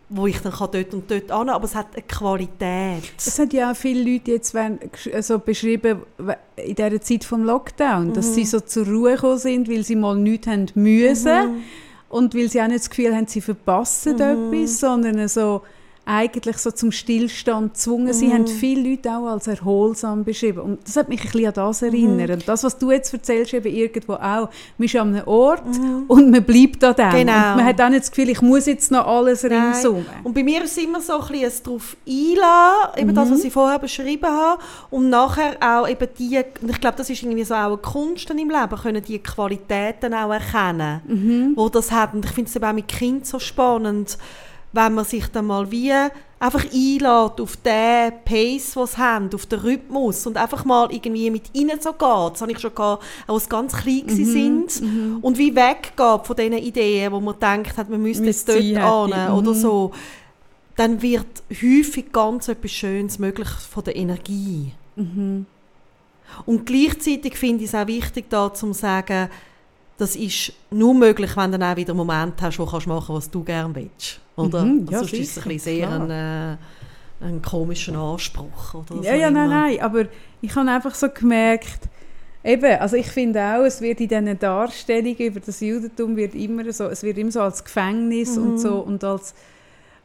wo 0.09 0.25
ich 0.27 0.39
dann 0.41 0.51
kann 0.51 0.69
dort 0.71 0.93
und 0.93 1.09
dort 1.09 1.31
an, 1.31 1.49
aber 1.49 1.65
es 1.65 1.75
hat 1.75 1.87
eine 1.93 2.03
Qualität. 2.03 3.03
Es 3.17 3.37
hat 3.39 3.53
ja 3.53 3.71
auch 3.71 3.75
viele 3.75 4.11
Leute 4.11 4.31
jetzt 4.31 4.53
wenn, 4.53 4.79
also 5.13 5.39
beschrieben 5.39 6.01
in 6.57 6.75
dieser 6.75 7.01
Zeit 7.01 7.23
vom 7.23 7.43
Lockdown, 7.43 8.13
dass 8.13 8.27
Mhm. 8.29 8.33
sie 8.33 8.45
so 8.45 8.59
zur 8.59 8.85
Ruhe 8.87 9.13
gekommen 9.15 9.37
sind, 9.37 9.69
weil 9.69 9.83
sie 9.83 9.95
mal 9.95 10.15
nichts 10.17 10.47
haben 10.47 10.65
müssen 10.75 11.53
Mhm. 11.55 11.63
Und 12.15 12.33
weil 12.33 12.49
sie 12.49 12.61
auch 12.61 12.67
nicht 12.67 12.79
das 12.79 12.89
Gefühl 12.89 13.13
haben, 13.13 13.27
sie 13.27 13.41
verpassen 13.41 14.19
etwas, 14.21 14.79
sondern 14.79 15.27
so 15.27 15.63
eigentlich 16.05 16.57
so 16.57 16.69
zum 16.69 16.91
Stillstand 16.91 17.73
gezwungen. 17.73 18.13
Sie 18.13 18.31
haben 18.31 18.45
viele 18.45 18.91
Leute 18.91 19.09
auch 19.09 19.25
als 19.25 19.47
erholsam 19.47 20.23
beschrieben. 20.23 20.59
Und 20.59 20.87
das 20.87 20.95
hat 20.97 21.09
mich 21.09 21.21
ein 21.21 21.31
bisschen 21.31 21.47
an 21.47 21.53
das 21.55 21.81
erinnert. 21.81 22.29
Und 22.29 22.47
das, 22.47 22.63
was 22.63 22.77
du 22.77 22.91
jetzt 22.91 23.11
erzählst, 23.11 23.55
eben 23.55 23.73
irgendwo 23.73 24.13
auch. 24.13 24.49
Man 24.77 24.85
ist 24.85 24.95
an 24.95 25.15
einem 25.15 25.27
Ort 25.27 25.63
und 26.07 26.29
man 26.29 26.43
bleibt 26.43 26.83
da 26.83 26.93
dann. 26.93 27.11
Genau. 27.11 27.33
Und 27.33 27.55
man 27.57 27.65
hat 27.65 27.81
auch 27.81 27.89
nicht 27.89 28.01
das 28.01 28.11
Gefühl, 28.11 28.29
ich 28.29 28.41
muss 28.41 28.67
jetzt 28.67 28.91
noch 28.91 29.07
alles 29.07 29.43
ringsum. 29.43 30.05
Und 30.23 30.33
bei 30.33 30.43
mir 30.43 30.63
ist 30.63 30.77
es 30.77 30.83
immer 30.83 31.01
so 31.01 31.13
ein 31.13 31.27
bisschen 31.27 31.45
ein 31.45 31.63
darauf 31.63 31.97
einlassen, 32.07 33.01
eben 33.01 33.15
das, 33.15 33.31
was 33.31 33.43
ich 33.43 33.53
vorher 33.53 33.79
beschrieben 33.79 34.29
habe. 34.29 34.61
Und 34.91 35.09
nachher 35.09 35.57
auch 35.59 35.89
eben 35.89 36.07
die, 36.19 36.37
und 36.61 36.69
ich 36.69 36.79
glaube, 36.79 36.97
das 36.97 37.09
ist 37.09 37.23
irgendwie 37.23 37.43
so 37.43 37.55
auch 37.55 37.67
eine 37.67 37.77
Kunst 37.77 38.29
im 38.29 38.37
Leben, 38.37 38.75
können 38.81 39.03
die 39.03 39.19
Qualitäten 39.19 40.13
auch 40.13 40.31
erkennen, 40.31 41.53
wo 41.55 41.67
das 41.69 41.91
hat. 41.91 42.13
Und 42.13 42.25
ich 42.25 42.31
finde 42.31 42.49
es 42.49 42.55
eben 42.55 42.65
auch 42.65 42.73
mit 42.73 42.87
Kindern 42.87 43.23
so 43.23 43.39
spannend, 43.39 44.19
wenn 44.75 44.93
man 44.93 45.05
sich 45.05 45.27
dann 45.27 45.47
mal 45.47 45.71
wie 45.71 45.91
einfach 46.37 46.65
einlädt 46.65 47.39
auf 47.41 47.57
den 47.57 48.11
Pace, 48.25 48.73
den 48.73 48.85
sie 48.87 48.97
haben, 48.97 49.29
auf 49.33 49.45
den 49.45 49.59
Rhythmus 49.59 50.27
und 50.27 50.37
einfach 50.37 50.65
mal 50.65 50.91
irgendwie 50.91 51.31
mit 51.31 51.43
ihnen 51.53 51.79
so 51.79 51.91
geht. 51.93 52.01
Das 52.33 52.41
habe 52.41 52.51
ich 52.51 52.59
schon 52.59 52.75
gehabt, 52.75 53.03
als 53.25 53.47
ganz 53.49 53.73
klein 53.75 54.03
mhm, 54.07 54.67
sind. 54.69 54.83
Und 55.23 55.37
wie 55.37 55.55
weggeht 55.55 56.25
von 56.25 56.35
diesen 56.35 56.53
Ideen, 56.57 57.11
wo 57.13 57.19
man 57.21 57.39
denkt, 57.39 57.77
hat, 57.77 57.89
man 57.89 58.01
müsste 58.01 58.25
jetzt 58.25 58.47
dort 58.49 58.59
hin 58.59 58.75
hätte. 58.77 59.33
oder 59.33 59.51
Mhm. 59.51 59.55
so. 59.55 59.91
Dann 60.75 61.01
wird 61.01 61.25
häufig 61.49 62.11
ganz 62.11 62.49
etwas 62.49 62.71
Schönes 62.71 63.17
möglich 63.17 63.47
von 63.47 63.83
der 63.85 63.95
Energie. 63.95 64.73
Und 66.45 66.65
gleichzeitig 66.65 67.37
finde 67.37 67.63
ich 67.63 67.69
es 67.69 67.75
auch 67.75 67.87
wichtig, 67.87 68.25
da 68.29 68.53
zu 68.53 68.73
sagen, 68.73 69.29
das 69.97 70.15
ist 70.15 70.51
nur 70.71 70.93
möglich, 70.93 71.35
wenn 71.37 71.51
du 71.51 71.57
dann 71.57 71.71
auch 71.71 71.75
wieder 71.77 71.91
einen 71.91 71.97
Moment 71.97 72.41
hast, 72.41 72.59
wo 72.59 72.65
du 72.65 72.71
machen 72.71 72.87
kannst, 72.87 73.09
was 73.09 73.29
du 73.29 73.43
gerne 73.43 73.73
willst. 73.75 74.19
Oder? 74.35 74.65
Mhm, 74.65 74.87
ja, 74.89 74.99
Sonst 74.99 75.13
ist 75.13 75.37
es 75.37 75.45
ein 75.45 75.49
sicher, 75.49 75.49
bisschen 75.49 75.77
sehr 75.77 75.89
ein, 75.89 76.09
äh, 76.11 77.25
ein 77.25 77.41
komischer 77.41 77.97
Anspruch. 77.97 78.73
Oder 78.73 79.01
Ja, 79.01 79.15
ja, 79.15 79.31
nein, 79.31 79.49
nein, 79.49 79.79
aber 79.79 80.05
ich 80.41 80.53
habe 80.55 80.69
einfach 80.69 80.93
so 80.93 81.07
gemerkt, 81.09 81.87
eben, 82.43 82.79
also 82.79 82.97
ich 82.97 83.07
finde 83.07 83.41
auch, 83.41 83.63
es 83.63 83.79
wird 83.79 84.01
in 84.01 84.09
diesen 84.09 84.37
Darstellungen 84.37 85.17
über 85.17 85.39
das 85.39 85.61
Judentum 85.61 86.15
wird 86.17 86.35
immer 86.35 86.71
so, 86.73 86.85
es 86.85 87.01
wird 87.03 87.17
immer 87.17 87.31
so 87.31 87.41
als 87.41 87.63
Gefängnis 87.63 88.37
und 88.37 88.59
so 88.59 88.79
und 88.79 89.03
als 89.03 89.33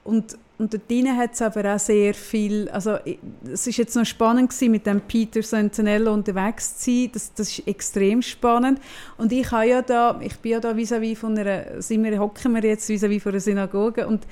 und 0.04 0.38
und 0.60 0.74
dort 0.74 1.08
hat 1.16 1.32
es 1.32 1.42
aber 1.42 1.74
auch 1.74 1.78
sehr 1.78 2.12
viel, 2.12 2.68
also 2.68 2.96
es 3.50 3.66
ist 3.66 3.78
jetzt 3.78 3.96
noch 3.96 4.04
spannend 4.04 4.50
gewesen, 4.50 4.70
mit 4.70 4.86
dem 4.86 5.00
Peter 5.00 5.42
Santinello 5.42 6.12
unterwegs 6.12 6.76
zu 6.76 6.90
sein, 6.90 7.10
das, 7.12 7.32
das 7.32 7.48
ist 7.48 7.66
extrem 7.66 8.20
spannend 8.20 8.78
und 9.16 9.32
ich 9.32 9.50
habe 9.50 9.66
ja 9.66 9.80
da, 9.80 10.20
ich 10.22 10.36
bin 10.38 10.52
ja 10.52 10.60
da 10.60 10.72
vis-à-vis 10.72 11.16
von 11.16 11.36
einer, 11.38 11.80
sind 11.80 12.04
wir, 12.04 12.18
hocken 12.18 12.54
wir 12.54 12.62
jetzt 12.62 12.88
vis-à-vis 12.90 13.22
von 13.22 13.32
einer 13.32 13.40
Synagoge 13.40 14.06
und 14.06 14.26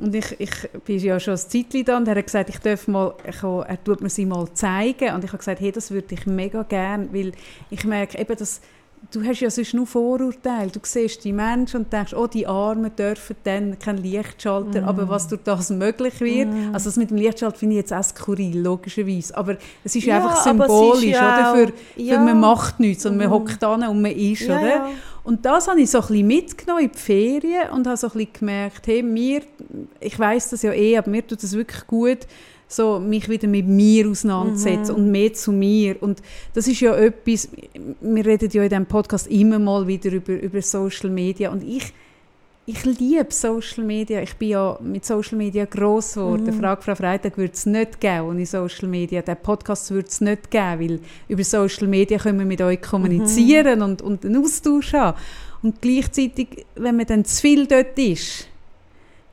und 0.00 0.14
ich, 0.14 0.38
ich 0.38 0.70
bin 0.84 0.98
ja 1.00 1.18
schon 1.18 1.34
ein 1.34 1.38
Zeitchen 1.38 1.84
da 1.84 1.96
und 1.96 2.06
er 2.06 2.14
hat 2.14 2.26
gesagt, 2.26 2.50
ich 2.50 2.58
darf 2.58 2.86
mal, 2.86 3.14
ich, 3.28 3.42
er 3.42 3.84
tut 3.84 4.00
mir 4.00 4.08
sie 4.08 4.26
mal 4.26 4.46
zeigen. 4.54 5.12
Und 5.12 5.24
ich 5.24 5.30
habe 5.30 5.38
gesagt, 5.38 5.60
hey, 5.60 5.72
das 5.72 5.90
würde 5.90 6.14
ich 6.14 6.24
mega 6.24 6.62
gern, 6.62 7.12
weil 7.12 7.32
ich 7.68 7.84
merke 7.84 8.16
eben, 8.16 8.36
dass 8.36 8.60
du 9.10 9.24
hast 9.24 9.40
ja 9.40 9.50
sonst 9.50 9.74
nur 9.74 9.86
Vorurteile. 9.86 10.70
Du 10.70 10.80
siehst 10.82 11.24
die 11.24 11.32
Menschen 11.32 11.82
und 11.82 11.92
denkst, 11.92 12.14
oh, 12.14 12.26
die 12.26 12.46
Armen 12.46 12.94
dürfen 12.94 13.36
dann 13.44 13.78
keinen 13.78 13.98
Lichtschalter. 13.98 14.84
Aber 14.84 15.08
was 15.08 15.28
durch 15.28 15.42
das 15.44 15.70
möglich 15.70 16.20
wird, 16.20 16.48
also 16.72 16.88
das 16.88 16.96
mit 16.96 17.10
dem 17.10 17.16
Lichtschalter 17.16 17.58
finde 17.58 17.76
ich 17.76 17.80
jetzt 17.80 17.92
auch 17.92 18.02
skurril, 18.02 18.58
logischerweise. 18.58 19.36
Aber 19.36 19.56
es 19.84 19.96
ist 19.96 20.04
Ja, 20.04 20.16
einfach 20.16 20.32
es 20.32 20.38
ist 20.38 20.44
symbolisch, 20.44 21.04
ja 21.04 21.52
oder? 21.52 21.66
Für, 21.66 21.72
ja. 22.00 22.14
für 22.14 22.20
man 22.20 22.40
macht 22.40 22.80
nichts 22.80 23.06
und 23.06 23.16
man 23.16 23.30
hockt 23.30 23.62
an 23.64 23.86
und 23.88 24.02
man 24.02 24.12
ist, 24.12 24.42
Ja, 24.42 24.58
oder? 24.58 24.88
Und 25.24 25.44
das 25.44 25.68
habe 25.68 25.80
ich 25.80 25.90
so 25.90 25.98
ein 25.98 26.06
bisschen 26.06 26.26
mitgenommen 26.26 26.84
in 26.84 26.90
die 26.90 26.98
Ferien 26.98 27.68
und 27.70 27.86
habe 27.86 27.98
so 27.98 28.06
ein 28.06 28.12
bisschen 28.14 28.32
gemerkt, 28.32 28.86
hey, 28.86 29.02
mir, 29.02 29.42
ich 30.00 30.18
weiß 30.18 30.50
das 30.50 30.62
ja 30.62 30.72
eh, 30.72 30.96
aber 30.96 31.10
mir 31.10 31.26
tut 31.26 31.42
es 31.42 31.52
wirklich 31.52 31.86
gut, 31.86 32.20
so 32.68 33.00
mich 33.00 33.28
wieder 33.28 33.48
mit 33.48 33.66
mir 33.66 34.08
auseinandersetzen 34.08 34.94
und 34.94 35.10
mehr 35.10 35.32
zu 35.32 35.52
mir. 35.52 35.96
Und 36.00 36.22
das 36.52 36.68
ist 36.68 36.80
ja 36.80 36.94
etwas, 36.94 37.48
wir 38.00 38.26
reden 38.26 38.50
ja 38.52 38.62
in 38.62 38.68
diesem 38.68 38.86
Podcast 38.86 39.26
immer 39.28 39.58
mal 39.58 39.86
wieder 39.86 40.12
über, 40.12 40.34
über 40.34 40.60
Social 40.60 41.10
Media 41.10 41.50
und 41.50 41.64
ich, 41.64 41.92
ich 42.66 42.84
liebe 42.84 43.28
Social 43.30 43.82
Media. 43.82 44.20
Ich 44.20 44.36
bin 44.36 44.50
ja 44.50 44.78
mit 44.82 45.02
Social 45.06 45.38
Media 45.38 45.64
gross 45.64 46.12
geworden. 46.12 46.52
Frage 46.52 46.82
Frau 46.82 46.94
Freitag 46.94 47.38
würde 47.38 47.54
es 47.54 47.64
nicht 47.64 47.98
geben 47.98 48.28
ohne 48.28 48.44
Social 48.44 48.88
Media. 48.88 49.22
Den 49.22 49.38
Podcast 49.38 49.90
würde 49.90 50.08
es 50.08 50.20
nicht 50.20 50.50
geben, 50.50 50.80
weil 50.80 51.00
über 51.28 51.44
Social 51.44 51.88
Media 51.88 52.18
können 52.18 52.38
wir 52.38 52.44
mit 52.44 52.60
euch 52.60 52.82
kommunizieren 52.82 53.80
und, 53.80 54.02
und 54.02 54.26
einen 54.26 54.44
Austausch 54.44 54.92
haben. 54.92 55.16
Und 55.62 55.80
gleichzeitig, 55.80 56.66
wenn 56.74 56.96
man 56.96 57.06
dann 57.06 57.24
zu 57.24 57.40
viel 57.40 57.66
dort 57.66 57.98
ist, 57.98 58.47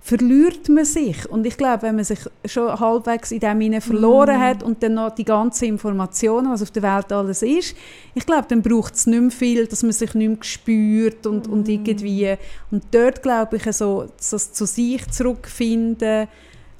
verliert 0.05 0.69
man 0.69 0.85
sich. 0.85 1.27
Und 1.31 1.47
ich 1.47 1.57
glaube, 1.57 1.81
wenn 1.81 1.95
man 1.95 2.03
sich 2.03 2.19
schon 2.45 2.79
halbwegs 2.79 3.31
in 3.31 3.39
dem 3.39 3.59
hinein 3.59 3.81
verloren 3.81 4.39
hat 4.39 4.61
und 4.61 4.83
dann 4.83 4.93
noch 4.93 5.09
die 5.09 5.25
ganzen 5.25 5.65
Informationen, 5.65 6.51
was 6.51 6.61
auf 6.61 6.69
der 6.69 6.83
Welt 6.83 7.11
alles 7.11 7.41
ist, 7.41 7.75
ich 8.13 8.23
glaube, 8.23 8.45
dann 8.47 8.61
braucht 8.61 8.93
es 8.93 9.07
nicht 9.07 9.19
mehr 9.19 9.31
viel, 9.31 9.65
dass 9.65 9.81
man 9.81 9.93
sich 9.93 10.13
nicht 10.13 10.27
mehr 10.27 10.37
spürt 10.41 11.25
und, 11.25 11.47
und 11.47 11.67
irgendwie. 11.67 12.35
Und 12.69 12.83
dort 12.91 13.23
glaube 13.23 13.57
ich, 13.57 13.63
so, 13.75 14.07
das 14.17 14.53
zu 14.53 14.67
sich 14.67 15.09
zurückfinden, 15.09 16.27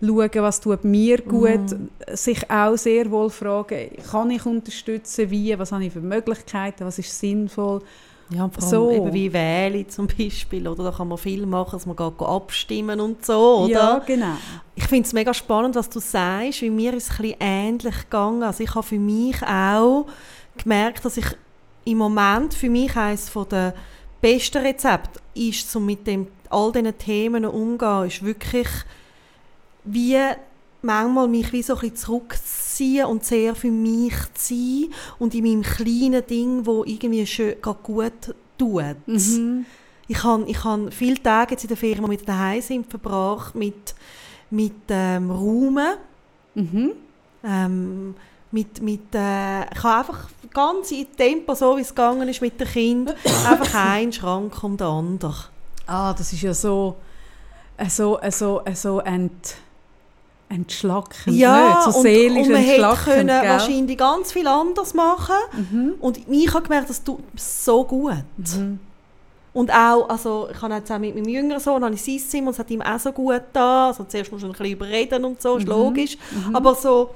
schauen, 0.02 0.30
was 0.36 0.62
tut 0.62 0.84
mir 0.84 1.18
gut, 1.18 1.76
sich 2.14 2.48
auch 2.48 2.78
sehr 2.78 3.10
wohl 3.10 3.32
fragen, 3.32 3.90
kann 4.12 4.30
ich 4.30 4.46
unterstützen, 4.46 5.32
wie, 5.32 5.58
was 5.58 5.72
habe 5.72 5.86
ich 5.86 5.94
für 5.94 6.00
Möglichkeiten, 6.00 6.86
was 6.86 7.00
ist 7.00 7.20
sinnvoll. 7.20 7.82
Ja, 8.30 8.50
vor 8.50 8.64
allem 8.64 8.70
So. 8.70 8.92
eben 8.92 9.14
wie 9.14 9.32
Wählen 9.34 9.88
zum 9.90 10.08
Beispiel, 10.08 10.68
oder? 10.68 10.86
Da 10.86 10.92
kann 10.92 11.08
man 11.08 11.18
viel 11.18 11.46
machen, 11.46 11.72
dass 11.74 11.86
man 11.86 11.96
geht, 11.96 12.22
abstimmen 12.22 13.00
und 13.00 13.26
so, 13.26 13.66
oder? 13.66 13.72
Ja, 13.72 14.00
genau. 14.00 14.38
Ich 14.76 14.86
finde 14.86 15.06
es 15.08 15.14
mega 15.14 15.34
spannend, 15.34 15.76
was 15.76 15.90
du 15.90 16.00
sagst, 16.00 16.62
weil 16.62 16.72
mir 16.72 16.94
ist 16.94 17.04
es 17.04 17.12
ein 17.12 17.18
bisschen 17.22 17.38
ähnlich 17.40 17.98
gegangen. 18.02 18.44
Also 18.44 18.64
ich 18.64 18.74
habe 18.74 18.86
für 18.86 19.00
mich 19.00 19.42
auch 19.44 20.06
gemerkt, 20.58 21.06
dass 21.06 21.18
ich 21.18 21.26
im 21.86 22.00
Moment 22.00 22.54
für 22.54 22.70
mich 22.70 22.96
eines 22.96 23.32
der 23.50 23.74
besten 24.22 24.58
Rezepte 24.58 25.20
ist, 25.36 25.76
um 25.76 25.86
mit 25.86 26.08
dem, 26.08 26.28
all 26.50 26.72
diesen 26.72 26.98
Themen 26.98 27.46
umzugehen, 27.46 28.08
ist 28.08 28.26
wirklich 28.26 28.68
wie 29.84 30.18
manchmal 30.82 31.28
mich 31.28 31.52
wie 31.54 31.62
so 31.62 31.76
ein 31.76 31.80
bisschen 31.80 31.96
zurückziehen 32.76 33.06
und 33.06 33.24
sehr 33.24 33.56
für 33.56 33.72
mich 33.72 34.14
zu 34.34 34.54
sein 34.54 34.94
und 35.20 35.34
in 35.34 35.44
meinem 35.44 35.62
kleinen 35.62 36.26
Ding, 36.26 36.66
wo 36.66 36.84
irgendwie 36.84 37.26
schön 37.26 37.56
gut 37.62 38.36
tut. 38.58 39.08
Mhm. 39.08 39.66
Ich 40.08 40.24
habe 40.24 40.44
ich 40.48 40.64
han 40.64 40.92
viele 40.92 41.22
Tage 41.22 41.52
jetzt 41.52 41.64
in 41.64 41.70
der 41.70 41.78
Ferien, 41.78 42.06
die 42.06 42.12
wir 42.12 42.26
daheim 42.26 42.62
sind, 42.62 42.90
verbracht 42.90 43.56
mit, 43.56 43.96
mit 44.50 44.74
ähm, 44.90 45.32
Räumen. 45.32 45.98
Mhm. 46.54 46.92
Ähm, 47.44 48.16
mit, 48.52 48.82
mit, 48.82 49.14
äh, 49.14 49.64
ich 49.64 49.84
habe 49.84 50.00
einfach 50.00 50.30
ganz 50.54 50.92
in 50.92 51.08
Tempo, 51.18 51.54
so 51.56 51.76
wie 51.76 51.82
es 51.82 51.90
gegangen 51.90 52.30
ist 52.30 52.42
mit 52.42 52.60
dem 52.60 52.68
Kind, 52.68 53.10
einfach 53.50 53.74
einen 53.76 54.14
Schrank 54.14 54.64
um 54.64 54.78
den 54.78 54.88
anderen. 54.88 55.36
Ah, 55.88 56.14
das 56.14 56.32
ist 56.32 56.42
ja 56.42 56.54
so, 56.54 56.96
äh, 57.78 57.90
so, 57.90 58.20
äh, 58.20 58.32
so, 58.32 58.62
äh, 58.64 58.74
so 58.74 59.00
ent, 59.00 59.58
entschlackend, 60.50 61.36
Ja, 61.36 61.68
nicht? 61.70 61.82
so 61.84 61.98
und, 61.98 62.04
seelisch 62.04 62.46
und 62.48 62.52
man 62.54 62.62
hätte 62.62 62.72
entschlackend, 62.82 63.06
können 63.16 63.28
gell? 63.42 63.50
wahrscheinlich 63.50 63.98
ganz 63.98 64.32
viel 64.32 64.48
anders 64.48 64.94
machen 64.94 65.36
Mhm. 65.72 65.94
Und 66.00 66.20
ich 66.30 66.54
habe 66.54 66.64
gemerkt, 66.64 66.90
das 66.90 67.04
tut 67.04 67.20
mir 67.20 67.26
so 67.40 67.84
gut. 67.84 68.14
Mhm. 68.58 68.80
Und 69.54 69.72
auch, 69.72 70.10
also 70.10 70.50
ich 70.52 70.62
habe 70.62 70.74
jetzt 70.76 70.92
auch 70.92 71.00
mit 71.00 71.16
meinem 71.16 71.30
jüngeren 71.30 71.60
Sohn 71.62 71.84
habe 71.84 71.96
ich 71.96 72.04
sein 72.04 72.20
Zimmer 72.20 72.48
und 72.48 72.54
es 72.54 72.60
hat 72.60 72.70
ihm 72.70 72.82
auch 72.82 73.00
so 73.00 73.12
gut 73.12 73.42
da. 73.54 73.88
Also 73.88 74.04
zuerst 74.04 74.32
muss 74.32 74.42
man 74.42 74.52
ein 74.52 74.58
bisschen 74.58 74.74
überreden 74.74 75.24
und 75.26 75.42
so, 75.42 75.54
Mhm. 75.56 75.60
ist 75.62 75.68
logisch. 75.68 76.18
Aber 76.54 76.76
so, 76.76 77.12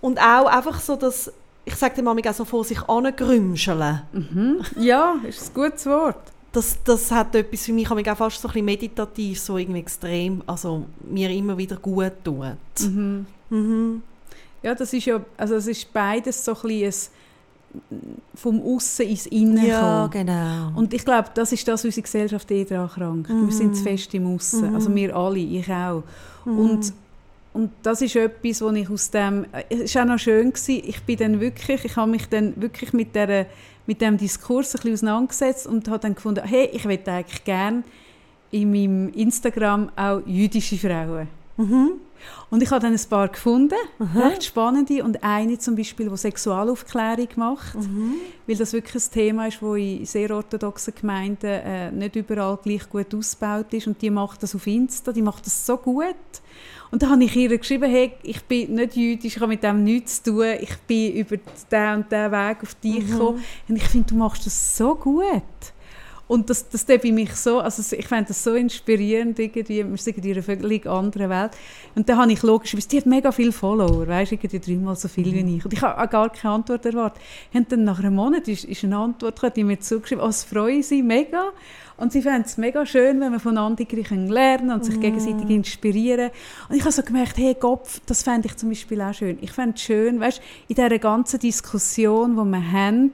und 0.00 0.18
auch 0.20 0.46
einfach 0.46 0.80
so, 0.80 0.96
dass, 0.96 1.30
ich 1.64 1.74
sage 1.74 1.96
dem 1.96 2.06
manchmal 2.06 2.32
auch 2.32 2.36
so 2.36 2.44
vor 2.44 2.64
sich 2.64 2.80
angrümscheln. 2.88 4.02
Mhm. 4.12 4.60
Ja, 4.78 5.16
ist 5.28 5.50
ein 5.50 5.54
gutes 5.54 5.84
Wort. 5.86 6.16
Das, 6.56 6.78
das 6.84 7.10
hat 7.10 7.34
etwas 7.34 7.66
für 7.66 7.72
mich, 7.74 7.90
habe 7.90 8.00
ich 8.00 8.10
auch 8.10 8.16
fast 8.16 8.40
so 8.40 8.48
ein 8.48 8.52
bisschen 8.52 8.64
meditativ, 8.64 9.38
so 9.38 9.58
irgendwie 9.58 9.80
extrem, 9.80 10.42
also 10.46 10.86
mir 11.00 11.28
immer 11.30 11.58
wieder 11.58 11.76
gut 11.76 12.12
tut. 12.24 12.56
Mhm. 12.80 13.26
Mhm. 13.50 14.02
Ja, 14.62 14.74
das 14.74 14.90
ist 14.94 15.04
ja, 15.04 15.20
also 15.36 15.56
es 15.56 15.66
ist 15.66 15.92
beides 15.92 16.42
so 16.42 16.54
ein 16.54 16.62
bisschen 16.62 17.10
vom 18.34 18.62
Aussen 18.62 19.06
ins 19.06 19.26
Innen 19.26 19.66
Ja, 19.66 20.08
kommen. 20.08 20.26
genau. 20.26 20.72
Und 20.78 20.94
ich 20.94 21.04
glaube, 21.04 21.28
das 21.34 21.52
ist 21.52 21.68
das, 21.68 21.80
was 21.80 21.84
unsere 21.84 22.02
Gesellschaft 22.02 22.50
eh 22.50 22.64
daran 22.64 22.88
krankt. 22.88 23.28
Wir 23.28 23.52
sind 23.52 23.76
zu 23.76 23.82
fest 23.82 24.14
im 24.14 24.34
Aussen. 24.34 24.74
Also 24.74 24.94
wir 24.94 25.14
alle, 25.14 25.38
ich 25.38 25.70
auch. 25.70 26.04
Und, 26.46 26.90
und 27.52 27.70
das 27.82 28.00
ist 28.00 28.16
etwas, 28.16 28.62
wo 28.62 28.70
ich 28.70 28.88
aus 28.88 29.10
dem... 29.10 29.44
Es 29.68 29.94
war 29.94 30.04
auch 30.04 30.08
noch 30.08 30.18
schön, 30.18 30.52
gewesen, 30.54 30.82
ich 30.86 31.02
bin 31.02 31.18
dann 31.18 31.38
wirklich, 31.38 31.84
ich 31.84 31.96
habe 31.96 32.10
mich 32.10 32.28
dann 32.30 32.54
wirklich 32.56 32.94
mit, 32.94 33.14
der, 33.14 33.46
mit 33.86 34.00
dem 34.00 34.16
Diskurs 34.16 34.74
ein 34.74 34.80
bisschen 34.82 34.92
auseinandergesetzt 34.94 35.66
und 35.66 35.88
habe 35.88 36.00
dann 36.00 36.14
gefunden, 36.14 36.44
hey, 36.44 36.70
ich 36.72 36.84
möchte 36.84 37.12
eigentlich 37.12 37.44
gerne 37.44 37.82
in 38.50 38.70
meinem 38.70 39.12
Instagram 39.12 39.90
auch 39.96 40.20
jüdische 40.26 40.76
Frauen. 40.76 41.28
Mhm. 41.56 41.92
Und 42.50 42.62
ich 42.62 42.70
habe 42.70 42.80
dann 42.80 42.92
ein 42.94 43.08
paar 43.08 43.28
gefunden, 43.28 43.74
recht 44.14 44.44
spannende, 44.44 45.04
und 45.04 45.22
eine 45.22 45.58
zum 45.58 45.76
Beispiel, 45.76 46.08
die 46.08 46.16
Sexualaufklärung 46.16 47.28
macht, 47.36 47.74
Mhm. 47.76 48.14
weil 48.46 48.56
das 48.56 48.72
wirklich 48.72 49.04
ein 49.04 49.10
Thema 49.12 49.46
ist, 49.46 49.58
das 49.60 49.76
in 49.76 50.06
sehr 50.06 50.30
orthodoxen 50.30 50.94
Gemeinden 50.98 51.46
äh, 51.46 51.90
nicht 51.92 52.16
überall 52.16 52.58
gleich 52.62 52.88
gut 52.88 53.14
ausgebaut 53.14 53.72
ist 53.74 53.86
und 53.86 54.00
die 54.00 54.10
macht 54.10 54.42
das 54.42 54.54
auf 54.54 54.66
Insta, 54.66 55.12
die 55.12 55.22
macht 55.22 55.46
das 55.46 55.66
so 55.66 55.76
gut. 55.76 56.14
Und 56.96 57.02
da 57.02 57.10
habe 57.10 57.24
ich 57.24 57.36
ihr 57.36 57.58
geschrieben, 57.58 57.90
hey, 57.90 58.12
ich 58.22 58.42
bin 58.44 58.72
nicht 58.72 58.96
jüdisch, 58.96 59.36
ich 59.36 59.42
habe 59.42 59.48
mit 59.48 59.62
dem 59.62 59.84
nichts 59.84 60.22
zu 60.22 60.30
tun, 60.30 60.46
ich 60.58 60.74
bin 60.86 61.12
über 61.12 61.36
diesen 61.36 61.94
und 61.94 62.10
diesen 62.10 62.32
Weg 62.32 62.56
auf 62.62 62.74
dich 62.76 63.06
gekommen 63.06 63.44
und 63.68 63.76
ich 63.76 63.84
finde, 63.84 64.08
du 64.08 64.14
machst 64.14 64.46
das 64.46 64.78
so 64.78 64.94
gut. 64.94 65.42
Und 66.26 66.48
das, 66.48 66.66
das 66.70 66.86
bei 66.86 67.12
mich 67.12 67.36
so, 67.36 67.60
also 67.60 67.94
ich 67.94 68.08
fände 68.08 68.28
das 68.28 68.42
so 68.42 68.54
inspirierend 68.54 69.38
irgendwie, 69.38 69.86
wir 69.86 69.96
sind 69.98 70.24
in 70.24 70.32
einer 70.32 70.42
völlig 70.42 70.86
anderen 70.86 71.28
Welt. 71.28 71.50
Und 71.94 72.08
dann 72.08 72.16
habe 72.16 72.32
ich 72.32 72.42
logisch 72.42 72.70
gewusst, 72.70 72.90
die 72.90 72.96
hat 72.96 73.04
mega 73.04 73.30
viele 73.30 73.52
Follower, 73.52 74.08
weißt 74.08 74.32
du, 74.32 74.36
irgendwie 74.36 74.58
dreimal 74.58 74.96
so 74.96 75.08
viel 75.08 75.30
wie 75.34 75.56
ich. 75.56 75.64
Und 75.66 75.74
ich 75.74 75.82
habe 75.82 76.02
auch 76.02 76.10
gar 76.10 76.30
keine 76.30 76.54
Antwort 76.54 76.86
erwartet. 76.86 77.22
Und 77.52 77.70
dann 77.70 77.84
nach 77.84 77.98
einem 77.98 78.14
Monat 78.14 78.48
ist, 78.48 78.64
ist 78.64 78.82
eine 78.84 78.96
Antwort 78.96 79.36
gekommen, 79.36 79.52
die 79.54 79.64
mir 79.64 79.80
zugeschrieben, 79.80 80.24
oh, 80.24 80.28
es 80.28 80.44
freuen 80.44 80.82
sie 80.82 81.02
mega. 81.02 81.52
Und 81.96 82.12
sie 82.12 82.20
fänden 82.20 82.42
es 82.44 82.58
mega 82.58 82.84
schön, 82.84 83.20
wenn 83.20 83.32
wir 83.32 83.40
voneinander 83.40 83.84
lernen 83.84 84.34
können 84.34 84.70
und 84.70 84.84
sich 84.84 85.00
gegenseitig 85.00 85.48
inspirieren. 85.48 86.30
Und 86.68 86.76
ich 86.76 86.82
habe 86.82 86.92
so 86.92 87.02
gemerkt, 87.02 87.38
hey 87.38 87.54
Kopf, 87.54 88.00
das 88.06 88.22
fände 88.22 88.48
ich 88.48 88.56
zum 88.56 88.68
Beispiel 88.68 89.00
auch 89.00 89.14
schön. 89.14 89.38
Ich 89.40 89.52
fände 89.52 89.76
es 89.76 89.82
schön, 89.82 90.20
weißt, 90.20 90.42
in 90.68 90.74
dieser 90.74 90.98
ganzen 90.98 91.40
Diskussion, 91.40 92.36
die 92.36 92.50
wir 92.50 92.72
haben, 92.72 93.12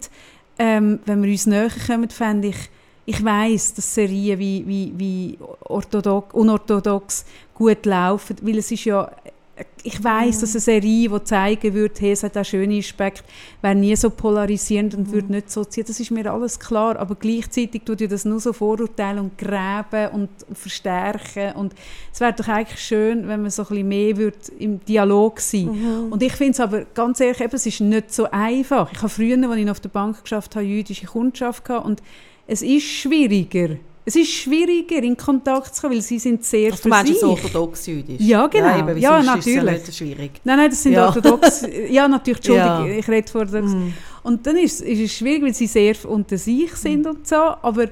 ähm, 0.59 0.99
wenn 1.07 1.23
wir 1.23 1.31
uns 1.31 1.47
näher 1.47 1.71
kommen, 1.87 2.11
fände 2.11 2.49
ich, 2.49 2.71
ich 3.05 3.25
weiss, 3.25 3.75
dass 3.75 3.95
Serien 3.95 4.39
wie, 4.39 4.65
wie, 4.67 4.93
wie 4.97 5.39
orthodox, 5.61 6.35
unorthodox 6.35 7.25
gut 7.55 7.87
laufen, 7.87 8.37
weil 8.43 8.59
es 8.59 8.71
ist 8.71 8.85
ja, 8.85 9.11
ich 9.83 10.03
weiss, 10.03 10.41
dass 10.41 10.55
eine 10.55 10.61
Serie, 10.61 11.09
die 11.09 11.25
zeigen 11.25 11.75
würde, 11.75 11.95
hey, 11.99 12.13
es 12.13 12.23
hat 12.23 12.37
auch 12.39 12.45
schöne 12.45 12.79
Aspekte, 12.79 13.25
wäre 13.61 13.75
nie 13.75 13.95
so 13.97 14.09
polarisierend 14.09 14.95
und 14.95 15.13
würde 15.13 15.33
nicht 15.33 15.51
so 15.51 15.65
ziehen. 15.65 15.85
Das 15.87 16.01
ist 16.01 16.11
mir 16.11 16.33
alles 16.33 16.59
klar, 16.59 16.97
aber 16.99 17.17
gleichzeitig 17.17 17.83
tut 17.83 18.01
ja 18.01 18.07
das 18.07 18.25
nur 18.25 18.41
so 18.41 18.53
Vorurteile 18.53 19.21
und 19.21 19.37
gräben 19.37 20.09
und 20.13 20.31
verstärken 20.55 21.53
und 21.57 21.75
es 22.13 22.21
wäre 22.21 22.33
doch 22.33 22.49
eigentlich 22.49 22.81
schön, 22.81 23.29
wenn 23.29 23.43
man 23.43 23.51
so 23.51 23.63
ein 23.63 23.69
bisschen 23.69 23.89
mehr 23.89 24.17
würde 24.17 24.39
im 24.59 24.83
Dialog 24.85 25.41
sein 25.41 25.69
Und 26.11 26.23
ich 26.23 26.33
finde 26.33 26.53
es 26.53 26.61
aber, 26.61 26.85
ganz 26.95 27.21
ehrlich, 27.21 27.41
eben, 27.41 27.55
es 27.55 27.67
ist 27.67 27.81
nicht 27.81 28.13
so 28.13 28.31
einfach. 28.31 28.91
Ich 28.93 28.99
habe 28.99 29.09
früher, 29.09 29.51
als 29.51 29.59
ich 29.59 29.71
auf 29.71 29.81
der 29.81 29.89
Bank 29.91 30.23
geschafft 30.23 30.57
habe, 30.57 30.65
jüdische 30.65 31.07
Kundschaft 31.07 31.65
gehabt 31.65 31.85
und 31.85 32.03
es 32.47 32.63
ist 32.63 32.85
schwieriger. 32.85 33.77
Es 34.05 34.17
ist 34.17 34.31
schwieriger, 34.33 34.97
in 35.03 35.17
Kontakt 35.17 35.75
zu 35.77 35.83
kommen, 35.83 35.95
weil 35.95 36.03
sie 36.03 36.19
sind 36.19 36.45
sehr 36.45 36.73
für 36.75 36.83
du 36.83 36.89
meinst 36.89 37.07
sich. 37.07 37.15
jetzt 37.15 37.25
orthodox-jüdisch? 37.25 38.21
Ja, 38.21 38.47
genau. 38.49 38.67
Ja, 38.67 38.79
eben, 38.79 38.99
Ja, 38.99 39.19
Ist 39.21 39.27
natürlich. 39.27 39.55
ja 39.57 39.63
nicht 39.73 39.95
schwierig. 39.95 40.31
Nein, 40.43 40.57
nein, 40.59 40.71
das 40.71 40.83
sind 40.83 40.93
Ja. 40.93 41.07
orthodox. 41.07 41.67
Ja, 41.89 42.09
natürlich, 42.09 42.39
Entschuldigung, 42.39 42.87
Ja. 42.91 42.99
Ich 42.99 43.09
rede 43.09 43.31
vor 43.31 43.43
orthodox. 43.43 43.73
Und 44.25 44.47
dann 44.47 44.57
ist, 44.57 44.81
ist 44.81 45.01
es 45.01 45.13
schwierig, 45.13 45.43
weil 45.45 45.55
sie 45.55 45.67
sehr 45.69 45.95
unter 46.09 46.37
sich 46.37 46.75
sind 46.75 47.07
und 47.07 47.29
so. 47.29 47.37
Aber 47.37 47.87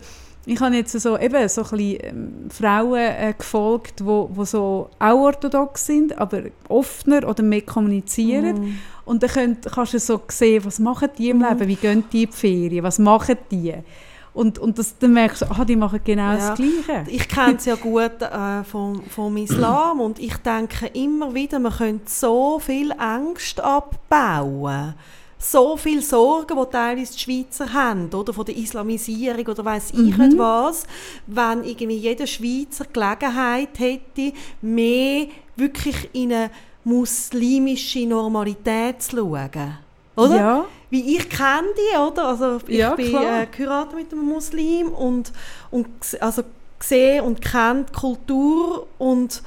ich 0.46 0.58
habe 0.60 0.74
jetzt 0.74 0.98
so, 0.98 1.16
eben, 1.16 1.48
so 1.48 1.62
ein 1.62 1.68
bisschen 1.70 1.98
ähm, 2.02 2.32
Frauen 2.50 2.98
äh, 2.98 3.34
gefolgt, 3.38 4.04
wo, 4.04 4.28
wo 4.32 4.44
so 4.44 4.90
auch 4.98 5.14
orthodox 5.16 5.86
sind, 5.86 6.18
aber 6.18 6.42
offener 6.68 7.28
oder 7.28 7.44
mehr 7.44 7.62
kommunizieren. 7.62 8.58
Mhm. 8.60 8.78
Und 9.04 9.22
dann 9.22 9.30
könnt, 9.30 9.66
kannst 9.72 9.94
du 9.94 9.98
so 10.00 10.20
sehen, 10.28 10.64
was 10.64 10.78
machen 10.80 11.08
die 11.18 11.30
im 11.30 11.40
Leben, 11.40 11.68
wie 11.68 11.76
gehen 11.76 12.02
die 12.12 12.24
in 12.24 12.30
die 12.30 12.36
Ferien, 12.36 12.82
was 12.82 12.98
machen 12.98 13.36
die. 13.50 13.74
Und, 14.40 14.58
und 14.58 14.78
das, 14.78 14.96
dann 14.96 15.12
merkst 15.12 15.42
du, 15.42 15.50
ah, 15.50 15.66
die 15.66 15.76
machen 15.76 16.00
genau 16.02 16.32
Ja. 16.32 16.36
das 16.48 16.54
Gleiche. 16.54 17.04
Ich 17.08 17.28
kenne 17.28 17.56
es 17.56 17.66
ja 17.66 17.74
gut 17.74 18.22
äh, 18.22 18.64
vom, 18.64 19.02
vom 19.02 19.36
Islam 19.36 20.00
und 20.00 20.18
ich 20.18 20.34
denke 20.38 20.86
immer 20.94 21.34
wieder, 21.34 21.58
man 21.58 21.72
könnte 21.72 22.10
so 22.10 22.58
viel 22.58 22.90
Angst 22.92 23.60
abbauen. 23.60 24.94
So 25.38 25.76
viel 25.76 26.00
Sorgen, 26.00 26.56
die 26.58 26.70
teilweise 26.70 27.12
die 27.12 27.18
Schweizer 27.18 27.70
haben, 27.70 28.08
oder 28.14 28.32
von 28.32 28.46
der 28.46 28.56
Islamisierung 28.56 29.46
oder 29.46 29.62
weiß 29.62 29.90
ich 29.90 30.16
nicht 30.16 30.38
was, 30.38 30.84
wenn 31.26 31.62
irgendwie 31.62 31.98
jeder 31.98 32.26
Schweizer 32.26 32.86
Gelegenheit 32.90 33.78
hätte, 33.78 34.32
mehr 34.62 35.26
wirklich 35.54 36.08
in 36.14 36.32
eine 36.32 36.50
muslimische 36.82 38.06
Normalität 38.06 39.02
zu 39.02 39.16
schauen. 39.18 39.78
Oder? 40.16 40.36
Ja. 40.36 40.64
Wie 40.90 41.16
ich 41.16 41.28
kenne 41.30 41.68
die, 41.76 41.96
oder? 41.98 42.26
Also 42.28 42.58
ich 42.66 42.78
Ja, 42.78 42.94
bin 42.94 43.14
äh, 43.14 43.46
geheiratet 43.50 43.94
mit 43.94 44.12
einem 44.12 44.26
Muslim 44.26 44.88
und, 44.88 45.32
und 45.70 45.88
also 46.20 46.42
sehe 46.80 47.22
und 47.22 47.40
kenne 47.40 47.86
die 47.88 47.92
Kultur 47.92 48.86
und 48.98 49.42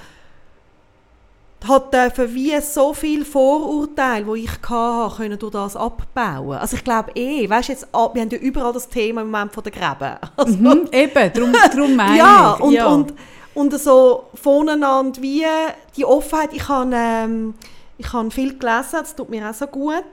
hat 1.68 1.94
dürfen 1.94 2.34
wie 2.36 2.60
so 2.62 2.94
viel 2.94 3.24
Vorurteile, 3.24 4.26
die 4.36 4.44
ich 4.44 4.52
hatte, 4.70 5.16
können 5.16 5.40
durch 5.40 5.52
das 5.54 5.76
abbauen. 5.78 6.58
Also 6.58 6.76
ich 6.76 6.84
glaube 6.84 7.12
eh, 7.16 7.50
weißt 7.50 7.70
jetzt, 7.70 7.88
ah, 7.94 8.10
wir 8.14 8.22
haben 8.22 8.30
ja 8.30 8.38
überall 8.38 8.74
das 8.74 8.90
Thema 8.90 9.22
im 9.22 9.32
Moment 9.32 9.54
von 9.54 9.64
der 9.64 9.72
Gräben. 9.72 10.18
Also, 10.36 10.58
Mhm, 10.58 10.88
eben, 10.92 11.32
darum, 11.34 11.54
darum 11.72 11.96
meine 11.96 12.18
ja, 12.18 12.56
ich. 12.58 12.64
und, 12.66 12.74
ja. 12.74 12.88
und, 12.88 13.14
und 13.54 13.80
so 13.80 14.26
voneinander 14.34 15.22
wie 15.22 15.46
die 15.96 16.06
Offenheit. 16.06 16.50
Ich 16.54 16.68
habe 16.68 16.92
ähm, 16.94 17.54
ich 17.98 18.12
habe 18.12 18.30
viel 18.32 18.58
gelesen, 18.58 19.00
das 19.00 19.16
tut 19.16 19.30
mir 19.30 19.50
auch 19.50 19.54
so 19.54 19.68
gut. 19.68 20.04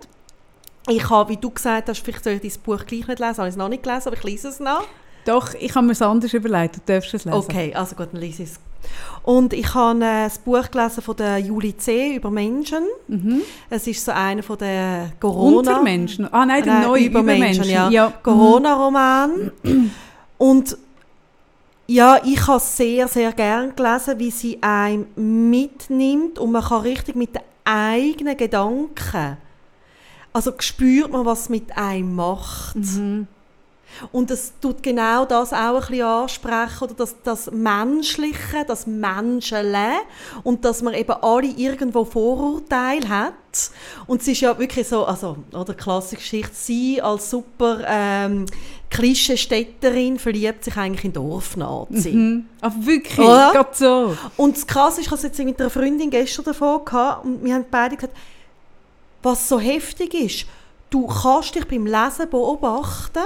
Ich 0.89 1.09
habe, 1.11 1.31
wie 1.31 1.37
du 1.37 1.51
gesagt 1.51 1.89
hast, 1.89 2.03
vielleicht 2.03 2.25
soll 2.25 2.35
ich 2.35 2.41
dein 2.43 2.63
Buch 2.65 2.85
gleich 2.87 3.07
nicht 3.07 3.19
lesen, 3.19 3.37
habe 3.39 3.49
ich 3.49 3.53
es 3.53 3.57
noch 3.57 3.69
nicht 3.69 3.83
gelesen, 3.83 4.09
aber 4.09 4.17
ich 4.17 4.25
lese 4.25 4.49
es 4.49 4.61
noch. 4.61 4.83
Doch, 5.27 5.53
ich 5.55 5.75
habe 5.75 5.87
mir 5.87 5.93
es 5.93 6.03
anders 6.03 6.33
überlegt, 6.33 6.77
du 6.77 6.81
darfst 6.87 7.13
es 7.13 7.25
lesen. 7.25 7.37
Okay, 7.37 7.75
also 7.75 7.95
gut, 7.95 8.09
dann 8.13 8.21
lese 8.21 8.43
ich 8.43 8.51
es. 8.51 8.61
Und 9.23 9.53
ich 9.53 9.75
habe 9.75 9.99
äh, 9.99 10.25
das 10.25 10.39
Buch 10.39 10.71
gelesen 10.71 11.03
von 11.03 11.15
der 11.17 11.39
Julie 11.39 11.77
C. 11.77 12.17
über 12.17 12.31
Menschen. 12.31 12.85
Es 13.69 13.87
ist 13.87 14.03
so 14.03 14.13
einer 14.13 14.43
von 14.43 14.57
der 14.57 15.13
Corona... 15.21 15.59
Untermenschen? 15.59 16.33
Ah 16.33 16.47
nein, 16.47 16.65
der 16.65 16.73
Nein, 16.75 16.83
neue 16.85 17.05
Übermenschen, 17.05 17.65
Übermenschen. 17.65 17.71
ja. 17.71 17.91
ja. 17.91 18.09
Mhm. 18.09 18.23
Corona-Roman. 18.23 19.53
Und 20.39 20.79
ja, 21.87 22.19
ich 22.25 22.47
habe 22.47 22.61
sehr, 22.61 23.07
sehr 23.09 23.33
gern 23.33 23.77
gelesen, 23.77 24.19
wie 24.19 24.31
sie 24.31 24.59
einem 24.63 25.07
mitnimmt 25.51 26.39
und 26.39 26.53
man 26.53 26.63
kann 26.63 26.83
richtig 26.83 27.17
mit 27.17 27.35
den 27.35 27.43
eigenen 27.65 28.37
Gedanken, 28.37 29.37
also 30.33 30.53
spürt 30.59 31.11
man, 31.11 31.25
was 31.27 31.49
mit 31.49 31.77
einem 31.77 32.15
macht. 32.15 32.77
Mhm. 32.77 33.27
Und 34.13 34.31
es 34.31 34.53
tut 34.61 34.83
genau 34.83 35.25
das 35.25 35.53
auch 35.53 35.75
ein 35.75 35.81
bisschen 35.81 36.03
ansprechen, 36.03 36.85
oder 36.85 36.95
das, 36.95 37.17
das 37.25 37.51
Menschliche, 37.51 38.65
das 38.67 38.87
Menschele 38.87 39.91
und 40.43 40.65
dass 40.65 40.83
man 40.83 40.95
eben 40.95 41.13
alle 41.21 41.49
irgendwo 41.49 42.05
Vorurteile 42.05 43.09
hat. 43.09 43.35
Und 44.07 44.23
es 44.23 44.29
ist 44.29 44.41
ja 44.41 44.57
wirklich 44.59 44.87
so, 44.87 45.05
also, 45.05 45.37
oder 45.53 45.75
klassische 45.75 46.17
Geschichte, 46.17 46.53
sie 46.55 47.03
als 47.03 47.31
super 47.31 47.81
ähm, 47.87 48.47
Klischee-Städterin 48.91 50.19
verliebt 50.19 50.65
sich 50.65 50.77
eigentlich 50.77 51.05
in 51.05 51.13
Dorfnazi. 51.13 52.13
Mhm. 52.13 52.47
Aber 52.61 52.87
wirklich, 52.87 53.27
Oder? 53.27 53.51
gerade 53.53 53.71
so. 53.73 54.17
Und 54.37 54.57
das 54.57 54.67
Krasse 54.67 55.01
ist, 55.01 55.07
ich 55.07 55.13
hatte 55.13 55.27
es 55.27 55.37
jetzt 55.37 55.45
mit 55.45 55.61
einer 55.61 55.71
Freundin 55.71 56.11
gestern 56.11 56.45
davon 56.45 56.85
gehabt, 56.85 57.25
und 57.25 57.45
wir 57.45 57.55
haben 57.55 57.65
beide 57.71 57.97
gesagt, 57.97 58.17
was 59.23 59.49
so 59.49 59.59
heftig 59.59 60.15
ist, 60.15 60.47
du 60.91 61.07
kannst 61.07 61.55
dich 61.55 61.67
beim 61.67 61.87
Lesen 61.87 62.29
beobachten, 62.31 63.23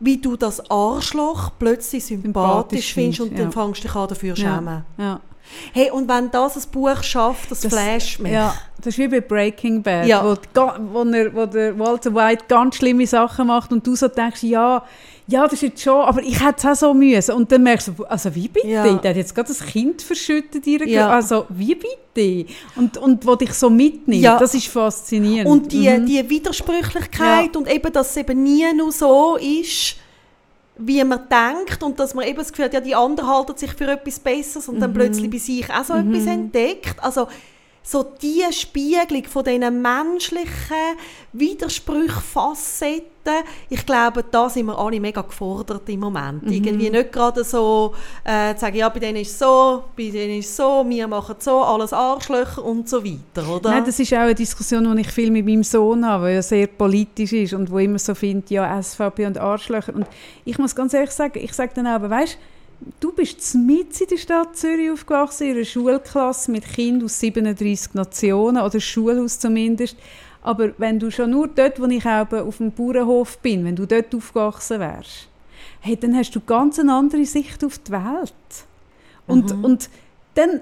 wie 0.00 0.16
du 0.16 0.36
das 0.36 0.70
Arschloch 0.70 1.50
plötzlich 1.58 2.04
sympathisch 2.06 2.24
Sympathisch 2.24 2.94
findest 2.94 3.20
und 3.20 3.26
findest, 3.28 3.42
dann 3.44 3.50
ja. 3.60 3.64
fängst 3.66 3.84
du 3.84 3.88
dich 3.88 3.96
an 3.96 4.08
dafür 4.08 4.34
zu 4.34 4.40
schämen. 4.40 4.84
Ja. 4.96 5.20
Hey, 5.72 5.90
und 5.90 6.08
wenn 6.08 6.30
das 6.30 6.56
ein 6.56 6.70
Buch 6.70 7.02
schafft, 7.02 7.50
das, 7.50 7.60
Das- 7.60 7.72
flasht 7.72 8.20
mich. 8.20 8.32
Ja, 8.32 8.54
das 8.78 8.86
ist 8.86 8.98
wie 8.98 9.08
bei 9.08 9.20
Breaking 9.20 9.82
Bad, 9.82 10.06
Ja. 10.06 10.24
wo, 10.24 10.36
wo, 10.92 11.02
er, 11.10 11.34
wo 11.34 11.46
der 11.46 11.78
Walter 11.78 12.14
White 12.14 12.44
ganz 12.48 12.76
schlimme 12.76 13.06
Sachen 13.06 13.48
macht 13.48 13.72
und 13.72 13.86
du 13.86 13.94
so 13.96 14.08
denkst, 14.08 14.42
ja, 14.44 14.82
ja, 15.30 15.44
das 15.44 15.54
ist 15.54 15.62
jetzt 15.62 15.82
schon, 15.82 16.00
aber 16.02 16.22
ich 16.22 16.44
hätte 16.44 16.56
es 16.58 16.64
auch 16.66 16.74
so 16.88 16.94
müssen. 16.94 17.34
Und 17.34 17.50
dann 17.52 17.62
merkst 17.62 17.88
du, 17.96 18.04
also 18.04 18.34
wie 18.34 18.48
bitte? 18.48 18.66
Ja. 18.68 18.82
Der 18.96 19.10
hat 19.10 19.16
jetzt 19.16 19.34
gerade 19.34 19.48
das 19.48 19.64
Kind 19.64 20.02
verschüttet. 20.02 20.66
Ja. 20.66 21.08
Also 21.10 21.46
wie 21.48 21.74
bitte? 21.76 22.46
Und, 22.76 22.96
und 22.98 23.24
wo 23.26 23.36
dich 23.36 23.52
so 23.54 23.70
mitnimmt, 23.70 24.22
Ja. 24.22 24.38
das 24.38 24.54
ist 24.54 24.66
faszinierend. 24.66 25.50
Und 25.50 25.72
die, 25.72 25.88
Mhm. 25.88 26.06
die 26.06 26.28
Widersprüchlichkeit 26.28 27.56
und 27.56 27.70
eben, 27.72 27.92
dass 27.92 28.10
es 28.10 28.16
eben 28.16 28.42
nie 28.42 28.64
nur 28.74 28.90
so 28.92 29.36
ist, 29.36 29.96
wie 30.76 31.04
man 31.04 31.20
denkt 31.28 31.82
und 31.82 32.00
dass 32.00 32.14
man 32.14 32.26
eben 32.26 32.38
das 32.38 32.48
Gefühl 32.50 32.64
hat, 32.66 32.74
ja, 32.74 32.80
die 32.80 32.94
anderen 32.94 33.28
halten 33.28 33.56
sich 33.56 33.72
für 33.72 33.86
etwas 33.90 34.18
Besseres 34.18 34.68
und 34.68 34.76
Mhm. 34.76 34.80
dann 34.80 34.92
plötzlich 34.94 35.30
bei 35.30 35.38
sich 35.38 35.70
auch 35.70 35.84
so 35.84 35.94
etwas 35.94 36.26
entdeckt. 36.26 36.96
Also 37.02 37.28
so 37.82 38.02
die 38.02 38.42
Spiegelung 38.50 39.24
von 39.24 39.44
diesen 39.44 39.82
menschlichen 39.82 40.96
Widersprüchen, 41.32 42.10
Facetten, 42.32 43.09
ich 43.68 43.84
glaube, 43.86 44.24
da 44.30 44.48
sind 44.48 44.66
wir 44.66 44.78
alle 44.78 45.00
mega 45.00 45.20
gefordert 45.20 45.88
im 45.88 46.00
Moment. 46.00 46.44
Mhm. 46.44 46.52
Irgendwie 46.52 46.90
nicht 46.90 47.12
gerade 47.12 47.44
so 47.44 47.94
äh, 48.24 48.54
zu 48.54 48.60
sagen, 48.60 48.76
ja, 48.76 48.88
bei 48.88 48.98
denen 48.98 49.18
ist 49.18 49.32
es 49.32 49.38
so, 49.38 49.84
bei 49.96 50.10
denen 50.10 50.38
ist 50.38 50.50
es 50.50 50.56
so, 50.56 50.84
wir 50.88 51.06
machen 51.06 51.36
es 51.38 51.44
so, 51.44 51.62
alles 51.62 51.92
Arschlöcher 51.92 52.64
und 52.64 52.88
so 52.88 53.04
weiter, 53.04 53.48
oder? 53.48 53.70
Nein, 53.70 53.84
das 53.84 53.98
ist 53.98 54.12
auch 54.12 54.18
eine 54.18 54.34
Diskussion, 54.34 54.96
die 54.96 55.02
ich 55.02 55.10
viel 55.10 55.30
mit 55.30 55.44
meinem 55.44 55.64
Sohn 55.64 56.04
habe, 56.06 56.28
die 56.28 56.34
ja 56.34 56.42
sehr 56.42 56.66
politisch 56.66 57.32
ist 57.32 57.52
und 57.52 57.70
wo 57.70 57.78
immer 57.78 57.98
so 57.98 58.14
findet, 58.14 58.50
ja, 58.50 58.82
SVP 58.82 59.26
und 59.26 59.38
Arschlöcher. 59.38 59.94
Und 59.94 60.06
ich 60.44 60.58
muss 60.58 60.74
ganz 60.74 60.94
ehrlich 60.94 61.10
sagen, 61.10 61.38
ich 61.42 61.52
sage 61.52 61.72
dann 61.74 61.86
auch, 61.86 61.92
aber 61.92 62.10
weißt 62.10 62.38
du 62.98 63.12
bist 63.12 63.54
mitten 63.54 64.02
in 64.02 64.08
der 64.08 64.16
Stadt 64.16 64.56
Zürich 64.56 64.90
aufgewachsen, 64.90 65.48
in 65.48 65.56
einer 65.56 65.64
Schulklasse 65.64 66.50
mit 66.50 66.64
Kindern 66.64 67.04
aus 67.04 67.20
37 67.20 67.94
Nationen, 67.94 68.62
oder 68.62 68.80
Schulhaus 68.80 69.38
zumindest. 69.38 69.96
Aber 70.42 70.70
wenn 70.78 70.98
du 70.98 71.10
schon 71.10 71.30
nur 71.30 71.48
dort, 71.48 71.80
wo 71.80 71.86
ich 71.86 72.06
auf 72.06 72.56
dem 72.56 72.72
Bauernhof 72.72 73.38
bin, 73.38 73.64
wenn 73.64 73.76
du 73.76 73.86
dort 73.86 74.14
aufgewachsen 74.14 74.80
wärst, 74.80 75.28
hey, 75.80 75.96
dann 75.96 76.16
hast 76.16 76.34
du 76.34 76.40
ganz 76.40 76.78
eine 76.78 76.94
andere 76.94 77.24
Sicht 77.24 77.64
auf 77.64 77.78
die 77.78 77.92
Welt. 77.92 78.32
Und, 79.26 79.56
mhm. 79.56 79.64
und 79.64 79.90
dann, 80.34 80.60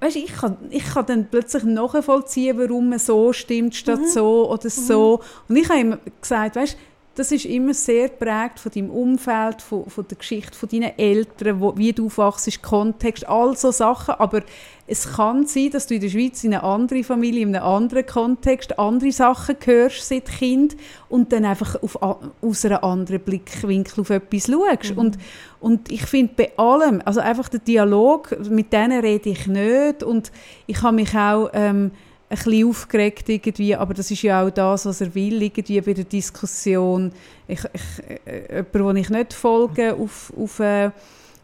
weißt, 0.00 0.16
ich, 0.16 0.32
kann, 0.32 0.56
ich 0.70 0.84
kann 0.84 1.06
dann 1.06 1.26
plötzlich 1.30 1.62
nachvollziehen, 1.62 2.58
warum 2.58 2.88
man 2.88 2.98
so 2.98 3.32
stimmt 3.32 3.74
statt 3.74 4.00
mhm. 4.00 4.08
so 4.08 4.50
oder 4.50 4.70
so. 4.70 5.20
Mhm. 5.20 5.44
Und 5.48 5.56
ich 5.56 5.68
habe 5.68 5.80
immer 5.80 5.98
gesagt, 6.20 6.56
weißt, 6.56 6.76
das 7.16 7.32
ist 7.32 7.44
immer 7.44 7.74
sehr 7.74 8.08
prägt 8.08 8.60
von 8.60 8.70
deinem 8.72 8.90
Umfeld, 8.90 9.62
von, 9.62 9.84
von 9.90 10.06
der 10.06 10.16
Geschichte 10.16 10.56
von 10.56 10.68
deinen 10.68 10.96
Eltern, 10.96 11.60
wo, 11.60 11.76
wie 11.76 11.92
du 11.92 12.06
aufwachst, 12.06 12.62
Kontext, 12.62 13.28
all 13.28 13.56
so 13.56 13.72
Sachen. 13.72 14.14
Aber 14.14 14.42
es 14.86 15.12
kann 15.12 15.44
sein, 15.44 15.70
dass 15.70 15.88
du 15.88 15.94
in 15.94 16.00
der 16.00 16.08
Schweiz 16.08 16.44
in 16.44 16.54
einer 16.54 16.62
anderen 16.62 17.02
Familie, 17.02 17.42
in 17.42 17.54
einem 17.54 17.64
anderen 17.64 18.06
Kontext 18.06 18.78
andere 18.78 19.10
Sachen 19.10 19.56
hörst 19.64 20.08
seit 20.08 20.26
Kind 20.26 20.76
und 21.08 21.32
dann 21.32 21.44
einfach 21.44 21.82
auf, 21.82 22.00
aus 22.00 22.64
einem 22.64 22.78
anderen 22.78 23.20
Blickwinkel 23.20 24.02
auf 24.02 24.10
etwas 24.10 24.46
schaust. 24.46 24.92
Mhm. 24.92 24.98
Und, 24.98 25.18
und 25.58 25.90
ich 25.90 26.06
finde 26.06 26.32
bei 26.36 26.52
allem, 26.56 27.02
also 27.04 27.20
einfach 27.20 27.48
der 27.48 27.60
Dialog, 27.60 28.38
mit 28.48 28.72
denen 28.72 29.00
rede 29.00 29.30
ich 29.30 29.48
nicht 29.48 30.04
und 30.04 30.30
ich 30.66 30.80
habe 30.82 30.94
mich 30.94 31.14
auch... 31.16 31.50
Ähm, 31.54 31.90
ein 32.30 32.36
bisschen 32.36 32.68
aufgeregt 32.68 33.28
irgendwie, 33.28 33.74
aber 33.74 33.92
das 33.92 34.10
ist 34.10 34.22
ja 34.22 34.42
auch 34.42 34.50
das, 34.50 34.86
was 34.86 35.00
er 35.00 35.12
will, 35.14 35.42
irgendwie 35.42 35.80
bei 35.80 35.92
der 35.92 36.04
Diskussion. 36.04 37.10
Ich, 37.48 37.60
ich, 37.72 38.24
äh, 38.24 38.64
jemand, 38.72 38.74
den 38.74 38.96
ich 38.96 39.10
nicht 39.10 39.32
folge 39.32 39.94
auf, 39.94 40.32
auf, 40.40 40.60
äh, 40.60 40.90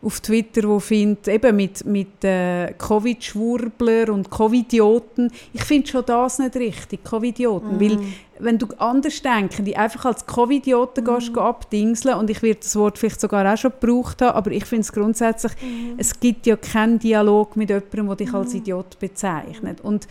auf 0.00 0.20
Twitter, 0.20 0.68
wo 0.68 0.78
findet, 0.78 1.26
eben 1.26 1.56
mit, 1.56 1.84
mit 1.84 2.22
äh, 2.22 2.72
Covid-Schwurbler 2.74 4.12
und 4.12 4.30
Covidioten, 4.30 5.32
ich 5.52 5.64
finde 5.64 5.88
schon 5.88 6.04
das 6.06 6.38
nicht 6.38 6.54
richtig, 6.54 7.02
Covidioten, 7.02 7.78
mm. 7.78 7.80
weil 7.80 7.98
wenn 8.38 8.58
du 8.58 8.68
anders 8.78 9.20
denken, 9.22 9.64
die 9.64 9.76
einfach 9.76 10.04
als 10.04 10.24
Covidioten 10.24 11.02
mm. 11.02 11.06
gehst, 11.06 11.36
abdingseln 11.36 12.18
und 12.18 12.30
ich 12.30 12.42
werde 12.42 12.60
das 12.60 12.76
Wort 12.76 12.98
vielleicht 12.98 13.20
sogar 13.20 13.52
auch 13.52 13.58
schon 13.58 13.72
gebraucht 13.80 14.22
haben, 14.22 14.36
aber 14.36 14.52
ich 14.52 14.66
finde 14.66 14.82
es 14.82 14.92
grundsätzlich, 14.92 15.52
mm. 15.54 15.94
es 15.96 16.20
gibt 16.20 16.46
ja 16.46 16.56
keinen 16.56 17.00
Dialog 17.00 17.56
mit 17.56 17.70
jemandem, 17.70 18.06
der 18.06 18.16
dich 18.16 18.34
als 18.34 18.54
mm. 18.54 18.56
Idiot 18.58 18.98
bezeichnet 19.00 19.80
und 19.80 20.06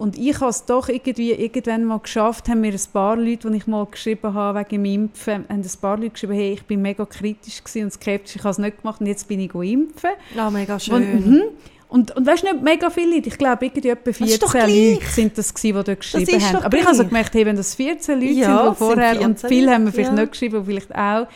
und 0.00 0.16
ich 0.18 0.40
habe 0.40 0.48
es 0.48 0.64
doch 0.64 0.88
irgendwie 0.88 1.32
irgendwann 1.32 1.84
mal 1.84 1.98
geschafft, 1.98 2.48
haben 2.48 2.62
mir 2.62 2.72
ein 2.72 2.80
paar 2.90 3.16
Leute, 3.16 3.50
die 3.50 3.58
ich 3.58 3.66
mal 3.66 3.84
geschrieben 3.84 4.32
habe 4.32 4.60
wegen 4.60 4.82
dem 4.82 4.84
Impfen, 4.86 5.44
haben 5.46 5.60
ein 5.60 5.70
paar 5.78 5.98
Leute 5.98 6.10
geschrieben, 6.12 6.32
hey, 6.32 6.52
ich 6.54 6.62
bin 6.62 6.80
mega 6.80 7.04
kritisch 7.04 7.60
und 7.74 7.92
skeptisch, 7.92 8.36
ich 8.36 8.42
habe 8.42 8.52
es 8.52 8.56
nicht 8.56 8.80
gemacht 8.80 9.02
und 9.02 9.08
jetzt 9.08 9.28
bin 9.28 9.40
ich 9.40 9.54
impfen. 9.54 10.10
Ja, 10.34 10.48
oh, 10.48 10.50
mega 10.50 10.80
schön. 10.80 10.94
Und, 10.94 11.26
mhm. 11.26 11.42
und, 11.90 12.16
und 12.16 12.26
weißt 12.26 12.44
du 12.44 12.50
nicht, 12.50 12.62
mega 12.62 12.88
viele 12.88 13.16
Leute, 13.16 13.28
ich 13.28 13.36
glaube, 13.36 13.66
irgendwie 13.66 13.90
etwa 13.90 14.10
14 14.10 14.60
Leute 14.62 15.04
sind 15.04 15.36
das 15.36 15.52
gewesen, 15.52 15.76
die 15.76 15.84
dort 15.84 16.00
geschrieben 16.00 16.42
haben. 16.44 16.64
Aber 16.64 16.78
ich 16.78 16.86
habe 16.86 16.96
so 16.96 17.04
gemerkt, 17.04 17.34
hey, 17.34 17.44
wenn 17.44 17.56
das 17.56 17.74
14 17.74 18.18
Leute 18.18 18.32
ja, 18.32 18.56
sind, 18.56 18.70
die 18.70 18.76
vorher, 18.78 19.14
sind 19.16 19.24
und 19.24 19.40
viele 19.40 19.74
haben 19.74 19.84
wir 19.84 19.92
vielleicht 19.92 20.16
ja. 20.16 20.20
nicht 20.22 20.32
geschrieben, 20.32 20.64
vielleicht 20.64 20.94
auch, 20.94 21.26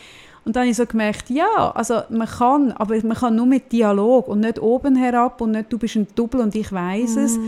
und 0.46 0.56
dann 0.56 0.62
habe 0.62 0.70
ich 0.70 0.76
so 0.76 0.86
gemerkt, 0.86 1.28
ja, 1.28 1.72
also 1.74 2.00
man 2.08 2.28
kann, 2.28 2.72
aber 2.72 2.96
man 3.02 3.16
kann 3.16 3.36
nur 3.36 3.46
mit 3.46 3.72
Dialog 3.72 4.28
und 4.28 4.40
nicht 4.40 4.58
oben 4.58 4.96
herab 4.96 5.42
und 5.42 5.50
nicht, 5.50 5.70
du 5.70 5.76
bist 5.78 5.96
ein 5.96 6.06
Double 6.14 6.40
und 6.40 6.54
ich 6.54 6.70
weiß 6.70 7.16
mm. 7.16 7.18
es, 7.18 7.38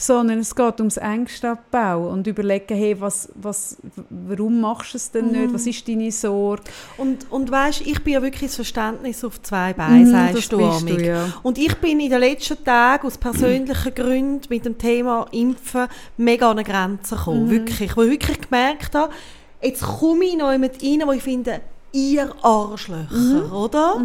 sondern 0.00 0.38
es 0.38 0.54
geht 0.54 0.80
ums 0.80 0.96
Ängstabbau 0.96 2.08
und 2.08 2.26
überlegen, 2.26 2.74
hey, 2.74 2.98
was, 2.98 3.28
was, 3.34 3.76
warum 4.08 4.62
machst 4.62 4.94
du 4.94 4.96
es 4.96 5.10
denn 5.10 5.30
nicht, 5.30 5.48
mhm. 5.48 5.54
was 5.54 5.66
ist 5.66 5.86
deine 5.86 6.10
Sorge? 6.10 6.62
Und, 6.96 7.30
und 7.30 7.50
weißt, 7.50 7.82
ich 7.82 8.02
bin 8.02 8.14
ja 8.14 8.22
wirklich 8.22 8.48
das 8.48 8.56
Verständnis 8.56 9.22
auf 9.24 9.42
zwei 9.42 9.74
Beine, 9.74 10.06
mhm, 10.06 10.10
sagst 10.10 10.52
du, 10.52 10.58
du 10.58 11.04
ja. 11.04 11.26
Und 11.42 11.58
ich 11.58 11.74
bin 11.76 12.00
in 12.00 12.08
den 12.08 12.20
letzten 12.20 12.64
Tagen 12.64 13.06
aus 13.06 13.18
persönlichen 13.18 13.94
Gründen 13.94 14.46
mit 14.48 14.64
dem 14.64 14.78
Thema 14.78 15.26
Impfen 15.32 15.86
mega 16.16 16.50
an 16.50 16.58
eine 16.58 16.64
Grenze 16.64 17.16
gekommen, 17.16 17.44
mhm. 17.44 17.50
wirklich, 17.50 17.94
wo 17.94 18.02
ich 18.02 18.10
wirklich 18.10 18.40
gemerkt 18.40 18.94
habe, 18.94 19.12
jetzt 19.60 19.82
komme 19.82 20.24
ich 20.24 20.36
noch 20.36 20.50
jemand 20.50 20.82
rein, 20.82 21.02
wo 21.04 21.12
ich 21.12 21.22
finde, 21.22 21.60
ihr 21.92 22.34
Arschlöcher, 22.42 23.46
mhm. 23.48 23.52
oder? 23.52 23.98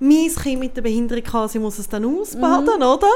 Mhm 0.00 0.08
mein 0.08 0.34
Kind 0.34 0.60
mit 0.60 0.76
der 0.76 0.82
Behinderung 0.82 1.24
quasi 1.24 1.58
muss 1.58 1.78
es 1.78 1.88
dann 1.88 2.04
ausbaden, 2.04 2.76
mhm. 2.76 2.82
oder? 2.82 3.08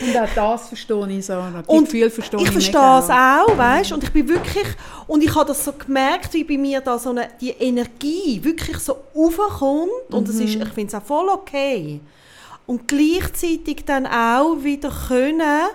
und 0.00 0.16
auch 0.16 0.34
das 0.34 0.68
verstehe 0.68 1.08
ich. 1.10 1.26
Die 1.26 1.32
und 1.66 1.84
Gefühle 1.84 2.10
verstehe 2.10 2.40
ich, 2.40 2.46
ich 2.46 2.52
verstehe 2.52 2.98
es 2.98 3.10
auch, 3.10 3.58
weißt? 3.58 3.92
Und 3.92 4.02
ich 4.02 4.12
bin 4.12 4.28
wirklich, 4.28 4.66
und 5.06 5.22
ich 5.22 5.34
habe 5.34 5.46
das 5.46 5.64
so 5.64 5.72
gemerkt, 5.72 6.32
wie 6.32 6.44
bei 6.44 6.56
mir 6.56 6.80
da 6.80 6.98
so 6.98 7.10
eine, 7.10 7.28
die 7.40 7.50
Energie 7.50 8.40
wirklich 8.42 8.78
so 8.78 8.96
aufkommt 9.14 9.90
und 10.10 10.28
das 10.28 10.36
ist, 10.36 10.56
mhm. 10.56 10.62
ich 10.62 10.68
finde 10.68 10.88
es 10.88 10.94
auch 10.94 11.06
voll 11.06 11.28
okay. 11.28 12.00
Und 12.64 12.88
gleichzeitig 12.88 13.84
dann 13.84 14.06
auch 14.06 14.56
wieder 14.62 14.90
können, 15.08 15.68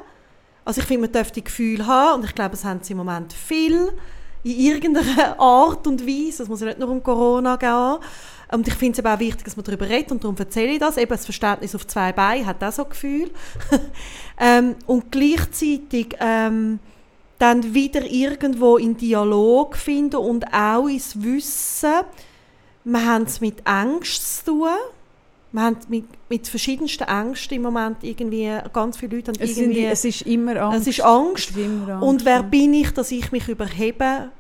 also 0.66 0.82
ich 0.82 0.88
finde, 0.88 1.02
man 1.02 1.12
dürfte 1.12 1.42
Gefühle 1.42 1.86
haben 1.86 2.20
und 2.20 2.26
ich 2.26 2.36
glaube, 2.36 2.56
es 2.56 2.66
haben 2.66 2.80
sie 2.82 2.94
im 2.94 2.98
Moment 2.98 3.32
viel, 3.32 3.94
in 4.44 4.60
irgendeiner 4.60 5.40
Art 5.40 5.86
und 5.86 6.06
Weise, 6.06 6.44
es 6.44 6.50
muss 6.50 6.62
ja 6.62 6.68
nicht 6.68 6.80
nur 6.80 6.90
um 6.90 7.04
Corona 7.04 7.58
gehen, 7.58 7.98
und 8.52 8.68
ich 8.68 8.74
finde 8.74 9.00
es 9.00 9.06
aber 9.06 9.16
auch 9.16 9.20
wichtig, 9.20 9.46
dass 9.46 9.56
man 9.56 9.64
darüber 9.64 9.88
redet 9.88 10.12
und 10.12 10.24
darum 10.24 10.36
erzähle 10.38 10.74
ich 10.74 10.80
das. 10.80 10.98
Eben 10.98 11.10
das 11.10 11.26
Verständnis 11.26 11.74
auf 11.74 11.88
zwei 11.88 12.12
Beinen 12.12 12.46
hat 12.46 12.64
auch 12.64 12.72
so 12.72 12.84
ein 12.84 12.90
Gefühl. 12.90 13.32
ähm, 14.40 14.76
und 14.86 15.12
gleichzeitig 15.12 16.16
ähm, 16.20 16.80
dann 17.40 17.74
wieder 17.74 18.06
irgendwo 18.06 18.78
in 18.78 18.98
Dialog 18.98 19.76
finden 19.76 20.18
und 20.18 20.54
auch 20.54 20.88
ins 20.88 21.22
Wissen, 21.22 22.04
wir 22.84 23.06
haben 23.06 23.24
es 23.24 23.42
mit 23.42 23.66
Angst 23.66 24.46
zu 24.46 24.52
tun. 24.52 24.70
Wir 25.54 25.62
haben 25.62 25.78
mit, 25.90 26.06
mit 26.30 26.48
verschiedensten 26.48 27.04
Ängsten 27.04 27.58
im 27.58 27.64
Moment 27.64 28.04
irgendwie, 28.04 28.58
ganz 28.72 28.98
viele 28.98 29.18
Leute 29.18 29.32
haben 29.32 29.42
es 29.42 29.58
irgendwie... 29.58 29.82
Sind, 29.82 29.92
es 29.92 30.06
ist 30.06 30.22
immer 30.22 30.56
Angst. 30.56 30.82
Es 30.82 30.88
ist 30.88 31.02
Angst. 31.02 31.50
Es 31.52 31.58
ist 31.58 31.90
Angst 31.90 32.04
und 32.04 32.26
wer 32.26 32.44
bin 32.44 32.74
ich, 32.74 32.92
dass 32.92 33.12
ich 33.12 33.32
mich 33.32 33.48
überhebe 33.48 34.32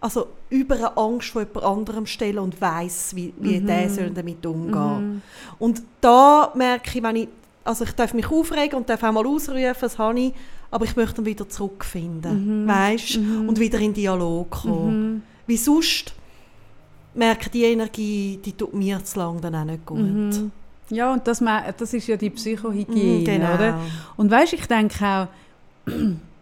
also 0.00 0.28
über 0.50 0.76
eine 0.76 0.96
Angst 0.96 1.30
von 1.30 1.46
jemand 1.46 1.64
anderem 1.64 2.06
stellen 2.06 2.38
und 2.38 2.60
weiß, 2.60 3.16
wie, 3.16 3.32
wie 3.38 3.60
mhm. 3.60 3.66
der 3.66 3.90
soll 3.90 4.10
damit 4.10 4.44
umgehen. 4.44 5.14
Mhm. 5.14 5.22
Und 5.58 5.82
da 6.00 6.52
merke 6.54 6.98
ich, 6.98 7.02
wenn 7.02 7.16
ich, 7.16 7.28
also 7.64 7.84
ich 7.84 7.92
darf 7.92 8.14
mich 8.14 8.30
aufregen 8.30 8.78
und 8.78 8.88
darf 8.88 9.02
auch 9.02 9.12
mal 9.12 9.26
ausrufen, 9.26 9.74
das 9.80 9.98
habe 9.98 10.20
ich, 10.20 10.32
aber 10.70 10.84
ich 10.84 10.96
möchte 10.96 11.16
dann 11.16 11.26
wieder 11.26 11.48
zurückfinden, 11.48 12.64
mhm. 12.64 12.68
weißt? 12.68 13.18
Mhm. 13.18 13.48
Und 13.48 13.58
wieder 13.58 13.78
in 13.78 13.94
Dialog 13.94 14.50
kommen. 14.50 15.14
Mhm. 15.14 15.22
Wie 15.46 15.56
sonst 15.56 16.14
merke 17.14 17.50
die 17.50 17.64
Energie, 17.64 18.38
die 18.44 18.52
tut 18.52 18.74
mir 18.74 19.02
zu 19.02 19.18
lang 19.18 19.40
dann 19.40 19.54
auch 19.54 19.64
nicht 19.64 19.86
gut. 19.86 19.98
Mhm. 19.98 20.50
Ja, 20.90 21.12
und 21.12 21.26
das, 21.26 21.42
das 21.78 21.94
ist 21.94 22.06
ja 22.06 22.16
die 22.16 22.30
Psychohygiene, 22.30 23.24
genau. 23.24 23.54
oder? 23.54 23.80
Und 24.16 24.30
weißt, 24.30 24.52
ich 24.52 24.66
denke 24.66 25.04
auch, 25.04 25.28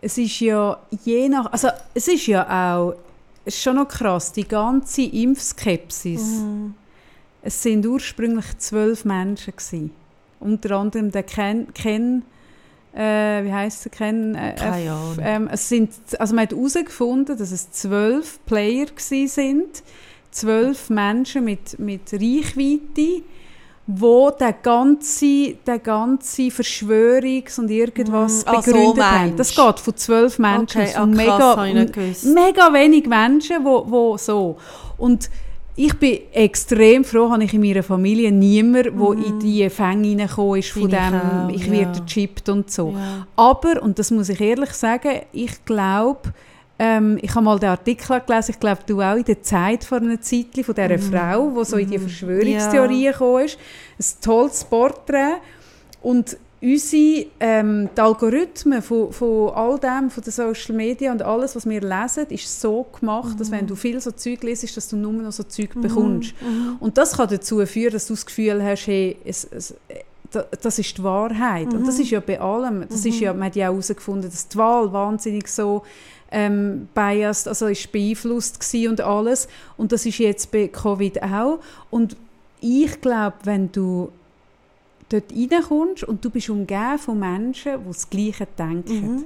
es 0.00 0.18
ist 0.18 0.40
ja 0.40 0.78
je 1.04 1.28
nach, 1.28 1.52
also 1.52 1.68
es 1.94 2.08
ist 2.08 2.26
ja 2.26 2.44
auch, 2.76 2.94
es 3.44 3.54
ist 3.54 3.62
schon 3.62 3.76
noch 3.76 3.88
krass, 3.88 4.32
die 4.32 4.46
ganze 4.46 5.02
Impfskepsis. 5.02 6.22
Mhm. 6.22 6.74
Es 7.42 7.62
sind 7.62 7.86
ursprünglich 7.86 8.58
zwölf 8.58 9.04
Menschen 9.04 9.54
gewesen. 9.56 9.90
Unter 10.40 10.76
anderem 10.76 11.10
der 11.10 11.22
Ken, 11.22 11.72
Ken 11.72 12.22
äh, 12.94 13.44
wie 13.44 13.52
heißt 13.52 13.84
der 13.84 13.92
Ken? 13.92 14.34
Äh, 14.34 14.54
Keine 14.56 15.14
ähm, 15.20 15.48
es 15.52 15.68
sind, 15.68 15.90
also 16.18 16.34
man 16.34 16.42
hat 16.42 16.52
herausgefunden, 16.52 17.38
dass 17.38 17.52
es 17.52 17.70
zwölf 17.70 18.40
Player 18.46 18.86
sind, 18.96 19.82
zwölf 20.30 20.90
Menschen 20.90 21.44
mit, 21.44 21.78
mit 21.78 22.12
Reichweite 22.12 23.22
wo 23.90 24.30
der 24.30 24.52
ganze, 24.52 25.54
der 25.66 25.78
ganze 25.78 26.42
Verschwörungs- 26.48 27.58
und 27.58 27.70
irgendwas 27.70 28.44
mm, 28.44 28.50
begründet 28.50 29.02
ah, 29.02 29.12
so 29.12 29.18
haben. 29.18 29.36
Das 29.36 29.56
geht 29.56 29.80
von 29.80 29.96
zwölf 29.96 30.38
Menschen 30.38 30.82
okay. 30.82 30.92
Ah, 30.94 31.06
krass, 31.40 32.24
mega, 32.24 32.34
mega 32.34 32.74
wenig 32.74 33.06
Menschen, 33.06 33.64
wo, 33.64 33.86
wo 33.88 34.18
so. 34.18 34.58
Und 34.98 35.30
ich 35.74 35.98
bin 35.98 36.18
extrem 36.32 37.02
froh, 37.02 37.30
habe 37.30 37.44
ich 37.44 37.54
in 37.54 37.62
meiner 37.62 37.82
Familie 37.82 38.30
niemanden, 38.30 38.98
der 38.98 39.08
mm. 39.08 39.24
in 39.24 39.40
die 39.40 39.70
Fänge 39.70 40.08
hineingekommen 40.08 40.58
ist, 40.58 40.70
von 40.70 40.90
dem, 40.90 41.14
auch, 41.14 41.48
ich 41.48 41.70
werde 41.70 41.98
ja. 41.98 42.04
gechippt 42.04 42.50
und 42.50 42.70
so. 42.70 42.90
Ja. 42.90 43.26
Aber, 43.36 43.82
und 43.82 43.98
das 43.98 44.10
muss 44.10 44.28
ich 44.28 44.40
ehrlich 44.40 44.72
sagen, 44.72 45.20
ich 45.32 45.64
glaube, 45.64 46.34
ähm, 46.78 47.18
ich 47.20 47.34
habe 47.34 47.44
mal 47.44 47.58
den 47.58 47.70
Artikel 47.70 48.20
gelesen, 48.20 48.52
ich 48.52 48.60
glaube, 48.60 48.82
du 48.86 49.00
auch 49.00 49.16
in 49.16 49.24
der 49.24 49.42
Zeit 49.42 49.82
vor 49.82 49.98
einer 49.98 50.20
Zeit 50.20 50.64
von 50.64 50.74
dieser 50.74 50.96
mm. 50.96 51.12
Frau, 51.12 51.50
die 51.58 51.64
so 51.64 51.76
in 51.76 51.90
die 51.90 51.98
mhm. 51.98 52.02
Verschwörungstheorie 52.02 53.04
ja. 53.04 53.12
gekommen 53.12 53.44
ist. 53.44 53.58
Ein 53.98 54.22
tolles 54.22 54.64
Porträt. 54.64 55.38
Und 56.02 56.36
unsere 56.60 57.26
ähm, 57.40 57.88
die 57.96 58.00
Algorithmen 58.00 58.80
von, 58.82 59.12
von 59.12 59.50
all 59.50 59.78
dem, 59.78 60.10
von 60.10 60.22
den 60.22 60.32
Social 60.32 60.76
Media 60.76 61.10
und 61.10 61.22
alles, 61.22 61.56
was 61.56 61.68
wir 61.68 61.80
lesen, 61.80 62.26
ist 62.28 62.60
so 62.60 62.86
gemacht, 62.98 63.34
mm. 63.34 63.38
dass 63.38 63.50
wenn 63.50 63.66
du 63.66 63.74
viel 63.74 64.00
so 64.00 64.12
Zeug 64.12 64.44
lesest, 64.44 64.76
dass 64.76 64.88
du 64.88 64.96
nur 64.96 65.12
noch 65.12 65.32
so 65.32 65.42
Zeug 65.42 65.74
mm. 65.74 65.80
bekommst. 65.80 66.34
Mm. 66.40 66.76
Und 66.78 66.96
das 66.96 67.16
kann 67.16 67.28
dazu 67.28 67.64
führen, 67.66 67.92
dass 67.92 68.06
du 68.06 68.14
das 68.14 68.24
Gefühl 68.24 68.62
hast, 68.62 68.86
hey, 68.86 69.16
es, 69.24 69.48
es, 69.50 69.74
das 70.30 70.78
ist 70.78 70.98
die 70.98 71.02
Wahrheit. 71.02 71.72
Und 71.72 71.86
das 71.86 71.96
mhm. 71.96 72.02
ist 72.02 72.10
ja 72.10 72.20
bei 72.20 72.40
allem. 72.40 72.84
Das 72.88 73.04
ist 73.04 73.20
ja, 73.20 73.32
man 73.32 73.44
hat 73.44 73.56
ja 73.56 73.68
auch 73.68 73.72
herausgefunden, 73.72 74.30
dass 74.30 74.48
die 74.48 74.58
Wahl 74.58 74.92
wahnsinnig 74.92 75.48
so 75.48 75.84
ähm, 76.30 76.88
biased, 76.94 77.48
also 77.48 77.66
ist 77.66 77.90
beeinflusst 77.92 78.74
und 78.74 79.00
alles. 79.00 79.48
Und 79.76 79.92
das 79.92 80.06
ist 80.06 80.18
jetzt 80.18 80.50
bei 80.50 80.68
Covid 80.68 81.22
auch. 81.22 81.60
Und 81.90 82.16
ich 82.60 83.00
glaube, 83.00 83.36
wenn 83.44 83.72
du 83.72 84.10
dort 85.08 85.32
reinkommst 85.32 86.04
und 86.04 86.24
du 86.24 86.30
bist 86.30 86.50
umgeben 86.50 86.98
von 86.98 87.18
Menschen, 87.18 87.80
die 87.80 87.86
das 87.86 88.10
Gleiche 88.10 88.46
denken, 88.58 89.14
Mhm. 89.14 89.24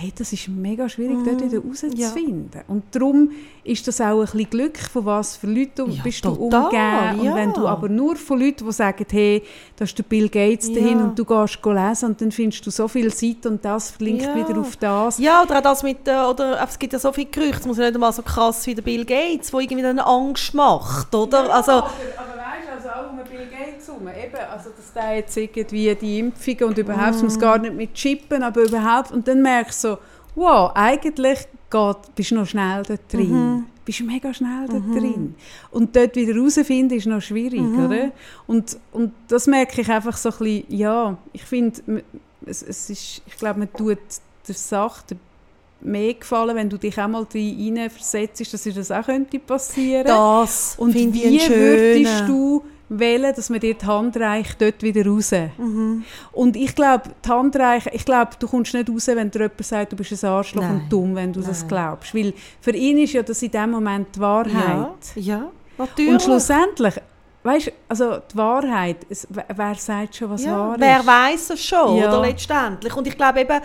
Hey, 0.00 0.12
das 0.16 0.32
ist 0.32 0.48
mega 0.48 0.88
schwierig, 0.88 1.18
dort 1.24 1.42
wieder 1.42 1.62
rauszufinden. 1.62 2.50
Ja. 2.54 2.62
Und 2.68 2.84
darum 2.92 3.30
ist 3.64 3.86
das 3.86 4.00
auch 4.00 4.20
ein 4.20 4.24
bisschen 4.24 4.48
Glück, 4.48 4.78
von 4.78 5.04
was 5.04 5.36
für 5.36 5.46
Leuten 5.46 5.72
du 5.76 5.88
Ja, 5.88 6.02
bist 6.02 6.24
du 6.24 6.30
total, 6.30 6.64
umgeben. 6.64 7.20
Und 7.20 7.26
ja. 7.26 7.34
wenn 7.34 7.52
du 7.52 7.66
aber 7.66 7.88
nur 7.88 8.16
von 8.16 8.40
Leuten, 8.40 8.64
die 8.64 8.72
sagen, 8.72 9.04
hey, 9.10 9.42
da 9.76 9.84
ist 9.84 9.98
der 9.98 10.04
Bill 10.04 10.28
Gates 10.30 10.72
dahin 10.72 11.02
und 11.02 11.18
du 11.18 11.24
gehst 11.24 11.58
lesen 11.62 12.06
und 12.06 12.20
dann 12.20 12.32
findest 12.32 12.66
du 12.66 12.70
so 12.70 12.88
viele 12.88 13.10
Seiten 13.10 13.48
und 13.48 13.64
das 13.64 13.90
verlinkt 13.90 14.34
wieder 14.34 14.58
auf 14.58 14.76
das. 14.76 15.18
Ja, 15.18 15.42
oder 15.42 15.58
auch 15.58 15.62
das 15.62 15.82
mit, 15.82 16.08
äh, 16.08 16.12
oder 16.12 16.58
es 16.66 16.78
gibt 16.78 16.94
ja 16.94 16.98
so 16.98 17.12
viele 17.12 17.28
Gerüchte, 17.28 17.60
es 17.60 17.66
muss 17.66 17.76
ja 17.76 17.84
nicht 17.84 17.94
einmal 17.94 18.12
so 18.12 18.22
krass 18.22 18.66
wie 18.66 18.74
der 18.74 18.82
Bill 18.82 19.04
Gates, 19.04 19.50
der 19.50 19.60
irgendwie 19.60 19.82
dann 19.82 19.98
Angst 19.98 20.54
macht, 20.54 21.14
oder? 21.14 21.54
Also, 21.54 21.72
aber, 21.72 21.90
aber 22.16 22.36
weißt 22.38 22.68
du, 22.68 22.72
also 22.74 22.88
auch 22.88 23.10
um 23.10 23.18
Bill 23.18 23.46
Gates 23.46 23.86
herum, 23.86 24.08
eben, 24.08 24.36
also 24.50 24.70
dass 24.76 24.92
der 24.92 25.16
jetzt 25.16 25.36
irgendwie 25.36 25.94
die 25.94 26.18
Impfungen 26.18 26.64
und 26.64 26.78
überhaupt, 26.78 27.14
es 27.16 27.22
muss 27.22 27.36
Mm. 27.36 27.40
gar 27.40 27.58
nicht 27.58 27.74
mit 27.74 27.94
chippen, 27.94 28.42
aber 28.42 28.62
überhaupt, 28.62 29.12
und 29.12 29.26
dann 29.28 29.42
merkst 29.42 29.84
du 29.84 29.88
so, 29.88 29.98
wow, 30.34 30.70
eigentlich 30.74 31.38
geht, 31.70 31.96
bist 32.14 32.30
du 32.30 32.34
noch 32.36 32.46
schnell 32.46 32.82
dort 32.86 33.12
drin. 33.12 33.32
Mhm. 33.56 33.66
Bist 33.84 34.00
mega 34.02 34.32
schnell 34.34 34.66
dort 34.68 34.84
drin. 34.94 35.34
Und 35.70 35.96
dort 35.96 36.14
wieder 36.16 36.36
rausfinden 36.38 36.96
ist 36.98 37.06
noch 37.06 37.20
schwierig, 37.22 37.60
Mhm. 37.60 37.84
oder? 37.86 38.10
Und, 38.46 38.76
und 38.92 39.12
das 39.28 39.46
merke 39.46 39.80
ich 39.80 39.88
einfach 39.90 40.16
so 40.16 40.30
ein 40.30 40.38
bisschen, 40.38 40.64
ja, 40.68 41.16
ich 41.32 41.42
finde, 41.44 42.02
es, 42.46 42.62
es 42.62 42.90
ist, 42.90 43.22
ich 43.26 43.36
glaube, 43.36 43.58
man 43.60 43.72
tut 43.72 43.98
der 44.46 44.54
Sache 44.54 45.02
der 45.10 45.16
mehr 45.82 46.12
gefallen, 46.14 46.54
wenn 46.56 46.68
du 46.68 46.76
dich 46.76 47.00
auch 47.00 47.08
mal 47.08 47.26
rein 47.34 47.90
versetzt, 47.90 48.52
dass 48.52 48.62
dir 48.62 48.72
das 48.74 48.90
auch 48.90 49.06
könnte 49.06 49.38
passieren. 49.38 50.04
das 50.06 50.74
Und 50.78 50.92
wie 50.94 51.10
würdest 51.14 52.28
du 52.28 52.62
wählen, 52.90 53.32
dass 53.34 53.48
man 53.48 53.60
dir 53.60 53.74
die 53.74 53.86
Hand 53.86 54.16
reicht, 54.18 54.60
dort 54.60 54.82
wieder 54.82 55.06
raus? 55.06 55.30
Mhm. 55.56 56.04
Und 56.32 56.56
ich 56.56 56.74
glaube, 56.74 57.04
die 57.24 57.28
Hand 57.28 57.56
reichen, 57.56 57.90
ich 57.94 58.04
glaube, 58.04 58.32
du 58.38 58.46
kommst 58.48 58.74
nicht 58.74 58.90
raus, 58.90 59.06
wenn 59.06 59.30
dir 59.30 59.40
jemand 59.42 59.64
sagt, 59.64 59.92
du 59.92 59.96
bist 59.96 60.12
ein 60.22 60.28
Arschloch 60.30 60.62
Nein. 60.62 60.72
und 60.82 60.92
dumm, 60.92 61.14
wenn 61.14 61.32
du 61.32 61.40
das 61.40 61.60
Nein. 61.60 61.68
glaubst. 61.68 62.14
Weil 62.14 62.34
für 62.60 62.72
ihn 62.72 62.98
ist 62.98 63.12
ja 63.14 63.22
das 63.22 63.40
in 63.42 63.50
dem 63.50 63.70
Moment 63.70 64.08
die 64.16 64.20
Wahrheit. 64.20 64.88
Ja, 65.14 65.22
ja, 65.22 65.50
natürlich. 65.78 66.12
Und 66.12 66.22
schlussendlich, 66.22 66.94
weißt 67.44 67.68
du, 67.68 67.70
also 67.88 68.18
die 68.32 68.36
Wahrheit, 68.36 69.06
es, 69.08 69.26
wer, 69.30 69.46
wer 69.54 69.74
sagt 69.76 70.16
schon, 70.16 70.30
was 70.30 70.44
ja, 70.44 70.58
wahr 70.58 70.76
wer 70.78 71.00
ist? 71.00 71.06
weiß 71.06 71.50
es 71.50 71.64
schon, 71.64 71.96
Ja. 71.96 72.08
oder 72.08 72.20
letztendlich. 72.22 72.94
Und 72.96 73.06
ich 73.06 73.16
glaube 73.16 73.40
eben, 73.40 73.60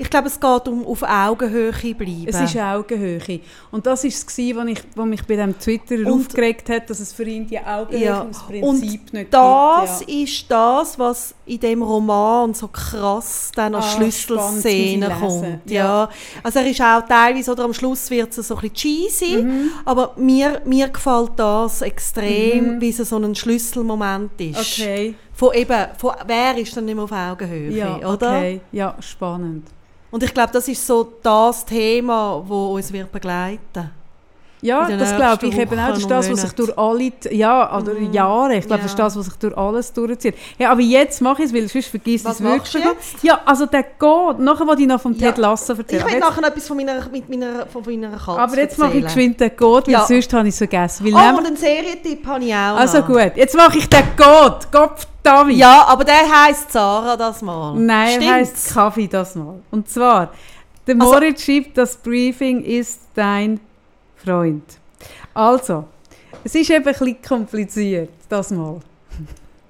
ich 0.00 0.08
glaube, 0.08 0.28
es 0.28 0.38
geht 0.38 0.68
um 0.68 0.86
auf 0.86 1.02
Augenhöhe 1.02 1.72
bleiben. 1.72 2.24
Es 2.26 2.40
ist 2.40 2.56
Augenhöhe. 2.56 3.40
Und 3.72 3.84
das 3.84 4.04
war 4.04 4.08
es, 4.08 4.26
was 4.26 4.38
ich, 4.66 4.78
was 4.94 5.06
mich 5.06 5.22
bei 5.26 5.36
dem 5.36 5.58
Twitter 5.58 5.96
Und- 5.96 6.20
aufgeregt 6.20 6.68
hat, 6.70 6.88
dass 6.88 7.00
es 7.00 7.12
für 7.12 7.24
ihn 7.24 7.46
die 7.46 7.58
Augenhöhe 7.58 8.04
Ja. 8.04 8.22
aus 8.22 8.46
Prinzip 8.46 8.62
Und 8.64 8.80
nicht 9.12 9.34
das 9.34 9.98
gibt. 10.00 10.10
Ja. 10.10 10.22
ist 10.22 10.50
das, 10.50 10.98
was 10.98 11.34
in 11.46 11.58
dem 11.60 11.82
Roman 11.82 12.54
so 12.54 12.68
krass 12.68 13.50
dann 13.54 13.74
als 13.74 13.86
Ah, 13.86 13.90
Schlüsselszene 13.96 15.10
kommt. 15.20 15.70
Ja. 15.70 15.84
Ja. 16.04 16.08
Also 16.42 16.58
er 16.60 16.66
ist 16.70 16.80
auch 16.80 17.02
teilweise, 17.08 17.50
oder 17.52 17.64
am 17.64 17.74
Schluss 17.74 18.10
wird 18.10 18.36
es 18.36 18.46
so 18.48 18.54
ein 18.54 18.60
bisschen 18.60 18.74
cheesy, 18.74 19.42
Mhm. 19.42 19.70
aber 19.84 20.14
mir, 20.16 20.62
mir 20.64 20.88
gefällt 20.88 21.32
das 21.36 21.82
extrem, 21.82 22.80
wie 22.80 22.90
es 22.90 22.98
so 22.98 23.16
ein 23.16 23.34
Schlüsselmoment 23.34 24.40
ist. 24.40 24.58
Okay. 24.80 25.14
Von 25.32 25.54
eben, 25.54 25.86
von, 25.96 26.12
wer 26.26 26.56
ist 26.58 26.76
dann 26.76 26.84
nicht 26.84 26.94
mehr 26.94 27.04
auf 27.04 27.12
Augenhöhe, 27.12 27.70
Ja, 27.70 27.96
oder? 27.98 28.36
okay. 28.38 28.60
Ja, 28.72 28.96
spannend. 29.00 29.66
Und 30.10 30.22
ich 30.22 30.32
glaube, 30.32 30.50
das 30.52 30.66
ist 30.68 30.86
so 30.86 31.12
das 31.22 31.64
Thema, 31.66 32.42
das 32.42 32.50
uns 32.50 32.92
wird 32.92 33.12
begleiten 33.12 33.90
Ja, 34.60 34.88
das 34.88 35.14
glaube 35.14 35.46
ich 35.46 35.56
eben 35.56 35.78
auch. 35.78 35.88
Das 35.90 35.98
ist 35.98 36.10
das, 36.10 36.28
was 36.32 36.40
sich 36.40 36.52
durch 36.52 36.76
alle, 36.76 37.12
ja, 37.30 37.76
oder 37.78 37.94
Mhm. 37.94 38.12
Jahre, 38.12 38.56
ich 38.56 38.66
glaube, 38.66 38.80
Ja. 38.80 38.82
das 38.82 38.90
ist 38.92 38.98
das, 38.98 39.16
was 39.16 39.26
sich 39.26 39.34
durch 39.36 39.56
alles 39.56 39.92
durchzieht. 39.92 40.34
Ja, 40.58 40.72
aber 40.72 40.80
jetzt 40.80 41.20
mache 41.20 41.42
ich 41.42 41.48
es, 41.50 41.54
weil 41.54 41.68
sonst 41.68 41.86
vergisst 41.86 42.24
ich 42.26 42.32
es 42.32 42.42
wirklich. 42.42 42.82
Ja, 43.22 43.40
also 43.44 43.66
der 43.66 43.84
geht, 43.84 44.38
nachher 44.40 44.66
wollte 44.66 44.82
ich 44.82 44.88
noch 44.88 45.00
vom 45.00 45.12
Ja. 45.12 45.28
Ted 45.28 45.38
Lasso 45.38 45.74
Ich 45.74 45.78
erzählen. 45.78 46.00
will 46.00 46.08
aber, 46.08 46.10
jetzt, 46.10 46.20
nachher 46.36 46.48
etwas 46.48 46.66
von 46.66 46.76
meiner, 46.76 47.08
mit 47.08 47.28
meiner, 47.28 47.66
von 47.66 47.84
meiner 47.86 48.10
Katze 48.16 48.30
aber 48.30 48.56
jetzt 48.56 48.78
mache 48.78 48.88
ich 48.98 49.04
erzählen. 49.04 49.04
geschwind 49.36 49.40
den 49.40 49.56
Code, 49.56 49.86
weil 49.86 49.92
Ja. 49.92 50.06
sonst 50.06 50.32
habe 50.32 50.48
ich 50.48 50.54
es 50.54 50.58
vergessen. 50.58 51.06
Weil 51.06 51.14
Oh, 51.14 51.38
und 51.38 51.46
einen 51.46 51.56
Serientipp 51.56 52.26
habe 52.26 52.44
ich 52.44 52.52
auch 52.52 52.56
also 52.78 52.98
noch. 52.98 53.06
gut, 53.06 53.32
jetzt 53.36 53.54
mache 53.56 53.78
ich 53.78 53.88
den. 53.88 54.02
Gott, 54.16 54.66
David. 55.28 55.56
Ja, 55.56 55.84
aber 55.86 56.04
der 56.04 56.14
heisst 56.44 56.72
Sarah 56.72 57.16
das 57.16 57.42
mal. 57.42 57.74
Nein, 57.74 58.20
er 58.22 58.44
Stimmt's? 58.44 58.64
heißt 58.64 58.74
Kaffee 58.74 59.06
das 59.08 59.34
mal. 59.34 59.56
Und 59.70 59.88
zwar, 59.88 60.32
der 60.86 60.96
Also- 61.00 61.12
Moritz 61.12 61.42
schreibt, 61.44 61.76
das 61.78 61.96
Briefing 61.96 62.62
ist 62.62 63.00
dein 63.14 63.60
Freund. 64.16 64.64
Also, 65.34 65.84
es 66.44 66.54
ist 66.54 66.70
eben 66.70 66.84
ein 66.86 66.92
bisschen 66.92 67.22
kompliziert, 67.22 68.10
das 68.28 68.50
mal. 68.50 68.80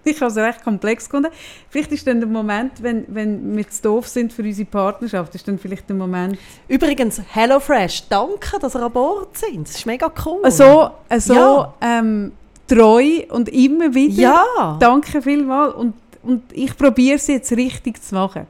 Ich 0.04 0.18
habe 0.22 0.30
es 0.30 0.36
recht 0.38 0.64
komplex 0.64 1.04
gefunden. 1.04 1.30
Vielleicht 1.68 1.92
ist 1.92 2.06
dann 2.06 2.18
der 2.20 2.28
Moment, 2.28 2.82
wenn, 2.82 3.04
wenn 3.08 3.54
wir 3.54 3.68
zu 3.68 3.82
doof 3.82 4.08
sind 4.08 4.32
für 4.32 4.42
unsere 4.42 4.66
Partnerschaft, 4.66 5.34
ist 5.34 5.46
dann 5.46 5.58
vielleicht 5.58 5.86
der 5.86 5.96
Moment, 5.96 6.38
Übrigens, 6.66 7.20
HelloFresh, 7.34 8.04
danke, 8.08 8.58
dass 8.58 8.74
ihr 8.74 8.82
an 8.82 8.92
Bord 8.92 9.36
sind. 9.36 9.68
Das 9.68 9.76
ist 9.76 9.84
mega 9.84 10.10
cool. 10.24 10.50
so, 10.50 10.90
so 11.18 11.34
Ja. 11.34 11.74
ähm, 11.82 12.32
treu 12.68 13.22
und 13.30 13.48
immer 13.48 13.94
wieder. 13.94 14.22
Ja. 14.22 14.76
Danke 14.78 15.22
vielmals 15.22 15.74
und, 15.74 15.94
und 16.22 16.42
ich 16.52 16.76
probiere 16.76 17.16
es 17.16 17.26
jetzt 17.28 17.52
richtig 17.52 18.02
zu 18.02 18.14
machen. 18.14 18.46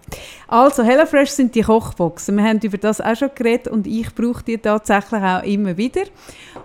Also, 0.47 0.83
HelloFresh 0.83 1.31
sind 1.31 1.55
die 1.55 1.63
Kochboxen. 1.63 2.37
Wir 2.37 2.45
haben 2.45 2.61
über 2.63 2.79
das 2.79 3.01
auch 3.01 3.15
schon 3.15 3.31
geredet 3.35 3.69
und 3.69 3.87
ich 3.87 4.15
brauche 4.15 4.43
die 4.43 4.57
tatsächlich 4.57 5.23
auch 5.23 5.43
immer 5.43 5.77
wieder. 5.77 6.05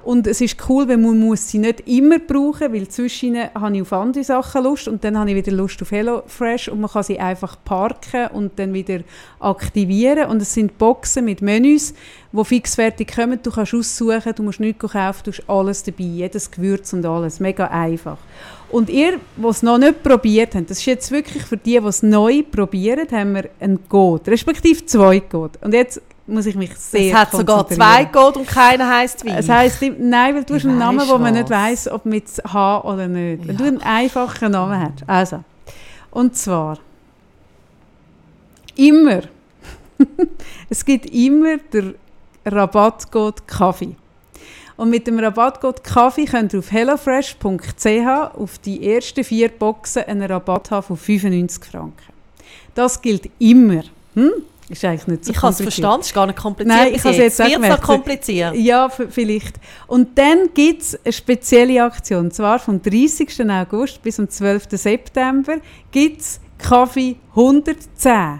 Und 0.04 0.28
es 0.28 0.42
ist 0.42 0.58
cool, 0.70 0.88
weil 0.88 0.98
man 0.98 1.20
muss 1.20 1.50
sie 1.50 1.60
nicht 1.60 1.88
immer 1.88 2.20
brauchen, 2.20 2.74
weil 2.74 2.88
zwischen 2.88 3.38
habe 3.38 3.76
ich 3.76 3.82
auf 3.82 3.94
andere 3.94 4.24
Sachen 4.24 4.64
Lust 4.64 4.88
und 4.88 5.04
dann 5.04 5.18
habe 5.18 5.30
ich 5.32 5.36
wieder 5.36 5.52
Lust 5.52 5.82
auf 5.82 5.92
HelloFresh 5.92 6.70
und 6.70 6.82
man 6.82 6.90
kann 6.90 7.04
sie 7.04 7.20
einfach 7.20 7.58
parken 7.64 8.28
und 8.28 8.58
dann 8.58 8.74
wieder 8.74 9.00
aktivieren. 9.40 10.30
Und 10.30 10.42
es 10.42 10.54
sind 10.54 10.78
Boxen 10.78 11.26
mit 11.26 11.42
Menüs, 11.42 11.94
die 12.32 12.46
fixfertig 12.46 13.14
kommen. 13.14 13.40
Du 13.44 13.52
kannst 13.52 13.74
aussuchen, 13.74 14.34
du 14.36 14.44
musst 14.44 14.60
nichts 14.60 14.80
kaufen, 14.80 15.22
du 15.26 15.32
hast 15.32 15.50
alles 15.50 15.84
dabei, 15.84 16.04
jedes 16.04 16.50
Gewürz 16.50 16.94
und 16.94 17.06
alles. 17.06 17.40
Mega 17.40 17.68
einfach. 17.68 18.18
Und 18.74 18.90
ihr, 18.90 19.20
die 19.38 19.46
es 19.48 19.62
noch 19.62 19.78
nicht 19.78 20.02
probiert 20.02 20.56
habt, 20.56 20.72
das 20.72 20.80
ist 20.80 20.86
jetzt 20.86 21.12
wirklich 21.12 21.44
für 21.44 21.58
die, 21.58 21.80
die 21.80 21.86
es 21.86 22.02
neu 22.02 22.42
probieren, 22.42 23.08
haben 23.12 23.36
wir 23.36 23.50
einen 23.60 23.88
Code, 23.88 24.32
respektive 24.32 24.84
zwei 24.88 25.20
Code. 25.20 25.60
Und 25.62 25.76
jetzt 25.76 26.02
muss 26.26 26.48
ich 26.48 26.56
mich 26.56 26.76
sehr 26.76 27.12
es 27.12 27.14
hat 27.14 27.32
sogar 27.34 27.68
zwei 27.68 28.06
Code 28.06 28.40
und 28.40 28.48
keiner 28.48 28.90
heisst 28.90 29.24
wie. 29.26 29.30
Es 29.30 29.48
heisst, 29.48 29.80
nein, 30.00 30.34
weil 30.34 30.44
du 30.44 30.56
hast 30.56 30.66
einen 30.66 30.80
Namen, 30.80 31.08
wo 31.08 31.20
man 31.20 31.36
nicht 31.36 31.52
weiss, 31.52 31.88
ob 31.88 32.06
mit 32.06 32.26
H 32.52 32.82
oder 32.84 33.08
nicht. 33.08 33.46
Wenn 33.48 33.56
Ja. 33.58 33.62
du 33.62 33.68
einen 33.68 33.82
einfachen 33.84 34.52
Namen 34.52 34.80
hast. 34.82 35.08
Also, 35.08 35.44
und 36.10 36.36
zwar 36.36 36.80
immer, 38.76 39.22
es 40.70 40.84
gibt 40.84 41.06
immer 41.14 41.58
den 41.58 41.94
Rabattcode 42.44 43.46
Kaffee. 43.48 43.96
Und 44.76 44.90
mit 44.90 45.06
dem 45.08 45.20
Rabattcode 45.20 45.84
Kaffee 45.84 46.26
könnt 46.26 46.54
ihr 46.54 46.60
auf 46.60 46.72
hellofresh.ch 46.72 48.36
auf 48.36 48.58
die 48.60 48.94
ersten 48.94 49.24
vier 49.24 49.50
Boxen 49.50 50.04
einen 50.04 50.24
Rabatt 50.24 50.72
haben 50.72 50.86
von 50.86 50.98
95 50.98 51.64
Franken. 51.64 52.14
Das 52.74 53.02
gilt 53.02 53.30
immer. 53.40 53.84
Hm? 54.16 54.32
Ist 54.70 54.84
eigentlich 54.86 55.08
nicht 55.08 55.26
so 55.26 55.32
ich 55.32 55.42
habe 55.42 55.52
es 55.52 55.62
verstanden, 55.62 56.02
es 56.02 56.08
ist 56.08 56.14
gar 56.14 56.26
nicht 56.26 56.40
kompliziert. 56.40 56.78
Nein, 56.78 56.94
ich 56.96 57.04
habe 57.04 57.12
es 57.12 57.18
jetzt 57.18 57.42
auch 57.42 57.60
noch 57.60 57.82
kompliziert. 57.82 58.56
Ja, 58.56 58.90
vielleicht. 58.90 59.58
Und 59.88 60.18
dann 60.18 60.50
gibt 60.54 60.82
es 60.82 61.00
eine 61.04 61.14
spezielle 61.14 61.84
Aktion. 61.84 62.26
Und 62.26 62.34
zwar 62.34 62.60
vom 62.60 62.82
30. 62.82 63.50
August 63.50 64.02
bis 64.02 64.16
zum 64.16 64.30
12. 64.30 64.68
September 64.72 65.58
gibt 65.92 66.22
es 66.22 66.40
Kaffee 66.58 67.18
110. 67.32 68.40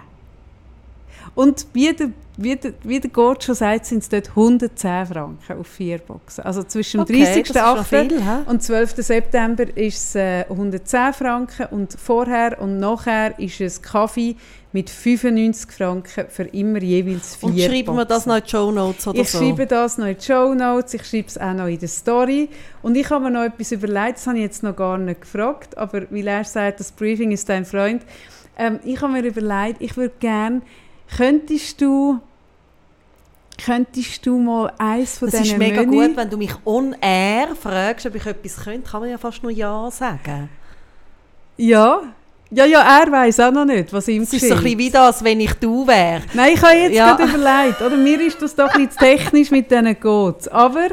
Und 1.34 1.66
wie 1.72 1.92
der, 1.92 2.10
wie 2.36 2.56
der, 2.56 2.72
wie 2.82 2.98
der 2.98 3.10
Gott 3.10 3.44
schon 3.44 3.54
sagt, 3.54 3.86
sind 3.86 4.02
es 4.02 4.08
dort 4.08 4.30
110 4.30 5.06
Franken 5.06 5.58
auf 5.58 5.66
vier 5.68 5.98
Boxen. 5.98 6.44
Also 6.44 6.64
zwischen 6.64 7.04
dem 7.04 7.14
Okay, 7.16 7.24
das 7.24 7.36
ist 7.36 7.54
noch 7.54 7.84
30.08. 7.86 8.08
viel, 8.08 8.20
hä? 8.22 8.38
und 8.46 8.62
12. 8.62 8.94
September 8.96 9.76
ist 9.76 9.98
es 9.98 10.14
äh, 10.16 10.44
110 10.48 11.12
Franken 11.12 11.66
und 11.70 11.92
vorher 11.92 12.60
und 12.60 12.80
nachher 12.80 13.38
ist 13.38 13.60
es 13.60 13.80
Kaffee 13.80 14.34
mit 14.72 14.90
95 14.90 15.70
Franken 15.70 16.24
für 16.28 16.42
immer 16.44 16.82
jeweils 16.82 17.36
vier 17.36 17.48
Und 17.48 17.60
schreiben 17.60 17.94
wir 17.96 18.04
das 18.04 18.26
noch 18.26 18.36
in 18.36 18.42
die 18.42 18.50
Show 18.50 18.72
Notes 18.72 19.06
oder 19.06 19.20
Ich 19.20 19.30
so? 19.30 19.38
schreibe 19.38 19.66
das 19.66 19.98
noch 19.98 20.06
in 20.06 20.16
die 20.16 20.24
Show 20.24 20.52
Notes, 20.54 20.94
ich 20.94 21.04
schreibe 21.04 21.28
es 21.28 21.38
auch 21.38 21.54
noch 21.54 21.68
in 21.68 21.78
der 21.78 21.86
Story. 21.88 22.48
Und 22.82 22.96
ich 22.96 23.08
habe 23.10 23.22
mir 23.24 23.30
noch 23.30 23.44
etwas 23.44 23.70
überlegt, 23.70 24.16
das 24.16 24.26
habe 24.26 24.38
ich 24.38 24.42
jetzt 24.42 24.64
noch 24.64 24.74
gar 24.74 24.98
nicht 24.98 25.20
gefragt, 25.20 25.78
aber 25.78 26.02
weil 26.10 26.26
er 26.26 26.42
sagt, 26.42 26.80
das 26.80 26.90
Briefing 26.90 27.30
ist 27.30 27.48
dein 27.48 27.64
Freund. 27.64 28.02
Ähm, 28.58 28.80
ich 28.84 29.00
habe 29.00 29.12
mir 29.12 29.22
überlegt, 29.24 29.80
ich 29.80 29.96
würde 29.96 30.14
gerne, 30.18 30.62
könntest 31.16 31.80
du, 31.80 32.20
könntest 33.64 34.26
du 34.26 34.38
mal 34.38 34.72
eins 34.78 35.18
von 35.18 35.30
Das 35.30 35.40
diesen 35.42 35.54
ist 35.54 35.58
mega 35.58 35.82
Menü- 35.82 36.08
gut, 36.08 36.16
wenn 36.16 36.30
du 36.30 36.36
mich 36.36 36.52
on 36.64 36.94
air 37.00 37.48
fragst, 37.60 38.06
ob 38.06 38.14
ich 38.14 38.26
etwas 38.26 38.56
könnte, 38.64 38.90
kann 38.90 39.00
man 39.00 39.10
ja 39.10 39.18
fast 39.18 39.42
nur 39.42 39.52
Ja 39.52 39.90
sagen. 39.90 40.48
Ja, 41.56 42.02
ja, 42.50 42.64
ja, 42.66 43.00
er 43.02 43.10
weiß 43.10 43.40
auch 43.40 43.50
noch 43.52 43.64
nicht, 43.64 43.92
was 43.92 44.06
ihm 44.08 44.22
Es 44.22 44.32
ist 44.32 44.48
so 44.48 44.54
ein 44.54 44.62
bisschen 44.62 44.78
wie 44.78 44.90
das, 44.90 45.22
wenn 45.24 45.40
ich 45.40 45.54
du 45.54 45.86
wäre. 45.86 46.22
Nein, 46.34 46.54
ich 46.54 46.62
habe 46.62 46.74
jetzt 46.76 46.94
Ja. 46.94 47.14
gerade 47.14 47.32
überlegt, 47.32 47.80
oder? 47.80 47.96
Mir 47.96 48.20
ist 48.20 48.40
das 48.42 48.54
doch 48.54 48.72
zu 48.72 48.86
technisch 48.98 49.50
mit 49.50 49.70
diesen 49.70 49.98
Codes. 49.98 50.48
Aber 50.48 50.88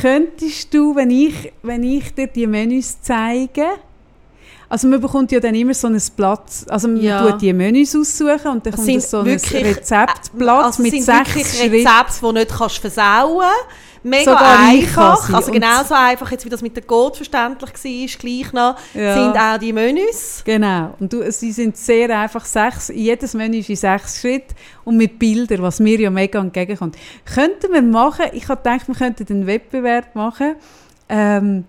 könntest 0.00 0.72
du, 0.72 0.94
wenn 0.94 1.10
ich, 1.10 1.52
wenn 1.62 1.82
ich 1.82 2.14
dir 2.14 2.26
die 2.28 2.46
Menüs 2.46 3.00
zeige, 3.02 3.66
also 4.72 4.88
man 4.88 5.00
bekommt 5.02 5.30
ja 5.32 5.38
dann 5.38 5.54
immer 5.54 5.74
so 5.74 5.86
ein 5.86 6.00
Blatt, 6.16 6.42
also 6.68 6.88
man 6.88 6.96
Ja. 7.02 7.30
tut 7.30 7.42
die 7.42 7.52
Menüs 7.52 7.94
aussuchen 7.94 8.48
und 8.52 8.64
dann 8.66 8.72
Das 8.72 8.76
kommt 8.86 9.02
so 9.02 9.18
ein 9.18 9.26
wirklich- 9.26 9.64
Rezeptblatt 9.66 10.64
Also 10.64 10.82
mit 10.82 10.92
sind 10.92 11.02
sechs 11.04 11.30
Schritten. 11.58 11.74
Rezepte, 11.74 12.26
die 12.26 12.32
nicht 12.32 12.48
kannst 12.56 12.78
versauen 12.78 13.44
Mega 14.04 14.32
Sogar 14.32 14.58
einfach. 14.58 15.26
sie. 15.28 15.32
Also 15.34 15.52
genauso 15.52 15.94
einfach, 15.94 16.28
jetzt 16.32 16.44
wie 16.44 16.48
das 16.48 16.60
mit 16.60 16.74
der 16.74 16.82
Code 16.82 17.14
verständlich 17.14 17.70
war, 17.72 18.18
gleich 18.18 18.52
noch, 18.52 18.76
Ja. 18.94 19.14
sind 19.14 19.36
auch 19.40 19.58
die 19.58 19.72
Menüs. 19.72 20.42
Genau. 20.44 20.94
Und 20.98 21.12
du, 21.12 21.30
sie 21.30 21.52
sind 21.52 21.76
sehr 21.76 22.18
einfach 22.18 22.44
sechs, 22.44 22.88
jedes 22.92 23.34
Menü 23.34 23.58
ist 23.58 23.68
in 23.68 23.76
sechs 23.76 24.20
Schritte 24.20 24.54
und 24.84 24.96
mit 24.96 25.20
Bildern, 25.20 25.62
was 25.62 25.78
mir 25.78 26.00
ja 26.00 26.10
mega 26.10 26.40
entgegenkommt. 26.40 26.96
Könnten 27.32 27.72
wir 27.72 27.82
machen, 27.82 28.24
ich 28.32 28.48
habe 28.48 28.60
gedacht, 28.60 28.88
wir 28.88 28.94
könnten 28.96 29.24
einen 29.32 29.46
Wettbewerb 29.46 30.16
machen, 30.16 30.56
ähm, 31.08 31.64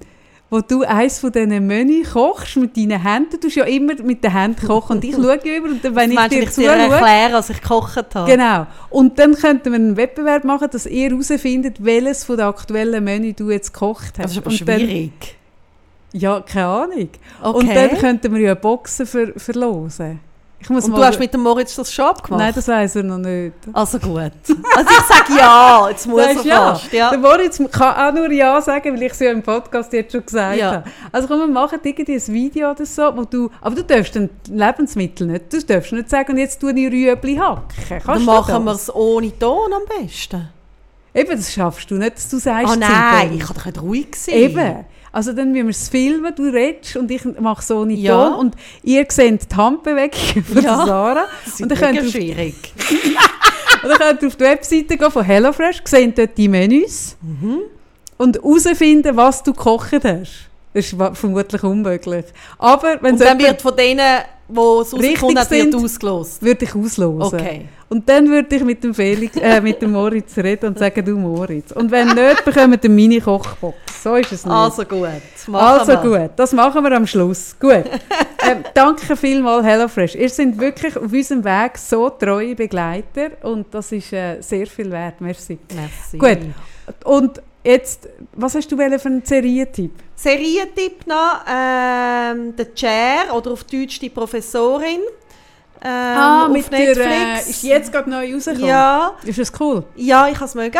wo 0.54 0.62
du 0.62 0.84
eins 0.84 1.18
von 1.18 1.32
diesen 1.32 1.66
Menü 1.66 2.04
kochst 2.04 2.58
mit 2.58 2.78
deinen 2.78 3.02
Händen. 3.02 3.32
Du 3.32 3.38
tust 3.38 3.56
ja 3.56 3.64
immer 3.64 3.96
mit 4.04 4.24
den 4.24 4.32
Händen 4.32 4.68
kochen 4.68 4.98
und 4.98 5.04
ich 5.04 5.16
schaue 5.16 5.40
über 5.58 5.68
und 5.68 5.84
dann, 5.84 5.96
wenn 5.96 6.12
wenn 6.16 6.32
ich 6.32 6.42
dir 6.46 6.52
zuschaue... 6.52 6.76
erkläre, 6.92 7.34
was 7.34 7.50
ich 7.50 7.60
gekocht 7.60 8.14
habe? 8.14 8.30
Genau. 8.32 8.68
Und 8.92 9.18
dann 9.18 9.34
könnten 9.34 9.72
wir 9.72 9.80
einen 9.80 9.98
Wettbewerb 9.98 10.44
machen, 10.44 10.68
dass 10.72 10.86
ihr 10.86 11.10
herausfindet, 11.10 11.84
welches 11.84 12.24
von 12.24 12.38
den 12.38 12.46
aktuellen 12.46 13.04
Menü 13.04 13.34
du 13.34 13.50
jetzt 13.50 13.74
gekocht 13.74 14.14
hast. 14.20 14.26
Das 14.26 14.32
ist 14.34 14.38
aber 14.38 14.52
Und 14.52 14.70
dann- 14.70 14.80
schwierig. 14.80 15.36
ja, 16.12 16.40
keine 16.42 16.68
Ahnung. 16.68 17.10
Okay. 17.42 17.58
Und 17.58 17.76
dann 17.76 17.98
könnten 17.98 18.34
wir 18.36 18.42
ja 18.42 18.54
Boxen 18.54 19.08
ver 19.08 19.34
verlosen. 19.36 20.20
Ich 20.64 20.70
muss 20.70 20.86
Und 20.86 20.96
du 20.96 21.04
hast 21.04 21.20
mit 21.20 21.34
dem 21.34 21.42
Moritz 21.42 21.76
das 21.76 21.92
schon 21.92 22.06
abgemacht? 22.06 22.40
Nein, 22.42 22.54
das 22.56 22.68
weiß 22.70 22.96
er 22.96 23.04
noch 23.04 23.18
nicht. 23.18 23.54
Also 23.74 24.00
gut. 24.00 24.32
Also 24.76 24.90
ich 24.90 25.06
sage 25.06 25.38
ja, 25.38 25.90
jetzt 25.90 26.08
muss 26.08 26.22
er 26.22 26.42
ja. 26.46 26.56
fast. 26.74 26.94
Ja. 26.94 27.10
Der 27.10 27.20
Moritz 27.20 27.62
kann 27.70 27.96
auch 27.96 28.14
nur 28.18 28.32
Ja 28.32 28.62
sagen, 28.62 28.94
weil 28.94 29.04
ich 29.04 29.12
es 29.12 29.20
ja 29.20 29.32
im 29.32 29.44
Podcast 29.44 29.92
jetzt 29.92 30.14
schon 30.14 30.26
gesagt 30.26 30.58
Ja. 30.58 30.72
habe. 30.72 30.84
Also 31.12 31.28
komm, 31.28 31.40
wir 31.40 31.48
machen 31.48 31.80
irgendwie 31.84 32.14
ein 32.16 32.28
Video 32.28 32.72
oder 32.72 32.86
so, 32.86 33.12
wo 33.16 33.26
du, 33.26 33.50
aber 33.60 33.76
du 33.76 33.84
darfst 33.84 34.16
dann 34.16 34.30
Lebensmittel 34.50 35.28
nicht, 35.28 35.52
du 35.52 35.62
darfst 35.62 35.92
nicht 35.92 36.10
sagen, 36.10 36.32
und 36.32 36.38
jetzt 36.38 36.62
tue 36.62 36.72
ich 36.72 36.92
Rüebli 36.92 37.36
hacken. 37.36 37.64
Kannst 37.90 38.08
Dann 38.08 38.24
machen 38.26 38.64
wir 38.64 38.72
es 38.72 38.94
ohne 38.96 39.38
Ton 39.38 39.74
am 39.74 39.82
besten. 40.00 40.48
Eben, 41.14 41.32
das 41.32 41.52
schaffst 41.54 41.92
du 41.92 41.96
nicht, 41.96 42.16
dass 42.16 42.30
du 42.30 42.38
sagst, 42.38 42.74
Ah 42.74 42.76
nein, 42.76 43.34
ich 43.36 43.44
kann 43.46 43.56
doch 43.56 43.66
nicht 43.66 43.82
ruhig 43.82 44.16
sein. 44.16 44.36
Eben. 44.36 44.86
Also 45.14 45.32
dann 45.32 45.52
müssen 45.52 45.68
wir 45.68 45.70
es 45.72 45.88
filmen, 45.90 46.34
du 46.36 46.44
redest 46.50 46.98
und 46.98 47.10
ich 47.12 47.24
mache 47.40 47.64
so 47.64 47.78
ohne 47.82 47.94
Ja. 47.94 48.30
Ton 48.32 48.40
und 48.40 48.56
ihr 48.84 49.06
seht 49.08 49.50
die 49.50 49.56
Handbewegung 49.56 50.44
von 50.44 50.64
Ja. 50.64 50.86
Sarah. 50.86 51.26
Das 51.46 51.62
Und 51.62 51.72
ist 51.72 51.82
dann 51.82 51.96
könnt 51.96 52.12
schwierig. 52.12 52.56
Und 53.84 53.90
dann 53.90 53.98
könnt 54.00 54.22
ihr 54.22 54.28
auf 54.30 54.36
die 54.38 54.44
Webseite 54.46 54.98
gehen 54.98 55.12
von 55.12 55.24
HelloFresh, 55.26 55.82
seht 55.86 56.18
dort 56.18 56.38
die 56.38 56.48
Menüs 56.48 57.16
Mhm. 57.22 57.60
und 58.18 58.38
herausfinden, 58.38 59.16
was 59.18 59.44
du 59.44 59.52
gekocht 59.54 59.92
hast. 60.06 60.48
Das 60.74 60.86
ist 60.86 60.96
vermutlich 61.14 61.62
unmöglich. 61.64 62.26
Aber 62.58 62.98
wenn 63.02 63.14
Und 63.16 63.22
dann 63.22 63.38
wird 63.40 63.62
von 63.62 63.76
denen, 63.76 64.22
die 64.48 64.60
es 64.60 64.94
Richtig 64.94 65.24
rausgefunden 65.24 65.40
hat, 65.40 65.52
wird 65.52 65.72
sind, 65.72 65.76
ausgelost. 65.76 66.42
würde 66.42 66.66
ich 66.66 66.76
auslosen. 66.76 67.40
Okay. 67.40 67.66
Und 67.90 68.10
dann 68.10 68.28
würde 68.28 68.56
ich 68.56 68.64
mit 68.64 68.84
dem, 68.84 68.94
Felix, 68.94 69.38
äh, 69.38 69.62
mit 69.62 69.82
dem 69.82 69.92
Moritz 69.92 70.36
reden 70.38 70.68
und 70.68 70.80
sagen, 70.80 71.06
du 71.06 71.18
Moritz. 71.18 71.72
Und 71.72 71.92
wenn 71.92 72.08
nicht, 72.08 72.44
bekommt 72.44 72.84
ihr 72.84 72.90
meine 72.90 73.22
Kochbox. 73.22 73.78
So 74.04 74.16
ist 74.16 74.32
es 74.32 74.46
nicht. 74.46 74.54
Also 74.54 74.84
gut. 74.84 75.08
Also 75.54 75.92
wir. 75.92 76.20
gut, 76.20 76.32
das 76.36 76.52
machen 76.54 76.84
wir 76.84 76.92
am 76.92 77.08
Schluss. 77.08 77.56
Gut. 77.60 77.84
ähm, 78.50 78.64
danke 78.74 79.16
vielmals 79.16 79.66
HelloFresh. 79.66 80.16
Ihr 80.16 80.30
seid 80.30 80.60
wirklich 80.60 80.98
auf 80.98 81.12
unserem 81.12 81.44
Weg 81.44 81.78
so 81.78 82.10
treue 82.10 82.56
Begleiter 82.56 83.30
und 83.44 83.68
das 83.72 83.92
ist 83.92 84.12
äh, 84.12 84.42
sehr 84.42 84.68
viel 84.68 84.92
wert. 84.92 85.22
Merci. 85.22 85.58
Merci. 85.74 86.18
Gut. 86.18 86.40
Und 87.06 87.42
jetzt, 87.64 88.08
was 88.34 88.56
hast 88.56 88.72
du 88.72 88.78
für 88.78 88.84
einen 88.84 89.24
Serientipp? 89.26 89.92
Serientipp 90.16 91.06
noch, 91.08 91.42
ähm, 91.48 92.56
der 92.56 92.74
Chair 92.74 93.34
oder 93.34 93.52
auf 93.52 93.64
Deutsch 93.64 94.00
die 94.00 94.10
Professorin. 94.10 95.00
Ähm, 95.86 96.18
auf 96.56 96.70
der, 96.70 96.80
Netflix. 96.80 97.48
äh, 97.48 97.50
ist 97.50 97.64
jetzt 97.64 97.92
gerade 97.92 98.10
neu 98.10 98.34
rausgekommen. 98.34 98.68
ja, 98.70 99.14
Ist 99.24 99.38
das 99.40 99.52
cool? 99.60 99.84
ja, 99.96 100.28
ich 100.30 100.36
habe 100.36 100.46
es 100.46 100.56
mögen. 100.56 100.80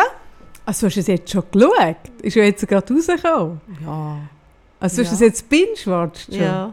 Also 0.66 0.86
hast 0.86 0.96
du 0.96 1.00
es 1.00 1.06
jetzt 1.08 1.30
schon 1.30 1.42
geschaut? 1.52 1.96
Ist 2.22 2.36
ja 2.36 2.44
jetzt 2.44 2.66
gerade 2.66 2.94
rausgekommen? 2.94 3.60
Ja. 3.84 4.16
Also 4.80 5.02
hast 5.02 5.10
du 5.10 5.14
es 5.14 5.20
jetzt 5.20 5.48
binge-watched 5.50 6.32
schon? 6.32 6.42
Ja. 6.42 6.72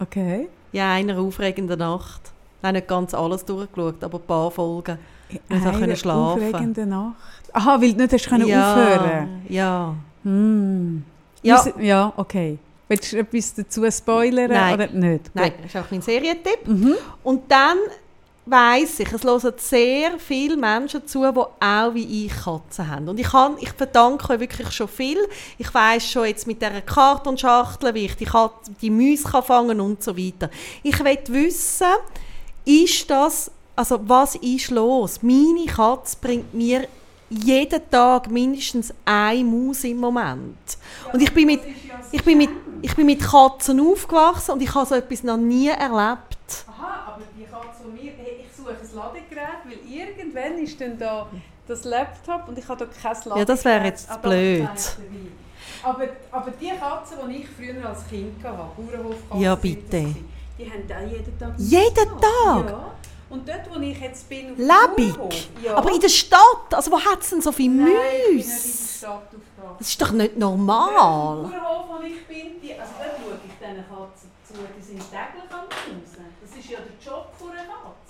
Okay. 0.00 0.48
Ja, 0.72 0.92
einer 0.92 1.18
aufregenden 1.18 1.78
Nacht. 1.78 2.32
Nein, 2.62 2.74
nicht 2.74 2.88
ganz 2.88 3.12
alles 3.12 3.44
durchgeschaut, 3.44 4.02
aber 4.02 4.18
ein 4.18 4.26
paar 4.26 4.50
Folgen. 4.50 4.98
Nicht 5.30 5.42
auch 5.50 5.66
Eine 5.68 5.78
können 5.78 5.96
schlafen. 5.96 6.42
aufregende 6.42 6.86
Nacht. 6.86 7.16
Aha, 7.52 7.80
weil 7.80 7.92
du 7.92 8.02
nicht 8.02 8.12
hast 8.12 8.28
können 8.28 8.46
ja, 8.46 8.72
aufhören 8.72 9.42
Ja. 9.48 9.94
hm. 10.22 11.04
Ja. 11.42 11.64
Ja, 11.78 12.12
okay. 12.16 12.58
Willst 12.88 13.12
du 13.12 13.18
etwas 13.18 13.54
dazu 13.54 13.90
spoilern 13.90 14.50
Nein. 14.50 14.74
oder 14.74 14.86
nicht? 14.88 15.30
Nein, 15.34 15.52
das 15.62 15.74
ist 15.74 15.76
auch 15.76 15.90
mein 15.90 16.00
Serientipp. 16.02 16.66
Mhm. 16.66 16.94
Und 17.22 17.50
dann 17.50 17.76
weiss 18.46 18.98
ich, 19.00 19.12
es 19.12 19.24
hören 19.24 19.52
sehr 19.58 20.18
viele 20.18 20.56
Menschen 20.56 21.06
zu, 21.06 21.30
die 21.30 21.38
auch 21.38 21.94
wie 21.94 22.26
ich 22.26 22.32
Katzen 22.32 22.88
haben. 22.88 23.08
Und 23.08 23.20
ich, 23.20 23.28
kann, 23.28 23.56
ich 23.60 23.72
verdanke 23.72 24.32
euch 24.32 24.40
wirklich 24.40 24.72
schon 24.72 24.88
viel. 24.88 25.18
Ich 25.58 25.72
weiss 25.74 26.10
schon 26.10 26.26
jetzt 26.26 26.46
mit 26.46 26.62
dieser 26.62 26.80
Kartonschachtel, 26.80 27.92
wie 27.94 28.06
ich 28.06 28.16
die, 28.16 28.24
Katze, 28.24 28.72
die 28.80 28.90
Mäuse 28.90 29.24
kann 29.24 29.42
fangen 29.42 29.80
und 29.80 30.02
so 30.02 30.16
weiter. 30.16 30.50
Ich 30.82 30.98
will 31.04 31.18
wissen, 31.28 31.86
ist 32.64 33.10
das, 33.10 33.50
also 33.76 34.00
was 34.02 34.34
ist 34.36 34.70
los? 34.70 35.22
Meine 35.22 35.66
Katze 35.66 36.16
bringt 36.20 36.54
mir 36.54 36.88
jeden 37.30 37.90
Tag 37.90 38.30
mindestens 38.30 38.92
eine 39.04 39.44
Maus 39.44 39.84
im 39.84 39.98
Moment. 39.98 40.56
Und 41.12 41.20
ich 41.22 41.32
bin 41.32 41.46
mit, 41.46 41.60
ich 42.12 42.24
bin 42.24 42.38
mit, 42.38 42.50
ich 42.82 42.94
bin 42.96 43.06
mit 43.06 43.20
Katzen 43.22 43.80
aufgewachsen 43.80 44.52
und 44.52 44.62
ich 44.62 44.74
habe 44.74 44.86
so 44.86 44.94
etwas 44.94 45.22
noch 45.22 45.36
nie 45.36 45.68
erlebt. 45.68 46.64
Aha, 46.68 47.14
aber 47.14 47.22
die 47.36 47.44
Katze 47.44 47.82
von 47.82 47.92
mir, 47.92 48.12
ich 48.12 48.56
suche 48.56 48.70
ein 48.70 48.94
Ladegerät, 48.94 49.64
weil 49.64 49.78
irgendwann 49.90 50.58
ist 50.62 50.80
dann 50.80 50.98
da 50.98 51.26
das 51.66 51.84
Laptop 51.84 52.48
und 52.48 52.58
ich 52.58 52.66
habe 52.68 52.86
da 52.86 52.86
kein 52.86 53.12
Ladegerät. 53.14 53.38
Ja, 53.38 53.44
das 53.44 53.64
wäre 53.64 53.84
jetzt 53.84 54.22
blöd. 54.22 54.68
Aber, 55.82 56.04
aber 56.32 56.50
die 56.60 56.68
Katzen, 56.68 57.18
die 57.28 57.36
ich 57.36 57.48
früher 57.48 57.88
als 57.88 58.06
Kind 58.08 58.42
hatte, 58.42 58.56
Bauernhofkatzen, 58.56 59.40
Ja, 59.40 59.54
bitte. 59.54 60.14
die 60.58 60.70
haben 60.70 61.06
auch 61.06 61.10
jeden 61.12 61.38
Tag 61.38 61.52
Jeden 61.58 61.94
Tag? 61.94 62.70
Ja. 62.70 62.90
Und 63.30 63.46
dort, 63.46 63.60
wo 63.70 63.80
ich 63.80 64.00
jetzt 64.00 64.28
bin, 64.28 64.52
auf 64.52 64.58
Lebig? 64.58 65.14
Bauernhof, 65.16 65.48
ja. 65.62 65.76
Aber 65.76 65.92
in 65.92 66.00
der 66.00 66.08
Stadt, 66.08 66.72
also 66.72 66.90
wo 66.90 66.98
hat 67.00 67.20
es 67.20 67.30
denn 67.30 67.42
so 67.42 67.52
viele 67.52 67.74
Nein, 67.74 67.88
ich 67.90 68.26
bin 68.28 68.36
nicht 68.36 68.46
in 68.46 68.48
der 68.48 68.56
Mäuse? 68.56 68.98
Stadt 68.98 69.12
aufgewachsen. 69.12 69.76
Das 69.78 69.88
ist 69.88 70.00
doch 70.02 70.10
nicht 70.12 70.36
normal. 70.38 71.36
Bauernhof, 71.42 71.84
wo 71.88 72.02
ich 72.06 72.26
bin, 72.26 72.60
die, 72.62 72.72
also 72.74 72.92
dort 72.98 73.10
schaue 73.20 73.34
ich 73.44 73.52
diesen 73.52 73.84
Katzen 73.88 74.30
zu, 74.46 74.54
die 74.54 74.82
sind 74.82 74.98
täglich 75.10 75.50
am 75.52 75.64
Mausen. 75.68 76.24
Das 76.40 76.58
ist 76.58 76.70
ja 76.70 76.78
der 76.78 76.96
Job 77.12 77.26
von 77.38 77.50
einer 77.50 77.64
Katze. 77.64 78.07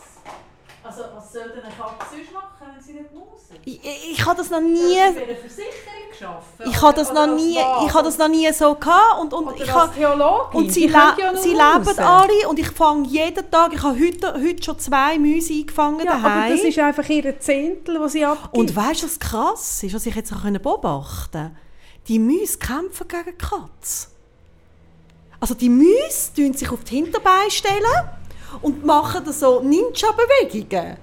Also 0.83 1.03
was 1.15 1.33
soll 1.33 1.49
denn 1.51 1.63
eine 1.63 1.75
Katze 1.75 2.17
sonst 2.17 2.33
machen, 2.33 2.67
wenn 2.75 2.83
sie 2.83 2.93
nicht 2.93 3.13
mausen? 3.13 3.57
Ich, 3.65 3.85
ich, 3.85 4.13
ich 4.13 4.25
habe 4.25 4.37
das 4.37 4.51
noch 4.51 4.61
Soll 4.61 4.69
nie, 4.71 4.79
sie 4.79 5.15
bei 5.15 5.25
einer 5.25 5.37
Versicherung 5.37 6.35
arbeiten? 6.35 6.71
ich 6.71 6.83
habe 6.83 6.95
das 6.95 7.13
noch 7.13 7.27
nie, 7.27 7.57
was? 7.57 7.87
ich 7.87 7.95
habe 7.95 8.05
das 8.05 8.19
noch 8.19 8.29
nie 8.29 8.53
so 8.53 8.75
gehabt 8.75 9.21
und, 9.21 9.35
und 9.35 9.47
Oder 9.49 9.57
ich 9.65 9.73
als 9.75 9.95
Theologin, 9.95 10.61
und 10.61 10.73
sie, 10.73 10.87
le 10.87 10.93
ja 10.93 11.37
sie 11.37 11.51
leben 11.51 11.99
alle 11.99 12.49
und 12.49 12.59
ich 12.59 12.71
fange 12.71 13.07
jeden 13.09 13.51
Tag, 13.51 13.73
ich 13.75 13.83
habe 13.83 13.99
heute, 13.99 14.35
heute 14.35 14.63
schon 14.63 14.79
zwei 14.79 15.19
Mäuse 15.19 15.53
eingefangen 15.53 16.07
Ja, 16.07 16.15
aber 16.15 16.49
das 16.49 16.61
ist 16.61 16.79
einfach 16.79 17.09
ihre 17.09 17.39
Zehntel, 17.39 18.01
die 18.03 18.09
sie 18.09 18.25
abgibt. 18.25 18.57
Und 18.57 18.75
weißt 18.75 19.03
du, 19.03 19.07
was 19.07 19.19
krass 19.19 19.83
ist, 19.83 19.95
was 19.95 20.07
ich 20.07 20.15
jetzt 20.15 20.33
auch 20.33 20.43
beobachten 20.43 21.31
konnte? 21.33 21.51
Die 22.07 22.19
Mäuse 22.19 22.59
kämpfen 22.59 23.07
gegen 23.07 23.37
Katze. 23.37 24.09
Also 25.41 25.55
die 25.55 25.69
Mäuse 25.69 26.35
tun 26.35 26.55
sich 26.55 26.71
auf 26.71 26.83
die 26.85 26.97
Hinterbeine 26.97 27.51
stellen 27.51 27.85
und 28.63 28.85
machen 28.85 29.23
da 29.25 29.33
so 29.33 29.61
Ninja-Bewegungen. 29.61 30.97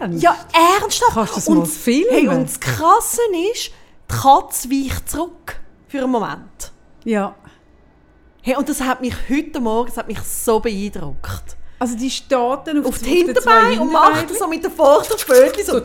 Ernst? 0.00 0.22
Ja, 0.22 0.36
ernsthaft. 0.80 1.12
Kannst 1.14 1.32
du 1.32 1.36
das 1.36 1.48
und, 1.48 1.58
mal 1.58 1.66
filmen? 1.66 2.06
Hey, 2.10 2.28
und 2.28 2.44
das 2.48 2.60
Krasse 2.60 3.20
ist, 3.52 3.70
die 4.10 4.14
Katze 4.14 4.70
weicht 4.70 5.10
zurück 5.10 5.56
für 5.88 5.98
einen 6.02 6.10
Moment. 6.10 6.72
ja. 7.04 7.34
Hey, 8.44 8.56
und 8.56 8.68
das 8.68 8.80
hat 8.80 9.00
mich 9.00 9.14
heute 9.30 9.60
Morgen 9.60 9.86
das 9.88 9.96
hat 9.98 10.08
mich 10.08 10.18
so 10.20 10.58
beeindruckt. 10.58 11.56
Also 11.78 11.96
die 11.96 12.10
steht 12.10 12.32
dann 12.64 12.80
auf, 12.80 12.86
Auf 12.86 12.98
die 12.98 13.10
Hinterbeine 13.10 13.80
und 13.80 13.92
macht 13.92 14.36
so 14.36 14.48
mit 14.48 14.64
den 14.64 14.72
Vorderpfötchen 14.72 15.64
so. 15.64 15.76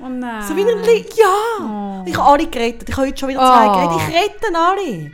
Oh 0.00 0.08
nein. 0.08 0.42
So 0.42 0.56
wie 0.56 0.62
ein 0.62 0.82
Li 0.82 1.06
Ja! 1.14 2.02
Ich 2.04 2.16
habe 2.16 2.28
alle 2.32 2.46
gerettet. 2.48 2.88
Ich 2.88 2.96
habe 2.96 3.06
heute 3.06 3.16
schon 3.18 3.28
wieder 3.28 3.38
zwei 3.38 3.68
Oh. 3.68 3.72
gerettet. 3.74 4.08
Ich 4.08 4.14
rette 4.16 4.58
alle. 4.58 5.10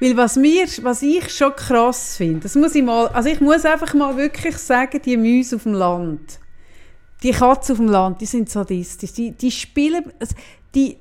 Weil 0.00 0.16
was, 0.16 0.36
mir, 0.36 0.66
was 0.82 1.02
ich 1.02 1.28
schon 1.30 1.54
krass 1.56 2.16
finde, 2.16 2.40
das 2.40 2.54
muss 2.54 2.74
ich 2.74 2.84
mal, 2.84 3.08
also 3.08 3.28
ich 3.28 3.40
muss 3.40 3.64
einfach 3.64 3.94
mal 3.94 4.16
wirklich 4.16 4.56
sagen, 4.58 5.00
die 5.04 5.16
Mäuse 5.16 5.56
auf 5.56 5.64
dem 5.64 5.74
Land, 5.74 6.38
die 7.22 7.32
Katzen 7.32 7.72
auf 7.72 7.78
dem 7.78 7.88
Land, 7.88 8.20
die 8.20 8.26
sind 8.26 8.48
sadistisch, 8.48 9.12
die, 9.12 9.32
die 9.32 9.50
spielen, 9.50 10.04
die, 10.74 10.98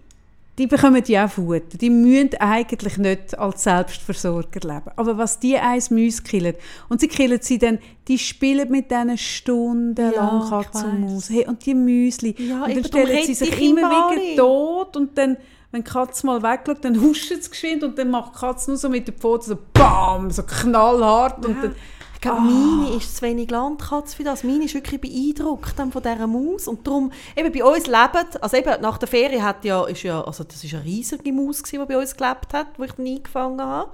die 0.58 0.66
bekommen 0.66 1.04
ja 1.06 1.26
auch 1.26 1.30
Futter, 1.30 1.78
die 1.78 1.92
müssen 1.92 2.32
eigentlich 2.40 2.98
nicht 2.98 3.38
als 3.38 3.64
Selbstversorger 3.64 4.62
leben. 4.62 4.92
Aber 4.96 5.16
was 5.16 5.38
die 5.38 5.56
eins 5.56 5.92
Mäuse 5.92 6.24
killen, 6.24 6.56
und 6.90 7.00
sie 7.00 7.08
killen 7.08 7.40
sie 7.40 7.60
dann, 7.60 7.78
die 8.08 8.18
spielen 8.18 8.72
mit 8.72 8.90
denen 8.90 9.20
stundenlang 9.20 10.16
Ja, 10.16 10.42
ich 10.44 10.50
Katze 10.50 10.88
und. 10.88 11.02
Maus. 11.02 11.30
Hey, 11.30 11.46
und 11.46 11.64
die 11.64 11.76
Müsli. 11.76 12.34
Ja, 12.40 12.64
und 12.64 12.76
dann 12.76 12.84
stellen 12.84 13.26
sie 13.26 13.36
sich 13.36 13.52
ich 13.52 13.70
immer 13.70 13.82
wieder 13.82 14.36
tot 14.44 14.98
und 14.98 15.16
dann 15.16 15.38
wenn 15.72 15.84
die 15.84 15.90
Katze 15.90 16.26
mal 16.26 16.42
wegschaut, 16.42 16.84
dann 16.84 17.00
huscht 17.02 17.32
es 17.32 17.50
geschwind 17.50 17.84
und 17.84 17.98
dann 17.98 18.10
macht 18.10 18.36
die 18.36 18.40
Katze 18.40 18.72
nur 18.72 18.78
so 18.78 18.90
mit 18.90 19.08
der 19.08 19.14
Pfote 19.14 19.46
so 19.46 19.58
BAM, 19.74 20.32
so 20.32 20.44
knallhart 20.44 21.46
und 21.46 21.62
dann, 21.62 21.76
Ich 22.16 22.22
glaube, 22.22 22.40
Ah. 22.40 22.42
meine 22.42 22.96
ist 22.96 23.18
zu 23.18 23.22
wenig 23.22 23.52
Landkatze 23.52 24.16
für 24.16 24.24
das. 24.24 24.44
Meine 24.44 24.66
ist 24.66 24.74
wirklich 24.74 25.00
beeindruckt 25.00 25.76
von 25.78 25.92
dieser 25.92 26.26
Maus. 26.26 26.68
Und 26.68 26.88
darum, 26.88 27.12
eben 27.36 27.52
bei 27.52 27.64
uns 27.64 27.86
lebt, 27.86 28.42
also 28.42 28.58
eben 28.58 28.82
nach 28.82 28.98
der 28.98 29.08
Ferie 29.08 29.44
hat 29.44 29.64
ja, 29.64 29.86
ist 29.86 30.02
ja, 30.02 30.24
also 30.24 30.44
das 30.44 30.64
ist 30.64 30.74
eine 30.74 30.84
riesige 30.84 31.32
Maus 31.32 31.62
gewesen, 31.62 31.86
die 31.86 31.94
bei 31.94 32.00
uns 32.00 32.16
gelebt 32.16 32.54
hat, 32.54 32.68
wo 32.78 32.84
ich 32.86 32.94
dann 32.94 33.06
eingefangen 33.06 33.62
habe. 33.62 33.92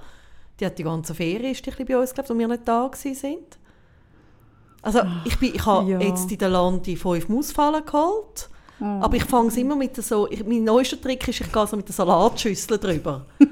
Die 0.58 0.64
hat 0.64 0.78
die 0.78 0.84
ganze 0.84 1.14
Ferie 1.14 1.50
ist 1.50 1.66
die 1.66 1.84
bei 1.84 1.98
uns 1.98 2.14
gelebt, 2.14 2.30
wo 2.30 2.38
wir 2.38 2.48
nicht 2.48 2.66
da 2.66 2.90
sind. 2.94 3.58
Also 4.80 5.00
ich, 5.26 5.38
bin, 5.38 5.54
ich 5.54 5.66
habe 5.66 5.90
ja. 5.90 6.00
jetzt 6.00 6.30
in 6.30 6.38
der 6.38 6.48
Lande 6.48 6.96
fünf 6.96 7.28
Mausfallen 7.28 7.84
geholt. 7.84 8.48
Aber 8.80 9.16
ich 9.16 9.24
fange 9.24 9.48
es 9.48 9.56
immer 9.56 9.76
mit 9.76 9.96
so, 9.96 10.28
ich, 10.30 10.44
mein 10.44 10.64
neuester 10.64 11.00
Trick 11.00 11.26
ist, 11.28 11.40
ich 11.40 11.52
gehe 11.52 11.66
so 11.66 11.76
mit 11.76 11.88
der 11.88 11.94
Salatschüssel 11.94 12.78
drüber. 12.78 13.24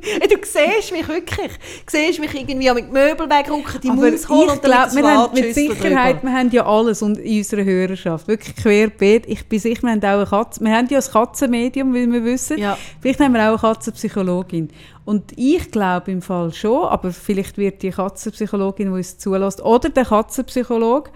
Du 0.00 0.36
siehst 0.42 0.92
mich 0.92 1.06
wirklich. 1.06 1.52
Du 1.86 1.90
siehst 1.90 2.20
mich 2.20 2.34
irgendwie 2.34 2.72
mit 2.72 2.92
Möbel 2.92 3.28
wegrücken, 3.28 3.80
die 3.82 3.90
Maus 3.90 4.28
holen 4.28 4.50
und 4.50 4.64
der 4.64 4.88
wir 4.92 5.14
haben 5.14 5.34
mit 5.34 5.54
Sicherheit, 5.54 6.16
drüber. 6.16 6.32
wir 6.32 6.38
haben 6.38 6.50
ja 6.50 6.66
alles 6.66 7.02
und 7.02 7.18
in 7.18 7.38
unserer 7.38 7.64
Hörerschaft, 7.64 8.26
wirklich 8.26 8.56
querbeet. 8.56 9.26
Ich 9.26 9.46
bin 9.46 9.58
sicher, 9.58 9.82
wir 9.82 9.90
haben 9.90 10.02
auch 10.02 10.08
eine 10.08 10.26
Katze, 10.26 10.64
wir 10.64 10.72
haben 10.72 10.88
ja 10.88 10.98
ein 10.98 11.04
Katzenmedium, 11.04 11.92
wie 11.94 12.10
wir 12.10 12.24
wissen. 12.24 12.58
Ja. 12.58 12.78
Vielleicht 13.00 13.20
haben 13.20 13.34
wir 13.34 13.40
auch 13.42 13.48
eine 13.48 13.58
Katzenpsychologin. 13.58 14.70
Und 15.04 15.32
ich 15.36 15.70
glaube 15.70 16.12
im 16.12 16.22
Fall 16.22 16.52
schon, 16.52 16.84
aber 16.84 17.12
vielleicht 17.12 17.58
wird 17.58 17.82
die 17.82 17.90
Katzenpsychologin, 17.90 18.86
die 18.86 18.92
uns 18.92 19.18
zulässt, 19.18 19.60
oder 19.62 19.90
der 19.90 20.04
Katzenpsychologe, 20.04 21.10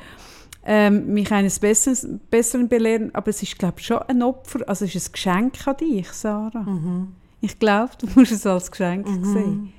ähm, 0.67 1.13
mich 1.13 1.31
eines 1.33 1.59
Besseren, 1.59 2.21
Besseren 2.31 2.69
belehren, 2.69 3.15
aber 3.15 3.29
es 3.29 3.43
ist, 3.43 3.59
glaube 3.59 3.75
ich, 3.79 3.87
schon 3.87 3.99
ein 3.99 4.23
Opfer, 4.23 4.61
also 4.67 4.85
es 4.85 4.95
ist 4.95 5.09
ein 5.09 5.13
Geschenk 5.13 5.67
an 5.69 5.77
dich, 5.77 6.09
Sarah. 6.11 6.63
Mhm. 6.63 7.09
Ich 7.41 7.59
glaube, 7.59 7.91
du 7.99 8.07
musst 8.15 8.33
es 8.33 8.47
als 8.47 8.71
Geschenk 8.71 9.07
sehen. 9.07 9.73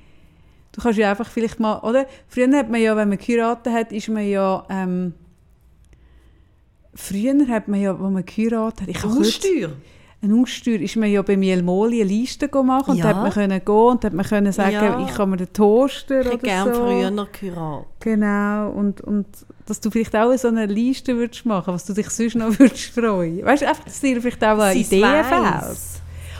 Du 0.72 0.80
kannst 0.82 0.98
ja 0.98 1.10
einfach 1.10 1.28
vielleicht 1.28 1.58
mal, 1.58 1.78
oder? 1.80 2.06
Früher 2.28 2.54
hat 2.56 2.70
man 2.70 2.80
ja, 2.80 2.94
wenn 2.96 3.08
man 3.08 3.18
geheiratet 3.18 3.72
hat, 3.72 3.92
ist 3.92 4.08
man 4.08 4.28
ja, 4.28 4.64
ähm, 4.68 5.14
früher 6.94 7.46
hat 7.48 7.68
man 7.68 7.80
ja, 7.80 7.98
wo 7.98 8.08
man 8.08 8.24
geheiratet 8.24 8.82
hat, 8.82 8.88
ich 8.88 9.02
habe 9.02 9.14
kurz- 9.14 9.40
Haussteuer. 10.22 10.22
ein 10.22 10.32
Ungsteuer, 10.32 10.80
ist 10.80 10.96
man 10.96 11.10
ja 11.10 11.22
bei 11.22 11.36
Mielmoli 11.36 12.00
eine 12.00 12.10
Liste 12.10 12.48
machen 12.62 12.92
und 12.92 12.96
Ja. 12.98 13.04
da 13.04 13.08
hat 13.16 13.22
man 13.22 13.32
können 13.32 13.60
gehen 13.64 13.74
und 13.74 14.02
da 14.02 14.06
hat 14.06 14.14
man 14.14 14.24
können 14.26 14.52
sagen, 14.52 14.72
Ja. 14.72 15.04
ich 15.06 15.14
kann 15.14 15.30
mir 15.30 15.36
den 15.36 15.52
Toaster 15.52 16.20
Ich 16.22 16.26
oder 16.28 16.38
gerne 16.38 16.74
so. 16.74 16.80
früher 16.80 17.10
noch 17.10 17.30
geheiratet. 17.32 17.86
Genau, 18.00 18.70
und, 18.70 19.00
und 19.02 19.26
dass 19.66 19.80
du 19.80 19.90
vielleicht 19.90 20.14
auch 20.16 20.34
so 20.36 20.48
eine 20.48 20.66
Liste 20.66 21.16
würdest 21.16 21.44
machen, 21.46 21.74
was 21.74 21.84
du 21.84 21.92
dich 21.92 22.08
sonst 22.10 22.34
noch 22.36 22.48
würdest 22.58 22.84
freuen. 22.94 23.44
Weißt 23.44 23.62
du, 23.62 23.68
einfach, 23.68 23.84
dass 23.84 24.00
dir 24.00 24.20
vielleicht 24.20 24.42
auch 24.44 24.58
eine 24.58 24.78
Idee 24.80 25.00
fehlt. 25.24 25.78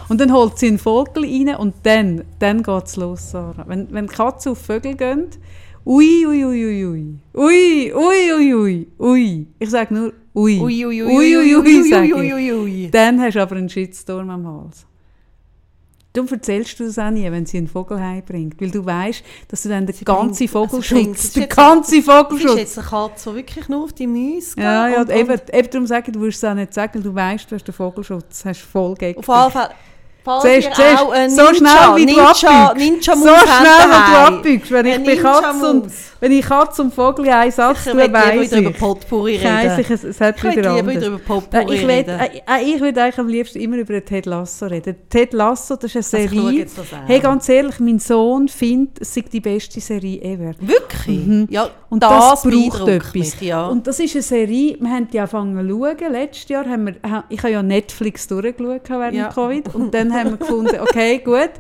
Und 0.09 0.21
dann 0.21 0.33
holt 0.33 0.57
sie 0.59 0.69
einen 0.69 0.79
Vogel 0.79 1.25
rein 1.25 1.57
und 1.57 1.75
dann, 1.83 2.23
dann 2.39 2.63
geht 2.63 2.85
es 2.87 2.97
los, 2.97 3.33
Sarah. 3.33 3.65
Wenn, 3.67 3.89
wenn 3.93 4.07
Katzen 4.07 4.53
auf 4.53 4.59
Vögel 4.59 4.95
gehen, 4.95 5.27
ui, 5.85 6.25
ui, 6.27 6.45
ui, 6.45 6.65
ui, 6.65 6.87
ui, 7.35 7.93
ui, 7.93 7.93
ui, 7.93 8.33
ui, 8.33 8.55
ui, 8.55 8.89
ui. 9.01 9.47
Ich 9.59 9.71
sage 9.71 9.93
nur 9.95 10.13
ui. 10.37 10.61
Ui, 10.61 10.85
ui, 10.87 11.03
ui, 11.03 11.17
ui, 11.17 11.37
ui, 11.37 11.57
ui, 11.57 11.89
sag 11.91 12.05
ich. 12.05 12.15
ui, 12.15 12.33
ui, 12.35 12.53
ui. 12.53 12.91
Dann 12.91 13.21
hast 13.21 13.35
du 13.35 13.43
aber 13.43 13.57
einen 13.57 13.69
Shitstorm 13.69 14.29
am 14.31 14.47
Hals. 14.47 14.87
Darum 16.13 16.31
erzählst 16.33 16.81
du 16.81 16.85
das 16.87 16.99
auch 16.99 17.11
nie, 17.11 17.31
wenn 17.31 17.45
sie 17.45 17.59
einen 17.59 17.69
Vogel 17.69 18.01
heimbringt. 18.01 18.59
Weil 18.59 18.71
du 18.71 18.85
weißt, 18.87 19.23
dass 19.49 19.63
du 19.65 19.69
dann 19.69 19.85
den 19.85 19.95
ganzen 20.03 20.45
also 20.45 20.65
Vogelschutz, 20.67 20.89
bringt- 21.03 21.19
es 21.19 21.33
den 21.35 21.47
ganzen 21.49 21.91
Das 21.91 21.93
ist 21.99 22.05
Vogelschutz. 22.07 22.57
jetzt 22.59 22.79
eine 22.79 22.87
Katze, 22.89 23.31
die 23.31 23.37
wirklich 23.37 23.69
nur 23.69 23.85
auf 23.85 23.93
die 23.93 24.07
Mäuse. 24.07 24.59
Ja, 24.59 24.89
ja, 24.89 25.01
und- 25.03 25.11
eben, 25.11 25.39
eben 25.53 25.71
darum 25.71 25.87
sage 25.87 26.05
ich, 26.07 26.13
du 26.15 26.21
wirst 26.23 26.43
es 26.43 26.49
auch 26.49 26.55
nicht 26.55 26.73
sagen, 26.73 26.95
weil 26.95 27.03
du 27.03 27.15
weißt, 27.15 27.51
du 27.51 27.55
hast 27.57 27.65
den 27.69 27.75
Vogelschutz, 27.75 28.45
hast 28.47 28.61
voll 28.63 28.95
gegen 28.95 29.19
Auf 29.19 29.27
jeden 29.29 29.51
Fall. 29.53 29.71
Falls 30.27 30.45
ihr 30.45 30.61
zuerst, 30.73 31.03
auch 31.03 31.13
einen 31.13 31.31
so 31.31 31.55
schnell, 31.55 31.71
wie 31.95 32.07
du 32.07 32.13
Ninja. 32.13 32.75
Ninja 32.77 33.15
so 33.17 33.23
schnell, 33.23 33.89
wie 33.89 34.13
du 34.13 34.19
abbiegst. 34.37 34.71
Wenn 34.73 34.87
ich 34.87 35.05
bei 35.05 35.17
Katze 35.17 35.71
und, 35.71 35.87
wenn 36.21 36.33
ich 36.33 36.45
Katze 36.45 36.83
und 36.83 36.93
Vogel 36.95 37.27
in 37.27 37.33
einen 37.33 37.53
Satz 37.53 37.87
Ich 37.87 37.93
tue, 37.93 38.01
will 38.03 38.13
weiss 38.13 38.53
über 38.53 38.71
ich. 38.71 38.77
Potpourri 38.79 39.35
Ich 39.37 39.45
weiss, 39.45 39.79
ich, 39.79 39.89
reden. 39.91 39.93
es, 39.95 40.05
es 40.05 40.21
hat 40.21 40.37
Ich 40.39 40.43
will 40.45 40.57
wieder 40.57 40.71
anders. 40.73 40.97
wieder 40.97 41.07
über 41.07 41.19
Potpourri 41.19 41.75
Ich, 41.77 41.83
will, 41.83 41.91
reden. 41.91 42.19
äh, 42.21 42.25
äh, 42.49 42.63
ich 42.75 42.81
würde 42.81 43.03
eigentlich 43.03 43.19
am 43.19 43.29
liebsten 43.29 43.59
immer 43.61 43.77
über 43.77 44.05
Ted 44.05 44.27
Lasso 44.27 44.67
reden. 44.67 44.97
Ted 45.09 45.33
Lasso, 45.33 45.77
das 45.77 45.95
ist 45.95 46.15
eine 46.15 46.25
Also 46.25 46.35
ich 46.35 46.41
Serie. 46.41 46.67
an. 46.93 47.07
hey, 47.07 47.21
ganz 47.21 47.49
ehrlich, 47.49 47.79
mein 47.81 47.99
Sohn 48.01 48.49
findet, 48.49 49.01
es 49.03 49.15
sei 49.15 49.25
die 49.33 49.41
beste 49.41 49.81
Serie 49.81 50.21
ever. 50.23 50.53
Wirklich? 50.61 51.51
Ja, 51.51 51.65
Mhm. 51.67 51.71
Und 51.89 52.03
das, 52.03 52.43
das, 52.43 52.43
braucht 52.43 52.89
etwas. 52.89 53.15
Mich, 53.15 53.41
ja. 53.43 53.69
Und 53.69 53.87
das 53.87 54.01
ist 54.01 54.15
eine 54.17 54.23
Serie, 54.23 54.77
wir 54.81 54.91
haben 54.91 55.07
die 55.09 55.21
angefangen 55.21 55.69
zu 55.69 55.75
schauen. 55.79 56.13
Letztes 56.13 56.49
Jahr 56.49 56.65
haben 56.67 56.87
wir, 56.87 56.95
ich 57.29 57.39
habe 57.39 57.53
ja 57.53 57.63
Netflix 57.63 58.27
durchgeschaut 58.27 58.89
während 58.91 59.15
Ja. 59.15 59.29
Covid. 59.29 59.73
Und 59.73 59.95
dann 59.95 60.13
haben 60.17 60.31
wir 60.31 60.37
gefunden, 60.39 60.81
okay, 60.81 61.19
gut, 61.19 61.51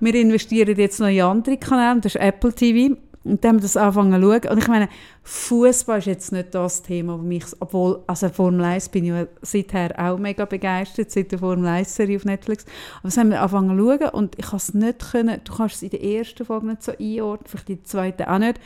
wir 0.00 0.14
investieren 0.14 0.76
jetzt 0.76 1.00
noch 1.00 1.08
in 1.08 1.22
andere 1.22 1.56
Kanäle, 1.56 2.00
das 2.00 2.14
ist 2.14 2.20
Apple 2.20 2.52
TV. 2.52 2.96
Und 3.26 3.42
dann 3.42 3.48
haben 3.48 3.56
wir 3.56 3.62
das 3.62 3.76
angefangen 3.76 4.22
zu 4.22 4.28
schauen. 4.28 4.52
Und 4.52 4.58
ich 4.58 4.68
meine, 4.68 4.88
Fußball 5.24 5.98
ist 5.98 6.06
jetzt 6.06 6.32
nicht 6.32 6.54
das 6.54 6.82
Thema, 6.82 7.18
mich, 7.18 7.44
obwohl, 7.58 8.04
also 8.06 8.28
Formel 8.28 8.64
1 8.64 8.88
bin 8.90 9.04
ich 9.04 9.10
ja 9.10 9.26
seither 9.42 9.94
auch 9.98 10.16
mega 10.16 10.44
begeistert, 10.44 11.10
seit 11.10 11.32
der 11.32 11.40
Formel 11.40 11.66
1-Serie 11.66 12.16
auf 12.18 12.24
Netflix. 12.24 12.64
Aber 12.98 13.08
das 13.08 13.16
haben 13.16 13.30
wir 13.30 13.40
angefangen 13.40 13.76
zu 13.76 13.84
schauen 13.84 14.08
und 14.10 14.38
ich 14.38 14.46
kann 14.46 14.56
es 14.58 14.74
nicht 14.74 15.10
können, 15.10 15.40
du 15.42 15.56
kannst 15.56 15.76
es 15.76 15.82
in 15.82 15.90
der 15.90 16.04
ersten 16.04 16.44
Folge 16.44 16.66
nicht 16.66 16.84
so 16.84 16.92
einordnen, 16.92 17.46
vielleicht 17.48 17.70
in 17.70 17.76
der 17.76 17.84
zweiten 17.84 18.22
auch 18.22 18.38
nicht. 18.38 18.60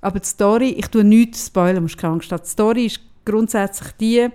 Aber 0.00 0.20
die 0.20 0.28
Story, 0.28 0.68
ich 0.78 0.86
tue 0.86 1.02
nichts 1.02 1.48
spoilern, 1.48 1.82
musst 1.82 1.98
keine 1.98 2.12
Angst 2.12 2.30
haben. 2.30 2.42
Die 2.44 2.50
Story 2.50 2.86
ist 2.86 3.00
grundsätzlich 3.24 3.92
die, 3.98 4.28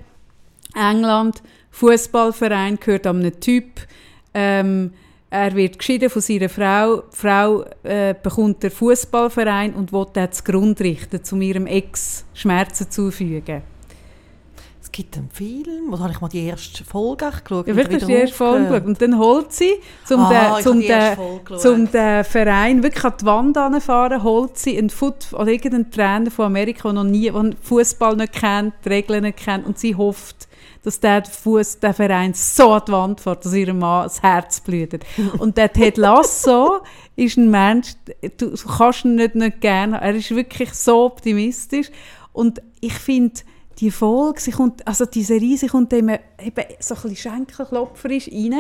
England, 0.76 1.41
Fußballverein 1.72 2.80
gehört 2.80 3.08
an 3.08 3.20
einen 3.20 3.40
Typ, 3.40 3.66
ähm, 4.34 4.91
er 5.31 5.56
wird 5.56 5.77
geschieden 5.77 6.10
von 6.10 6.22
seiner 6.22 6.49
Frau. 6.49 7.03
Die 7.11 7.15
Frau 7.15 7.65
äh, 7.84 8.15
bekommt 8.22 8.64
den 8.64 8.72
Fußballverein 8.72 9.73
und 9.76 9.93
will 9.93 10.06
den 10.15 10.31
zugrunde 10.31 10.84
richten, 10.84 11.22
um 11.31 11.41
ihrem 11.41 11.68
Ex 11.68 12.26
Schmerzen 12.34 12.89
zufügen. 12.89 13.61
es 14.81 14.91
gibt 14.91 15.15
einen 15.18 15.30
Film, 15.30 15.91
wo 15.91 15.99
habe 15.99 16.11
ich 16.11 16.19
mal 16.19 16.30
die 16.30 16.47
erste 16.47 16.84
Folge 16.84 17.30
geschaut. 17.43 17.68
Ja, 17.68 17.76
wirklich, 17.76 18.03
die 18.03 18.11
erste 18.11 18.35
Folge 18.35 18.65
geschaut. 18.65 18.85
Und 18.85 19.01
dann 19.01 19.19
holt 19.19 19.53
sie, 19.53 19.73
zum, 20.03 20.22
Ah, 20.22 20.56
den, 20.56 20.64
zum, 20.64 20.81
den, 20.81 21.60
zum 21.60 21.91
den 21.91 22.23
Verein 22.23 22.81
wirklich 22.81 23.06
an 23.06 23.14
die 23.22 23.26
Wand 23.26 23.57
anfahren, 23.57 24.23
holt 24.23 24.57
sie 24.57 24.80
einen 24.80 24.89
Foot 24.89 25.31
oder 25.34 25.47
irgendeinen 25.47 25.91
Trainer 25.91 26.31
von 26.31 26.47
Amerika, 26.47 26.91
der 26.91 27.03
noch 27.03 27.03
nie, 27.03 27.31
Fußball 27.61 28.15
nicht 28.15 28.34
kennt, 28.34 28.73
die 28.84 28.89
Regeln 28.89 29.22
nicht 29.22 29.38
kennt 29.38 29.68
und 29.68 29.77
sie 29.77 29.93
hofft, 29.93 30.49
dass 30.84 30.99
der, 30.99 31.23
Fuß, 31.26 31.80
der 31.80 31.93
Verein 31.93 32.34
so 32.34 32.72
an 32.72 32.84
die 32.88 32.91
Wand 32.91 33.22
fährt, 33.22 33.45
dass 33.45 33.53
ihrem 33.53 33.80
Mann 33.80 34.03
das 34.03 34.22
Herz 34.22 34.61
blutet. 34.61 35.06
Und 35.38 35.57
der 35.57 35.72
Ted 35.72 35.97
Lasso 35.97 36.81
ist 37.15 37.38
ein 37.38 37.51
Mensch, 37.51 37.93
du, 38.38 38.53
kannst 38.77 39.06
ihn 39.06 39.15
nicht, 39.15 39.35
nicht 39.35 39.61
gerne. 39.61 39.99
Er 39.99 40.15
ist 40.15 40.31
wirklich 40.31 40.73
so 40.73 41.06
optimistisch 41.06 41.89
und 42.34 42.61
ich 42.80 42.93
finde, 42.93 43.41
die 43.80 43.91
Folge, 43.91 44.41
sie 44.41 44.51
kommt, 44.51 44.85
also 44.85 45.06
die 45.06 45.23
Serie, 45.23 45.57
sie 45.57 45.68
kommt 45.68 45.93
eben, 45.93 46.10
eben 46.10 46.64
so 46.80 46.95
ein 46.95 47.01
bisschen 47.01 47.15
schenkelklopferisch 47.15 48.27
rein, 48.27 48.56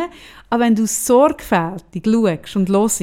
aber 0.49 0.63
wenn 0.63 0.75
du 0.75 0.87
sorgfältig 0.87 2.05
schaust 2.05 2.55
und 2.55 2.69
hörst, 2.69 3.01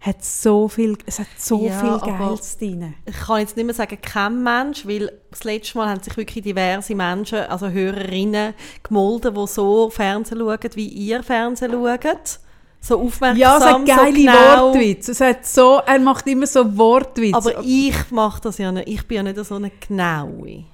hat 0.00 0.20
es 0.20 0.42
so 0.42 0.68
viel, 0.68 0.98
es 1.06 1.18
hat 1.18 1.26
so 1.38 1.64
Ja, 1.66 1.80
viel 1.98 2.12
Geiles 2.12 2.58
drin. 2.58 2.94
ich 3.06 3.16
kann 3.16 3.40
jetzt 3.40 3.56
nicht 3.56 3.64
mehr 3.64 3.74
sagen, 3.74 3.98
kein 4.02 4.42
Mensch, 4.42 4.86
weil 4.86 5.10
das 5.30 5.44
letzte 5.44 5.78
Mal 5.78 5.88
haben 5.88 6.02
sich 6.02 6.16
wirklich 6.16 6.44
diverse 6.44 6.94
Menschen, 6.94 7.38
also 7.38 7.68
Hörerinnen, 7.68 8.52
gemolden, 8.82 9.34
die 9.34 9.46
so 9.46 9.88
Fernsehen 9.90 10.38
schauen, 10.38 10.58
wie 10.74 10.88
ihr 10.88 11.22
Fernsehen 11.22 11.72
schaut. 11.72 12.40
So 12.80 13.00
aufmerksam, 13.00 13.38
Ja, 13.40 13.56
es 13.56 13.64
hat 13.64 13.86
geile 13.86 14.10
so 14.10 14.12
genau. 14.12 14.72
Wortwitze. 14.72 15.12
Es 15.12 15.20
hat 15.20 15.46
so, 15.46 15.80
er 15.84 15.98
macht 15.98 16.26
immer 16.26 16.46
so 16.46 16.76
Wortwitze. 16.76 17.34
Aber 17.36 17.64
ich 17.64 18.10
mache 18.10 18.42
das 18.42 18.58
ja 18.58 18.70
nicht. 18.70 18.88
Ich 18.88 19.08
bin 19.08 19.16
ja 19.16 19.22
nicht 19.24 19.44
so 19.44 19.56
eine 19.56 19.70
Genaue. 19.88 20.64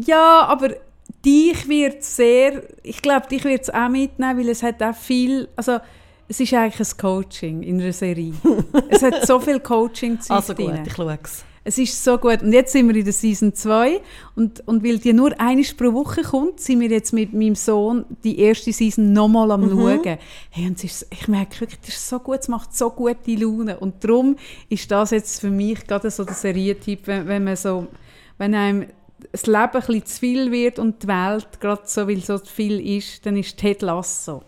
Ja, 0.00 0.46
aber 0.46 0.70
dich 1.24 1.68
wird 1.68 2.02
sehr, 2.02 2.62
ich 2.82 3.02
glaube, 3.02 3.28
dich 3.28 3.44
wird 3.44 3.62
es 3.62 3.70
auch 3.70 3.88
mitnehmen, 3.88 4.38
weil 4.38 4.48
es 4.48 4.62
hat 4.62 4.82
auch 4.82 4.94
viel, 4.94 5.48
also 5.56 5.78
es 6.28 6.40
ist 6.40 6.54
eigentlich 6.54 6.80
ein 6.80 6.96
Coaching 6.98 7.62
in 7.62 7.80
einer 7.80 7.92
Serie. 7.92 8.32
es 8.88 9.02
hat 9.02 9.26
so 9.26 9.38
viel 9.38 9.60
coaching 9.60 10.20
zu 10.20 10.32
Also 10.32 10.54
gut, 10.54 10.72
ich 10.86 10.94
schaue 10.94 11.18
es. 11.22 11.44
Es 11.64 11.78
ist 11.78 12.02
so 12.02 12.18
gut. 12.18 12.42
Und 12.42 12.52
jetzt 12.52 12.72
sind 12.72 12.88
wir 12.88 12.96
in 12.96 13.04
der 13.04 13.12
Season 13.12 13.54
2 13.54 14.00
und, 14.34 14.66
und 14.66 14.82
weil 14.82 14.98
die 14.98 15.12
nur 15.12 15.38
einmal 15.40 15.64
pro 15.76 15.92
Woche 15.92 16.22
kommt, 16.22 16.58
sind 16.58 16.80
wir 16.80 16.88
jetzt 16.88 17.12
mit 17.12 17.32
meinem 17.32 17.54
Sohn 17.54 18.04
die 18.24 18.40
erste 18.40 18.72
Season 18.72 19.12
nochmal 19.12 19.52
am 19.52 19.68
schauen. 19.68 20.18
Hey, 20.50 20.66
und 20.66 20.78
es 20.78 20.84
ist, 20.84 21.06
ich 21.10 21.28
merke 21.28 21.60
wirklich, 21.60 21.78
das 21.80 21.94
ist 21.94 22.08
so 22.08 22.18
gut, 22.18 22.40
es 22.40 22.48
macht 22.48 22.74
so 22.74 22.90
gute 22.90 23.34
Laune. 23.36 23.78
Und 23.78 24.02
darum 24.02 24.36
ist 24.68 24.90
das 24.90 25.12
jetzt 25.12 25.40
für 25.40 25.50
mich 25.50 25.86
gerade 25.86 26.10
so 26.10 26.24
der 26.24 26.34
Serientyp, 26.34 27.06
wenn, 27.06 27.28
wenn 27.28 27.44
man 27.44 27.54
so, 27.54 27.86
wenn 28.38 28.54
einem 28.54 28.86
das 29.30 29.46
Leben 29.46 29.58
ein 29.62 29.70
bisschen 29.70 30.06
zu 30.06 30.18
viel 30.20 30.52
wird 30.52 30.78
und 30.78 31.02
die 31.02 31.08
Welt 31.08 31.60
gerade 31.60 31.82
so, 31.84 32.08
weil 32.08 32.20
so 32.20 32.38
viel 32.38 32.80
ist, 32.96 33.24
dann 33.24 33.36
ist 33.36 33.56
Ted 33.56 33.82
Lasso. 33.82 34.42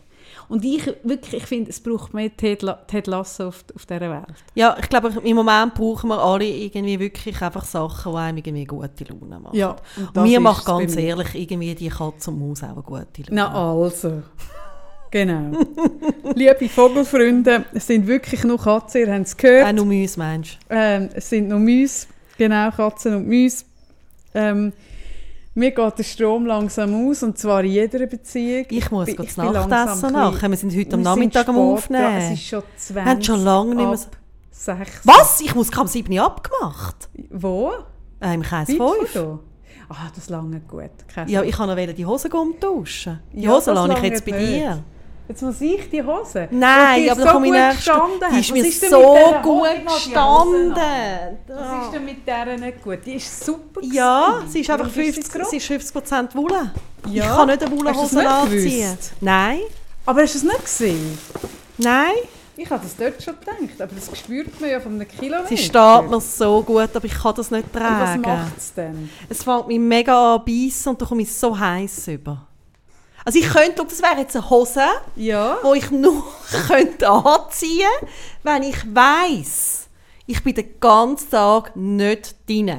Und 0.48 0.64
ich 0.64 0.86
wirklich, 1.02 1.42
ich 1.42 1.46
finde, 1.46 1.70
es 1.70 1.80
braucht 1.80 2.12
mehr 2.12 2.34
Ted, 2.36 2.62
La 2.62 2.74
Ted 2.74 3.06
Lasso 3.06 3.48
auf, 3.48 3.64
auf 3.74 3.86
dieser 3.86 4.00
Welt. 4.00 4.34
Ja, 4.54 4.76
ich 4.78 4.88
glaube, 4.88 5.12
im 5.22 5.36
Moment 5.36 5.74
brauchen 5.74 6.08
wir 6.08 6.18
alle 6.18 6.46
irgendwie 6.46 6.98
wirklich 6.98 7.40
einfach 7.40 7.64
Sachen, 7.64 8.12
die 8.12 8.18
einem 8.18 8.36
irgendwie 8.38 8.64
gute 8.64 9.04
Laune 9.04 9.40
machen. 9.40 9.56
Ja, 9.56 9.76
und 9.96 10.16
Und 10.16 10.22
mir 10.24 10.40
macht 10.40 10.64
ganz 10.64 10.96
ehrlich 10.96 11.34
irgendwie 11.34 11.74
die 11.74 11.88
Katze 11.88 12.30
und 12.30 12.46
Maus 12.46 12.62
auch 12.62 12.68
eine 12.68 12.82
gute 12.82 13.22
Laune. 13.28 13.32
Na 13.32 13.72
also. 13.74 14.22
Genau. 15.10 15.56
Liebe 16.34 16.68
Vogelfreunde, 16.68 17.66
es 17.72 17.86
sind 17.86 18.06
wirklich 18.06 18.42
nur 18.42 18.58
Katzen, 18.58 19.02
ihr 19.02 19.14
habt 19.14 19.26
es 19.26 19.36
gehört. 19.36 19.68
Auch 19.68 19.72
nur 19.72 19.86
Mäuse, 19.86 20.18
meinst 20.18 20.58
Ähm, 20.68 21.08
es 21.14 21.30
sind 21.30 21.48
noch 21.48 21.60
Mäuse, 21.60 22.08
genau, 22.36 22.70
Katzen 22.72 23.14
und 23.14 23.28
Mäuse. 23.28 23.64
Ähm, 24.34 24.72
mir 25.54 25.70
geht 25.70 25.98
der 25.98 26.02
Strom 26.02 26.46
langsam 26.46 27.08
aus, 27.08 27.22
und 27.22 27.38
zwar 27.38 27.62
in 27.62 27.70
jeder 27.72 28.06
Beziehung. 28.06 28.66
Ich 28.70 28.90
muss 28.90 29.08
ich 29.08 29.36
langsam 29.36 29.68
Nachtessen 29.70 30.12
nachher. 30.12 30.50
Wir 30.50 30.56
sind 30.56 30.76
heute 30.76 30.94
am 30.94 31.02
Nachmittag 31.02 31.48
am 31.48 31.54
dran. 31.54 31.64
Aufnehmen. 31.64 32.16
Es 32.16 32.30
ist 32.32 32.46
schon 32.48 32.62
20 32.76 32.94
Wir 32.96 33.04
haben 33.04 33.22
schon 33.22 33.44
lange 33.44 33.74
nicht 33.76 33.86
mehr 33.88 33.96
so- 33.96 34.08
6. 34.50 35.00
Was? 35.04 35.40
Ich 35.40 35.54
muss 35.54 35.70
am 35.76 35.86
7 35.86 36.12
Uhr 36.12 36.24
abgemacht. 36.24 37.08
Wo? 37.30 37.72
Äh, 38.20 38.34
Im 38.34 38.42
von 38.76 38.94
5. 39.00 39.12
da? 39.12 39.38
Ah, 39.90 40.10
das 40.14 40.28
lange 40.30 40.60
gut. 40.60 40.90
Ja, 41.26 41.42
ich 41.42 41.54
kann 41.54 41.68
noch 41.68 41.76
die 41.94 42.06
Hosen 42.06 42.30
tauschen. 42.58 43.20
Die 43.32 43.42
Ja, 43.42 43.50
Hosen 43.52 43.74
lasse 43.74 43.92
ich 43.98 44.02
jetzt 44.02 44.24
bei 44.24 44.32
nicht. 44.32 44.48
dir. 44.48 44.82
Jetzt 45.26 45.40
muss 45.42 45.60
ich 45.62 45.88
die 45.88 46.02
Hose. 46.02 46.48
Nein, 46.50 47.02
die 47.02 47.10
aber 47.10 47.20
so 47.20 47.26
da 47.26 47.32
komme 47.32 47.46
ich 47.70 47.76
gestanden 47.76 48.20
Die 48.34 48.40
ist 48.40 48.52
mir 48.52 48.66
ist 48.66 48.90
so 48.90 49.14
gut? 49.42 49.66
Ich 49.78 49.84
gestanden. 49.84 50.74
Was 51.48 51.84
ist 51.86 51.92
denn 51.94 52.04
mit 52.04 52.26
der 52.26 52.58
nicht 52.58 52.82
gut? 52.82 52.98
Die 53.06 53.14
ist 53.14 53.44
super. 53.44 53.80
Ja, 53.82 54.42
sie 54.46 54.60
ist 54.60 54.70
einfach 54.70 54.86
Warum 54.86 55.00
ist 55.02 55.14
50, 55.14 55.32
grob? 55.32 55.46
sie 55.48 55.56
ist 55.56 55.70
50% 55.70 56.34
Wolle. 56.34 56.72
Ich 57.06 57.12
Ja. 57.14 57.36
kann 57.36 57.46
nicht 57.48 57.62
eine 57.62 57.74
nicht 57.74 58.26
anziehen. 58.26 58.98
Nein, 59.20 59.60
Aber 60.04 60.22
hast 60.22 60.34
du 60.34 60.38
es 60.38 60.44
nicht 60.44 60.64
gesehen? 60.64 61.18
nein. 61.78 62.12
Ich 62.56 62.70
habe 62.70 62.84
das 62.84 62.94
dort 62.94 63.20
schon 63.20 63.34
gedacht, 63.40 63.80
aber 63.82 63.90
das 63.96 64.16
spürt 64.16 64.60
man 64.60 64.70
ja 64.70 64.78
von 64.78 64.92
einem 64.94 65.08
Kilometer. 65.08 65.48
Sie 65.48 65.56
steht 65.58 66.08
mir 66.08 66.20
so 66.20 66.62
gut, 66.62 66.88
aber 66.94 67.04
ich 67.04 67.14
kann 67.14 67.34
das 67.34 67.50
nicht 67.50 67.64
Und 67.64 67.74
was 67.74 67.82
tragen. 67.82 68.20
macht 68.20 68.56
es 68.58 68.72
denn? 68.74 69.10
Es 69.28 69.42
fängt 69.42 69.66
mich 69.66 69.80
mega 69.80 70.36
an 70.36 70.42
beißen 70.46 70.90
und 70.92 71.02
da 71.02 71.06
komme 71.06 71.22
ich 71.22 71.34
so 71.34 71.58
heiß 71.58 72.06
über. 72.08 72.46
Also 73.24 73.38
ich 73.38 73.48
könnte, 73.48 73.74
schau, 73.78 73.84
das 73.84 74.02
wäre 74.02 74.20
jetzt 74.20 74.36
eine 74.36 74.50
Hose, 74.50 74.80
Ja. 75.16 75.56
die 75.64 75.78
ich 75.78 75.90
nur 75.90 76.22
könnte 76.68 77.08
anziehen 77.08 77.86
wenn 78.42 78.62
ich 78.64 78.76
weiss, 78.94 79.88
ich 80.26 80.42
bin 80.42 80.54
den 80.54 80.78
ganzen 80.80 81.30
Tag 81.30 81.74
nicht 81.76 82.36
drin. 82.48 82.78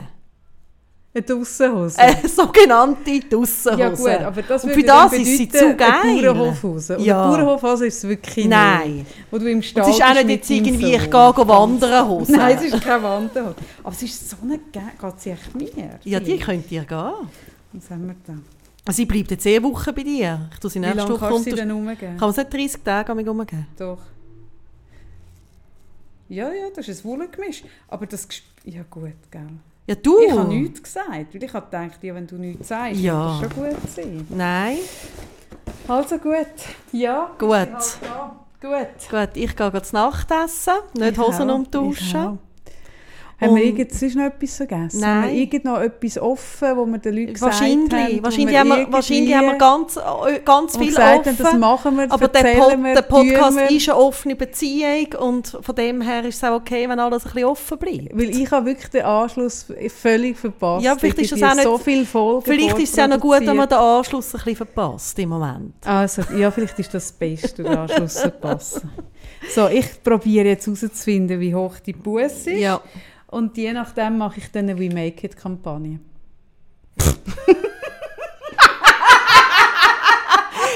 Eine 1.14 1.24
Dussenhose. 1.24 1.98
Eine 1.98 2.28
sogenannte 2.28 3.20
Dussenhose. 3.22 3.80
ja 3.80 3.90
gut, 3.90 4.26
aber 4.26 4.42
das 4.42 4.64
Und 4.66 4.72
würde 4.72 4.82
für 4.82 4.86
das 4.86 5.12
dann 5.12 5.22
ist 5.22 5.38
sie 5.38 5.46
bedeuten, 5.46 5.70
zu 5.72 5.76
geil. 5.78 5.90
Eine 6.04 6.34
Bauernhofhose. 6.34 6.98
Und 6.98 7.06
Ja. 7.06 7.24
eine 7.24 7.32
Bauernhofhose 7.44 7.88
ist 7.88 7.98
es 8.04 8.10
wirklich 8.10 8.46
Nein. 8.48 8.96
nicht. 8.98 9.06
Wo 9.32 9.38
du 9.38 9.50
im 9.50 9.62
Stall 9.62 9.90
es 9.90 9.96
ist 9.96 10.04
auch 10.04 10.14
nicht 10.14 10.30
jetzt 10.30 10.50
irgendwie, 10.50 10.94
ich 10.96 11.04
gehe 11.10 11.14
wandern 11.48 12.08
Hose. 12.10 12.32
Nein, 12.34 12.58
es 12.58 12.74
ist 12.74 12.84
keine 12.84 13.02
Wanderhose. 13.04 13.56
Aber 13.82 13.94
es 13.96 14.04
ist 14.04 14.30
so 14.30 14.36
eine 14.44 14.60
geil. 14.74 14.92
Geht 15.02 15.22
sie 15.22 15.30
echt 15.32 15.56
mir? 15.56 16.00
Ja, 16.04 16.20
die 16.20 16.38
könnt 16.38 16.70
ihr 16.72 16.84
gehen. 16.84 17.14
Was 17.72 17.90
haben 17.90 18.08
wir 18.08 18.16
da? 18.28 18.34
Sie 18.92 19.06
bleibt 19.06 19.32
jetzt 19.32 19.46
eh 19.46 19.62
Woche 19.64 19.92
bei 19.94 20.04
dir. 20.04 20.48
Ich 20.54 20.60
tue 20.60 20.70
sie 20.70 20.80
Wie 20.82 20.86
nächste 20.86 21.10
Woche 21.10 21.20
kannst 21.20 21.40
du 21.48 21.50
sie 21.50 21.56
denn 21.56 21.70
Kann 21.70 21.78
umgeben? 21.78 22.18
man 22.20 22.30
es 22.30 22.38
nicht 22.38 22.54
30 22.54 22.84
Tage 22.84 23.12
an 23.12 23.18
mich 23.18 23.28
umgeben? 23.28 23.68
Doch. 23.78 23.98
Ja, 26.30 26.52
ja, 26.52 26.68
das 26.76 26.88
ist 26.88 27.04
ein 27.06 27.10
Wollengemisch. 27.10 27.64
Aber 27.88 28.06
das... 28.06 28.28
gesp- 28.30 28.42
Ja 28.64 28.84
gut, 28.90 29.14
gell. 29.32 29.48
Ja, 29.88 29.96
du! 29.96 30.20
Ich 30.26 30.32
habe 30.32 30.48
nichts 30.54 30.82
gesagt, 30.82 31.34
weil 31.34 31.44
ich 31.44 31.54
habe 31.54 31.66
gedacht, 31.66 32.04
ja, 32.04 32.16
wenn 32.16 32.26
du 32.26 32.36
nichts 32.38 32.68
sagst, 32.70 33.00
Ja. 33.00 33.40
wird 33.42 33.52
das 33.52 33.56
schon 33.58 33.64
gut 33.72 33.92
sein. 33.96 34.28
Nein? 34.30 34.78
Also 35.88 36.18
gut. 36.18 36.36
Ja. 36.92 37.32
Gut. 37.38 37.52
halt. 37.52 38.00
Gut. 38.62 39.10
Gut, 39.12 39.30
ich 39.36 39.56
gehe 39.56 39.72
jetzt 39.74 39.94
Nachtessen, 39.94 40.74
nicht 40.96 41.12
Ich 41.12 41.18
Hosen 41.20 41.50
auch, 41.52 41.56
umtauschen. 41.56 42.40
Haben 43.42 43.56
wir 43.56 43.64
Und- 43.64 43.68
irgend, 43.70 43.94
sonst 43.94 44.16
noch 44.16 44.24
etwas 44.24 44.56
vergessen? 44.56 45.00
Nein. 45.02 45.24
Haben 45.24 45.30
wir 45.34 45.42
irgend 45.42 45.66
noch 45.66 45.80
etwas 45.82 46.18
offen, 46.18 46.78
wo 46.78 46.86
wir 46.86 46.98
den 47.00 47.16
Leuten 47.16 47.34
gesagt 47.34 47.52
Wahrscheinlich. 47.54 47.92
haben? 47.94 48.24
Wahrscheinlich, 48.24 48.58
haben 48.58 48.70
wir, 48.70 48.88
wahrscheinlich 48.94 49.36
haben 49.36 49.46
wir 49.48 49.58
ganz, 49.58 49.98
äh, 49.98 50.40
ganz 50.46 50.78
viel 50.78 50.88
gesagt 50.88 51.26
haben, 51.28 51.38
das 51.38 51.48
offen. 51.48 51.60
machen 51.60 51.98
wir, 51.98 52.12
Aber 52.12 52.28
der, 52.30 52.44
Pod, 52.56 52.78
wir, 52.84 52.94
der 52.94 53.02
Podcast 53.02 53.58
wir. 53.58 53.72
ist 53.72 53.90
eine 53.90 53.98
offene 53.98 54.36
Beziehung 54.38 55.08
und 55.20 55.58
von 55.62 55.76
dem 55.76 56.00
her 56.02 56.24
ist 56.24 56.38
es 56.38 56.44
auch 56.46 56.56
okay, 56.56 56.88
wenn 56.88 56.98
alles 56.98 57.26
ein 57.26 57.32
bisschen 57.34 57.50
offen 57.50 57.78
bleibt. 57.78 58.10
Weil 58.18 58.30
ich 58.30 58.50
habe 58.52 58.66
wirklich 58.68 58.90
den 58.92 59.04
Anschluss 59.04 59.66
völlig 59.90 60.38
verpasst. 60.38 60.86
Ja, 60.86 60.96
vielleicht 60.96 61.20
ist 61.20 61.32
das 61.34 61.40
Irgendwie 61.40 61.52
auch 61.52 61.56
nicht- 61.56 61.64
so 61.66 61.78
viele 61.78 62.06
Folgen 62.06 62.42
Vielleicht 62.46 62.80
ist 62.80 62.94
es 62.94 63.00
auch 63.04 63.08
noch 63.10 63.20
gut, 63.20 63.42
wenn 63.46 63.58
man 63.58 63.68
den 63.68 63.78
Anschluss 63.78 64.28
ein 64.34 64.38
bisschen 64.40 64.56
verpasst 64.56 65.20
im 65.20 65.30
Moment. 65.30 65.74
Also, 65.86 66.22
ja, 66.38 66.50
vielleicht 66.52 66.80
ist 66.80 66.94
das 66.94 67.06
das 67.06 67.12
Beste, 67.12 67.64
den 67.64 67.76
Anschluss 67.76 68.14
zu 68.14 68.22
verpassen. 68.22 68.90
So, 69.54 69.68
ich 69.68 70.02
probiere 70.02 70.48
jetzt 70.48 70.66
herauszufinden, 70.66 71.40
wie 71.42 71.54
hoch 71.54 71.80
die 71.86 71.92
Busse 71.94 72.52
ist. 72.52 72.60
Ja. 72.62 72.80
Und 73.28 73.58
je 73.58 73.74
nachdem 73.74 74.18
mache 74.18 74.40
ich 74.40 74.52
dann 74.52 74.70
eine 74.70 74.80
We 74.80 74.94
Make 74.94 75.26
It-Kampagne. 75.28 76.00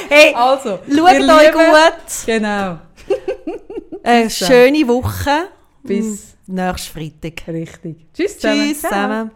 Hey, 0.09 0.33
Also, 0.33 0.79
schaut 0.87 1.05
euch 1.05 1.19
Lieben, 1.19 1.53
gut. 1.53 2.25
Genau, 2.25 2.79
Eine 4.03 4.29
schöne 4.29 4.87
Woche. 4.87 5.49
Bis- 5.83 6.35
Nächsten 6.47 6.91
Freitag. 6.93 7.47
richtig. 7.47 8.07
Tschüss 8.13 8.39
zusammen. 8.39 8.65
Tschüss 8.69 8.81
zusammen. 8.81 9.31